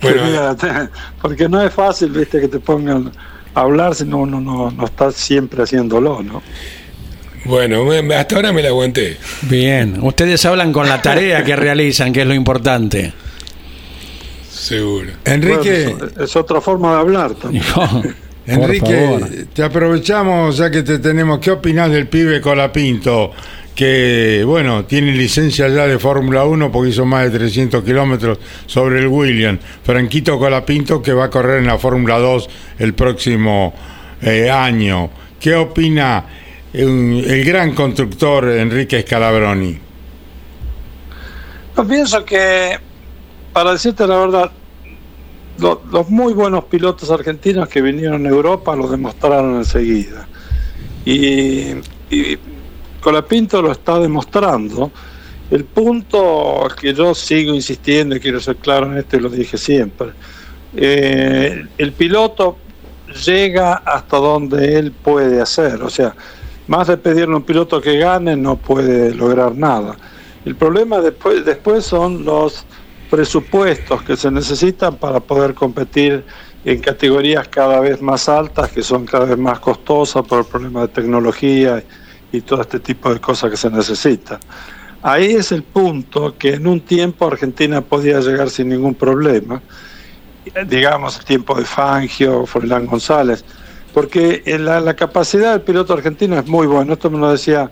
Bueno, 0.00 0.24
Fíjate, 0.24 0.88
porque 1.20 1.46
no 1.46 1.62
es 1.62 1.74
fácil, 1.74 2.08
viste, 2.10 2.40
que 2.40 2.48
te 2.48 2.58
pongan 2.58 3.12
a 3.54 3.60
hablar 3.60 3.94
si 3.94 4.06
no 4.06 4.18
uno 4.18 4.40
no, 4.40 4.70
no 4.70 4.84
está 4.86 5.12
siempre 5.12 5.62
haciéndolo, 5.62 6.22
¿no? 6.22 6.42
Bueno, 7.50 8.14
hasta 8.16 8.36
ahora 8.36 8.52
me 8.52 8.62
la 8.62 8.68
aguanté. 8.68 9.18
Bien, 9.42 9.98
ustedes 10.00 10.44
hablan 10.46 10.72
con 10.72 10.88
la 10.88 11.02
tarea 11.02 11.44
que 11.44 11.56
realizan, 11.56 12.12
que 12.12 12.22
es 12.22 12.26
lo 12.26 12.34
importante. 12.34 13.12
Seguro. 14.48 15.10
Enrique, 15.24 15.88
Bueno, 15.88 16.06
es, 16.16 16.30
es 16.30 16.36
otra 16.36 16.60
forma 16.60 16.94
de 16.94 17.00
hablar 17.00 17.34
también. 17.34 17.64
Enrique, 18.46 19.46
te 19.52 19.62
aprovechamos 19.62 20.56
ya 20.56 20.70
que 20.70 20.82
te 20.82 20.98
tenemos. 20.98 21.38
¿Qué 21.38 21.50
opinás 21.50 21.90
del 21.90 22.08
pibe 22.08 22.40
Colapinto? 22.40 23.32
Que, 23.74 24.42
bueno, 24.44 24.84
tiene 24.84 25.12
licencia 25.12 25.68
ya 25.68 25.86
de 25.86 25.98
Fórmula 25.98 26.44
1 26.44 26.72
porque 26.72 26.90
hizo 26.90 27.06
más 27.06 27.30
de 27.30 27.38
300 27.38 27.82
kilómetros 27.84 28.38
sobre 28.66 28.98
el 28.98 29.06
William. 29.06 29.58
Franquito 29.84 30.38
Colapinto 30.38 31.00
que 31.00 31.12
va 31.12 31.26
a 31.26 31.30
correr 31.30 31.60
en 31.60 31.66
la 31.66 31.78
Fórmula 31.78 32.18
2 32.18 32.48
el 32.80 32.94
próximo 32.94 33.72
eh, 34.20 34.50
año. 34.50 35.10
¿Qué 35.38 35.54
opina 35.54 36.24
el 36.72 37.44
gran 37.44 37.74
constructor 37.74 38.48
Enrique 38.48 39.02
Scalabroni? 39.02 39.78
Yo 41.76 41.86
pienso 41.86 42.24
que, 42.24 42.78
para 43.52 43.72
decirte 43.72 44.06
la 44.06 44.18
verdad, 44.18 44.50
lo- 45.58 45.82
los 45.90 46.08
muy 46.10 46.32
buenos 46.32 46.64
pilotos 46.64 47.10
argentinos 47.10 47.68
que 47.68 47.80
vinieron 47.80 48.26
a 48.26 48.28
Europa 48.28 48.74
lo 48.76 48.88
demostraron 48.88 49.56
enseguida. 49.56 50.26
Y, 51.04 51.72
y 52.10 52.38
Colapinto 53.00 53.62
lo 53.62 53.72
está 53.72 53.98
demostrando. 53.98 54.90
El 55.50 55.64
punto 55.64 56.68
que 56.80 56.94
yo 56.94 57.14
sigo 57.14 57.54
insistiendo 57.54 58.14
y 58.14 58.20
quiero 58.20 58.38
ser 58.40 58.56
claro 58.56 58.86
en 58.92 58.98
esto 58.98 59.16
y 59.16 59.20
lo 59.20 59.28
dije 59.28 59.58
siempre, 59.58 60.10
eh, 60.76 61.64
el 61.76 61.92
piloto 61.92 62.56
llega 63.26 63.74
hasta 63.84 64.18
donde 64.18 64.78
él 64.78 64.92
puede 64.92 65.40
hacer, 65.40 65.82
o 65.82 65.90
sea, 65.90 66.14
más 66.70 66.86
de 66.86 66.96
pedirle 66.96 67.34
a 67.34 67.38
un 67.38 67.42
piloto 67.42 67.80
que 67.80 67.98
gane 67.98 68.36
no 68.36 68.54
puede 68.54 69.12
lograr 69.12 69.56
nada. 69.56 69.96
El 70.44 70.54
problema 70.54 71.00
después, 71.00 71.44
después 71.44 71.84
son 71.84 72.24
los 72.24 72.64
presupuestos 73.10 74.04
que 74.04 74.16
se 74.16 74.30
necesitan 74.30 74.94
para 74.94 75.18
poder 75.18 75.52
competir 75.52 76.24
en 76.64 76.80
categorías 76.80 77.48
cada 77.48 77.80
vez 77.80 78.00
más 78.00 78.28
altas, 78.28 78.70
que 78.70 78.82
son 78.82 79.04
cada 79.04 79.24
vez 79.24 79.36
más 79.36 79.58
costosas 79.58 80.24
por 80.24 80.38
el 80.38 80.44
problema 80.44 80.82
de 80.82 80.88
tecnología 80.88 81.82
y 82.30 82.40
todo 82.40 82.60
este 82.60 82.78
tipo 82.78 83.12
de 83.12 83.20
cosas 83.20 83.50
que 83.50 83.56
se 83.56 83.68
necesitan. 83.68 84.38
Ahí 85.02 85.32
es 85.32 85.50
el 85.50 85.64
punto 85.64 86.36
que 86.38 86.54
en 86.54 86.68
un 86.68 86.82
tiempo 86.82 87.26
Argentina 87.26 87.80
podía 87.80 88.20
llegar 88.20 88.48
sin 88.48 88.68
ningún 88.68 88.94
problema, 88.94 89.60
digamos 90.68 91.18
el 91.18 91.24
tiempo 91.24 91.56
de 91.56 91.64
Fangio, 91.64 92.46
Forlán 92.46 92.86
González, 92.86 93.44
porque 93.92 94.42
en 94.46 94.64
la, 94.64 94.80
la 94.80 94.94
capacidad 94.94 95.52
del 95.52 95.62
piloto 95.62 95.92
argentino 95.92 96.38
es 96.38 96.46
muy 96.46 96.66
buena. 96.66 96.92
Esto 96.92 97.10
me 97.10 97.18
lo 97.18 97.30
decía 97.30 97.70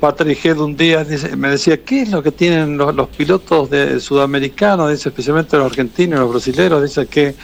Patrick 0.00 0.44
Head 0.44 0.58
un 0.58 0.76
día, 0.76 1.04
dice- 1.04 1.36
me 1.36 1.48
decía, 1.48 1.82
¿qué 1.82 2.02
es 2.02 2.10
lo 2.10 2.22
que 2.22 2.30
tienen 2.32 2.76
los, 2.76 2.94
los 2.94 3.08
pilotos 3.08 3.70
de 3.70 4.00
sudamericanos? 4.00 4.90
Dice, 4.90 5.08
especialmente 5.08 5.56
los 5.56 5.66
argentinos 5.66 6.18
y 6.18 6.20
los 6.20 6.30
brasileños, 6.30 6.82
dice 6.82 7.06
que 7.06 7.34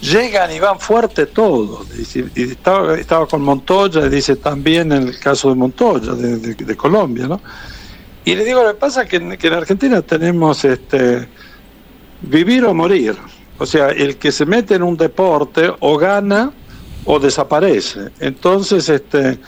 llegan 0.00 0.52
y 0.52 0.60
van 0.60 0.78
fuerte 0.78 1.26
todos. 1.26 1.86
Y 2.34 2.42
estaba, 2.42 2.94
estaba 2.96 3.26
con 3.26 3.42
Montoya, 3.42 4.06
y 4.06 4.08
dice 4.08 4.36
también 4.36 4.92
en 4.92 5.08
el 5.08 5.18
caso 5.18 5.48
de 5.48 5.54
Montoya, 5.54 6.12
de, 6.14 6.76
Colombia, 6.76 7.26
¿no? 7.28 7.40
Y 8.24 8.34
le 8.34 8.44
digo, 8.44 8.62
lo 8.62 8.68
que 8.68 8.78
pasa 8.78 9.02
es 9.02 9.08
que, 9.08 9.36
que 9.36 9.46
en 9.48 9.54
Argentina 9.54 10.00
tenemos 10.02 10.64
este 10.64 11.28
vivir 12.22 12.64
o 12.64 12.72
morir. 12.72 13.16
O 13.58 13.66
sea, 13.66 13.88
el 13.88 14.16
que 14.16 14.32
se 14.32 14.46
mete 14.46 14.74
en 14.74 14.82
un 14.82 14.96
deporte 14.96 15.72
o 15.80 15.96
gana 15.96 16.52
o 17.04 17.18
desaparece. 17.18 18.10
Entonces, 18.20 18.88
este 18.88 19.38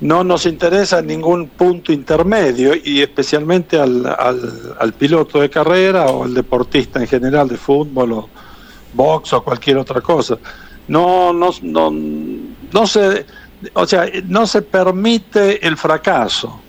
no 0.00 0.24
nos 0.24 0.46
interesa 0.46 1.00
ningún 1.00 1.48
punto 1.48 1.92
intermedio 1.92 2.74
y 2.74 3.00
especialmente 3.00 3.78
al, 3.78 4.04
al, 4.06 4.92
piloto 4.94 5.40
de 5.40 5.48
carrera 5.48 6.06
o 6.06 6.24
al 6.24 6.34
deportista 6.34 7.00
en 7.00 7.06
general 7.06 7.46
de 7.48 7.56
fútbol 7.56 8.12
o 8.12 8.28
box 8.92 9.32
o 9.32 9.44
cualquier 9.44 9.78
otra 9.78 10.00
cosa. 10.00 10.38
No, 10.88 11.32
no, 11.32 11.50
no, 11.62 11.90
no 11.92 12.86
se, 12.86 13.24
o 13.74 13.86
sea, 13.86 14.06
no 14.26 14.44
se 14.46 14.62
permite 14.62 15.64
el 15.64 15.76
fracaso. 15.76 16.60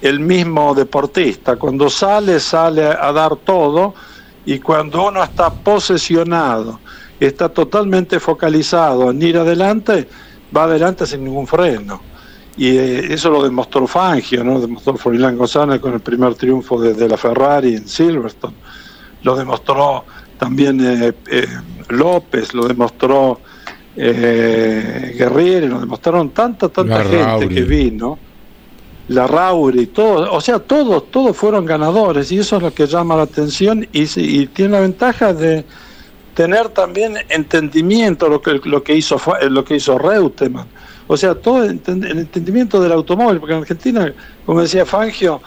El 0.00 0.20
mismo 0.20 0.74
deportista, 0.74 1.56
cuando 1.56 1.90
sale, 1.90 2.38
sale 2.38 2.84
a 2.84 3.10
dar 3.12 3.34
todo 3.36 3.94
y 4.44 4.60
cuando 4.60 5.08
uno 5.08 5.24
está 5.24 5.50
posesionado, 5.50 6.78
está 7.20 7.48
totalmente 7.48 8.20
focalizado 8.20 9.10
en 9.10 9.22
ir 9.22 9.38
adelante, 9.38 10.08
va 10.56 10.64
adelante 10.64 11.06
sin 11.06 11.24
ningún 11.24 11.46
freno. 11.46 12.00
Y 12.56 12.76
eh, 12.76 13.12
eso 13.12 13.30
lo 13.30 13.42
demostró 13.42 13.86
Fangio, 13.86 14.42
¿no? 14.42 14.60
demostró 14.60 14.96
Froilán 14.96 15.36
González 15.36 15.80
con 15.80 15.92
el 15.92 16.00
primer 16.00 16.34
triunfo 16.34 16.80
de, 16.80 16.94
de 16.94 17.08
la 17.08 17.16
Ferrari 17.16 17.74
en 17.76 17.86
Silverstone. 17.86 18.54
Lo 19.22 19.36
demostró 19.36 20.04
también 20.38 20.80
eh, 20.80 21.12
eh, 21.30 21.46
López, 21.88 22.54
lo 22.54 22.66
demostró 22.66 23.40
eh, 23.96 25.14
Guerrieri, 25.18 25.68
lo 25.68 25.80
demostraron 25.80 26.30
tanta, 26.30 26.68
tanta 26.68 26.98
La 26.98 27.04
gente 27.04 27.24
Rauri. 27.24 27.54
que 27.54 27.62
vino. 27.62 28.18
La 29.08 29.26
Rauri, 29.26 29.86
todo, 29.86 30.32
o 30.32 30.40
sea, 30.40 30.58
todos, 30.58 31.10
todos 31.12 31.36
fueron 31.36 31.64
ganadores 31.64 32.32
y 32.32 32.38
eso 32.38 32.56
es 32.56 32.62
lo 32.62 32.74
que 32.74 32.86
llama 32.88 33.14
la 33.16 33.22
atención 33.22 33.86
y, 33.92 34.02
y 34.16 34.46
tiene 34.48 34.72
la 34.72 34.80
ventaja 34.80 35.32
de 35.32 35.64
tener 36.36 36.68
también 36.68 37.16
entendimiento 37.30 38.28
lo 38.28 38.40
que 38.40 38.60
lo 38.64 38.82
que 38.84 38.94
hizo 38.94 39.18
Fa- 39.18 39.40
lo 39.40 39.64
que 39.64 39.76
hizo 39.76 39.98
Reutemann. 39.98 40.66
O 41.08 41.16
sea, 41.16 41.34
todo 41.34 41.64
el 41.64 41.82
enten- 41.82 42.04
el 42.04 42.18
entendimiento 42.18 42.80
del 42.80 42.92
automóvil, 42.92 43.38
porque 43.40 43.54
en 43.54 43.60
Argentina, 43.62 44.12
como 44.44 44.60
decía 44.60 44.84
Fangio, 44.86 45.40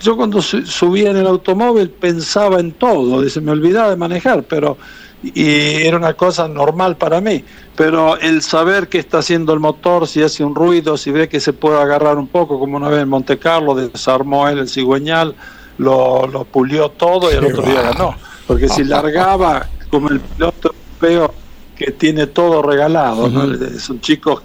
yo 0.00 0.16
cuando 0.16 0.42
su- 0.42 0.66
subía 0.66 1.10
en 1.10 1.16
el 1.16 1.26
automóvil 1.26 1.90
pensaba 1.90 2.58
en 2.60 2.72
todo, 2.72 3.28
se 3.28 3.40
me 3.40 3.52
olvidaba 3.52 3.90
de 3.90 3.96
manejar, 3.96 4.42
pero 4.44 4.76
y 5.24 5.84
era 5.86 5.96
una 5.96 6.14
cosa 6.14 6.48
normal 6.48 6.96
para 6.96 7.20
mí. 7.20 7.44
Pero 7.76 8.18
el 8.18 8.42
saber 8.42 8.88
qué 8.88 8.98
está 8.98 9.18
haciendo 9.18 9.52
el 9.52 9.60
motor, 9.60 10.08
si 10.08 10.20
hace 10.22 10.42
un 10.44 10.54
ruido, 10.54 10.96
si 10.96 11.12
ve 11.12 11.28
que 11.28 11.38
se 11.38 11.52
puede 11.52 11.80
agarrar 11.80 12.18
un 12.18 12.26
poco, 12.26 12.58
como 12.58 12.76
una 12.76 12.88
vez 12.88 13.02
en 13.02 13.08
Monte 13.08 13.38
Carlo, 13.38 13.74
desarmó 13.76 14.48
él 14.48 14.58
el 14.58 14.68
cigüeñal, 14.68 15.34
lo, 15.78 16.26
lo 16.26 16.42
pulió 16.44 16.88
todo 16.90 17.32
y 17.32 17.36
al 17.36 17.44
otro 17.44 17.62
día 17.62 17.82
ganó. 17.82 18.14
Porque 18.46 18.68
si 18.68 18.84
largaba 18.84 19.70
como 19.90 20.08
el 20.10 20.20
piloto 20.20 20.70
europeo 21.00 21.34
que 21.74 21.92
tiene 21.92 22.26
todo 22.28 22.62
regalado, 22.62 23.28
¿no? 23.28 23.46
son 23.78 24.00
chicos 24.00 24.44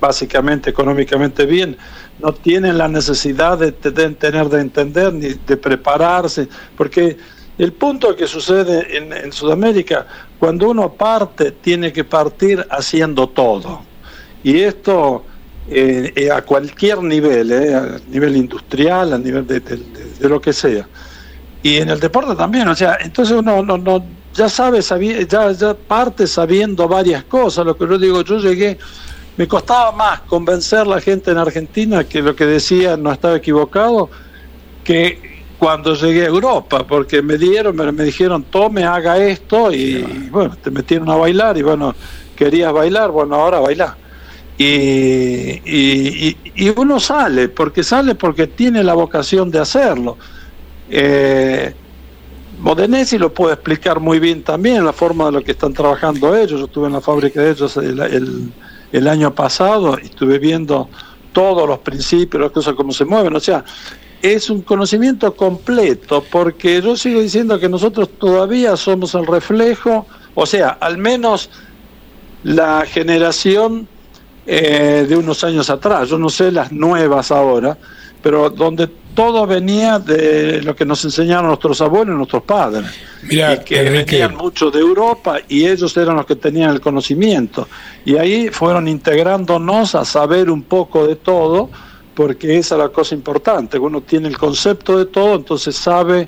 básicamente 0.00 0.70
económicamente 0.70 1.46
bien, 1.46 1.76
no 2.18 2.34
tienen 2.34 2.76
la 2.76 2.88
necesidad 2.88 3.58
de, 3.58 3.72
te- 3.72 3.90
de 3.90 4.10
tener 4.10 4.48
de 4.48 4.60
entender 4.60 5.12
ni 5.14 5.28
de 5.34 5.56
prepararse, 5.56 6.48
porque 6.76 7.16
el 7.56 7.72
punto 7.72 8.14
que 8.14 8.26
sucede 8.26 8.96
en, 8.96 9.12
en 9.12 9.32
Sudamérica, 9.32 10.06
cuando 10.38 10.68
uno 10.68 10.94
parte, 10.94 11.52
tiene 11.52 11.92
que 11.92 12.04
partir 12.04 12.66
haciendo 12.70 13.28
todo. 13.30 13.86
Y 14.42 14.60
esto 14.60 15.24
eh, 15.66 16.12
eh, 16.16 16.30
a 16.30 16.42
cualquier 16.42 17.02
nivel, 17.02 17.50
eh, 17.52 17.74
a 17.74 17.98
nivel 18.06 18.36
industrial, 18.36 19.12
a 19.14 19.18
nivel 19.18 19.46
de- 19.46 19.60
de 19.60 20.28
lo 20.28 20.40
que 20.40 20.52
sea. 20.52 20.86
Y 21.64 21.78
en 21.78 21.88
el 21.88 21.98
deporte 22.00 22.36
también, 22.36 22.68
o 22.68 22.74
sea, 22.76 22.98
entonces 23.00 23.34
uno 23.38 23.62
no, 23.62 23.78
no, 23.78 24.18
ya 24.34 24.50
sabe, 24.50 24.82
sabi- 24.82 25.26
ya, 25.26 25.50
ya 25.52 25.74
parte 25.74 26.26
sabiendo 26.26 26.86
varias 26.88 27.24
cosas. 27.24 27.64
Lo 27.64 27.74
que 27.78 27.86
yo 27.88 27.98
digo, 27.98 28.22
yo 28.22 28.38
llegué, 28.38 28.78
me 29.36 29.48
costaba 29.48 29.92
más 29.92 30.22
convencer 30.22 30.80
a 30.80 30.84
la 30.86 31.00
gente 31.00 31.30
en 31.32 31.38
Argentina 31.38 32.04
que 32.04 32.22
lo 32.22 32.36
que 32.36 32.46
decía 32.46 32.96
no 32.98 33.12
estaba 33.12 33.36
equivocado, 33.36 34.10
que 34.82 35.20
cuando 35.56 35.94
llegué 35.94 36.24
a 36.24 36.28
Europa, 36.28 36.86
porque 36.86 37.22
me 37.22 37.38
dieron, 37.38 37.76
me, 37.76 37.92
me 37.92 38.04
dijeron, 38.04 38.44
tome, 38.50 38.84
haga 38.84 39.18
esto, 39.18 39.72
y, 39.72 40.28
bueno, 40.30 40.56
te 40.62 40.70
metieron 40.70 41.10
a 41.10 41.16
bailar, 41.16 41.56
y 41.58 41.62
bueno, 41.62 41.96
querías 42.34 42.72
bailar, 42.72 43.10
bueno, 43.12 43.36
ahora 43.36 43.60
baila. 43.60 43.98
Y, 44.56 44.64
y, 45.64 46.28
y- 46.28 46.52
y 46.68 46.74
uno 46.76 47.00
sale, 47.00 47.48
porque 47.48 47.82
sale 47.84 48.14
porque 48.16 48.46
tiene 48.48 48.84
la 48.84 48.94
vocación 48.94 49.50
de 49.50 49.60
hacerlo. 49.60 50.18
Eh, 50.96 51.74
Modenesi 52.60 53.18
lo 53.18 53.34
puede 53.34 53.54
explicar 53.54 53.98
muy 53.98 54.20
bien 54.20 54.44
también, 54.44 54.84
la 54.84 54.92
forma 54.92 55.26
de 55.26 55.32
lo 55.32 55.42
que 55.42 55.50
están 55.50 55.72
trabajando 55.72 56.36
ellos. 56.36 56.60
Yo 56.60 56.66
estuve 56.66 56.86
en 56.86 56.92
la 56.92 57.00
fábrica 57.00 57.42
de 57.42 57.50
ellos 57.50 57.76
el, 57.76 59.08
año 59.08 59.34
pasado 59.34 59.98
y 60.00 60.04
estuve 60.04 60.38
viendo 60.38 60.88
todos 61.32 61.68
los 61.68 61.80
principios, 61.80 62.40
las 62.40 62.52
cosas, 62.52 62.74
cómo 62.74 62.92
se 62.92 63.04
mueven. 63.04 63.34
O 63.34 63.40
sea, 63.40 63.64
es 64.22 64.48
un 64.50 64.62
conocimiento 64.62 65.34
completo, 65.34 66.24
porque 66.30 66.80
yo 66.80 66.96
sigo 66.96 67.20
diciendo 67.20 67.58
que 67.58 67.68
nosotros 67.68 68.10
todavía 68.16 68.76
somos 68.76 69.16
el 69.16 69.26
reflejo, 69.26 70.06
o 70.36 70.46
sea, 70.46 70.78
al 70.80 70.96
menos 70.96 71.50
la 72.44 72.86
generación 72.86 73.88
eh, 74.46 75.06
de 75.08 75.16
unos 75.16 75.42
años 75.42 75.70
atrás, 75.70 76.08
yo 76.08 76.18
no 76.18 76.28
sé 76.28 76.52
las 76.52 76.70
nuevas 76.70 77.32
ahora, 77.32 77.76
pero 78.24 78.48
donde 78.48 78.88
todo 79.14 79.46
venía 79.46 79.98
de 79.98 80.62
lo 80.62 80.74
que 80.74 80.86
nos 80.86 81.04
enseñaron 81.04 81.48
nuestros 81.48 81.82
abuelos 81.82 82.14
y 82.14 82.16
nuestros 82.16 82.42
padres. 82.44 82.86
Mira, 83.22 83.52
y 83.52 83.58
que 83.58 83.80
Enrique. 83.82 84.12
venían 84.12 84.34
mucho 84.34 84.70
de 84.70 84.80
Europa 84.80 85.40
y 85.46 85.66
ellos 85.66 85.94
eran 85.98 86.16
los 86.16 86.24
que 86.24 86.34
tenían 86.34 86.70
el 86.70 86.80
conocimiento. 86.80 87.68
Y 88.06 88.16
ahí 88.16 88.48
fueron 88.48 88.88
integrándonos 88.88 89.94
a 89.94 90.06
saber 90.06 90.48
un 90.48 90.62
poco 90.62 91.06
de 91.06 91.16
todo, 91.16 91.68
porque 92.14 92.56
esa 92.56 92.76
es 92.76 92.78
la 92.78 92.88
cosa 92.88 93.14
importante. 93.14 93.78
Uno 93.78 94.00
tiene 94.00 94.28
el 94.28 94.38
concepto 94.38 94.96
de 94.96 95.04
todo, 95.04 95.34
entonces 95.34 95.76
sabe 95.76 96.26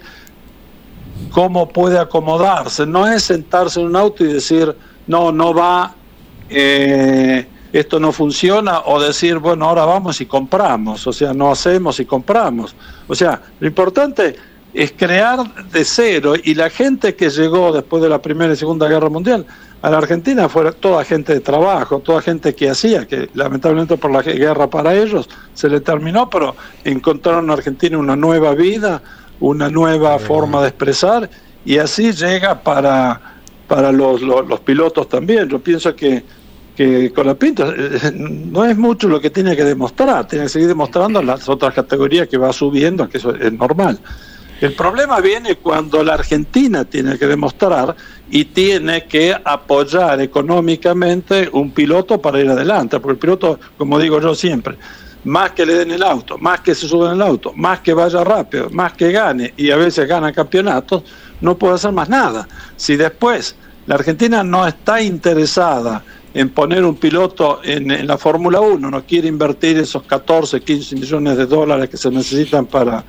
cómo 1.31 1.67
puede 1.67 1.99
acomodarse. 1.99 2.85
No 2.85 3.09
es 3.09 3.23
sentarse 3.23 3.81
en 3.81 3.87
un 3.87 3.97
auto 3.97 4.23
y 4.23 4.35
decir, 4.35 4.77
no, 5.07 5.33
no 5.33 5.55
va, 5.55 5.95
eh, 6.51 7.47
esto 7.73 8.01
no 8.01 8.13
funciona, 8.13 8.81
o 8.87 9.01
decir, 9.01 9.39
bueno, 9.39 9.67
ahora 9.67 9.85
vamos 9.85 10.21
y 10.21 10.27
compramos. 10.27 11.07
O 11.07 11.13
sea, 11.13 11.33
no 11.33 11.51
hacemos 11.51 12.01
y 12.01 12.05
compramos. 12.05 12.75
O 13.07 13.15
sea, 13.15 13.41
lo 13.61 13.67
importante 13.67 14.37
es 14.73 14.93
crear 14.93 15.39
de 15.71 15.85
cero 15.85 16.35
y 16.43 16.55
la 16.55 16.69
gente 16.69 17.15
que 17.15 17.31
llegó 17.31 17.73
después 17.73 18.03
de 18.03 18.09
la 18.09 18.21
Primera 18.21 18.53
y 18.53 18.57
Segunda 18.57 18.89
Guerra 18.89 19.09
Mundial 19.09 19.47
a 19.81 19.91
la 19.91 19.99
Argentina 19.99 20.49
fue 20.49 20.71
toda 20.73 21.05
gente 21.05 21.33
de 21.33 21.41
trabajo, 21.41 22.01
toda 22.01 22.21
gente 22.21 22.55
que 22.55 22.69
hacía, 22.69 23.07
que 23.07 23.31
lamentablemente 23.35 23.97
por 23.97 24.11
la 24.11 24.21
guerra 24.21 24.69
para 24.69 24.95
ellos 24.95 25.29
se 25.55 25.69
le 25.69 25.81
terminó, 25.81 26.29
pero 26.29 26.57
encontraron 26.85 27.45
en 27.45 27.51
Argentina 27.53 27.97
una 27.97 28.17
nueva 28.17 28.55
vida, 28.55 29.03
una 29.41 29.71
nueva 29.71 30.19
forma 30.19 30.61
de 30.61 30.69
expresar 30.69 31.31
y 31.65 31.79
así 31.79 32.13
llega 32.13 32.63
para, 32.63 33.21
para 33.67 33.93
los, 33.93 34.21
los, 34.23 34.47
los 34.47 34.61
pilotos 34.61 35.09
también. 35.09 35.49
Yo 35.49 35.59
pienso 35.59 35.95
que, 35.97 36.23
que 36.77 37.13
con 37.13 37.27
la 37.27 37.35
pinta 37.35 37.73
eh, 37.77 38.13
no 38.15 38.65
es 38.65 38.77
mucho 38.77 39.09
lo 39.09 39.21
que 39.21 39.31
tiene 39.31 39.57
que 39.57 39.65
demostrar, 39.65 40.29
tiene 40.29 40.45
que 40.45 40.51
seguir 40.51 40.69
demostrando 40.69 41.23
las 41.23 41.49
otras 41.49 41.75
categorías 41.75 42.29
que 42.29 42.37
va 42.37 42.53
subiendo, 42.53 43.09
que 43.09 43.19
eso 43.19 43.35
es 43.35 43.53
normal. 43.53 43.99
El 44.61 44.73
problema 44.73 45.21
viene 45.21 45.57
cuando 45.57 46.03
la 46.03 46.15
Argentina 46.15 46.85
tiene 46.85 47.19
que 47.19 47.27
demostrar 47.27 47.95
y 48.31 48.47
tiene 48.47 49.05
que 49.05 49.35
apoyar 49.45 50.21
económicamente 50.21 51.49
un 51.53 51.73
piloto 51.73 52.21
para 52.21 52.41
ir 52.41 52.49
adelante, 52.49 52.99
porque 53.01 53.15
el 53.15 53.19
piloto, 53.19 53.61
como 53.77 53.99
digo 53.99 54.21
yo 54.21 54.35
siempre, 54.35 54.77
más 55.25 55.51
que 55.51 55.67
le 55.67 55.75
den 55.75 55.91
el 55.91 56.03
auto, 56.03 56.39
más 56.39 56.61
que 56.61 56.75
se 56.75 56.89
suba 56.89 57.09
en 57.09 57.17
el 57.17 57.23
auto, 57.23 57.53
más 57.55 57.81
que 57.81 57.93
vaya 57.93 58.23
rápido, 58.23 58.71
más 58.71 58.93
que 58.93 59.13
gane 59.13 59.53
y 59.57 59.71
a 59.71 59.77
veces 59.77 60.09
gana 60.09 60.33
campeonatos, 60.33 61.03
no 61.41 61.57
puede 61.59 61.75
hacer 61.75 61.93
más 61.93 62.09
nada. 62.09 62.47
Si 62.77 62.97
después 62.97 63.57
la 63.87 63.97
Argentina 63.97 64.43
no 64.43 64.67
está 64.67 65.03
interesada 65.03 66.03
en 66.39 66.51
poner 66.51 66.85
un 66.85 66.97
piloto 66.97 67.61
en, 67.65 67.91
en 67.91 68.07
la 68.07 68.19
Fórmula 68.19 68.61
1, 68.61 68.91
no 68.91 69.05
quiere 69.05 69.29
invertir 69.29 69.79
esos 69.79 70.03
14, 70.03 70.61
15 70.61 70.95
millones 70.97 71.37
de 71.39 71.47
dólares 71.47 71.89
que 71.89 71.97
se 71.97 72.11
necesitan 72.11 72.67
para 72.67 73.05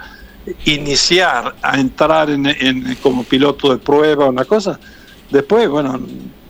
iniciar 0.65 1.55
a 1.61 1.79
entrar 1.79 2.29
en, 2.29 2.45
en- 2.47 2.95
como 3.01 3.23
piloto 3.23 3.69
de 3.69 3.77
prueba 3.77 4.25
o 4.25 4.29
una 4.29 4.45
cosa, 4.45 4.79
después, 5.29 5.67
bueno, 5.67 5.99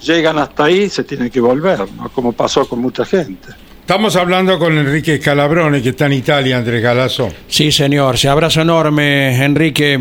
llegan 0.01 0.37
hasta 0.37 0.65
ahí 0.65 0.87
se 0.89 1.03
tienen 1.03 1.29
que 1.31 1.39
volver, 1.39 1.79
como 2.13 2.31
pasó 2.33 2.67
con 2.67 2.79
mucha 2.79 3.05
gente. 3.05 3.49
Estamos 3.87 4.17
hablando 4.17 4.59
con 4.59 4.77
Enrique 4.77 5.15
Scalabrone, 5.15 5.81
que 5.81 5.91
está 5.91 6.07
en 6.07 6.11
Italia, 6.11 6.57
Andrés 6.57 6.83
Galazo. 6.83 7.31
Sí, 7.47 7.71
señor. 7.71 8.17
Se 8.17 8.27
abrazo 8.27 8.59
enorme, 8.59 9.41
Enrique. 9.41 9.97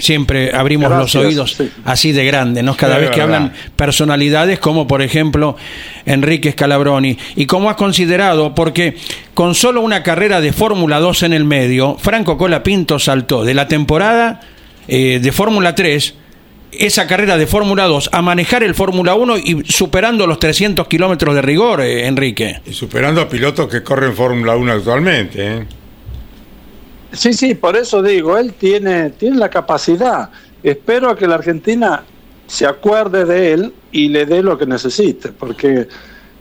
Siempre 0.00 0.50
abrimos 0.52 0.90
Gracias, 0.90 1.14
los 1.14 1.24
oídos 1.24 1.56
así 1.84 2.10
de 2.10 2.24
grande, 2.24 2.64
¿no? 2.64 2.76
Cada 2.76 2.98
vez 2.98 3.10
que 3.10 3.20
verdad. 3.20 3.36
hablan 3.36 3.52
personalidades 3.76 4.58
como, 4.58 4.88
por 4.88 5.02
ejemplo, 5.02 5.54
Enrique 6.04 6.50
Scalabroni. 6.50 7.16
Y 7.36 7.46
como 7.46 7.70
has 7.70 7.76
considerado, 7.76 8.56
porque 8.56 8.96
con 9.34 9.54
solo 9.54 9.82
una 9.82 10.02
carrera 10.02 10.40
de 10.40 10.52
Fórmula 10.52 10.98
2 10.98 11.22
en 11.22 11.32
el 11.32 11.44
medio, 11.44 11.96
Franco 12.00 12.36
Colapinto 12.36 12.98
saltó 12.98 13.44
de 13.44 13.54
la 13.54 13.68
temporada 13.68 14.40
eh, 14.88 15.20
de 15.22 15.30
Fórmula 15.30 15.76
3 15.76 16.14
esa 16.72 17.06
carrera 17.06 17.36
de 17.36 17.46
Fórmula 17.46 17.84
2 17.84 18.10
a 18.12 18.22
manejar 18.22 18.62
el 18.62 18.74
Fórmula 18.74 19.14
1 19.14 19.38
y 19.38 19.64
superando 19.64 20.26
los 20.26 20.38
300 20.38 20.88
kilómetros 20.88 21.34
de 21.34 21.42
rigor, 21.42 21.80
eh, 21.82 22.06
Enrique. 22.06 22.60
Y 22.66 22.72
superando 22.72 23.20
a 23.20 23.28
pilotos 23.28 23.68
que 23.68 23.82
corren 23.82 24.14
Fórmula 24.14 24.56
1 24.56 24.72
actualmente. 24.72 25.56
¿eh? 25.56 25.66
Sí, 27.12 27.34
sí, 27.34 27.54
por 27.54 27.76
eso 27.76 28.02
digo, 28.02 28.38
él 28.38 28.54
tiene, 28.54 29.10
tiene 29.10 29.36
la 29.36 29.50
capacidad. 29.50 30.30
Espero 30.62 31.14
que 31.14 31.26
la 31.26 31.36
Argentina 31.36 32.04
se 32.46 32.66
acuerde 32.66 33.24
de 33.24 33.52
él 33.52 33.74
y 33.92 34.08
le 34.08 34.26
dé 34.26 34.42
lo 34.42 34.56
que 34.58 34.66
necesite, 34.66 35.30
porque 35.30 35.88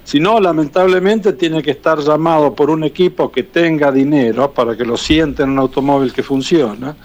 si 0.04 0.20
no, 0.20 0.40
lamentablemente 0.40 1.34
tiene 1.34 1.62
que 1.62 1.72
estar 1.72 2.00
llamado 2.00 2.56
por 2.56 2.70
un 2.70 2.84
equipo 2.84 3.32
que 3.32 3.44
tenga 3.44 3.92
dinero 3.92 4.52
para 4.52 4.76
que 4.76 4.84
lo 4.84 4.98
siente 4.98 5.44
en 5.44 5.52
un 5.52 5.60
automóvil 5.60 6.12
que 6.14 6.24
funciona 6.24 6.96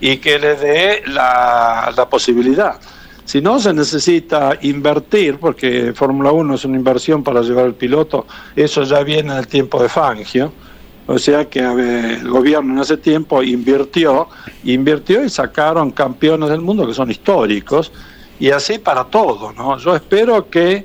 y 0.00 0.16
que 0.16 0.38
le 0.38 0.56
dé 0.56 1.02
la, 1.06 2.06
posibilidad. 2.10 2.80
Si 3.24 3.40
no, 3.40 3.60
se 3.60 3.72
necesita 3.72 4.58
invertir, 4.62 5.38
porque 5.38 5.92
Fórmula 5.94 6.32
1 6.32 6.54
es 6.54 6.64
una 6.64 6.76
inversión 6.76 7.22
para 7.22 7.42
llevar 7.42 7.66
el 7.66 7.74
piloto, 7.74 8.26
eso 8.56 8.82
ya 8.82 9.02
viene 9.02 9.34
del 9.34 9.46
tiempo 9.46 9.82
de 9.82 9.88
Fangio. 9.88 10.52
O 11.06 11.18
sea 11.18 11.48
que 11.48 11.58
el 11.60 12.28
gobierno 12.28 12.74
en 12.74 12.78
ese 12.80 12.96
tiempo 12.96 13.42
invirtió, 13.42 14.28
invirtió 14.64 15.24
y 15.24 15.28
sacaron 15.28 15.90
campeones 15.90 16.50
del 16.50 16.60
mundo 16.60 16.86
que 16.86 16.94
son 16.94 17.10
históricos, 17.10 17.92
y 18.38 18.50
así 18.50 18.78
para 18.78 19.04
todo, 19.04 19.52
¿no? 19.52 19.76
Yo 19.78 19.94
espero 19.94 20.48
que 20.48 20.84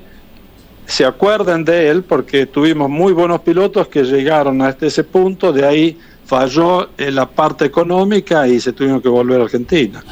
se 0.86 1.04
acuerden 1.04 1.64
de 1.64 1.88
él 1.88 2.04
porque 2.04 2.46
tuvimos 2.46 2.88
muy 2.88 3.12
buenos 3.12 3.40
pilotos 3.40 3.88
que 3.88 4.04
llegaron 4.04 4.62
hasta 4.62 4.86
ese 4.86 5.04
punto, 5.04 5.52
de 5.52 5.66
ahí 5.66 5.98
falló 6.26 6.88
en 6.98 7.14
la 7.14 7.26
parte 7.26 7.64
económica 7.64 8.46
y 8.46 8.60
se 8.60 8.72
tuvieron 8.72 9.00
que 9.00 9.08
volver 9.08 9.40
a 9.40 9.44
Argentina. 9.44 10.04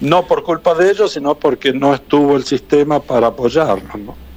No 0.00 0.26
por 0.26 0.42
culpa 0.44 0.74
de 0.74 0.90
ellos, 0.90 1.12
sino 1.12 1.34
porque 1.34 1.72
no 1.72 1.94
estuvo 1.94 2.36
el 2.36 2.44
sistema 2.44 3.00
para 3.00 3.26
apoyarnos. 3.28 3.98
¿no? 3.98 4.28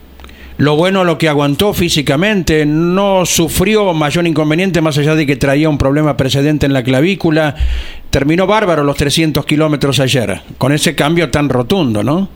Lo 0.57 0.76
bueno, 0.76 1.03
lo 1.03 1.18
que 1.18 1.30
aguantó 1.30 1.73
físicamente, 1.73 2.65
no 2.65 3.26
sufrió 3.26 3.93
mayor 3.93 4.27
inconveniente 4.27 4.81
más 4.81 4.98
allá 4.98 5.15
de 5.15 5.26
que 5.26 5.35
traía 5.35 5.69
un 5.69 5.77
problema 5.77 6.18
precedente 6.18 6.65
en 6.65 6.73
la 6.73 6.84
clavícula. 6.84 7.56
Terminó 8.10 8.45
bárbaro 8.48 8.84
los 8.84 8.98
300 8.98 9.45
kilómetros 9.45 9.99
ayer, 9.99 10.41
con 10.57 10.72
ese 10.72 10.95
cambio 10.95 11.31
tan 11.31 11.49
rotundo, 11.49 12.03
¿no? 12.03 12.30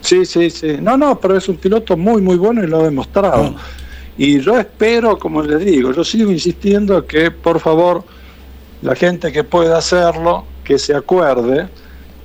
Sí, 0.00 0.24
sí, 0.24 0.50
sí. 0.50 0.78
No, 0.80 0.96
no, 0.96 1.20
pero 1.20 1.36
es 1.36 1.48
un 1.48 1.56
piloto 1.56 1.96
muy, 1.96 2.22
muy 2.22 2.36
bueno 2.36 2.64
y 2.64 2.66
lo 2.66 2.80
ha 2.80 2.84
demostrado. 2.84 3.54
Y 4.16 4.40
yo 4.40 4.58
espero, 4.58 5.18
como 5.18 5.42
les 5.42 5.64
digo, 5.64 5.92
yo 5.92 6.04
sigo 6.04 6.30
insistiendo 6.30 7.06
que 7.06 7.30
por 7.30 7.60
favor 7.60 8.04
la 8.82 8.94
gente 8.94 9.32
que 9.32 9.44
pueda 9.44 9.78
hacerlo, 9.78 10.44
que 10.64 10.78
se 10.78 10.94
acuerde 10.94 11.68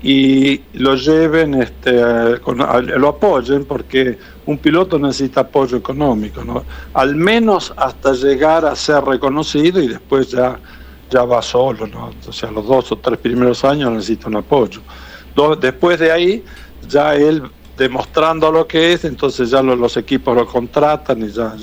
y 0.01 0.61
lo 0.73 0.95
lleven, 0.95 1.55
este, 1.55 1.93
lo 1.97 3.07
apoyen, 3.07 3.65
porque 3.65 4.17
un 4.45 4.57
piloto 4.57 4.99
necesita 4.99 5.41
apoyo 5.41 5.77
económico, 5.77 6.43
¿no? 6.43 6.63
al 6.93 7.15
menos 7.15 7.73
hasta 7.75 8.13
llegar 8.13 8.65
a 8.65 8.75
ser 8.75 9.03
reconocido 9.03 9.81
y 9.81 9.87
después 9.87 10.29
ya, 10.29 10.59
ya 11.09 11.23
va 11.23 11.41
solo, 11.41 11.87
¿no? 11.87 12.11
o 12.27 12.31
sea, 12.31 12.51
los 12.51 12.67
dos 12.67 12.91
o 12.91 12.97
tres 12.97 13.17
primeros 13.17 13.63
años 13.65 13.91
necesita 13.91 14.27
un 14.27 14.37
apoyo. 14.37 14.81
Después 15.59 15.99
de 15.99 16.11
ahí, 16.11 16.43
ya 16.87 17.15
él 17.15 17.41
demostrando 17.77 18.51
lo 18.51 18.67
que 18.67 18.93
es, 18.93 19.05
entonces 19.05 19.49
ya 19.49 19.61
lo- 19.61 19.75
los 19.75 19.97
equipos 19.97 20.35
lo 20.35 20.45
contratan 20.47 21.21
y 21.23 21.31
ya, 21.31 21.55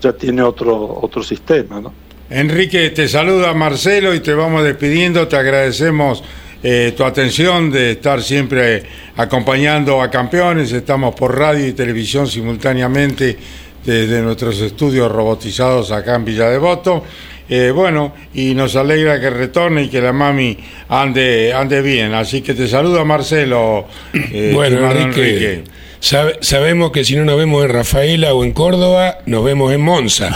ya 0.00 0.12
tiene 0.12 0.42
otro, 0.42 0.98
otro 1.02 1.22
sistema. 1.22 1.80
¿no? 1.80 1.92
Enrique, 2.30 2.90
te 2.90 3.08
saluda 3.08 3.54
Marcelo 3.54 4.14
y 4.14 4.20
te 4.20 4.34
vamos 4.34 4.62
despidiendo. 4.62 5.26
Te 5.26 5.36
agradecemos 5.36 6.22
eh, 6.62 6.92
tu 6.96 7.04
atención 7.04 7.70
de 7.70 7.92
estar 7.92 8.20
siempre 8.22 8.84
acompañando 9.16 10.02
a 10.02 10.10
campeones. 10.10 10.70
Estamos 10.72 11.14
por 11.14 11.36
radio 11.38 11.66
y 11.66 11.72
televisión 11.72 12.26
simultáneamente 12.26 13.38
desde 13.84 14.20
nuestros 14.20 14.60
estudios 14.60 15.10
robotizados 15.10 15.90
acá 15.92 16.16
en 16.16 16.24
Villa 16.24 16.50
Devoto. 16.50 17.02
Eh, 17.50 17.70
bueno, 17.74 18.14
y 18.34 18.54
nos 18.54 18.76
alegra 18.76 19.18
que 19.20 19.30
retorne 19.30 19.84
y 19.84 19.88
que 19.88 20.00
la 20.02 20.12
mami 20.12 20.58
ande, 20.88 21.52
ande 21.54 21.80
bien. 21.80 22.12
Así 22.14 22.42
que 22.42 22.52
te 22.54 22.68
saluda 22.68 23.04
Marcelo. 23.04 23.86
eh, 24.12 24.50
bueno, 24.54 24.90
Enrique, 24.90 25.64
sabe- 25.98 26.36
sabemos 26.42 26.90
que 26.92 27.04
si 27.04 27.16
no 27.16 27.24
nos 27.24 27.38
vemos 27.38 27.64
en 27.64 27.70
Rafaela 27.70 28.34
o 28.34 28.44
en 28.44 28.52
Córdoba, 28.52 29.18
nos 29.26 29.42
vemos 29.44 29.72
en 29.72 29.80
Monza. 29.80 30.28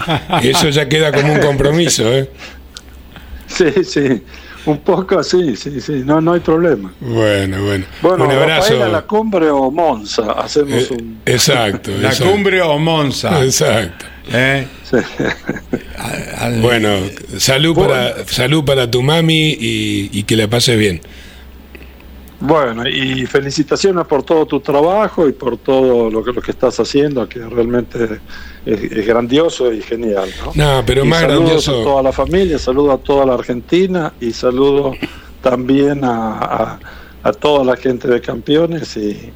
Eso 0.42 0.70
ya 0.70 0.88
queda 0.88 1.12
como 1.12 1.34
un 1.34 1.40
compromiso, 1.40 2.10
¿eh? 2.16 2.30
Sí, 3.46 3.66
sí, 3.84 4.22
un 4.66 4.78
poco 4.78 5.18
así, 5.18 5.56
sí, 5.56 5.80
sí, 5.80 6.02
no, 6.04 6.20
no 6.20 6.32
hay 6.32 6.40
problema. 6.40 6.92
Bueno, 7.00 7.62
bueno. 7.64 7.84
Bueno, 8.02 8.24
un 8.24 8.30
abrazo. 8.30 8.88
La 8.88 9.02
cumbre 9.02 9.50
o 9.50 9.70
Monza, 9.70 10.32
hacemos 10.32 10.90
Eh, 10.90 10.94
un... 10.94 11.18
Exacto. 11.26 11.90
La 12.00 12.08
exacto. 12.08 12.32
cumbre 12.32 12.62
o 12.62 12.78
Monza. 12.78 13.44
Exacto. 13.44 14.06
¿Eh? 14.32 14.66
Bueno, 16.60 16.96
salud 17.38 17.74
para, 17.76 18.26
salud 18.26 18.64
para 18.64 18.90
tu 18.90 19.02
mami 19.02 19.50
y, 19.58 20.10
y 20.12 20.22
que 20.24 20.36
la 20.36 20.48
pases 20.48 20.78
bien. 20.78 21.00
Bueno, 22.46 22.86
y 22.86 23.24
felicitaciones 23.26 24.06
por 24.06 24.22
todo 24.22 24.44
tu 24.44 24.60
trabajo 24.60 25.26
y 25.28 25.32
por 25.32 25.56
todo 25.56 26.10
lo 26.10 26.22
que, 26.22 26.32
lo 26.32 26.42
que 26.42 26.50
estás 26.50 26.78
haciendo, 26.78 27.26
que 27.28 27.38
realmente 27.40 28.20
es, 28.66 28.82
es 28.82 29.06
grandioso 29.06 29.72
y 29.72 29.80
genial. 29.80 30.28
¿no? 30.44 30.52
No, 30.54 30.82
pero 30.84 31.04
Y 31.04 31.08
más 31.08 31.20
saludos 31.22 31.40
grandioso- 31.66 31.80
a 31.80 31.84
toda 31.84 32.02
la 32.02 32.12
familia, 32.12 32.58
saludo 32.58 32.92
a 32.92 32.98
toda 32.98 33.24
la 33.26 33.34
Argentina 33.34 34.12
y 34.20 34.32
saludo 34.32 34.92
también 35.40 36.04
a, 36.04 36.38
a- 36.38 36.80
a 37.22 37.32
toda 37.32 37.64
la 37.64 37.76
gente 37.76 38.06
de 38.08 38.20
campeones 38.20 38.94
y, 38.98 39.32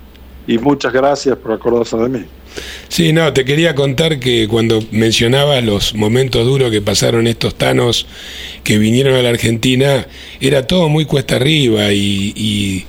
y 0.49 0.59
muchas 0.59 0.93
gracias 0.93 1.37
por 1.37 1.53
acordarse 1.53 1.97
de 1.99 2.09
mí. 2.09 2.25
Sí, 2.89 3.13
no, 3.13 3.33
te 3.35 3.45
quería 3.45 3.75
contar 3.75 4.19
que 4.19 4.49
cuando 4.49 4.83
mencionabas 4.91 5.63
los 5.63 5.95
momentos 5.95 6.45
duros 6.47 6.71
que 6.71 6.81
pasaron 6.81 7.27
estos 7.27 7.55
tanos 7.55 8.07
que 8.65 8.79
vinieron 8.79 9.15
a 9.15 9.23
la 9.23 9.29
Argentina, 9.29 10.07
era 10.41 10.67
todo 10.67 10.89
muy 10.89 11.05
cuesta 11.05 11.37
arriba 11.37 11.93
y, 11.93 12.85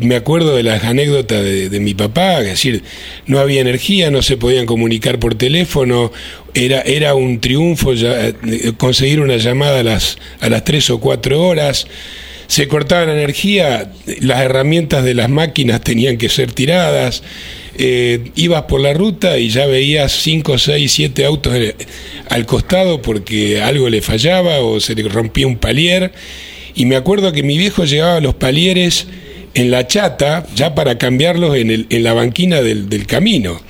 me 0.00 0.16
acuerdo 0.16 0.54
de 0.56 0.62
las 0.64 0.84
anécdotas 0.84 1.42
de, 1.42 1.80
mi 1.80 1.94
papá, 1.94 2.40
es 2.40 2.46
decir, 2.46 2.82
no 3.26 3.38
había 3.38 3.60
energía, 3.60 4.10
no 4.10 4.22
se 4.22 4.36
podían 4.36 4.66
comunicar 4.66 5.18
por 5.18 5.36
teléfono, 5.36 6.12
era, 6.54 6.82
era 6.82 7.14
un 7.14 7.40
triunfo 7.40 7.92
ya, 7.92 8.28
eh, 8.28 8.34
conseguir 8.76 9.20
una 9.20 9.36
llamada 9.38 9.80
a 9.80 9.82
las, 9.82 10.18
a 10.40 10.48
las 10.48 10.64
tres 10.64 10.90
o 10.90 11.00
cuatro 11.00 11.42
horas. 11.42 11.86
Se 12.52 12.68
cortaba 12.68 13.06
la 13.06 13.14
energía, 13.14 13.90
las 14.20 14.42
herramientas 14.42 15.04
de 15.04 15.14
las 15.14 15.30
máquinas 15.30 15.80
tenían 15.80 16.18
que 16.18 16.28
ser 16.28 16.52
tiradas, 16.52 17.22
eh, 17.78 18.30
ibas 18.36 18.64
por 18.64 18.82
la 18.82 18.92
ruta 18.92 19.38
y 19.38 19.48
ya 19.48 19.64
veías 19.64 20.12
cinco, 20.12 20.58
seis, 20.58 20.92
siete 20.92 21.24
autos 21.24 21.54
eh, 21.54 21.74
al 22.28 22.44
costado 22.44 23.00
porque 23.00 23.62
algo 23.62 23.88
le 23.88 24.02
fallaba 24.02 24.58
o 24.58 24.80
se 24.80 24.94
le 24.94 25.08
rompía 25.08 25.46
un 25.46 25.56
palier. 25.56 26.12
Y 26.74 26.84
me 26.84 26.96
acuerdo 26.96 27.32
que 27.32 27.42
mi 27.42 27.56
viejo 27.56 27.86
llevaba 27.86 28.20
los 28.20 28.34
palieres 28.34 29.06
en 29.54 29.70
la 29.70 29.86
chata 29.86 30.46
ya 30.54 30.74
para 30.74 30.96
cambiarlos 30.98 31.56
en, 31.56 31.70
el- 31.70 31.86
en 31.90 32.02
la 32.04 32.12
banquina 32.14 32.62
del, 32.62 32.88
del 32.88 33.06
camino. 33.06 33.60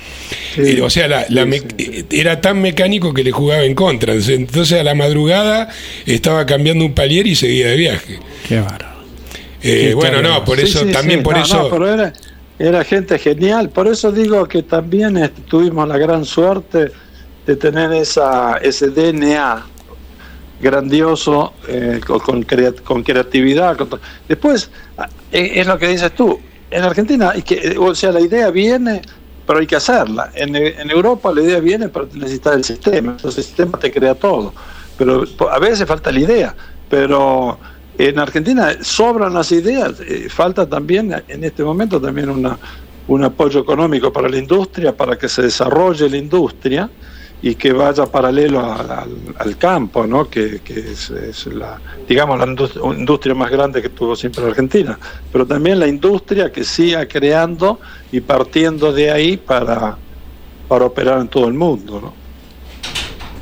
Eh, 0.57 0.81
o 0.81 0.89
sea, 0.89 1.07
la- 1.07 1.25
la 1.29 1.45
me- 1.45 1.61
eh, 1.77 2.05
era 2.11 2.39
tan 2.41 2.61
mecánico 2.61 3.13
que 3.13 3.23
le 3.23 3.31
jugaba 3.31 3.63
en 3.63 3.75
contra. 3.75 4.13
Entonces, 4.13 4.79
a 4.79 4.83
la 4.83 4.95
madrugada 4.95 5.69
estaba 6.05 6.45
cambiando 6.45 6.85
un 6.85 6.93
palier 6.93 7.27
y 7.27 7.35
seguía 7.35 7.67
de 7.67 7.75
viaje. 7.75 8.19
Qué 8.47 8.59
bárbaro. 8.59 8.93
Eh, 9.61 9.93
bueno, 9.95 10.21
no, 10.21 10.43
por 10.43 10.57
Sí, 10.59 10.65
eso, 10.65 10.79
sí, 10.85 10.91
también 10.91 11.19
sí. 11.19 11.23
por 11.23 11.37
No, 11.37 11.43
eso... 11.43 11.63
no, 11.63 11.69
pero 11.69 11.93
era, 11.93 12.13
era 12.59 12.83
gente 12.83 13.17
genial. 13.17 13.69
Por 13.69 13.87
eso 13.87 14.11
digo 14.11 14.45
que 14.47 14.63
también 14.63 15.17
este, 15.17 15.41
tuvimos 15.43 15.87
la 15.87 15.97
gran 15.97 16.25
suerte 16.25 16.91
de 17.47 17.55
tener 17.55 17.91
esa, 17.93 18.57
ese 18.61 18.87
DNA 18.89 19.65
grandioso 20.63 21.53
eh, 21.67 21.99
con, 22.05 22.19
con 22.19 22.41
crea- 22.43 22.73
con 22.83 23.03
creatividad. 23.03 23.77
con 23.77 23.99
Después, 24.27 24.71
ah, 24.97 25.07
es 25.31 25.67
lo 25.67 25.77
que 25.77 25.87
dices 25.89 26.11
tú. 26.15 26.39
En 26.71 26.83
Argentina, 26.83 27.29
hay 27.31 27.43
que, 27.43 27.55
eh, 27.55 27.77
o 27.77 27.93
sea, 27.93 28.11
la 28.11 28.21
idea 28.21 28.49
viene, 28.49 29.01
pero 29.45 29.59
hay 29.59 29.67
que 29.67 29.75
hacerla. 29.75 30.31
En, 30.33 30.55
en 30.55 30.89
Europa 30.89 31.31
la 31.31 31.41
idea 31.41 31.59
viene, 31.59 31.89
pero 31.89 32.07
necesitas 32.13 32.55
el 32.55 32.63
sistema. 32.63 33.11
Entonces 33.11 33.37
el 33.39 33.43
sistema 33.43 33.77
te 33.77 33.91
crea 33.91 34.15
todo. 34.15 34.53
Pero 34.97 35.23
a 35.51 35.59
veces 35.59 35.87
falta 35.87 36.11
la 36.11 36.19
idea. 36.19 36.55
Pero 36.89 37.59
en 37.97 38.17
Argentina 38.17 38.71
sobran 38.81 39.33
las 39.33 39.51
ideas. 39.51 39.99
eh, 39.99 40.27
falta 40.29 40.67
también, 40.67 41.13
en 41.27 41.43
este 41.43 41.63
momento, 41.63 42.01
también 42.01 42.29
una, 42.29 42.57
un 43.07 43.23
apoyo 43.23 43.59
económico 43.59 44.11
para 44.11 44.29
la 44.29 44.37
industria, 44.37 44.95
para 44.95 45.15
que 45.17 45.27
se 45.29 45.41
desarrolle 45.43 46.09
la 46.09 46.17
industria 46.17 46.89
y 47.45 47.55
que 47.55 47.73
vaya 47.73 48.05
paralelo 48.05 48.59
al, 48.61 49.09
al 49.37 49.57
campo, 49.57 50.07
¿no? 50.07 50.29
que, 50.29 50.61
que 50.63 50.79
es, 50.79 51.09
es 51.11 51.45
la, 51.47 51.77
digamos, 52.07 52.39
la 52.39 52.45
indus- 52.45 52.97
industria 52.97 53.35
más 53.35 53.51
grande 53.51 53.81
que 53.81 53.89
tuvo 53.89 54.15
siempre 54.15 54.41
la 54.43 54.49
Argentina, 54.49 54.97
pero 55.31 55.45
también 55.45 55.77
la 55.77 55.87
industria 55.87 56.51
que 56.51 56.63
siga 56.63 57.05
creando 57.05 57.79
y 58.11 58.21
partiendo 58.21 58.93
de 58.93 59.11
ahí 59.11 59.35
para, 59.37 59.97
para 60.69 60.85
operar 60.85 61.19
en 61.19 61.27
todo 61.27 61.47
el 61.49 61.53
mundo. 61.53 61.99
¿no? 62.01 62.13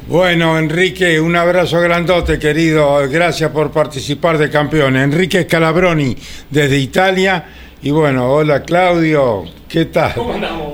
Bueno, 0.07 0.57
Enrique, 0.57 1.19
un 1.21 1.35
abrazo 1.35 1.79
grandote, 1.79 2.39
querido. 2.39 3.07
Gracias 3.07 3.51
por 3.51 3.69
participar 3.71 4.37
de 4.39 4.49
campeones. 4.49 5.03
Enrique 5.03 5.43
Scalabroni, 5.43 6.17
desde 6.49 6.77
Italia, 6.79 7.45
Y 7.83 7.89
bueno, 7.89 8.31
hola 8.31 8.61
Claudio, 8.61 9.43
¿qué 9.67 9.85
tal? 9.85 10.13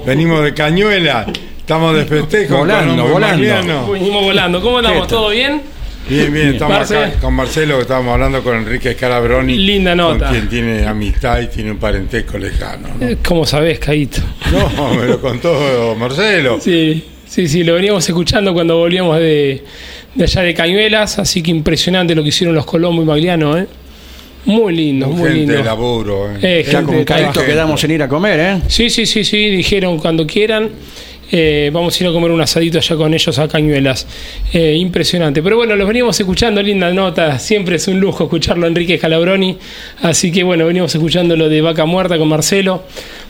Venimos 0.06 0.44
de 0.44 0.54
Cañuela, 0.54 1.26
estamos 1.68 1.94
de 1.98 2.06
festejo. 2.06 2.60
Volando, 2.60 3.08
volando. 3.10 3.92
Venimos 3.92 4.24
volando. 4.24 4.62
¿Cómo 4.62 4.78
andamos? 4.78 5.06
¿Todo 5.08 5.32
bien? 5.32 5.62
Bien, 6.10 6.32
bien, 6.34 6.48
estamos 6.54 6.78
Marce. 6.78 6.98
acá 6.98 7.20
con 7.20 7.34
Marcelo, 7.34 7.76
que 7.76 7.82
estábamos 7.82 8.14
hablando 8.14 8.42
con 8.42 8.56
Enrique 8.56 8.94
Scalabroni. 8.94 9.58
Linda 9.58 9.94
nota. 9.94 10.28
Con 10.28 10.30
quien 10.30 10.48
tiene 10.48 10.88
amistad 10.88 11.42
y 11.42 11.48
tiene 11.48 11.72
un 11.72 11.78
parentesco 11.78 12.38
lejano. 12.38 12.88
¿no? 12.98 13.06
Eh, 13.06 13.18
¿Cómo 13.28 13.46
sabés, 13.46 13.80
Caíto? 13.80 14.22
No, 14.78 14.94
me 14.94 15.06
lo 15.08 15.20
contó 15.20 15.94
Marcelo. 16.00 16.60
Sí, 16.62 17.04
sí, 17.26 17.50
sí, 17.50 17.66
lo 17.66 17.74
veníamos 17.74 18.08
escuchando 18.08 18.54
cuando 18.54 18.78
volvíamos 18.78 19.20
de, 19.20 19.66
de 20.16 20.24
allá 20.24 20.44
de 20.44 20.54
Cañuelas, 20.54 21.20
así 21.20 21.44
que 21.44 21.52
impresionante 21.52 22.16
lo 22.16 22.24
que 22.24 22.30
hicieron 22.30 22.56
los 22.56 22.66
Colombo 22.66 23.02
y 23.02 23.06
Magliano, 23.06 23.58
¿eh? 23.58 23.68
Muy 24.46 24.74
lindo, 24.74 25.08
muy 25.08 25.24
Gente 25.24 25.34
lindo. 25.40 25.54
de 25.56 25.64
laburo. 25.66 26.32
¿eh? 26.32 26.38
Eh, 26.42 26.64
Ya 26.66 26.78
gente 26.80 26.94
con 26.96 27.04
Caíto 27.04 27.44
quedamos 27.46 27.84
en 27.84 27.92
ir 27.92 28.04
a 28.04 28.08
comer, 28.08 28.40
¿eh? 28.40 28.62
Sí, 28.70 28.90
sí, 28.90 29.06
sí, 29.06 29.26
sí, 29.26 29.50
dijeron 29.50 29.98
cuando 30.00 30.26
quieran. 30.26 30.70
Eh, 31.32 31.70
vamos 31.74 32.00
a 32.00 32.04
ir 32.04 32.10
a 32.10 32.14
comer 32.14 32.32
un 32.32 32.42
asadito 32.42 32.78
allá 32.78 32.96
con 32.96 33.14
ellos 33.14 33.38
a 33.40 33.48
Cañuelas. 33.48 34.08
Eh, 34.54 34.76
impresionante. 34.78 35.42
Pero 35.44 35.58
bueno, 35.58 35.76
los 35.76 35.88
veníamos 35.88 36.20
escuchando, 36.20 36.62
linda 36.62 36.92
nota. 36.92 37.38
Siempre 37.40 37.76
es 37.78 37.88
un 37.88 38.00
lujo 38.00 38.24
escucharlo 38.26 38.66
a 38.66 38.68
Enrique 38.70 38.98
Calabroni. 38.98 39.58
Así 40.02 40.32
que 40.32 40.44
bueno, 40.44 40.66
venimos 40.66 40.94
escuchando 40.96 41.36
lo 41.36 41.50
de 41.50 41.62
Vaca 41.62 41.86
Muerta 41.86 42.18
con 42.18 42.28
Marcelo. 42.28 42.84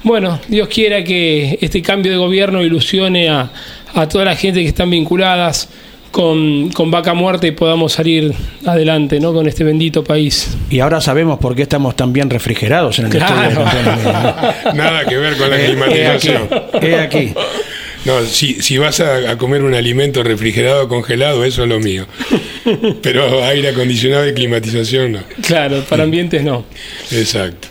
Bueno, 0.04 0.40
Dios 0.48 0.68
quiera 0.68 1.04
que 1.04 1.58
este 1.62 1.82
cambio 1.82 2.12
de 2.12 2.18
gobierno 2.18 2.62
ilusione 2.64 3.30
a, 3.30 3.52
a 3.94 4.08
toda 4.08 4.26
la 4.26 4.36
gente 4.36 4.62
que 4.62 4.68
están 4.68 4.90
vinculadas 4.92 5.68
con, 6.12 6.70
con 6.72 6.90
Vaca 6.90 7.14
Muerta 7.14 7.48
y 7.48 7.52
podamos 7.52 7.94
salir 7.94 8.34
adelante 8.66 9.20
¿no? 9.20 9.34
con 9.34 9.48
este 9.48 9.64
bendito 9.64 10.04
país. 10.04 10.56
Y 10.70 10.80
ahora 10.80 11.02
sabemos 11.02 11.38
por 11.40 11.56
qué 11.56 11.64
estamos 11.64 11.96
tan 11.96 12.14
bien 12.14 12.30
refrigerados 12.30 12.98
en 13.00 13.06
el 13.06 13.12
Claro. 13.12 13.64
estudio. 13.66 13.94
de. 14.72 14.74
Nada 14.78 15.06
que 15.06 15.18
ver 15.18 15.36
con 15.38 15.50
la 15.50 15.60
Eh, 15.62 15.66
climatización. 15.66 16.48
he 16.52 16.78
aquí, 16.78 16.86
he 16.88 17.00
aquí. 17.00 17.34
No, 18.08 18.22
si, 18.26 18.62
si 18.62 18.78
vas 18.78 19.00
a, 19.02 19.30
a 19.32 19.38
comer 19.38 19.62
un 19.64 19.76
alimento 19.76 20.24
refrigerado 20.24 20.88
congelado, 20.88 21.44
eso 21.44 21.64
es 21.64 21.70
lo 21.70 21.80
mío. 21.80 22.06
Pero 23.04 23.44
aire 23.44 23.70
acondicionado 23.70 24.28
y 24.28 24.34
climatización 24.34 25.12
no. 25.12 25.20
Claro, 25.46 25.84
para 25.88 26.04
ambientes 26.04 26.42
no. 26.44 26.66
Exacto. 27.12 27.68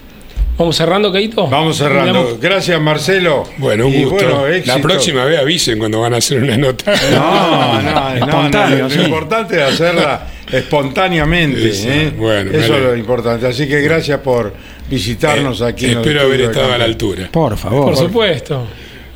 ¿Vamos 0.58 0.76
cerrando, 0.76 1.12
Caito? 1.12 1.48
Vamos 1.48 1.76
cerrando. 1.76 2.38
Gracias, 2.40 2.80
Marcelo. 2.80 3.44
Bueno, 3.58 3.86
un 3.88 3.92
Y 3.94 4.04
gusto. 4.04 4.26
bueno, 4.26 4.62
la 4.64 4.78
próxima 4.78 5.24
vez 5.26 5.38
avisen 5.38 5.78
cuando 5.78 6.00
van 6.00 6.14
a 6.14 6.16
hacer 6.16 6.42
una 6.42 6.56
nota. 6.56 6.94
No, 7.12 7.82
no, 7.82 8.26
no, 8.26 8.48
no, 8.48 8.76
Lo 8.76 8.90
sí. 8.90 9.00
importante 9.00 9.56
es 9.56 9.62
hacerla 9.62 10.26
espontáneamente. 10.50 11.68
Eso, 11.68 11.88
¿eh? 11.90 12.12
bueno, 12.16 12.50
Eso 12.52 12.74
es 12.74 12.82
lo 12.84 12.96
importante. 12.96 13.46
Así 13.46 13.68
que 13.68 13.82
gracias 13.82 14.20
por 14.20 14.54
visitarnos 14.88 15.60
aquí. 15.60 15.86
en 15.86 15.98
Espero 15.98 16.22
haber 16.22 16.40
estado 16.42 16.72
a 16.72 16.78
la 16.78 16.84
altura. 16.84 17.28
Por 17.30 17.56
favor. 17.58 17.86
Por 17.86 17.96
supuesto. 17.96 18.66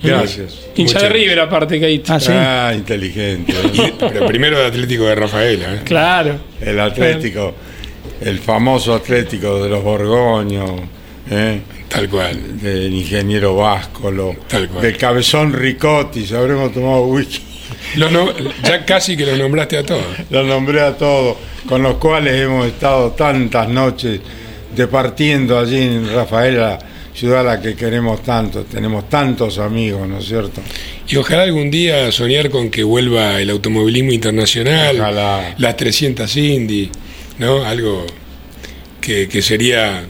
Gracias. 0.02 0.55
Hincha 0.77 0.94
Muchas 0.94 1.02
de 1.02 1.09
River 1.10 1.40
aparte, 1.40 1.81
Caito. 1.81 2.12
Ah, 2.12 2.20
sí. 2.20 2.32
Ah, 2.32 2.72
inteligente. 2.74 3.52
Y- 3.72 3.93
pero 3.98 4.27
primero 4.27 4.59
de 4.59 4.66
Atlético 4.66 5.05
de 5.05 5.14
Rafaela. 5.14 5.74
¿eh? 5.74 5.81
Claro. 5.85 6.39
El 6.60 6.81
Atlético, 6.81 7.55
el 8.20 8.39
famoso 8.39 8.94
Atlético 8.94 9.62
de 9.62 9.68
los 9.68 9.82
Borgoños, 9.82 10.81
¿eh? 11.31 11.60
Tal 11.89 12.09
cual. 12.09 12.60
del 12.60 12.93
ingeniero 12.94 13.56
Váscolo, 13.56 14.36
Tal 14.48 14.68
cual. 14.68 14.82
del 14.82 14.97
cabezón 14.97 15.52
Ricotti, 15.52 16.24
si 16.24 16.35
habremos 16.35 16.72
tomado 16.72 17.02
whisky. 17.06 17.43
Lo 17.97 18.10
no- 18.10 18.32
ya 18.62 18.85
casi 18.85 19.16
que 19.16 19.27
lo 19.27 19.36
nombraste 19.36 19.78
a 19.78 19.85
todos. 19.85 20.05
Los 20.31 20.47
nombré 20.47 20.81
a 20.81 20.97
todos, 20.97 21.36
con 21.68 21.82
los 21.82 21.94
cuales 21.97 22.35
hemos 22.35 22.66
estado 22.66 23.10
tantas 23.12 23.68
noches 23.68 24.20
departiendo 24.74 25.59
allí 25.59 25.82
en 25.82 26.12
Rafaela, 26.14 26.78
ciudad 27.15 27.41
a 27.41 27.57
la 27.57 27.61
que 27.61 27.74
queremos 27.74 28.23
tanto, 28.23 28.62
tenemos 28.65 29.09
tantos 29.09 29.59
amigos, 29.59 30.09
¿no 30.09 30.19
es 30.19 30.27
cierto? 30.27 30.61
Y 31.09 31.16
ojalá 31.16 31.43
algún 31.43 31.70
día 31.70 32.11
soñar 32.12 32.51
con 32.51 32.70
que 32.70 32.82
vuelva 32.85 33.41
el 33.41 33.51
automovilismo 33.51 34.12
internacional, 34.12 34.97
Ojalá. 35.01 35.55
las 35.59 35.77
300 35.77 36.37
Indy, 36.37 36.89
¿no? 37.39 37.65
Algo 37.65 38.07
que, 39.01 39.28
que 39.28 39.43
sería 39.43 40.05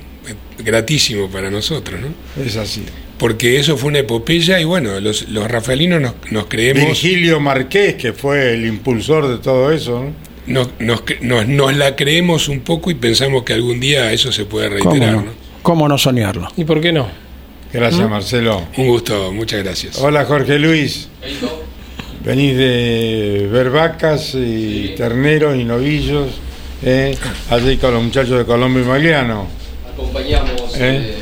gratísimo 0.59 1.29
para 1.29 1.51
nosotros, 1.51 2.01
¿no? 2.01 2.45
Es 2.45 2.57
así. 2.57 2.83
Porque 3.19 3.59
eso 3.59 3.77
fue 3.77 3.89
una 3.89 3.99
epopeya 4.01 4.61
y 4.61 4.65
bueno, 4.65 4.99
los, 5.01 5.29
los 5.29 5.51
rafaelinos 5.51 6.01
nos, 6.01 6.15
nos 6.31 6.47
creemos, 6.47 6.85
Virgilio 6.87 7.39
Marqués, 7.41 7.95
que 7.97 8.13
fue 8.13 8.55
el 8.55 8.67
impulsor 8.67 9.29
de 9.29 9.39
todo 9.39 9.73
eso, 9.73 10.05
¿no? 10.47 10.71
nos, 10.81 11.03
nos, 11.21 11.47
nos- 11.47 11.77
la 11.77 11.97
creemos 11.97 12.49
un 12.49 12.61
poco 12.61 12.91
y 12.91 12.95
pensamos 12.95 13.45
que 13.45 13.53
algún 13.53 13.79
día 13.79 14.11
eso 14.13 14.33
se 14.33 14.47
puede 14.47 14.79
¿Cómo 14.79 14.91
reiterar, 14.93 15.15
no? 15.17 15.23
¿no? 15.23 15.50
¿Cómo 15.63 15.89
no 15.89 15.99
soñarlo? 15.99 16.49
¿Y 16.57 16.65
por 16.65 16.81
qué 16.81 16.93
no? 16.93 17.09
Gracias, 17.73 18.07
¿Mm? 18.07 18.11
Marcelo. 18.11 18.63
Un 18.77 18.89
gusto, 18.89 19.33
muchas 19.33 19.63
gracias. 19.63 19.99
Hola, 19.99 20.25
Jorge 20.25 20.59
Luis. 20.59 21.09
Venís 22.25 22.57
de 22.57 23.49
ver 23.51 23.71
vacas 23.71 24.35
y 24.35 24.95
terneros 24.97 25.57
y 25.57 25.65
novillos, 25.65 26.29
¿eh? 26.83 27.17
allí 27.49 27.77
con 27.79 27.95
los 27.95 28.03
muchachos 28.03 28.39
de 28.39 28.45
Colombia 28.45 28.83
y 28.83 28.87
Magliano. 28.87 29.47
Acompañamos. 29.93 30.75
¿Eh? 30.77 31.20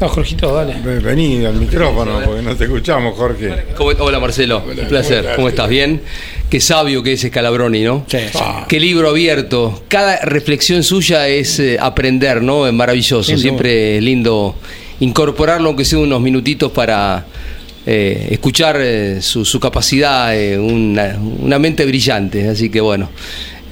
No, 0.00 0.08
Jorgito, 0.08 0.54
dale. 0.54 0.74
Ve- 0.84 0.98
Vení 1.00 1.44
al 1.46 1.54
micrófono 1.54 2.20
porque 2.24 2.42
no 2.42 2.54
te 2.54 2.64
escuchamos, 2.64 3.16
Jorge. 3.16 3.64
¿Cómo- 3.76 3.90
Hola 3.98 4.20
Marcelo, 4.20 4.62
un 4.66 4.88
placer. 4.88 5.30
¿Cómo 5.36 5.48
estás? 5.48 5.68
¿Bien? 5.68 6.02
Qué 6.50 6.60
sabio 6.60 7.02
que 7.02 7.14
es 7.14 7.22
Scalabroni, 7.22 7.82
¿no? 7.82 8.04
Sí, 8.06 8.18
sí. 8.32 8.38
Qué 8.68 8.78
libro 8.78 9.08
abierto. 9.08 9.82
Cada 9.88 10.18
reflexión 10.20 10.82
suya 10.82 11.28
es 11.28 11.58
eh, 11.60 11.78
aprender, 11.80 12.42
¿no? 12.42 12.66
Es 12.66 12.72
maravilloso. 12.74 13.30
Duda. 13.32 13.40
Siempre 13.40 13.96
es 13.96 14.02
lindo 14.02 14.54
incorporarlo, 15.00 15.68
aunque 15.68 15.84
sea 15.84 15.98
unos 15.98 16.20
minutitos 16.20 16.70
para 16.72 17.26
eh, 17.86 18.28
escuchar 18.32 18.76
eh, 18.80 19.22
su, 19.22 19.44
su 19.46 19.58
capacidad, 19.60 20.36
eh, 20.36 20.58
una, 20.58 21.18
una 21.40 21.58
mente 21.58 21.84
brillante. 21.86 22.48
Así 22.48 22.68
que 22.68 22.80
bueno. 22.80 23.08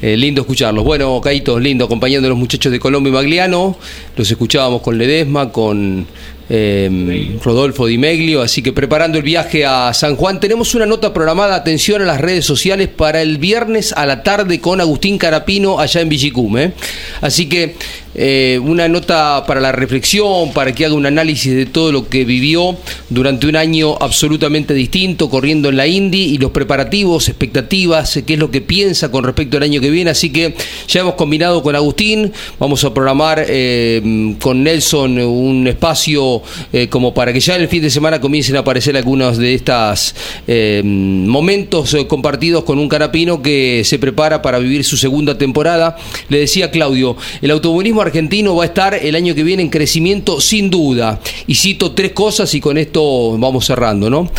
Eh, 0.04 0.18
lindo 0.18 0.42
escucharlos. 0.42 0.84
Bueno, 0.84 1.18
Caíto, 1.22 1.58
lindo 1.58 1.86
acompañando 1.86 2.26
a 2.26 2.28
los 2.28 2.38
muchachos 2.38 2.70
de 2.70 2.78
Colombia 2.78 3.08
y 3.08 3.12
Magliano. 3.14 3.78
Los 4.18 4.30
escuchábamos 4.30 4.82
con 4.82 4.98
Ledesma, 4.98 5.50
con 5.50 6.06
eh, 6.48 7.38
Rodolfo 7.42 7.86
Di 7.86 7.98
Meglio. 7.98 8.42
Así 8.42 8.62
que 8.62 8.72
preparando 8.72 9.18
el 9.18 9.24
viaje 9.24 9.64
a 9.64 9.92
San 9.94 10.16
Juan, 10.16 10.40
tenemos 10.40 10.74
una 10.74 10.86
nota 10.86 11.12
programada. 11.12 11.54
Atención 11.54 12.02
a 12.02 12.04
las 12.04 12.20
redes 12.20 12.44
sociales 12.44 12.88
para 12.88 13.22
el 13.22 13.38
viernes 13.38 13.92
a 13.92 14.06
la 14.06 14.22
tarde 14.22 14.60
con 14.60 14.80
Agustín 14.80 15.18
Carapino 15.18 15.78
allá 15.78 16.00
en 16.00 16.08
Villicum. 16.08 16.58
¿eh? 16.58 16.72
Así 17.20 17.48
que 17.48 17.76
eh, 18.16 18.60
una 18.62 18.88
nota 18.88 19.44
para 19.44 19.60
la 19.60 19.72
reflexión, 19.72 20.52
para 20.52 20.72
que 20.72 20.84
haga 20.84 20.94
un 20.94 21.04
análisis 21.04 21.52
de 21.52 21.66
todo 21.66 21.90
lo 21.90 22.08
que 22.08 22.24
vivió 22.24 22.76
durante 23.08 23.48
un 23.48 23.56
año 23.56 23.96
absolutamente 24.00 24.72
distinto, 24.72 25.28
corriendo 25.28 25.68
en 25.68 25.76
la 25.76 25.88
Indy 25.88 26.22
y 26.22 26.38
los 26.38 26.52
preparativos, 26.52 27.28
expectativas, 27.28 28.20
qué 28.24 28.34
es 28.34 28.38
lo 28.38 28.52
que 28.52 28.60
piensa 28.60 29.10
con 29.10 29.24
respecto 29.24 29.56
al 29.56 29.64
año 29.64 29.80
que 29.80 29.90
viene. 29.90 30.10
Así 30.10 30.30
que 30.30 30.54
ya 30.86 31.00
hemos 31.00 31.14
combinado 31.14 31.62
con 31.62 31.74
Agustín, 31.74 32.32
vamos 32.60 32.84
a 32.84 32.94
programar 32.94 33.44
eh, 33.48 34.36
con 34.40 34.62
Nelson 34.62 35.18
un 35.18 35.66
espacio 35.66 36.33
eh, 36.72 36.88
como 36.88 37.14
para 37.14 37.32
que 37.32 37.40
ya 37.40 37.56
en 37.56 37.62
el 37.62 37.68
fin 37.68 37.82
de 37.82 37.90
semana 37.90 38.20
comiencen 38.20 38.56
a 38.56 38.60
aparecer 38.60 38.96
algunos 38.96 39.38
de 39.38 39.54
estos 39.54 40.14
momentos 40.46 41.94
eh, 41.94 42.06
compartidos 42.06 42.64
con 42.64 42.78
un 42.78 42.88
carapino 42.88 43.42
que 43.42 43.82
se 43.84 43.98
prepara 43.98 44.42
para 44.42 44.58
vivir 44.58 44.84
su 44.84 44.96
segunda 44.96 45.36
temporada. 45.36 45.96
Le 46.28 46.38
decía 46.38 46.70
Claudio, 46.70 47.16
el 47.42 47.50
automovilismo 47.50 48.02
argentino 48.02 48.56
va 48.56 48.64
a 48.64 48.66
estar 48.66 48.94
el 48.94 49.14
año 49.14 49.34
que 49.34 49.42
viene 49.42 49.62
en 49.62 49.70
crecimiento 49.70 50.40
sin 50.40 50.70
duda. 50.70 51.20
Y 51.46 51.54
cito 51.54 51.92
tres 51.92 52.12
cosas 52.12 52.54
y 52.54 52.60
con 52.60 52.78
esto 52.78 53.36
vamos 53.38 53.66
cerrando, 53.66 54.10
¿no? 54.10 54.30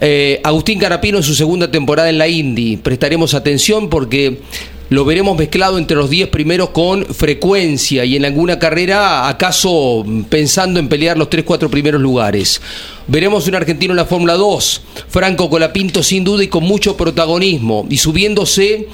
Eh, 0.00 0.40
Agustín 0.42 0.78
Carapino 0.78 1.18
en 1.18 1.22
su 1.22 1.34
segunda 1.34 1.70
temporada 1.70 2.10
en 2.10 2.18
la 2.18 2.28
Indy. 2.28 2.76
Prestaremos 2.76 3.34
atención 3.34 3.88
porque 3.88 4.40
lo 4.94 5.04
veremos 5.04 5.36
mezclado 5.36 5.76
entre 5.76 5.96
los 5.96 6.08
10 6.08 6.28
primeros 6.28 6.70
con 6.70 7.04
frecuencia 7.04 8.04
y 8.04 8.14
en 8.14 8.24
alguna 8.24 8.60
carrera 8.60 9.28
acaso 9.28 10.06
pensando 10.28 10.78
en 10.78 10.88
pelear 10.88 11.18
los 11.18 11.28
3-4 11.28 11.68
primeros 11.68 12.00
lugares. 12.00 12.60
Veremos 13.08 13.48
un 13.48 13.56
argentino 13.56 13.92
en 13.92 13.96
la 13.96 14.04
Fórmula 14.04 14.34
2, 14.34 14.82
Franco 15.08 15.50
Colapinto 15.50 16.04
sin 16.04 16.22
duda 16.22 16.44
y 16.44 16.48
con 16.48 16.62
mucho 16.62 16.96
protagonismo 16.96 17.84
y 17.90 17.96
subiéndose 17.96 18.86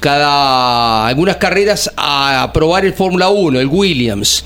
cada 0.00 1.06
algunas 1.06 1.36
carreras 1.36 1.92
a 1.96 2.50
probar 2.52 2.84
el 2.84 2.92
Fórmula 2.92 3.28
1, 3.28 3.60
el 3.60 3.68
Williams 3.68 4.44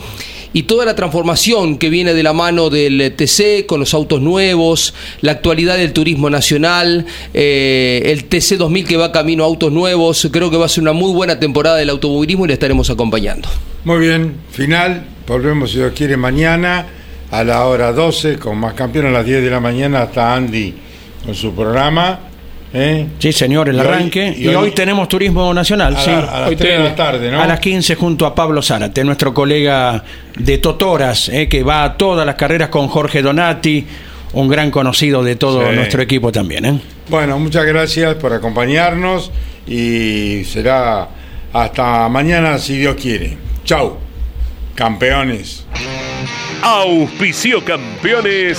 y 0.53 0.65
toda 0.65 0.85
la 0.85 0.95
transformación 0.95 1.79
que 1.79 1.91
viene 1.91 2.15
de 2.15 2.23
la 2.23 2.33
mano 2.33 2.71
del 2.71 3.15
TC 3.17 3.67
con 3.67 3.81
los 3.81 3.95
autos 3.95 4.21
nuevos, 4.21 4.95
la 5.21 5.33
actualidad 5.33 5.77
del 5.77 5.93
turismo 5.93 6.31
nacional, 6.31 7.07
eh, 7.35 8.03
el 8.07 8.25
TC 8.25 8.57
2000 8.57 8.87
que 8.87 8.97
va 8.97 9.13
camino 9.13 9.45
a 9.45 9.47
autos 9.47 9.73
nuevos, 9.73 10.29
creo 10.33 10.51
que 10.51 10.57
va 10.57 10.67
a 10.67 10.69
ser 10.69 10.83
una 10.83 10.93
muy 10.93 11.13
buena 11.13 11.39
temporada 11.39 11.77
del 11.77 11.91
automovilismo 11.91 12.45
y 12.45 12.49
le 12.49 12.55
estaremos 12.55 12.91
acompañando. 12.91 13.49
Muy 13.85 13.99
bien, 13.99 14.35
final, 14.51 15.07
volvemos 15.27 15.71
si 15.71 15.79
Dios 15.79 15.93
quiere 15.95 16.17
mañana 16.17 16.87
a 17.31 17.45
la 17.45 17.65
hora 17.67 17.93
12 17.93 18.39
con 18.39 18.59
más 18.59 18.75
campeones 18.75 19.11
a 19.11 19.19
las 19.19 19.27
10 19.27 19.43
de 19.43 19.51
la 19.51 19.61
mañana 19.61 20.03
hasta 20.03 20.35
Andy 20.35 20.75
con 21.25 21.35
su 21.35 21.55
programa 21.55 22.30
¿eh? 22.73 23.07
Sí, 23.19 23.33
señor, 23.33 23.69
el 23.69 23.77
Y 23.77 23.81
hoy- 23.81 23.87
arranque. 23.87 24.35
y 24.37 24.45
Y, 24.45 24.49
hoy- 24.49 24.55
hoy, 24.57 24.71
tenemos 24.73 25.09
turismo 25.09 25.53
nacional, 25.55 25.97
A 25.97 26.01
sí. 26.01 26.11
la- 26.11 26.19
a 26.19 26.41
las 26.41 26.49
Hoy 26.51 26.57
tres 26.57 26.71
de 26.73 26.79
la 26.79 26.85
tenemos- 26.95 26.97
tarde, 26.97 27.31
¿no? 27.31 27.41
A 27.43 27.47
las 27.47 27.61
15 27.61 27.95
junto 27.97 28.27
a 28.27 28.35
Pablo 28.35 28.63
Zárate, 28.63 29.03
nuestro 29.05 29.33
colega 29.35 30.05
de 30.37 30.59
Totoras, 30.59 31.29
eh, 31.29 31.49
que 31.49 31.63
va 31.63 31.85
a 31.85 31.97
todas 31.97 32.25
las 32.27 32.35
carreras 32.37 32.69
con 32.69 32.89
Jorge 32.89 33.23
Donati, 33.23 33.87
un 34.33 34.49
gran 34.49 34.71
conocido 34.71 35.23
de 35.25 35.37
todo 35.37 35.69
Sí. 35.69 35.75
nuestro 35.75 36.03
equipo 36.03 36.31
también. 36.31 36.65
¿eh? 36.65 36.81
Bueno, 37.09 37.39
muchas 37.39 37.65
gracias 37.67 38.15
por 38.15 38.33
acompañarnos 38.33 39.33
y 39.67 40.45
será 40.45 41.09
hasta 41.53 42.09
mañana 42.09 42.59
si 42.59 42.79
Dios 42.79 42.95
quiere. 42.95 43.37
Chau, 43.65 43.97
campeones. 44.77 45.67
Auspicio 46.63 47.65
campeones. 47.65 48.59